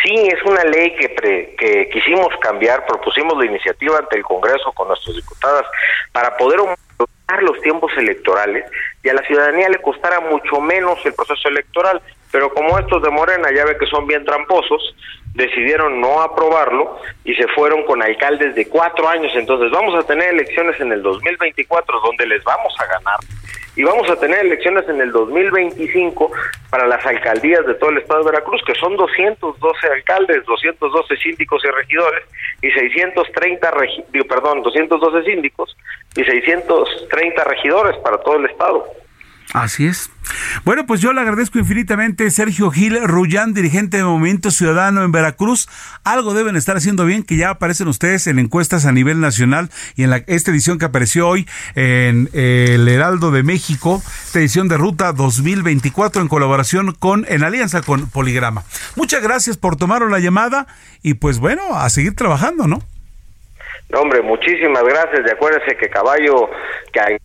Sí, 0.03 0.27
es 0.27 0.41
una 0.43 0.63
ley 0.63 0.95
que, 0.95 1.55
que 1.57 1.89
quisimos 1.89 2.29
cambiar, 2.41 2.85
propusimos 2.85 3.37
la 3.37 3.45
iniciativa 3.45 3.97
ante 3.97 4.17
el 4.17 4.23
Congreso 4.23 4.71
con 4.73 4.87
nuestras 4.87 5.15
diputadas 5.15 5.65
para 6.11 6.35
poder 6.37 6.59
aumentar 6.59 7.43
los 7.43 7.59
tiempos 7.61 7.91
electorales 7.97 8.65
y 9.03 9.09
a 9.09 9.13
la 9.13 9.23
ciudadanía 9.23 9.69
le 9.69 9.81
costara 9.81 10.19
mucho 10.19 10.59
menos 10.59 11.03
el 11.05 11.13
proceso 11.13 11.47
electoral. 11.49 12.01
Pero 12.31 12.53
como 12.53 12.77
estos 12.77 13.01
de 13.01 13.09
Morena 13.09 13.49
ya 13.55 13.63
ve 13.63 13.77
que 13.77 13.85
son 13.85 14.07
bien 14.07 14.25
tramposos, 14.25 14.95
decidieron 15.35 16.01
no 16.01 16.21
aprobarlo 16.21 16.99
y 17.23 17.33
se 17.35 17.47
fueron 17.49 17.83
con 17.85 18.01
alcaldes 18.01 18.55
de 18.55 18.67
cuatro 18.67 19.07
años. 19.07 19.31
Entonces 19.35 19.71
vamos 19.71 19.95
a 19.95 20.05
tener 20.05 20.33
elecciones 20.33 20.79
en 20.81 20.91
el 20.91 21.01
2024 21.01 21.99
donde 22.01 22.27
les 22.27 22.43
vamos 22.43 22.73
a 22.79 22.85
ganar 22.85 23.19
y 23.75 23.83
vamos 23.83 24.09
a 24.09 24.15
tener 24.15 24.45
elecciones 24.45 24.87
en 24.87 25.01
el 25.01 25.11
2025 25.11 26.31
para 26.69 26.87
las 26.87 27.05
alcaldías 27.05 27.65
de 27.65 27.73
todo 27.75 27.89
el 27.89 27.97
estado 27.97 28.23
de 28.23 28.31
Veracruz, 28.31 28.61
que 28.65 28.75
son 28.75 28.95
212 28.95 29.87
alcaldes, 29.87 30.45
212 30.45 31.17
síndicos 31.17 31.61
y 31.65 31.67
regidores 31.69 32.23
y 32.61 32.71
630 32.71 33.71
perdón, 34.27 34.61
212 34.63 35.23
síndicos 35.29 35.75
y 36.15 36.23
630 36.23 37.43
regidores 37.43 37.97
para 37.97 38.17
todo 38.17 38.37
el 38.37 38.45
estado. 38.45 38.85
Así 39.53 39.87
es. 39.87 40.09
Bueno, 40.63 40.85
pues 40.85 41.01
yo 41.01 41.13
le 41.13 41.21
agradezco 41.21 41.59
infinitamente 41.59 42.29
Sergio 42.31 42.71
Gil 42.71 42.99
Rullán, 43.03 43.53
dirigente 43.53 43.97
de 43.97 44.03
Movimiento 44.03 44.51
Ciudadano 44.51 45.03
en 45.03 45.11
Veracruz. 45.11 45.67
Algo 46.03 46.33
deben 46.33 46.55
estar 46.55 46.77
haciendo 46.77 47.05
bien, 47.05 47.23
que 47.23 47.37
ya 47.37 47.49
aparecen 47.51 47.87
ustedes 47.87 48.27
en 48.27 48.39
encuestas 48.39 48.85
a 48.85 48.91
nivel 48.91 49.19
nacional 49.19 49.69
y 49.95 50.03
en 50.03 50.09
la, 50.09 50.17
esta 50.27 50.51
edición 50.51 50.79
que 50.79 50.85
apareció 50.85 51.27
hoy 51.27 51.47
en 51.75 52.29
el 52.33 52.87
Heraldo 52.87 53.31
de 53.31 53.43
México, 53.43 54.01
esta 54.25 54.39
edición 54.39 54.67
de 54.67 54.77
Ruta 54.77 55.11
2024 55.13 56.21
en 56.21 56.27
colaboración 56.27 56.93
con, 56.93 57.25
en 57.27 57.43
alianza 57.43 57.81
con 57.81 58.09
Poligrama. 58.09 58.63
Muchas 58.95 59.21
gracias 59.21 59.57
por 59.57 59.75
tomar 59.75 60.01
la 60.03 60.19
llamada 60.19 60.67
y 61.01 61.15
pues 61.15 61.39
bueno, 61.39 61.75
a 61.75 61.89
seguir 61.89 62.15
trabajando, 62.15 62.67
¿no? 62.67 62.79
No, 63.89 64.01
hombre, 64.01 64.21
muchísimas 64.21 64.83
gracias. 64.83 65.23
De 65.23 65.31
acuérdense 65.31 65.77
que 65.77 65.89
caballo, 65.89 66.49
que 66.91 66.99
hay 66.99 67.17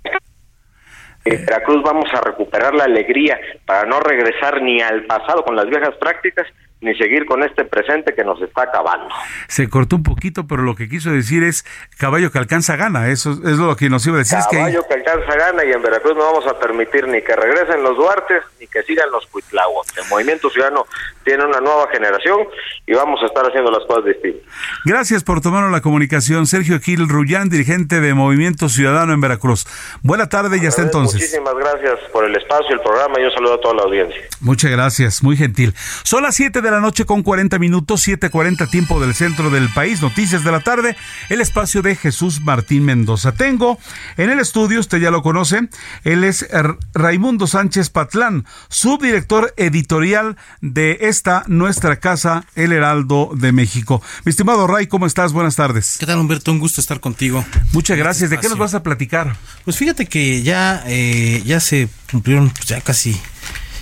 en 1.24 1.44
Veracruz 1.44 1.82
vamos 1.82 2.08
a 2.12 2.20
recuperar 2.20 2.74
la 2.74 2.84
alegría 2.84 3.38
para 3.66 3.84
no 3.84 4.00
regresar 4.00 4.62
ni 4.62 4.80
al 4.80 5.04
pasado 5.04 5.44
con 5.44 5.56
las 5.56 5.66
viejas 5.66 5.94
prácticas, 5.96 6.46
ni 6.80 6.94
seguir 6.94 7.26
con 7.26 7.42
este 7.42 7.64
presente 7.64 8.14
que 8.14 8.24
nos 8.24 8.40
está 8.40 8.62
acabando. 8.62 9.08
Se 9.48 9.68
cortó 9.68 9.96
un 9.96 10.02
poquito, 10.02 10.46
pero 10.46 10.62
lo 10.62 10.74
que 10.74 10.88
quiso 10.88 11.10
decir 11.10 11.42
es 11.42 11.64
caballo 11.98 12.30
que 12.30 12.38
alcanza 12.38 12.76
gana, 12.76 13.08
eso 13.08 13.32
es 13.32 13.58
lo 13.58 13.76
que 13.76 13.90
nos 13.90 14.06
iba 14.06 14.16
a 14.16 14.18
decir. 14.20 14.38
Caballo 14.50 14.82
que, 14.88 14.94
alcanza 14.94 15.36
gana 15.36 15.64
y 15.64 15.72
en 15.72 15.82
Veracruz 15.82 16.16
no 16.16 16.24
vamos 16.24 16.46
a 16.46 16.58
permitir 16.58 17.06
ni 17.06 17.20
que 17.22 17.36
regresen 17.36 17.82
los 17.82 17.96
Duartes 17.96 18.42
ni 18.58 18.66
que 18.66 18.82
sigan 18.82 19.10
los 19.10 19.26
Cuitláhuac. 19.26 19.86
El 19.98 20.08
Movimiento 20.08 20.48
Ciudadano 20.48 20.86
tiene 21.24 21.44
una 21.44 21.60
nueva 21.60 21.88
generación 21.92 22.38
y 22.86 22.94
vamos 22.94 23.22
a 23.22 23.26
estar 23.26 23.44
haciendo 23.44 23.70
las 23.70 23.84
cosas 23.84 24.06
distintas. 24.06 24.42
Gracias 24.84 25.22
por 25.22 25.40
tomar 25.40 25.70
la 25.70 25.80
comunicación. 25.82 26.46
Sergio 26.46 26.80
Gil 26.80 27.08
Rullán, 27.08 27.50
dirigente 27.50 28.00
de 28.00 28.14
Movimiento 28.14 28.68
Ciudadano 28.68 29.12
en 29.12 29.20
Veracruz. 29.20 29.66
Buena 30.02 30.28
tarde 30.28 30.58
y 30.62 30.66
hasta 30.66 30.82
entonces. 30.82 31.20
Muchísimas 31.20 31.54
gracias 31.54 31.98
por 32.10 32.24
el 32.24 32.34
espacio, 32.34 32.74
el 32.74 32.80
programa 32.80 33.20
y 33.20 33.24
un 33.24 33.32
saludo 33.32 33.54
a 33.54 33.60
toda 33.60 33.74
la 33.74 33.82
audiencia. 33.82 34.22
Muchas 34.40 34.70
gracias, 34.70 35.22
muy 35.22 35.36
gentil. 35.36 35.74
Son 36.02 36.22
las 36.22 36.34
7 36.36 36.62
de 36.62 36.69
la 36.70 36.80
noche 36.80 37.04
con 37.04 37.22
40 37.22 37.58
minutos, 37.58 38.06
7:40 38.06 38.68
tiempo 38.70 39.00
del 39.00 39.14
centro 39.14 39.50
del 39.50 39.68
país. 39.68 40.02
Noticias 40.02 40.44
de 40.44 40.52
la 40.52 40.60
tarde, 40.60 40.96
el 41.28 41.40
espacio 41.40 41.82
de 41.82 41.96
Jesús 41.96 42.40
Martín 42.40 42.84
Mendoza. 42.84 43.32
Tengo 43.32 43.78
en 44.16 44.30
el 44.30 44.40
estudio, 44.40 44.80
usted 44.80 44.98
ya 44.98 45.10
lo 45.10 45.22
conoce, 45.22 45.68
él 46.04 46.24
es 46.24 46.46
Raimundo 46.94 47.46
Sánchez 47.46 47.90
Patlán, 47.90 48.44
subdirector 48.68 49.54
editorial 49.56 50.36
de 50.60 50.98
esta 51.02 51.44
nuestra 51.46 52.00
casa, 52.00 52.44
El 52.54 52.72
Heraldo 52.72 53.30
de 53.34 53.52
México. 53.52 54.02
Mi 54.24 54.30
estimado 54.30 54.66
Ray, 54.66 54.86
¿cómo 54.86 55.06
estás? 55.06 55.32
Buenas 55.32 55.56
tardes. 55.56 55.96
¿Qué 55.98 56.06
tal, 56.06 56.18
Humberto? 56.18 56.52
Un 56.52 56.58
gusto 56.58 56.80
estar 56.80 57.00
contigo. 57.00 57.44
Muchas 57.72 57.98
gracias. 57.98 58.30
¿De 58.30 58.38
qué 58.38 58.48
nos 58.48 58.58
vas 58.58 58.74
a 58.74 58.82
platicar? 58.82 59.36
Pues 59.64 59.76
fíjate 59.76 60.06
que 60.06 60.42
ya, 60.42 60.82
eh, 60.86 61.42
ya 61.44 61.60
se 61.60 61.88
cumplieron 62.10 62.50
pues, 62.50 62.66
ya 62.66 62.80
casi 62.80 63.20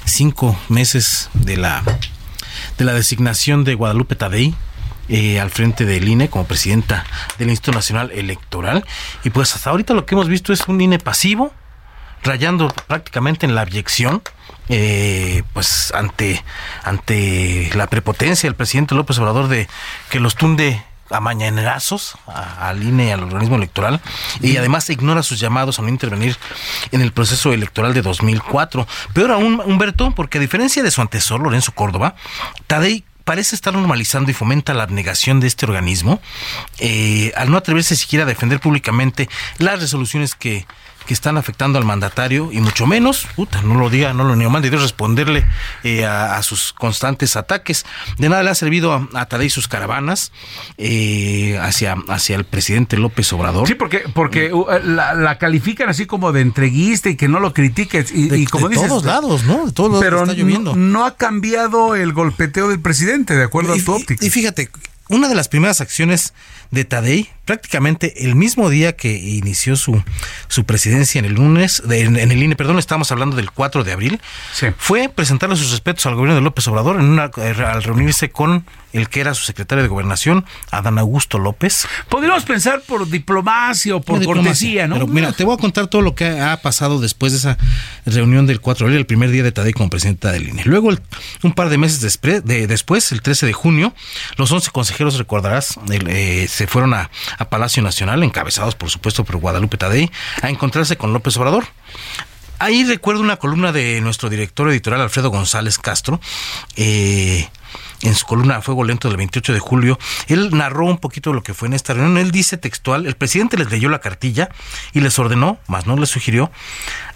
cinco 0.04 0.58
meses 0.68 1.30
de 1.34 1.56
la 1.56 1.82
de 2.76 2.84
la 2.84 2.92
designación 2.92 3.64
de 3.64 3.74
Guadalupe 3.74 4.16
Tadei 4.16 4.54
eh, 5.08 5.40
al 5.40 5.50
frente 5.50 5.86
del 5.86 6.06
INE 6.06 6.28
como 6.28 6.44
presidenta 6.44 7.06
del 7.38 7.48
Instituto 7.48 7.76
Nacional 7.76 8.10
Electoral. 8.12 8.84
Y 9.24 9.30
pues 9.30 9.54
hasta 9.54 9.70
ahorita 9.70 9.94
lo 9.94 10.04
que 10.04 10.14
hemos 10.14 10.28
visto 10.28 10.52
es 10.52 10.68
un 10.68 10.80
INE 10.80 10.98
pasivo, 10.98 11.52
rayando 12.22 12.68
prácticamente 12.86 13.46
en 13.46 13.54
la 13.54 13.62
abyección. 13.62 14.22
Eh, 14.70 15.44
pues 15.54 15.94
ante 15.94 16.44
ante 16.82 17.70
la 17.74 17.86
prepotencia 17.86 18.46
del 18.46 18.54
presidente 18.54 18.94
López 18.94 19.18
Obrador 19.18 19.48
de 19.48 19.66
que 20.10 20.20
los 20.20 20.36
tunde 20.36 20.82
a 21.10 21.20
mañanerazos 21.20 22.16
al 22.26 22.82
INE, 22.82 23.12
al 23.12 23.24
organismo 23.24 23.56
electoral, 23.56 24.00
y 24.40 24.56
además 24.56 24.88
ignora 24.90 25.22
sus 25.22 25.40
llamados 25.40 25.78
a 25.78 25.82
no 25.82 25.88
intervenir 25.88 26.36
en 26.92 27.00
el 27.00 27.12
proceso 27.12 27.52
electoral 27.52 27.94
de 27.94 28.02
2004. 28.02 28.86
Peor 29.12 29.30
aún, 29.32 29.60
Humberto, 29.64 30.12
porque 30.12 30.38
a 30.38 30.40
diferencia 30.40 30.82
de 30.82 30.90
su 30.90 31.00
antecesor, 31.00 31.40
Lorenzo 31.40 31.72
Córdoba, 31.72 32.14
Tadei 32.66 33.04
parece 33.24 33.54
estar 33.54 33.74
normalizando 33.74 34.30
y 34.30 34.34
fomenta 34.34 34.72
la 34.72 34.84
abnegación 34.84 35.38
de 35.38 35.48
este 35.48 35.66
organismo, 35.66 36.18
eh, 36.78 37.30
al 37.36 37.50
no 37.50 37.58
atreverse 37.58 37.94
siquiera 37.94 38.24
a 38.24 38.26
defender 38.26 38.58
públicamente 38.58 39.28
las 39.58 39.80
resoluciones 39.80 40.34
que 40.34 40.66
que 41.08 41.14
están 41.14 41.38
afectando 41.38 41.78
al 41.78 41.86
mandatario 41.86 42.52
y 42.52 42.60
mucho 42.60 42.86
menos, 42.86 43.26
puta, 43.34 43.62
no 43.62 43.76
lo 43.76 43.88
diga, 43.88 44.12
no 44.12 44.24
lo 44.24 44.36
ni 44.36 44.46
mande 44.46 44.68
Dios 44.68 44.82
responderle 44.82 45.46
eh, 45.82 46.04
a, 46.04 46.40
sus 46.42 46.74
constantes 46.74 47.34
ataques. 47.34 47.86
De 48.18 48.28
nada 48.28 48.42
le 48.42 48.50
ha 48.50 48.54
servido 48.54 48.92
a, 48.92 49.08
a 49.14 49.24
Tadei 49.24 49.48
sus 49.48 49.68
caravanas 49.68 50.32
eh, 50.76 51.58
hacia, 51.62 51.96
hacia 52.08 52.36
el 52.36 52.44
presidente 52.44 52.98
López 52.98 53.32
Obrador. 53.32 53.66
Sí, 53.66 53.74
porque, 53.74 54.00
porque 54.12 54.52
uh, 54.52 54.66
la, 54.84 55.38
califican 55.38 55.88
así 55.88 56.04
como 56.04 56.30
de 56.32 56.42
entreguista 56.42 57.08
y 57.08 57.16
que 57.16 57.26
no 57.26 57.40
lo 57.40 57.54
critiques. 57.54 58.12
Y, 58.12 58.28
de, 58.28 58.46
como 58.46 58.68
todos 58.68 59.06
lados, 59.06 59.44
¿no? 59.44 59.64
De 59.64 59.72
todos 59.72 59.90
lados 59.92 60.04
pero 60.04 60.22
está 60.24 60.34
lloviendo. 60.34 60.76
No, 60.76 61.06
ha 61.06 61.16
cambiado 61.16 61.96
el 61.96 62.12
golpeteo 62.12 62.68
del 62.68 62.80
presidente, 62.80 63.34
de 63.34 63.44
acuerdo 63.44 63.72
a 63.72 63.78
tu 63.78 63.94
óptica. 63.94 64.26
Y 64.26 64.28
fíjate, 64.28 64.68
una 65.08 65.30
de 65.30 65.34
las 65.34 65.48
primeras 65.48 65.80
acciones 65.80 66.34
de 66.70 66.84
Tadei, 66.84 67.30
prácticamente 67.48 68.26
el 68.26 68.34
mismo 68.34 68.68
día 68.68 68.94
que 68.94 69.10
inició 69.10 69.74
su, 69.74 70.02
su 70.48 70.64
presidencia 70.64 71.18
en 71.18 71.24
el 71.24 71.32
lunes, 71.32 71.82
en, 71.88 72.18
el 72.18 72.42
INE, 72.42 72.56
perdón, 72.56 72.78
estamos 72.78 73.10
hablando 73.10 73.36
del 73.36 73.50
4 73.50 73.84
de 73.84 73.92
abril, 73.92 74.20
fue 74.76 75.08
presentarle 75.08 75.56
sus 75.56 75.70
respetos 75.70 76.04
al 76.04 76.14
gobierno 76.14 76.34
de 76.34 76.42
López 76.42 76.68
Obrador 76.68 77.00
en 77.00 77.06
una, 77.06 77.30
eh, 77.38 77.54
al 77.64 77.82
reunirse 77.82 78.28
con 78.28 78.66
el 78.92 79.08
que 79.08 79.20
era 79.20 79.34
su 79.34 79.44
secretario 79.44 79.82
de 79.82 79.88
gobernación, 79.88 80.44
Adán 80.70 80.98
Augusto 80.98 81.38
López. 81.38 81.86
Podríamos 82.08 82.44
pensar 82.44 82.82
por 82.86 83.08
diplomacia 83.08 83.96
o 83.96 84.00
por 84.00 84.24
cortesía, 84.24 84.86
¿no? 84.86 84.94
Pero 84.94 85.06
mira, 85.06 85.32
te 85.32 85.44
voy 85.44 85.54
a 85.54 85.58
contar 85.58 85.88
todo 85.88 86.02
lo 86.02 86.14
que 86.14 86.40
ha 86.40 86.56
pasado 86.62 87.00
después 87.00 87.32
de 87.32 87.38
esa 87.38 87.58
reunión 88.06 88.46
del 88.46 88.60
4 88.60 88.84
de 88.84 88.88
abril, 88.88 88.98
el 89.00 89.06
primer 89.06 89.30
día 89.30 89.42
de 89.42 89.52
Tadei 89.52 89.72
como 89.72 89.90
presidenta 89.90 90.32
del 90.32 90.48
INE. 90.48 90.64
Luego, 90.64 90.90
un 91.42 91.52
par 91.52 91.68
de 91.68 91.78
meses 91.78 92.00
después, 92.00 93.12
el 93.12 93.22
13 93.22 93.46
de 93.46 93.52
junio, 93.52 93.94
los 94.36 94.50
11 94.50 94.70
consejeros, 94.70 95.18
recordarás, 95.18 95.78
eh, 95.90 96.46
se 96.48 96.66
fueron 96.66 96.94
a, 96.94 97.10
Palacio 97.46 97.82
Nacional, 97.82 98.22
encabezados 98.22 98.74
por 98.74 98.90
supuesto 98.90 99.24
por 99.24 99.36
Guadalupe 99.36 99.76
Tadei, 99.76 100.10
a 100.42 100.50
encontrarse 100.50 100.96
con 100.96 101.12
López 101.12 101.36
Obrador. 101.36 101.66
Ahí 102.58 102.84
recuerdo 102.84 103.22
una 103.22 103.36
columna 103.36 103.70
de 103.70 104.00
nuestro 104.00 104.28
director 104.28 104.68
editorial 104.68 105.02
Alfredo 105.02 105.30
González 105.30 105.78
Castro, 105.78 106.20
eh, 106.76 107.48
en 108.02 108.14
su 108.14 108.26
columna 108.26 108.62
Fuego 108.62 108.84
Lento 108.84 109.08
del 109.08 109.16
28 109.16 109.52
de 109.52 109.58
julio, 109.60 109.98
él 110.28 110.50
narró 110.52 110.86
un 110.86 110.98
poquito 110.98 111.32
lo 111.32 111.42
que 111.42 111.54
fue 111.54 111.68
en 111.68 111.74
esta 111.74 111.94
reunión. 111.94 112.18
Él 112.18 112.30
dice 112.30 112.56
textual, 112.56 113.06
el 113.06 113.16
presidente 113.16 113.56
les 113.56 113.70
leyó 113.70 113.88
la 113.88 114.00
cartilla 114.00 114.48
y 114.92 115.00
les 115.00 115.18
ordenó, 115.18 115.58
más 115.66 115.86
no 115.86 115.96
les 115.96 116.08
sugirió, 116.08 116.50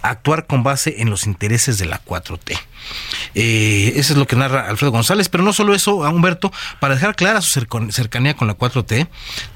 actuar 0.01 0.45
con 0.45 0.63
base 0.63 0.95
en 1.01 1.09
los 1.09 1.25
intereses 1.25 1.77
de 1.77 1.85
la 1.85 2.03
4T. 2.03 2.59
Eh, 3.35 3.93
eso 3.95 4.13
es 4.13 4.19
lo 4.19 4.27
que 4.27 4.35
narra 4.35 4.67
Alfredo 4.67 4.91
González, 4.91 5.29
pero 5.29 5.43
no 5.43 5.53
solo 5.53 5.73
eso, 5.73 6.05
a 6.05 6.09
Humberto, 6.09 6.51
para 6.79 6.95
dejar 6.95 7.15
clara 7.15 7.41
su 7.41 7.65
cercanía 7.89 8.35
con 8.35 8.47
la 8.47 8.57
4T, 8.57 9.07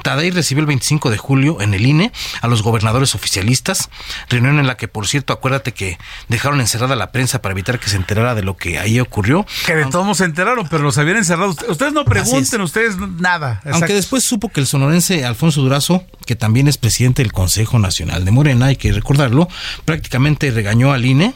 Tadei 0.02 0.32
recibió 0.32 0.62
el 0.62 0.68
25 0.68 1.10
de 1.10 1.18
julio 1.18 1.62
en 1.62 1.74
el 1.74 1.86
INE 1.86 2.12
a 2.42 2.48
los 2.48 2.64
gobernadores 2.64 3.16
oficialistas, 3.16 3.90
reunión 4.30 4.60
en 4.60 4.68
la 4.68 4.78
que, 4.78 4.88
por 4.88 5.08
cierto, 5.08 5.34
acuérdate 5.34 5.74
que 5.74 5.98
dejaron 6.28 6.60
encerrada 6.60 6.96
la 6.96 7.12
prensa 7.12 7.42
para 7.42 7.54
evitar 7.54 7.80
que 7.80 7.90
se 7.90 7.96
enterara 7.96 8.36
de 8.36 8.44
lo 8.44 8.58
que 8.58 8.80
ahí 8.80 9.00
ocurrió. 9.00 9.46
Que 9.66 9.76
de 9.76 9.86
todos 9.86 10.18
se 10.18 10.26
enteraron, 10.26 10.68
pero 10.70 10.84
los 10.84 10.98
habían 10.98 11.18
encerrado. 11.18 11.56
Ustedes 11.68 11.94
no 11.94 12.06
pregunten, 12.06 12.62
ustedes 12.62 12.98
nada. 12.98 13.62
Aunque 13.72 13.94
después 13.94 14.24
supo 14.24 14.50
que 14.50 14.60
el 14.60 14.68
sonorense 14.68 15.26
Alfonso 15.26 15.62
Durazo, 15.62 16.04
que 16.26 16.36
también 16.36 16.68
es 16.68 16.78
presidente 16.78 17.24
del 17.24 17.32
Consejo 17.32 17.80
Nacional 17.80 18.26
de 18.26 18.32
Morena, 18.32 18.68
hay 18.68 18.76
que 18.76 18.92
recordarlo, 18.92 19.48
prácticamente 19.86 20.52
regañó 20.52 20.92
al 20.92 21.06
INE 21.06 21.34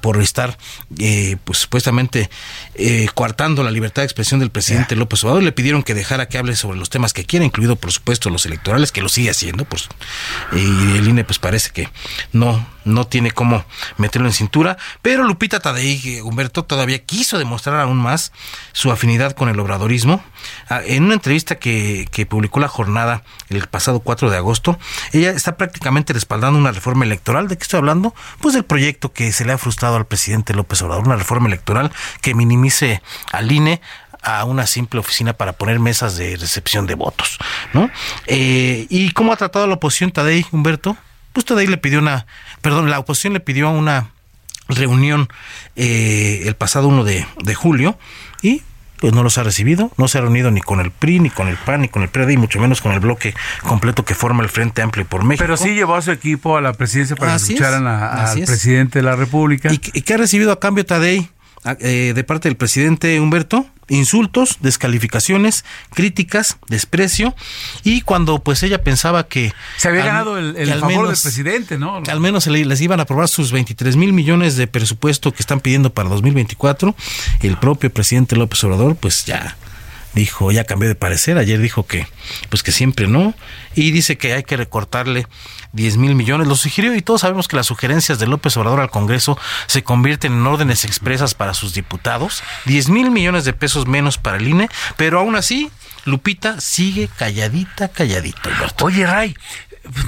por 0.00 0.20
estar 0.20 0.58
eh, 0.98 1.36
pues 1.44 1.58
supuestamente 1.58 2.28
eh, 2.74 3.08
coartando 3.14 3.62
la 3.62 3.70
libertad 3.70 4.02
de 4.02 4.06
expresión 4.06 4.40
del 4.40 4.50
presidente 4.50 4.94
López 4.94 5.24
Obrador. 5.24 5.42
Le 5.42 5.52
pidieron 5.52 5.82
que 5.82 5.94
dejara 5.94 6.28
que 6.28 6.36
hable 6.36 6.54
sobre 6.54 6.78
los 6.78 6.90
temas 6.90 7.12
que 7.12 7.24
quiera, 7.24 7.44
incluido 7.44 7.76
por 7.76 7.92
supuesto 7.92 8.28
los 8.28 8.44
electorales, 8.44 8.92
que 8.92 9.00
lo 9.00 9.08
sigue 9.08 9.30
haciendo, 9.30 9.64
pues, 9.64 9.88
y 10.52 10.96
el 10.96 11.08
INE 11.08 11.24
pues 11.24 11.38
parece 11.38 11.70
que 11.70 11.88
no, 12.32 12.66
no 12.84 13.06
tiene 13.06 13.30
cómo 13.30 13.64
meterlo 13.96 14.28
en 14.28 14.34
cintura, 14.34 14.76
pero 15.00 15.24
Lupita 15.24 15.60
Tadei, 15.60 16.20
Humberto, 16.20 16.64
todavía 16.64 16.98
quiso 16.98 17.38
demostrar 17.38 17.80
aún 17.80 17.98
más 17.98 18.32
su 18.72 18.90
afinidad 18.90 19.32
con 19.32 19.48
el 19.48 19.58
obradorismo. 19.60 20.22
Ah, 20.68 20.82
en 20.84 21.04
una 21.04 21.14
entrevista 21.14 21.54
que, 21.56 22.06
que 22.10 22.26
publicó 22.26 22.60
la 22.60 22.68
jornada 22.68 23.22
el 23.48 23.66
pasado 23.68 24.00
4 24.00 24.30
de 24.30 24.36
agosto, 24.36 24.78
ella 25.12 25.30
está 25.30 25.56
prácticamente 25.56 26.12
respaldando 26.12 26.58
una 26.58 26.72
reforma 26.72 27.04
electoral. 27.04 27.48
¿De 27.48 27.56
qué 27.56 27.62
estoy 27.62 27.78
hablando? 27.78 28.14
Pues 28.40 28.54
del 28.54 28.64
proyecto 28.64 29.12
que 29.12 29.21
se 29.30 29.44
le 29.44 29.52
ha 29.52 29.58
frustrado 29.58 29.94
al 29.96 30.06
presidente 30.06 30.54
López 30.54 30.82
Obrador, 30.82 31.06
una 31.06 31.16
reforma 31.16 31.46
electoral 31.46 31.92
que 32.20 32.34
minimice 32.34 33.02
al 33.30 33.52
INE 33.52 33.80
a 34.22 34.44
una 34.44 34.66
simple 34.66 35.00
oficina 35.00 35.32
para 35.32 35.52
poner 35.52 35.78
mesas 35.78 36.16
de 36.16 36.36
recepción 36.36 36.86
de 36.86 36.94
votos, 36.94 37.38
¿no? 37.72 37.90
Eh, 38.26 38.86
¿Y 38.88 39.10
cómo 39.10 39.32
ha 39.32 39.36
tratado 39.36 39.66
la 39.66 39.74
oposición 39.74 40.12
Tadei, 40.12 40.46
Humberto? 40.52 40.96
Pues 41.32 41.44
Tadei 41.44 41.66
le 41.66 41.76
pidió 41.76 41.98
una, 41.98 42.26
perdón, 42.60 42.88
la 42.88 42.98
oposición 42.98 43.32
le 43.32 43.40
pidió 43.40 43.70
una 43.70 44.10
reunión 44.68 45.28
eh, 45.76 46.42
el 46.46 46.54
pasado 46.54 46.88
1 46.88 47.04
de, 47.04 47.26
de 47.42 47.54
julio 47.54 47.98
y 48.42 48.62
pues 49.02 49.12
no 49.12 49.24
los 49.24 49.36
ha 49.36 49.42
recibido, 49.42 49.90
no 49.96 50.06
se 50.06 50.18
ha 50.18 50.20
reunido 50.20 50.52
ni 50.52 50.60
con 50.60 50.78
el 50.78 50.92
PRI, 50.92 51.18
ni 51.18 51.28
con 51.28 51.48
el 51.48 51.56
PAN, 51.56 51.80
ni 51.80 51.88
con 51.88 52.04
el 52.04 52.08
PRD, 52.08 52.34
y 52.34 52.36
mucho 52.36 52.60
menos 52.60 52.80
con 52.80 52.92
el 52.92 53.00
bloque 53.00 53.34
completo 53.64 54.04
que 54.04 54.14
forma 54.14 54.44
el 54.44 54.48
Frente 54.48 54.80
Amplio 54.80 55.04
por 55.04 55.24
México. 55.24 55.42
Pero 55.42 55.56
sí 55.56 55.74
llevó 55.74 55.96
a 55.96 56.02
su 56.02 56.12
equipo 56.12 56.56
a 56.56 56.60
la 56.60 56.72
presidencia 56.72 57.16
para 57.16 57.32
que 57.32 57.38
escucharan 57.38 57.84
al 57.84 58.40
presidente 58.44 59.00
de 59.00 59.02
la 59.02 59.16
República. 59.16 59.72
¿Y, 59.72 59.80
¿Y 59.92 60.02
qué 60.02 60.14
ha 60.14 60.18
recibido 60.18 60.52
a 60.52 60.60
cambio 60.60 60.86
Tadei? 60.86 61.28
Eh, 61.64 62.12
de 62.14 62.24
parte 62.24 62.48
del 62.48 62.56
presidente 62.56 63.20
Humberto 63.20 63.66
insultos, 63.88 64.58
descalificaciones, 64.60 65.64
críticas, 65.92 66.56
desprecio 66.68 67.34
y 67.84 68.00
cuando 68.00 68.38
pues 68.38 68.62
ella 68.62 68.82
pensaba 68.82 69.28
que 69.28 69.52
se 69.76 69.88
había 69.88 70.04
ganado 70.04 70.38
el, 70.38 70.54
favor 70.78 71.08
del 71.08 71.18
presidente, 71.20 71.78
¿no? 71.78 72.02
Que 72.02 72.10
al 72.10 72.20
menos 72.20 72.46
les 72.46 72.80
iban 72.80 73.00
a 73.00 73.02
aprobar 73.04 73.28
sus 73.28 73.52
23 73.52 73.96
mil 73.96 74.12
millones 74.12 74.56
de 74.56 74.66
presupuesto 74.66 75.32
que 75.32 75.42
están 75.42 75.60
pidiendo 75.60 75.92
para 75.92 76.08
2024, 76.08 76.94
el 77.42 77.56
propio 77.58 77.92
presidente 77.92 78.36
López 78.36 78.62
Obrador 78.64 78.96
pues 78.96 79.24
ya 79.24 79.56
dijo, 80.14 80.52
ya 80.52 80.64
cambió 80.64 80.88
de 80.88 80.94
parecer, 80.94 81.38
ayer 81.38 81.60
dijo 81.60 81.86
que 81.86 82.06
pues 82.50 82.62
que 82.62 82.72
siempre 82.72 83.06
no 83.06 83.34
y 83.74 83.90
dice 83.90 84.18
que 84.18 84.34
hay 84.34 84.42
que 84.42 84.56
recortarle 84.56 85.26
10 85.72 85.96
mil 85.96 86.14
millones. 86.14 86.48
Lo 86.48 86.56
sugirió 86.56 86.94
y 86.94 87.02
todos 87.02 87.22
sabemos 87.22 87.48
que 87.48 87.56
las 87.56 87.66
sugerencias 87.66 88.18
de 88.18 88.26
López 88.26 88.56
Obrador 88.56 88.80
al 88.80 88.90
Congreso 88.90 89.38
se 89.66 89.82
convierten 89.82 90.32
en 90.32 90.46
órdenes 90.46 90.84
expresas 90.84 91.34
para 91.34 91.54
sus 91.54 91.74
diputados. 91.74 92.42
10 92.66 92.88
mil 92.90 93.10
millones 93.10 93.44
de 93.44 93.52
pesos 93.52 93.86
menos 93.86 94.18
para 94.18 94.36
el 94.36 94.48
INE, 94.48 94.68
pero 94.96 95.18
aún 95.18 95.36
así 95.36 95.70
Lupita 96.04 96.60
sigue 96.60 97.08
calladita, 97.08 97.88
calladita. 97.88 98.50
Oye, 98.80 99.06
Ray, 99.06 99.36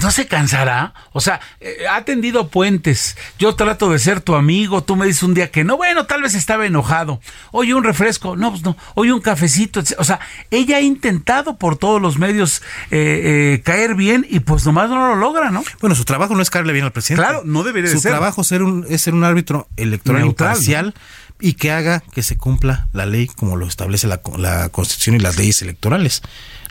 no 0.02 0.10
se 0.10 0.26
cansará. 0.26 0.94
O 1.12 1.20
sea, 1.20 1.40
eh, 1.60 1.86
ha 1.90 2.04
tendido 2.04 2.48
puentes. 2.48 3.16
Yo 3.38 3.54
trato 3.54 3.90
de 3.90 3.98
ser 3.98 4.20
tu 4.20 4.34
amigo. 4.34 4.82
Tú 4.82 4.96
me 4.96 5.06
dices 5.06 5.22
un 5.22 5.34
día 5.34 5.50
que 5.50 5.64
no. 5.64 5.76
Bueno, 5.76 6.06
tal 6.06 6.22
vez 6.22 6.34
estaba 6.34 6.66
enojado. 6.66 7.20
Oye, 7.50 7.74
un 7.74 7.84
refresco. 7.84 8.36
No, 8.36 8.50
pues 8.50 8.62
no. 8.62 8.76
Oye, 8.94 9.12
un 9.12 9.20
cafecito. 9.20 9.82
O 9.98 10.04
sea, 10.04 10.20
ella 10.50 10.76
ha 10.76 10.80
intentado 10.80 11.56
por 11.56 11.76
todos 11.76 12.00
los 12.00 12.18
medios 12.18 12.62
eh, 12.90 13.56
eh, 13.56 13.62
caer 13.64 13.94
bien 13.94 14.26
y 14.28 14.40
pues 14.40 14.64
nomás 14.64 14.90
no 14.90 15.08
lo 15.08 15.16
logra, 15.16 15.50
¿no? 15.50 15.64
Bueno, 15.80 15.94
su 15.94 16.04
trabajo 16.04 16.34
no 16.34 16.42
es 16.42 16.50
caerle 16.50 16.72
bien 16.72 16.84
al 16.84 16.92
presidente. 16.92 17.22
Claro, 17.26 17.42
no 17.44 17.62
debería 17.62 17.90
su 17.90 18.00
ser. 18.00 18.12
Su 18.12 18.16
trabajo 18.16 18.44
ser 18.44 18.62
un, 18.62 18.86
es 18.88 19.02
ser 19.02 19.14
un 19.14 19.24
árbitro 19.24 19.68
electoral 19.76 20.24
imparcial 20.24 20.94
y 21.40 21.54
que 21.54 21.72
haga 21.72 22.02
que 22.12 22.22
se 22.22 22.36
cumpla 22.36 22.88
la 22.92 23.06
ley 23.06 23.26
como 23.26 23.56
lo 23.56 23.66
establece 23.66 24.06
la, 24.06 24.20
la 24.38 24.68
Constitución 24.68 25.16
y 25.16 25.18
las 25.18 25.36
leyes 25.36 25.60
electorales 25.62 26.22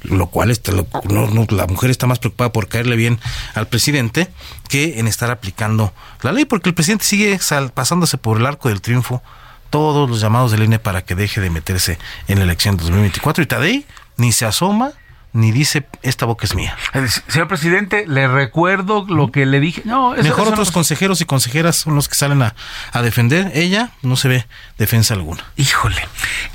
lo 0.04 0.28
cual 0.28 0.52
está, 0.52 0.72
la 0.74 1.68
mujer 1.68 1.90
está 1.90 2.08
más 2.08 2.20
preocupada 2.20 2.52
por 2.52 2.68
caerle 2.68 2.96
bien 2.96 3.20
al 3.56 3.68
presidente 3.68 4.30
que 4.68 5.00
en 5.00 5.08
estar 5.08 5.32
aplicando 5.32 5.94
la 6.22 6.32
ley, 6.32 6.46
porque 6.46 6.70
el 6.70 6.76
presidente 6.76 7.06
sigue 7.06 7.40
pasándose 7.74 8.18
por 8.18 8.38
el 8.38 8.46
arco 8.46 8.70
del 8.70 8.82
triunfo 8.82 9.22
todos 9.70 10.10
los 10.10 10.22
llamados 10.22 10.52
del 10.52 10.64
INE 10.64 10.78
para 10.78 11.04
que 11.04 11.16
deje 11.16 11.42
de 11.42 11.50
meterse 11.50 11.98
en 12.28 12.38
la 12.38 12.44
elección 12.44 12.78
de 12.78 12.84
2024 12.84 13.44
y 13.44 13.48
Tadei 13.48 13.86
ni 14.18 14.32
se 14.32 14.46
asoma 14.46 14.94
ni 15.34 15.52
dice 15.52 15.88
esta 16.04 16.26
boca 16.26 16.46
es 16.46 16.56
mía. 16.56 16.78
Señor 17.28 17.48
presidente, 17.48 18.06
le 18.08 18.28
recuerdo 18.28 19.06
lo 19.10 19.32
que 19.32 19.46
le 19.46 19.60
dije. 19.60 19.82
No, 19.84 20.12
Mejor 20.12 20.48
otros 20.48 20.72
consejeros 20.72 21.22
y 21.22 21.26
consejeras 21.26 21.76
son 21.76 21.96
los 21.96 22.08
que 22.08 22.16
salen 22.16 22.42
a, 22.44 22.54
defender. 23.02 23.52
Ella 23.56 23.90
no 24.02 24.16
se 24.16 24.28
ve 24.28 24.48
defensa 24.78 25.16
alguna. 25.16 25.44
Híjole. 25.58 26.08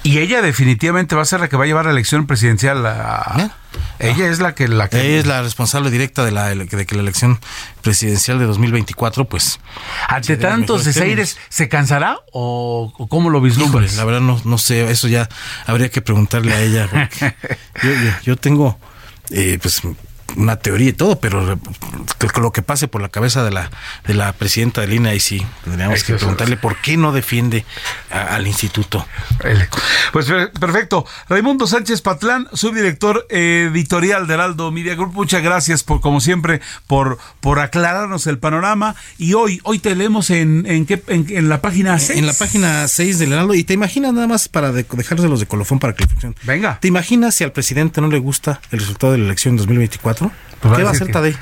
Y 0.04 0.18
ella 0.18 0.40
definitivamente 0.40 1.14
va 1.16 1.22
a 1.22 1.26
ser 1.26 1.40
la 1.40 1.48
que 1.48 1.56
va 1.56 1.64
a 1.64 1.66
llevar 1.66 1.84
la 1.84 1.90
elección 1.90 2.26
presidencial 2.26 2.86
a, 2.86 3.50
ella 3.98 4.28
es 4.30 4.38
la 4.40 4.54
que 4.54 4.68
la 4.68 4.88
que 4.88 5.18
es 5.18 5.26
la 5.26 5.42
responsable 5.42 5.90
directa 5.90 6.24
de 6.24 6.30
la 6.30 6.48
de 6.54 6.66
que 6.66 6.94
la 6.94 7.02
elección 7.02 7.38
presidencial 7.82 8.38
de 8.38 8.46
2024 8.46 9.24
pues 9.26 9.60
ante 10.08 10.36
tantos 10.36 10.84
desaires 10.84 11.36
se 11.48 11.68
cansará 11.68 12.18
o, 12.32 12.92
cómo 13.08 13.30
lo 13.30 13.40
vislumbres. 13.40 13.96
la 13.96 14.04
verdad 14.04 14.20
no 14.20 14.40
no 14.44 14.58
sé, 14.58 14.90
eso 14.90 15.08
ya 15.08 15.28
habría 15.66 15.90
que 15.90 16.00
preguntarle 16.00 16.52
a 16.52 16.60
ella 16.60 17.10
yo, 17.82 17.90
yo, 18.22 18.36
tengo 18.36 18.78
eh, 19.30 19.58
pues 19.60 19.82
una 20.36 20.56
teoría 20.56 20.90
y 20.90 20.92
todo, 20.92 21.18
pero 21.20 21.58
lo 22.40 22.52
que 22.52 22.62
pase 22.62 22.88
por 22.88 23.00
la 23.00 23.08
cabeza 23.08 23.44
de 23.44 23.50
la 23.50 23.70
de 24.06 24.14
la 24.14 24.32
presidenta 24.32 24.80
de 24.80 24.88
Lina 24.88 25.14
y 25.14 25.20
sí 25.20 25.44
tendríamos 25.64 26.04
que 26.04 26.14
preguntarle 26.14 26.56
por 26.56 26.76
qué 26.80 26.96
no 26.96 27.12
defiende 27.12 27.64
al 28.10 28.46
instituto. 28.46 29.06
Pues 30.12 30.26
perfecto. 30.58 31.06
Raimundo 31.28 31.66
Sánchez 31.66 32.02
Patlán, 32.02 32.48
subdirector 32.52 33.26
editorial 33.30 34.26
de 34.26 34.34
Heraldo 34.34 34.70
Media 34.70 34.94
Group. 34.94 35.14
Muchas 35.14 35.42
gracias 35.42 35.82
por 35.82 36.00
como 36.00 36.20
siempre 36.20 36.60
por 36.86 37.18
por 37.40 37.58
aclararnos 37.58 38.26
el 38.26 38.38
panorama 38.38 38.94
y 39.16 39.34
hoy 39.34 39.60
hoy 39.64 39.78
te 39.78 39.94
leemos 39.94 40.30
en 40.30 40.64
en, 40.66 40.86
qué, 40.86 41.02
en, 41.08 41.48
la 41.48 41.60
página 41.60 41.98
6. 41.98 42.18
En 42.18 42.26
la 42.26 42.32
página 42.32 42.86
6 42.86 43.18
del 43.18 43.32
Heraldo 43.32 43.54
y 43.54 43.64
te 43.64 43.74
imaginas 43.74 44.12
nada 44.12 44.26
más 44.26 44.48
para 44.48 44.72
de, 44.72 44.86
dejárselos 44.90 45.40
de 45.40 45.46
colofón 45.46 45.78
para 45.78 45.94
que 45.94 46.06
Venga. 46.44 46.78
¿Te 46.80 46.88
imaginas 46.88 47.34
si 47.34 47.44
al 47.44 47.52
presidente 47.52 48.00
no 48.00 48.08
le 48.08 48.18
gusta 48.18 48.60
el 48.70 48.80
resultado 48.80 49.12
de 49.12 49.18
la 49.18 49.24
elección 49.26 49.56
2024? 49.56 50.17
Pues 50.60 50.76
¿Qué 50.76 50.82
va 50.82 50.90
a 50.90 50.92
hacer 50.92 51.10
Tadei? 51.12 51.36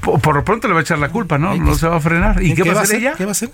Por, 0.00 0.34
lo 0.34 0.44
pronto 0.44 0.68
le 0.68 0.74
va 0.74 0.80
a 0.80 0.82
echar 0.82 0.98
la 0.98 1.10
culpa, 1.10 1.38
¿no? 1.38 1.54
No 1.56 1.74
se 1.74 1.86
va 1.86 1.96
a 1.96 2.00
frenar. 2.00 2.42
¿Y 2.42 2.54
qué, 2.54 2.62
va 2.62 2.80
a 2.80 2.82
hacer 2.82 2.96
ella? 2.96 3.14
¿Qué 3.16 3.24
va 3.24 3.30
a 3.30 3.32
hacer? 3.32 3.50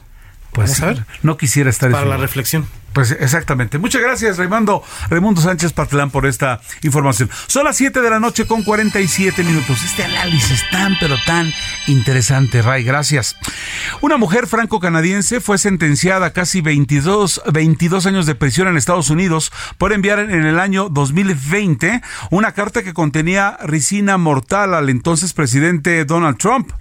Pues 0.52 0.82
a 0.82 0.86
ver. 0.86 1.06
no 1.22 1.36
quisiera 1.36 1.70
estar 1.70 1.90
para 1.90 2.06
la 2.06 2.16
reflexión. 2.16 2.66
Pues 2.92 3.12
exactamente. 3.12 3.78
Muchas 3.78 4.02
gracias, 4.02 4.36
Raimundo, 4.36 4.82
Raimundo 5.08 5.40
Sánchez 5.40 5.72
Patlán, 5.72 6.10
por 6.10 6.26
esta 6.26 6.60
información. 6.82 7.30
Son 7.46 7.64
las 7.64 7.76
7 7.76 8.00
de 8.00 8.10
la 8.10 8.18
noche 8.18 8.46
con 8.46 8.64
47 8.64 9.44
minutos. 9.44 9.82
Este 9.84 10.04
análisis 10.04 10.64
tan, 10.70 10.96
pero 10.98 11.16
tan 11.24 11.52
interesante, 11.86 12.62
Ray. 12.62 12.82
Gracias. 12.82 13.36
Una 14.00 14.16
mujer 14.16 14.46
franco-canadiense 14.48 15.40
fue 15.40 15.58
sentenciada 15.58 16.26
a 16.26 16.32
casi 16.32 16.60
22, 16.62 17.42
22 17.52 18.06
años 18.06 18.26
de 18.26 18.34
prisión 18.34 18.66
en 18.66 18.76
Estados 18.76 19.10
Unidos 19.10 19.52
por 19.78 19.92
enviar 19.92 20.18
en 20.18 20.44
el 20.44 20.58
año 20.58 20.88
2020 20.88 22.02
una 22.30 22.52
carta 22.52 22.82
que 22.82 22.92
contenía 22.92 23.56
ricina 23.62 24.18
mortal 24.18 24.74
al 24.74 24.88
entonces 24.88 25.32
presidente 25.32 26.04
Donald 26.04 26.38
Trump. 26.38 26.72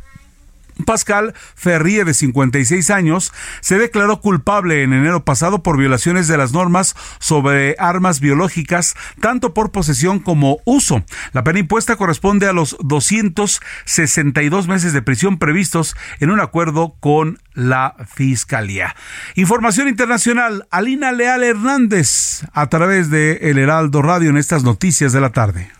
Pascal 0.85 1.34
Ferrier, 1.56 2.06
de 2.06 2.14
56 2.14 2.89
años, 2.89 3.34
se 3.61 3.77
declaró 3.77 4.22
culpable 4.22 4.84
en 4.84 4.93
enero 4.93 5.23
pasado 5.23 5.64
por 5.64 5.77
violaciones 5.77 6.27
de 6.27 6.38
las 6.38 6.51
normas 6.51 6.95
sobre 7.19 7.76
armas 7.80 8.19
biológicas, 8.19 8.95
tanto 9.22 9.53
por 9.53 9.72
posesión 9.72 10.19
como 10.19 10.60
uso. 10.65 11.03
La 11.34 11.43
pena 11.43 11.60
impuesta 11.60 11.95
corresponde 11.95 12.47
a 12.47 12.53
los 12.53 12.77
262 12.81 14.68
meses 14.68 14.93
de 14.93 15.01
prisión 15.01 15.38
previstos 15.38 15.95
en 16.19 16.31
un 16.31 16.39
acuerdo 16.39 16.95
con 16.99 17.39
la 17.53 17.95
Fiscalía. 18.14 18.95
Información 19.35 19.88
internacional, 19.88 20.68
Alina 20.72 21.11
Leal 21.11 21.43
Hernández, 21.43 22.43
a 22.53 22.68
través 22.68 23.10
de 23.10 23.49
El 23.49 23.57
Heraldo 23.57 24.01
Radio 24.01 24.30
en 24.30 24.38
estas 24.38 24.64
noticias 24.64 25.14
de 25.14 25.22
la 25.22 25.31
tarde. 25.31 25.72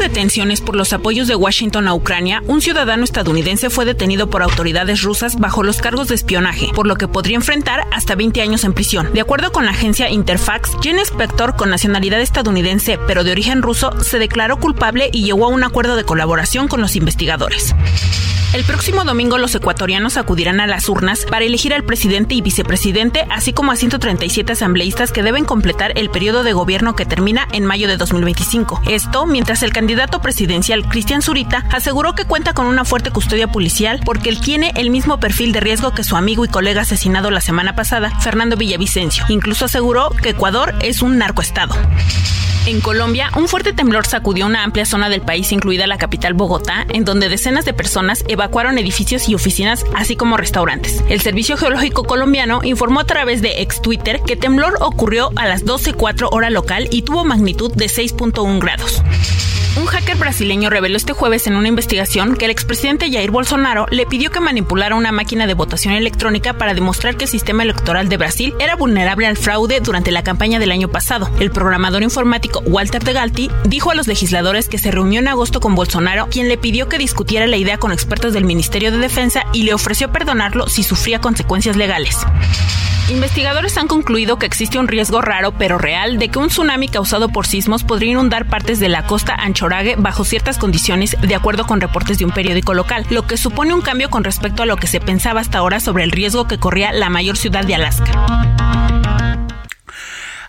En 0.00 0.04
medio 0.04 0.14
de 0.14 0.20
tensiones 0.20 0.62
por 0.62 0.76
los 0.76 0.94
apoyos 0.94 1.28
de 1.28 1.36
Washington 1.36 1.86
a 1.86 1.92
Ucrania, 1.92 2.42
un 2.46 2.62
ciudadano 2.62 3.04
estadounidense 3.04 3.68
fue 3.68 3.84
detenido 3.84 4.30
por 4.30 4.42
autoridades 4.42 5.02
rusas 5.02 5.38
bajo 5.38 5.62
los 5.62 5.82
cargos 5.82 6.08
de 6.08 6.14
espionaje, 6.14 6.70
por 6.74 6.86
lo 6.86 6.96
que 6.96 7.06
podría 7.06 7.36
enfrentar 7.36 7.86
hasta 7.92 8.14
20 8.14 8.40
años 8.40 8.64
en 8.64 8.72
prisión. 8.72 9.12
De 9.12 9.20
acuerdo 9.20 9.52
con 9.52 9.66
la 9.66 9.72
agencia 9.72 10.08
Interfax, 10.08 10.70
Jen 10.80 10.98
Spector, 11.00 11.54
con 11.54 11.68
nacionalidad 11.68 12.22
estadounidense 12.22 12.98
pero 13.06 13.24
de 13.24 13.32
origen 13.32 13.60
ruso, 13.60 13.92
se 14.00 14.18
declaró 14.18 14.58
culpable 14.58 15.10
y 15.12 15.22
llegó 15.24 15.44
a 15.44 15.48
un 15.48 15.64
acuerdo 15.64 15.96
de 15.96 16.04
colaboración 16.04 16.66
con 16.66 16.80
los 16.80 16.96
investigadores. 16.96 17.74
El 18.52 18.64
próximo 18.64 19.04
domingo 19.04 19.38
los 19.38 19.54
ecuatorianos 19.54 20.16
acudirán 20.16 20.58
a 20.58 20.66
las 20.66 20.88
urnas 20.88 21.24
para 21.24 21.44
elegir 21.44 21.72
al 21.72 21.84
presidente 21.84 22.34
y 22.34 22.42
vicepresidente, 22.42 23.24
así 23.30 23.52
como 23.52 23.70
a 23.70 23.76
137 23.76 24.54
asambleístas 24.54 25.12
que 25.12 25.22
deben 25.22 25.44
completar 25.44 25.92
el 25.96 26.10
periodo 26.10 26.42
de 26.42 26.52
gobierno 26.52 26.96
que 26.96 27.06
termina 27.06 27.46
en 27.52 27.64
mayo 27.64 27.86
de 27.86 27.96
2025. 27.96 28.82
Esto 28.88 29.24
mientras 29.24 29.62
el 29.62 29.72
candidato 29.72 29.89
presidencial 30.22 30.88
Cristian 30.88 31.20
Zurita 31.20 31.64
aseguró 31.72 32.14
que 32.14 32.24
cuenta 32.24 32.52
con 32.52 32.66
una 32.66 32.84
fuerte 32.84 33.10
custodia 33.10 33.48
policial 33.48 34.00
porque 34.04 34.28
él 34.28 34.40
tiene 34.40 34.72
el 34.76 34.90
mismo 34.90 35.18
perfil 35.18 35.52
de 35.52 35.60
riesgo 35.60 35.92
que 35.92 36.04
su 36.04 36.16
amigo 36.16 36.44
y 36.44 36.48
colega 36.48 36.82
asesinado 36.82 37.30
la 37.30 37.40
semana 37.40 37.74
pasada, 37.74 38.10
Fernando 38.20 38.56
Villavicencio. 38.56 39.24
Incluso 39.28 39.64
aseguró 39.64 40.10
que 40.10 40.30
Ecuador 40.30 40.74
es 40.80 41.02
un 41.02 41.18
narcoestado. 41.18 41.74
En 42.66 42.80
Colombia, 42.80 43.30
un 43.36 43.48
fuerte 43.48 43.72
temblor 43.72 44.06
sacudió 44.06 44.44
una 44.46 44.62
amplia 44.62 44.84
zona 44.84 45.08
del 45.08 45.22
país, 45.22 45.50
incluida 45.50 45.86
la 45.86 45.96
capital 45.96 46.34
Bogotá, 46.34 46.86
en 46.90 47.04
donde 47.04 47.30
decenas 47.30 47.64
de 47.64 47.72
personas 47.72 48.22
evacuaron 48.28 48.78
edificios 48.78 49.28
y 49.28 49.34
oficinas, 49.34 49.84
así 49.94 50.14
como 50.14 50.36
restaurantes. 50.36 51.02
El 51.08 51.22
Servicio 51.22 51.56
Geológico 51.56 52.04
Colombiano 52.04 52.60
informó 52.62 53.00
a 53.00 53.06
través 53.06 53.40
de 53.40 53.62
ex 53.62 53.80
Twitter 53.80 54.20
que 54.26 54.36
temblor 54.36 54.76
ocurrió 54.80 55.30
a 55.36 55.48
las 55.48 55.64
12.04 55.64 56.28
hora 56.30 56.50
local 56.50 56.86
y 56.90 57.02
tuvo 57.02 57.24
magnitud 57.24 57.72
de 57.74 57.86
6.1 57.86 58.60
grados. 58.60 59.02
Un 59.76 59.86
hacker 59.86 60.16
brasileño 60.16 60.68
reveló 60.68 60.96
este 60.96 61.12
jueves 61.12 61.46
en 61.46 61.54
una 61.54 61.68
investigación 61.68 62.36
que 62.36 62.46
el 62.46 62.50
expresidente 62.50 63.10
Jair 63.10 63.30
Bolsonaro 63.30 63.86
le 63.90 64.04
pidió 64.04 64.30
que 64.30 64.40
manipulara 64.40 64.96
una 64.96 65.12
máquina 65.12 65.46
de 65.46 65.54
votación 65.54 65.94
electrónica 65.94 66.54
para 66.54 66.74
demostrar 66.74 67.16
que 67.16 67.24
el 67.24 67.30
sistema 67.30 67.62
electoral 67.62 68.08
de 68.08 68.16
Brasil 68.16 68.54
era 68.58 68.74
vulnerable 68.74 69.26
al 69.26 69.36
fraude 69.36 69.80
durante 69.80 70.10
la 70.10 70.24
campaña 70.24 70.58
del 70.58 70.72
año 70.72 70.88
pasado. 70.88 71.30
El 71.38 71.52
programador 71.52 72.02
informático 72.02 72.60
Walter 72.66 73.04
de 73.04 73.12
Galti 73.12 73.50
dijo 73.64 73.92
a 73.92 73.94
los 73.94 74.08
legisladores 74.08 74.68
que 74.68 74.78
se 74.78 74.90
reunió 74.90 75.20
en 75.20 75.28
agosto 75.28 75.60
con 75.60 75.76
Bolsonaro, 75.76 76.26
quien 76.30 76.48
le 76.48 76.58
pidió 76.58 76.88
que 76.88 76.98
discutiera 76.98 77.46
la 77.46 77.56
idea 77.56 77.78
con 77.78 77.92
expertos 77.92 78.32
del 78.32 78.44
Ministerio 78.44 78.90
de 78.90 78.98
Defensa 78.98 79.44
y 79.52 79.62
le 79.62 79.74
ofreció 79.74 80.10
perdonarlo 80.10 80.68
si 80.68 80.82
sufría 80.82 81.20
consecuencias 81.20 81.76
legales. 81.76 82.18
Investigadores 83.10 83.76
han 83.76 83.88
concluido 83.88 84.38
que 84.38 84.46
existe 84.46 84.78
un 84.78 84.86
riesgo 84.86 85.20
raro 85.20 85.50
pero 85.50 85.78
real 85.78 86.16
de 86.18 86.28
que 86.28 86.38
un 86.38 86.46
tsunami 86.46 86.88
causado 86.88 87.28
por 87.28 87.44
sismos 87.44 87.82
podría 87.82 88.12
inundar 88.12 88.46
partes 88.46 88.78
de 88.78 88.88
la 88.88 89.04
costa 89.04 89.34
Anchorague 89.34 89.96
bajo 89.98 90.22
ciertas 90.22 90.58
condiciones, 90.58 91.16
de 91.20 91.34
acuerdo 91.34 91.66
con 91.66 91.80
reportes 91.80 92.18
de 92.18 92.24
un 92.24 92.30
periódico 92.30 92.72
local, 92.72 93.04
lo 93.10 93.26
que 93.26 93.36
supone 93.36 93.74
un 93.74 93.80
cambio 93.80 94.10
con 94.10 94.22
respecto 94.22 94.62
a 94.62 94.66
lo 94.66 94.76
que 94.76 94.86
se 94.86 95.00
pensaba 95.00 95.40
hasta 95.40 95.58
ahora 95.58 95.80
sobre 95.80 96.04
el 96.04 96.12
riesgo 96.12 96.46
que 96.46 96.58
corría 96.58 96.92
la 96.92 97.10
mayor 97.10 97.36
ciudad 97.36 97.64
de 97.64 97.74
Alaska. 97.74 98.79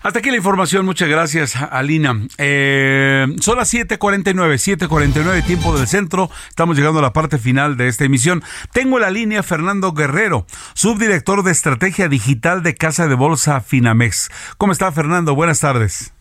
Hasta 0.02 0.18
aquí 0.18 0.30
la 0.30 0.36
información, 0.36 0.84
muchas 0.84 1.08
gracias, 1.08 1.54
Alina. 1.56 2.20
Eh, 2.38 3.26
son 3.40 3.56
las 3.56 3.72
7:49, 3.72 4.58
7:49 4.58 5.42
tiempo 5.42 5.76
del 5.76 5.86
centro. 5.86 6.28
Estamos 6.48 6.76
llegando 6.76 6.98
a 6.98 7.02
la 7.02 7.12
parte 7.12 7.38
final 7.38 7.76
de 7.76 7.86
esta 7.88 8.04
emisión. 8.04 8.42
Tengo 8.72 8.98
la 8.98 9.10
línea 9.10 9.42
Fernando 9.44 9.92
Guerrero, 9.92 10.46
subdirector 10.74 11.44
de 11.44 11.52
estrategia 11.52 12.08
digital 12.08 12.62
de 12.64 12.74
Casa 12.74 13.06
de 13.06 13.14
Bolsa 13.14 13.60
Finamex. 13.60 14.30
¿Cómo 14.58 14.72
está, 14.72 14.90
Fernando? 14.90 15.36
Buenas 15.36 15.60
tardes. 15.60 16.12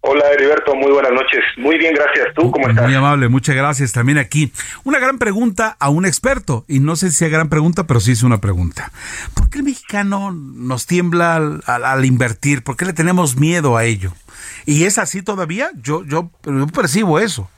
Hola 0.00 0.30
Heriberto, 0.32 0.76
muy 0.76 0.92
buenas 0.92 1.12
noches. 1.12 1.44
Muy 1.56 1.76
bien, 1.76 1.92
gracias. 1.92 2.28
¿Tú 2.34 2.50
cómo 2.52 2.68
estás? 2.68 2.84
Muy 2.84 2.94
amable, 2.94 3.28
muchas 3.28 3.56
gracias 3.56 3.92
también 3.92 4.18
aquí. 4.18 4.52
Una 4.84 5.00
gran 5.00 5.18
pregunta 5.18 5.76
a 5.80 5.90
un 5.90 6.06
experto, 6.06 6.64
y 6.68 6.78
no 6.78 6.94
sé 6.94 7.10
si 7.10 7.24
es 7.24 7.32
gran 7.32 7.48
pregunta, 7.48 7.84
pero 7.86 7.98
sí 7.98 8.12
es 8.12 8.22
una 8.22 8.40
pregunta. 8.40 8.92
¿Por 9.34 9.50
qué 9.50 9.58
el 9.58 9.64
mexicano 9.64 10.30
nos 10.32 10.86
tiembla 10.86 11.36
al, 11.36 12.04
invertir? 12.04 12.62
¿Por 12.62 12.76
qué 12.76 12.84
le 12.84 12.92
tenemos 12.92 13.36
miedo 13.36 13.76
a 13.76 13.84
ello? 13.84 14.12
¿Y 14.66 14.84
es 14.84 14.98
así 14.98 15.22
todavía? 15.22 15.70
Yo, 15.82 16.04
yo, 16.04 16.30
yo 16.44 16.66
percibo 16.68 17.18
eso. 17.18 17.50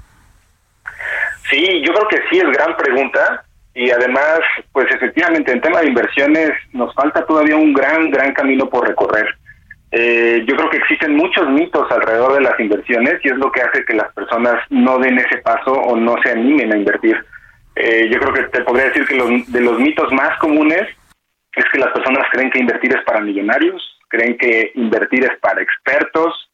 Sí, 1.51 1.83
yo 1.85 1.93
creo 1.93 2.09
que 2.09 2.19
sí 2.31 2.39
es 2.39 2.51
gran 2.57 2.75
pregunta. 2.77 3.45
Y 3.75 3.91
además, 3.91 4.41
pues 4.73 4.87
efectivamente, 4.91 5.53
en 5.53 5.61
tema 5.61 5.81
de 5.81 5.89
inversiones 5.89 6.51
nos 6.73 6.93
falta 6.95 7.25
todavía 7.27 7.57
un 7.57 7.73
gran, 7.73 8.11
gran 8.11 8.33
camino 8.33 8.69
por 8.69 8.89
recorrer. 8.89 9.37
Eh, 9.93 10.45
yo 10.47 10.57
creo 10.57 10.71
que 10.71 10.77
existen 10.77 11.17
muchos 11.17 11.49
mitos 11.49 11.91
alrededor 11.91 12.35
de 12.35 12.43
las 12.43 12.59
inversiones 12.61 13.19
y 13.25 13.29
es 13.29 13.37
lo 13.37 13.51
que 13.51 13.61
hace 13.61 13.85
que 13.85 13.95
las 13.95 14.13
personas 14.13 14.63
no 14.71 14.99
den 14.99 15.19
ese 15.19 15.39
paso 15.39 15.73
o 15.73 15.97
no 15.97 16.15
se 16.23 16.31
animen 16.31 16.73
a 16.73 16.77
invertir. 16.77 17.25
Eh, 17.75 18.09
yo 18.11 18.21
creo 18.21 18.33
que 18.33 18.43
te 18.45 18.63
podría 18.63 18.87
decir 18.87 19.05
que 19.07 19.17
los, 19.17 19.53
de 19.53 19.61
los 19.61 19.79
mitos 19.81 20.13
más 20.13 20.39
comunes 20.39 20.83
es 21.55 21.65
que 21.73 21.79
las 21.79 21.91
personas 21.93 22.25
creen 22.31 22.51
que 22.51 22.61
invertir 22.61 22.95
es 22.95 23.05
para 23.05 23.21
millonarios, 23.21 23.99
creen 24.09 24.39
que 24.39 24.71
invertir 24.77 25.25
es 25.25 25.37
para 25.41 25.61
expertos, 25.61 26.51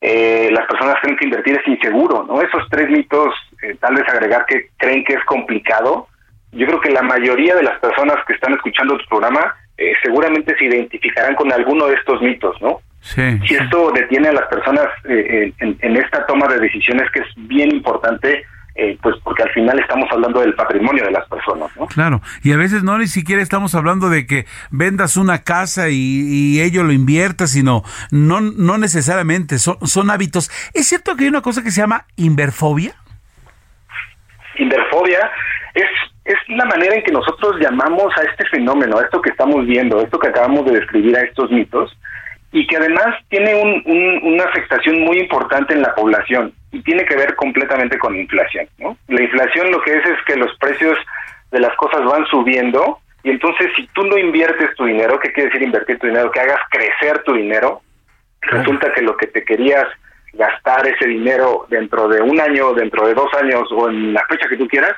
eh, 0.00 0.50
las 0.52 0.66
personas 0.66 0.96
creen 1.02 1.16
que 1.16 1.24
invertir 1.24 1.58
es 1.58 1.66
inseguro, 1.66 2.24
¿no? 2.24 2.40
Esos 2.40 2.68
tres 2.70 2.88
mitos, 2.88 3.34
tal 3.80 3.96
vez 3.96 4.08
agregar 4.08 4.46
que 4.46 4.68
creen 4.76 5.02
que 5.04 5.14
es 5.14 5.24
complicado, 5.24 6.06
yo 6.52 6.66
creo 6.66 6.80
que 6.80 6.90
la 6.90 7.02
mayoría 7.02 7.56
de 7.56 7.64
las 7.64 7.80
personas 7.80 8.16
que 8.26 8.34
están 8.34 8.52
escuchando 8.54 8.96
tu 8.98 9.06
programa 9.06 9.56
eh, 9.78 9.92
seguramente 10.02 10.56
se 10.58 10.64
identificarán 10.64 11.34
con 11.34 11.52
alguno 11.52 11.86
de 11.86 11.94
estos 11.94 12.20
mitos, 12.22 12.60
¿no? 12.62 12.80
Sí, 13.00 13.22
si 13.46 13.54
esto 13.54 13.92
detiene 13.92 14.28
a 14.28 14.32
las 14.32 14.46
personas 14.48 14.86
eh, 15.08 15.52
en, 15.58 15.96
esta 15.96 16.26
toma 16.26 16.48
de 16.48 16.58
decisiones 16.58 17.08
que 17.12 17.20
es 17.20 17.26
bien 17.36 17.70
importante, 17.70 18.44
eh, 18.74 18.98
pues 19.00 19.14
porque 19.22 19.42
al 19.42 19.50
final 19.50 19.78
estamos 19.78 20.10
hablando 20.10 20.40
del 20.40 20.54
patrimonio 20.54 21.04
de 21.04 21.12
las 21.12 21.28
personas, 21.28 21.70
¿no? 21.76 21.86
Claro, 21.86 22.20
y 22.42 22.52
a 22.52 22.56
veces 22.56 22.82
no 22.82 22.98
ni 22.98 23.06
siquiera 23.06 23.42
estamos 23.42 23.74
hablando 23.74 24.08
de 24.08 24.26
que 24.26 24.46
vendas 24.70 25.16
una 25.16 25.42
casa 25.44 25.88
y, 25.90 26.60
ello 26.60 26.82
lo 26.82 26.92
inviertas, 26.92 27.50
sino 27.50 27.84
no, 28.10 28.40
no 28.40 28.78
necesariamente, 28.78 29.58
son, 29.58 29.76
son 29.86 30.10
hábitos. 30.10 30.50
¿Es 30.74 30.88
cierto 30.88 31.16
que 31.16 31.24
hay 31.24 31.28
una 31.28 31.42
cosa 31.42 31.62
que 31.62 31.70
se 31.70 31.82
llama 31.82 32.06
inverfobia? 32.16 32.94
Inverfobia 34.58 35.30
es 35.74 35.86
es 36.26 36.34
la 36.48 36.64
manera 36.64 36.96
en 36.96 37.04
que 37.04 37.12
nosotros 37.12 37.56
llamamos 37.60 38.12
a 38.18 38.22
este 38.22 38.44
fenómeno, 38.46 38.98
a 38.98 39.02
esto 39.02 39.22
que 39.22 39.30
estamos 39.30 39.64
viendo, 39.64 39.98
a 39.98 40.02
esto 40.02 40.18
que 40.18 40.28
acabamos 40.28 40.66
de 40.66 40.80
describir, 40.80 41.16
a 41.16 41.22
estos 41.22 41.50
mitos, 41.52 41.96
y 42.50 42.66
que 42.66 42.76
además 42.76 43.06
tiene 43.28 43.54
una 44.22 44.44
afectación 44.44 45.00
muy 45.00 45.18
importante 45.18 45.74
en 45.74 45.82
la 45.82 45.94
población. 45.94 46.52
y 46.72 46.82
tiene 46.82 47.06
que 47.06 47.16
ver 47.16 47.34
completamente 47.36 47.98
con 47.98 48.12
la 48.12 48.20
inflación. 48.20 48.66
¿no? 48.78 48.98
La 49.08 49.22
inflación 49.22 49.70
lo 49.70 49.80
que 49.80 49.96
es 49.96 50.04
es 50.04 50.18
que 50.26 50.36
los 50.36 50.54
precios 50.58 50.98
de 51.50 51.60
las 51.60 51.74
cosas 51.76 52.04
van 52.04 52.26
subiendo 52.26 52.98
y 53.22 53.30
entonces 53.30 53.68
si 53.76 53.86
tú 53.88 54.04
no 54.04 54.18
inviertes 54.18 54.74
tu 54.76 54.84
dinero, 54.84 55.18
¿qué 55.18 55.32
quiere 55.32 55.48
decir 55.48 55.62
invertir 55.62 55.98
tu 55.98 56.06
dinero? 56.06 56.30
Que 56.30 56.40
hagas 56.40 56.60
crecer 56.70 57.22
tu 57.24 57.32
dinero, 57.32 57.80
resulta 58.42 58.92
que 58.92 59.02
lo 59.02 59.16
que 59.16 59.26
te 59.28 59.44
querías 59.44 59.86
gastar 60.34 60.86
ese 60.86 61.08
dinero 61.08 61.66
dentro 61.70 62.08
de 62.08 62.20
un 62.20 62.38
año, 62.40 62.74
dentro 62.74 63.06
de 63.06 63.14
dos 63.14 63.32
años 63.34 63.68
o 63.72 63.88
en 63.88 64.12
la 64.12 64.24
fecha 64.28 64.48
que 64.48 64.56
tú 64.56 64.68
quieras, 64.68 64.94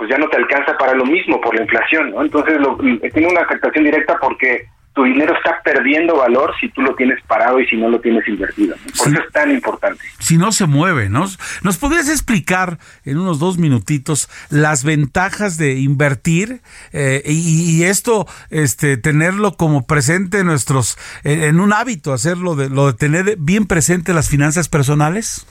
pues 0.00 0.08
ya 0.08 0.16
no 0.16 0.30
te 0.30 0.38
alcanza 0.38 0.78
para 0.78 0.94
lo 0.94 1.04
mismo 1.04 1.38
por 1.42 1.54
la 1.54 1.60
inflación, 1.60 2.12
¿no? 2.12 2.22
Entonces 2.22 2.58
lo, 2.58 2.74
tiene 3.12 3.28
una 3.28 3.42
afectación 3.42 3.84
directa 3.84 4.16
porque 4.18 4.66
tu 4.94 5.04
dinero 5.04 5.34
está 5.36 5.60
perdiendo 5.62 6.16
valor 6.16 6.54
si 6.58 6.70
tú 6.70 6.80
lo 6.80 6.94
tienes 6.94 7.22
parado 7.24 7.60
y 7.60 7.66
si 7.66 7.76
no 7.76 7.90
lo 7.90 8.00
tienes 8.00 8.26
invertido. 8.26 8.76
Por 8.96 9.08
eso 9.08 9.22
es 9.22 9.30
tan 9.30 9.50
importante. 9.50 10.02
Si 10.18 10.38
no 10.38 10.52
se 10.52 10.64
mueve, 10.64 11.10
¿no? 11.10 11.26
¿Nos 11.62 11.76
podrías 11.76 12.08
explicar 12.08 12.78
en 13.04 13.18
unos 13.18 13.38
dos 13.40 13.58
minutitos 13.58 14.30
las 14.48 14.84
ventajas 14.84 15.58
de 15.58 15.74
invertir 15.74 16.62
eh, 16.94 17.20
y, 17.26 17.84
esto, 17.84 18.26
este, 18.48 18.96
tenerlo 18.96 19.52
como 19.52 19.86
presente 19.86 20.38
en 20.38 20.46
nuestros, 20.46 20.96
en, 21.24 21.60
un 21.60 21.74
hábito, 21.74 22.14
hacerlo 22.14 22.54
de 22.54 22.70
lo 22.70 22.86
de 22.86 22.94
tener 22.94 23.36
bien 23.36 23.66
presente 23.66 24.14
las 24.14 24.30
finanzas 24.30 24.70
personales? 24.70 25.46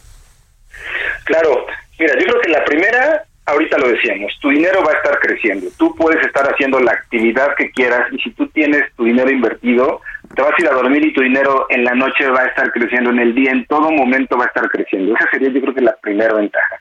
Claro, 1.26 1.68
mira, 2.00 2.16
yo 2.16 2.26
creo 2.26 2.42
que 2.42 2.50
la 2.50 2.66
primera 2.66 3.29
ahorita 3.50 3.78
lo 3.78 3.90
decíamos, 3.90 4.38
tu 4.40 4.50
dinero 4.50 4.84
va 4.84 4.92
a 4.92 4.96
estar 4.96 5.20
creciendo. 5.20 5.68
Tú 5.78 5.96
puedes 5.96 6.26
estar 6.26 6.46
haciendo 6.52 6.80
la 6.80 6.92
actividad 6.92 7.56
que 7.56 7.72
quieras 7.72 8.12
y 8.12 8.20
si 8.20 8.32
tú 8.32 8.48
tienes 8.48 8.84
tu 8.96 9.04
dinero 9.04 9.30
invertido, 9.32 10.02
te 10.36 10.42
vas 10.42 10.52
a 10.58 10.62
ir 10.62 10.68
a 10.68 10.74
dormir 10.74 11.06
y 11.06 11.14
tu 11.14 11.22
dinero 11.22 11.66
en 11.70 11.84
la 11.84 11.94
noche 11.94 12.28
va 12.30 12.42
a 12.42 12.48
estar 12.48 12.72
creciendo, 12.72 13.10
en 13.10 13.20
el 13.20 13.36
día, 13.36 13.52
en 13.52 13.66
todo 13.66 13.92
momento 13.92 14.38
va 14.38 14.46
a 14.46 14.48
estar 14.48 14.70
creciendo. 14.70 15.16
Esa 15.16 15.30
sería 15.32 15.50
yo 15.50 15.62
creo 15.62 15.74
que 15.74 15.82
la 15.82 15.96
primera 16.02 16.34
ventaja. 16.34 16.80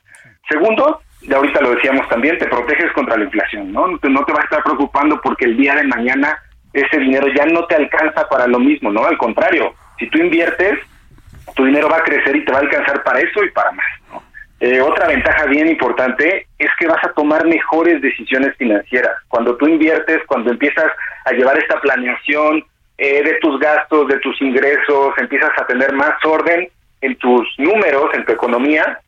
Segundo, 0.48 1.00
de 1.22 1.34
ahorita 1.34 1.60
lo 1.60 1.74
decíamos 1.74 2.08
también, 2.08 2.38
te 2.38 2.46
proteges 2.46 2.92
contra 2.92 3.16
la 3.16 3.24
inflación, 3.24 3.72
¿no? 3.72 3.86
No 3.86 3.98
te, 3.98 4.08
no 4.08 4.24
te 4.24 4.32
vas 4.32 4.42
a 4.42 4.44
estar 4.44 4.62
preocupando 4.62 5.20
porque 5.22 5.46
el 5.46 5.56
día 5.56 5.74
de 5.74 5.84
mañana 5.84 6.38
ese 6.72 6.98
dinero 6.98 7.26
ya 7.34 7.46
no 7.46 7.64
te 7.66 7.76
alcanza 7.76 8.28
para 8.28 8.46
lo 8.46 8.58
mismo, 8.58 8.92
¿no? 8.92 9.04
Al 9.04 9.18
contrario, 9.18 9.74
si 9.98 10.08
tú 10.10 10.18
inviertes, 10.18 10.78
tu 11.54 11.64
dinero 11.64 11.88
va 11.88 11.98
a 11.98 12.04
crecer 12.04 12.36
y 12.36 12.44
te 12.44 12.52
va 12.52 12.58
a 12.58 12.62
alcanzar 12.62 13.02
para 13.02 13.20
eso 13.20 13.42
y 13.42 13.50
para 13.50 13.72
más. 13.72 13.86
Eh, 14.60 14.80
otra 14.80 15.06
ventaja 15.06 15.46
bien 15.46 15.68
importante 15.68 16.46
es 16.58 16.70
que 16.78 16.88
vas 16.88 17.02
a 17.04 17.12
tomar 17.12 17.46
mejores 17.46 18.02
decisiones 18.02 18.56
financieras. 18.56 19.12
Cuando 19.28 19.56
tú 19.56 19.68
inviertes, 19.68 20.18
cuando 20.26 20.50
empiezas 20.50 20.90
a 21.24 21.32
llevar 21.32 21.56
esta 21.58 21.80
planeación 21.80 22.64
eh, 22.96 23.22
de 23.22 23.34
tus 23.40 23.60
gastos, 23.60 24.08
de 24.08 24.18
tus 24.18 24.40
ingresos, 24.42 25.14
empiezas 25.18 25.50
a 25.56 25.66
tener 25.66 25.92
más 25.92 26.14
orden 26.24 26.68
en 27.00 27.16
tus 27.16 27.46
números, 27.58 28.10
en 28.14 28.24
tu 28.24 28.32
economía, 28.32 28.98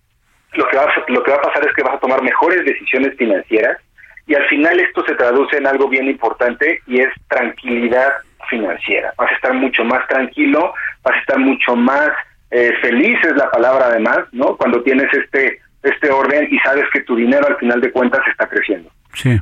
lo 0.53 0.69
que, 0.69 0.77
va 0.77 0.85
a, 0.85 1.05
lo 1.09 1.23
que 1.23 1.31
va 1.31 1.39
a 1.39 1.43
pasar 1.43 1.67
es 1.67 1.75
que 1.75 1.83
vas 1.83 1.95
a 1.95 2.01
tomar 2.01 2.23
mejores 2.23 2.65
decisiones 2.65 3.17
financieras 3.17 3.79
y 4.27 4.35
al 4.35 4.47
final 4.49 4.79
esto 4.79 5.05
se 5.07 5.15
traduce 5.15 5.57
en 5.57 5.67
algo 5.67 5.89
bien 5.89 6.07
importante 6.09 6.81
y 6.87 7.01
es 7.01 7.09
tranquilidad 7.29 8.13
financiera. 8.49 9.13
Vas 9.17 9.31
a 9.31 9.35
estar 9.35 9.55
mucho 9.55 9.85
más 9.85 10.07
tranquilo, 10.07 10.73
vas 11.03 11.17
a 11.17 11.21
estar 11.21 11.39
mucho 11.39 11.75
más 11.75 12.11
eh, 12.51 12.73
feliz 12.81 13.19
es 13.25 13.37
la 13.37 13.51
palabra 13.51 13.87
además, 13.87 14.21
¿no? 14.33 14.57
Cuando 14.57 14.83
tienes 14.83 15.07
este 15.13 15.61
este 15.83 16.11
orden 16.11 16.47
y 16.51 16.59
sabes 16.59 16.85
que 16.93 17.01
tu 17.01 17.17
dinero 17.17 17.47
al 17.47 17.57
final 17.57 17.81
de 17.81 17.91
cuentas 17.91 18.21
está 18.31 18.47
creciendo. 18.47 18.91
Sí. 19.15 19.41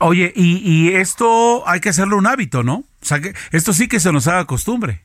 Oye, 0.00 0.32
y, 0.34 0.60
y 0.64 0.96
esto 0.96 1.62
hay 1.68 1.80
que 1.80 1.90
hacerlo 1.90 2.16
un 2.16 2.26
hábito, 2.26 2.62
¿no? 2.62 2.78
O 2.78 3.04
sea, 3.04 3.20
que 3.20 3.32
esto 3.52 3.72
sí 3.72 3.88
que 3.88 4.00
se 4.00 4.12
nos 4.12 4.26
haga 4.28 4.44
costumbre. 4.44 5.02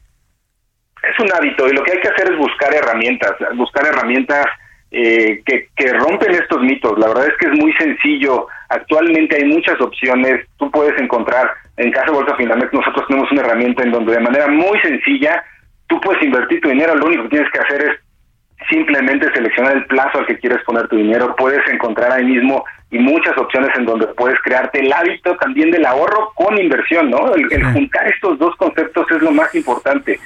Es 1.04 1.20
un 1.20 1.32
hábito 1.32 1.68
y 1.68 1.74
lo 1.74 1.84
que 1.84 1.94
hay 1.94 2.02
que 2.02 2.10
hacer 2.10 2.32
es 2.32 2.38
buscar 2.38 2.74
herramientas, 2.74 3.34
buscar 3.56 3.86
herramientas 3.86 4.46
eh, 4.92 5.42
que, 5.46 5.70
que 5.76 5.94
rompen 5.94 6.32
estos 6.32 6.62
mitos. 6.62 6.98
La 7.00 7.08
verdad 7.08 7.28
es 7.28 7.38
que 7.40 7.48
es 7.48 7.60
muy 7.60 7.74
sencillo. 7.74 8.48
Actualmente 8.70 9.38
hay 9.38 9.46
muchas 9.46 9.80
opciones. 9.82 10.46
Tú 10.58 10.70
puedes 10.70 11.00
encontrar, 11.00 11.52
en 11.78 11.92
caso 11.92 12.12
de 12.12 12.18
Bolsa 12.18 12.36
Finamex, 12.36 12.74
nosotros 12.74 13.08
tenemos 13.08 13.32
una 13.32 13.42
herramienta 13.42 13.84
en 13.84 13.92
donde 13.92 14.14
de 14.14 14.20
manera 14.20 14.48
muy 14.48 14.80
sencilla 14.82 15.44
tú 15.92 16.00
puedes 16.00 16.24
invertir 16.24 16.62
tu 16.62 16.70
dinero, 16.70 16.96
lo 16.96 17.06
único 17.06 17.24
que 17.24 17.30
tienes 17.30 17.52
que 17.52 17.60
hacer 17.60 17.82
es 17.82 18.00
simplemente 18.70 19.30
seleccionar 19.34 19.76
el 19.76 19.86
plazo 19.86 20.20
al 20.20 20.26
que 20.26 20.40
quieres 20.40 20.64
poner 20.64 20.88
tu 20.88 20.96
dinero, 20.96 21.36
puedes 21.36 21.68
encontrar 21.68 22.14
ahí 22.14 22.24
mismo 22.24 22.64
y 22.90 22.98
muchas 23.00 23.38
opciones 23.38 23.72
en 23.78 23.86
donde 23.86 24.08
puedes 24.08 24.40
crearte 24.42 24.80
el 24.80 24.94
hábito 24.94 25.36
también 25.36 25.70
del 25.70 25.86
ahorro 25.86 26.32
con 26.36 26.58
inversión, 26.58 27.10
¿no? 27.10 27.34
El, 27.34 27.64
juntar 27.74 28.08
estos 28.08 28.40
dos 28.40 28.56
conceptos 28.56 29.06
es 29.12 29.22
lo 29.22 29.32
más 29.32 29.54
importante. 29.54 30.18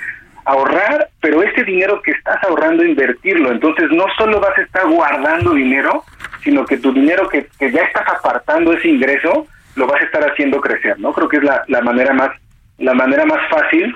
Ahorrar, 0.45 1.09
pero 1.19 1.41
este 1.41 1.63
dinero 1.63 1.99
que 2.03 2.11
estás 2.11 2.43
ahorrando, 2.43 2.83
invertirlo. 2.83 3.51
Entonces 3.51 3.89
no 3.89 4.05
solo 4.15 4.39
vas 4.39 4.55
a 4.59 4.61
estar 4.61 4.87
guardando 4.87 5.55
dinero, 5.55 6.03
sino 6.43 6.63
que 6.65 6.77
tu 6.77 6.93
dinero 6.93 7.27
que, 7.29 7.47
que 7.57 7.71
ya 7.71 7.81
estás 7.81 8.07
apartando 8.07 8.73
ese 8.73 8.89
ingreso, 8.89 9.47
lo 9.75 9.87
vas 9.87 9.99
a 10.01 10.05
estar 10.05 10.29
haciendo 10.29 10.61
crecer, 10.61 10.99
¿no? 10.99 11.13
Creo 11.13 11.27
que 11.27 11.37
es 11.37 11.43
la, 11.43 11.63
la 11.67 11.81
manera 11.81 12.13
más 12.13 12.29
la 12.77 12.93
manera 12.93 13.25
más 13.25 13.39
fácil 13.49 13.95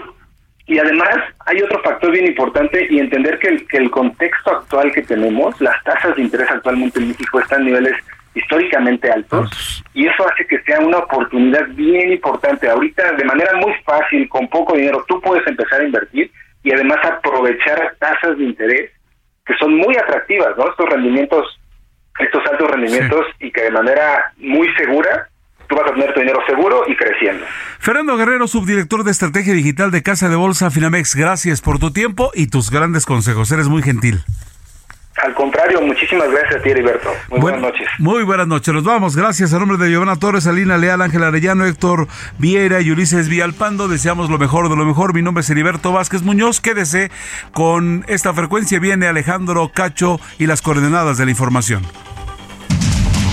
y 0.69 0.77
además 0.77 1.17
hay 1.47 1.59
otro 1.63 1.81
factor 1.81 2.11
bien 2.11 2.27
importante 2.27 2.85
y 2.91 2.99
entender 2.99 3.39
que 3.39 3.47
el, 3.47 3.67
que 3.67 3.77
el 3.77 3.89
contexto 3.89 4.51
actual 4.51 4.91
que 4.91 5.01
tenemos, 5.01 5.59
las 5.59 5.83
tasas 5.83 6.15
de 6.15 6.21
interés 6.21 6.49
actualmente 6.51 6.99
en 6.99 7.07
México 7.07 7.39
están 7.39 7.61
a 7.61 7.65
niveles 7.65 7.95
históricamente 8.35 9.11
altos 9.11 9.83
y 9.95 10.05
eso 10.05 10.29
hace 10.29 10.45
que 10.45 10.61
sea 10.61 10.79
una 10.79 10.99
oportunidad 10.99 11.65
bien 11.69 12.11
importante. 12.11 12.69
Ahorita 12.69 13.13
de 13.13 13.25
manera 13.25 13.51
muy 13.55 13.73
fácil, 13.83 14.29
con 14.29 14.47
poco 14.47 14.75
dinero, 14.75 15.03
tú 15.07 15.19
puedes 15.21 15.45
empezar 15.47 15.81
a 15.81 15.85
invertir 15.85 16.31
y 16.63 16.71
además 16.71 16.99
aprovechar 17.03 17.95
tasas 17.97 18.37
de 18.37 18.43
interés 18.43 18.91
que 19.47 19.55
son 19.57 19.75
muy 19.75 19.97
atractivas, 19.97 20.55
¿no? 20.55 20.69
Estos 20.69 20.87
rendimientos, 20.87 21.59
estos 22.19 22.45
altos 22.45 22.69
rendimientos 22.69 23.25
y 23.39 23.51
que 23.51 23.63
de 23.63 23.71
manera 23.71 24.33
muy 24.37 24.71
segura 24.75 25.29
tú 25.69 25.75
vas 25.75 25.89
a 25.89 25.93
tener 25.93 26.13
tu 26.13 26.19
dinero 26.19 26.39
seguro 26.45 26.83
y 26.87 26.95
creciendo. 26.95 27.45
Fernando 27.79 28.17
Guerrero, 28.17 28.47
subdirector 28.47 29.03
de 29.03 29.11
Estrategia 29.11 29.53
Digital 29.53 29.91
de 29.91 30.03
Casa 30.03 30.27
de 30.27 30.35
Bolsa 30.35 30.71
Finamex, 30.71 31.15
gracias 31.15 31.61
por 31.61 31.79
tu 31.79 31.91
tiempo 31.91 32.31
y 32.33 32.47
tus 32.47 32.71
grandes 32.71 33.05
consejos. 33.05 33.51
Eres 33.51 33.67
muy 33.67 33.83
gentil. 33.83 34.23
Al 35.23 35.33
contrario, 35.33 35.81
muchísimas 35.81 36.31
gracias 36.31 36.55
a 36.55 36.63
ti, 36.63 36.69
Heriberto. 36.69 37.09
Muy 37.29 37.41
buenas 37.41 37.61
noches. 37.61 37.87
Muy 37.99 38.23
buenas 38.23 38.47
noches. 38.47 38.73
Nos 38.73 38.85
vamos. 38.85 39.17
Gracias 39.17 39.53
a 39.53 39.59
nombre 39.59 39.77
de 39.77 39.91
Giovanna 39.91 40.15
Torres, 40.15 40.47
Alina 40.47 40.77
Leal, 40.77 41.01
Ángel 41.01 41.23
Arellano, 41.23 41.65
Héctor 41.65 42.07
Viera 42.37 42.79
y 42.79 42.89
Ulises 42.91 43.27
Vialpando. 43.27 43.89
Deseamos 43.89 44.29
lo 44.29 44.37
mejor 44.37 44.69
de 44.69 44.77
lo 44.77 44.85
mejor. 44.85 45.13
Mi 45.13 45.21
nombre 45.21 45.41
es 45.41 45.49
Heriberto 45.49 45.91
Vázquez 45.91 46.21
Muñoz. 46.21 46.61
Quédese 46.61 47.11
con 47.51 48.05
esta 48.07 48.33
frecuencia. 48.33 48.79
Viene 48.79 49.07
Alejandro 49.07 49.69
Cacho 49.73 50.21
y 50.37 50.47
las 50.47 50.61
coordenadas 50.61 51.17
de 51.17 51.25
la 51.25 51.31
información. 51.31 51.83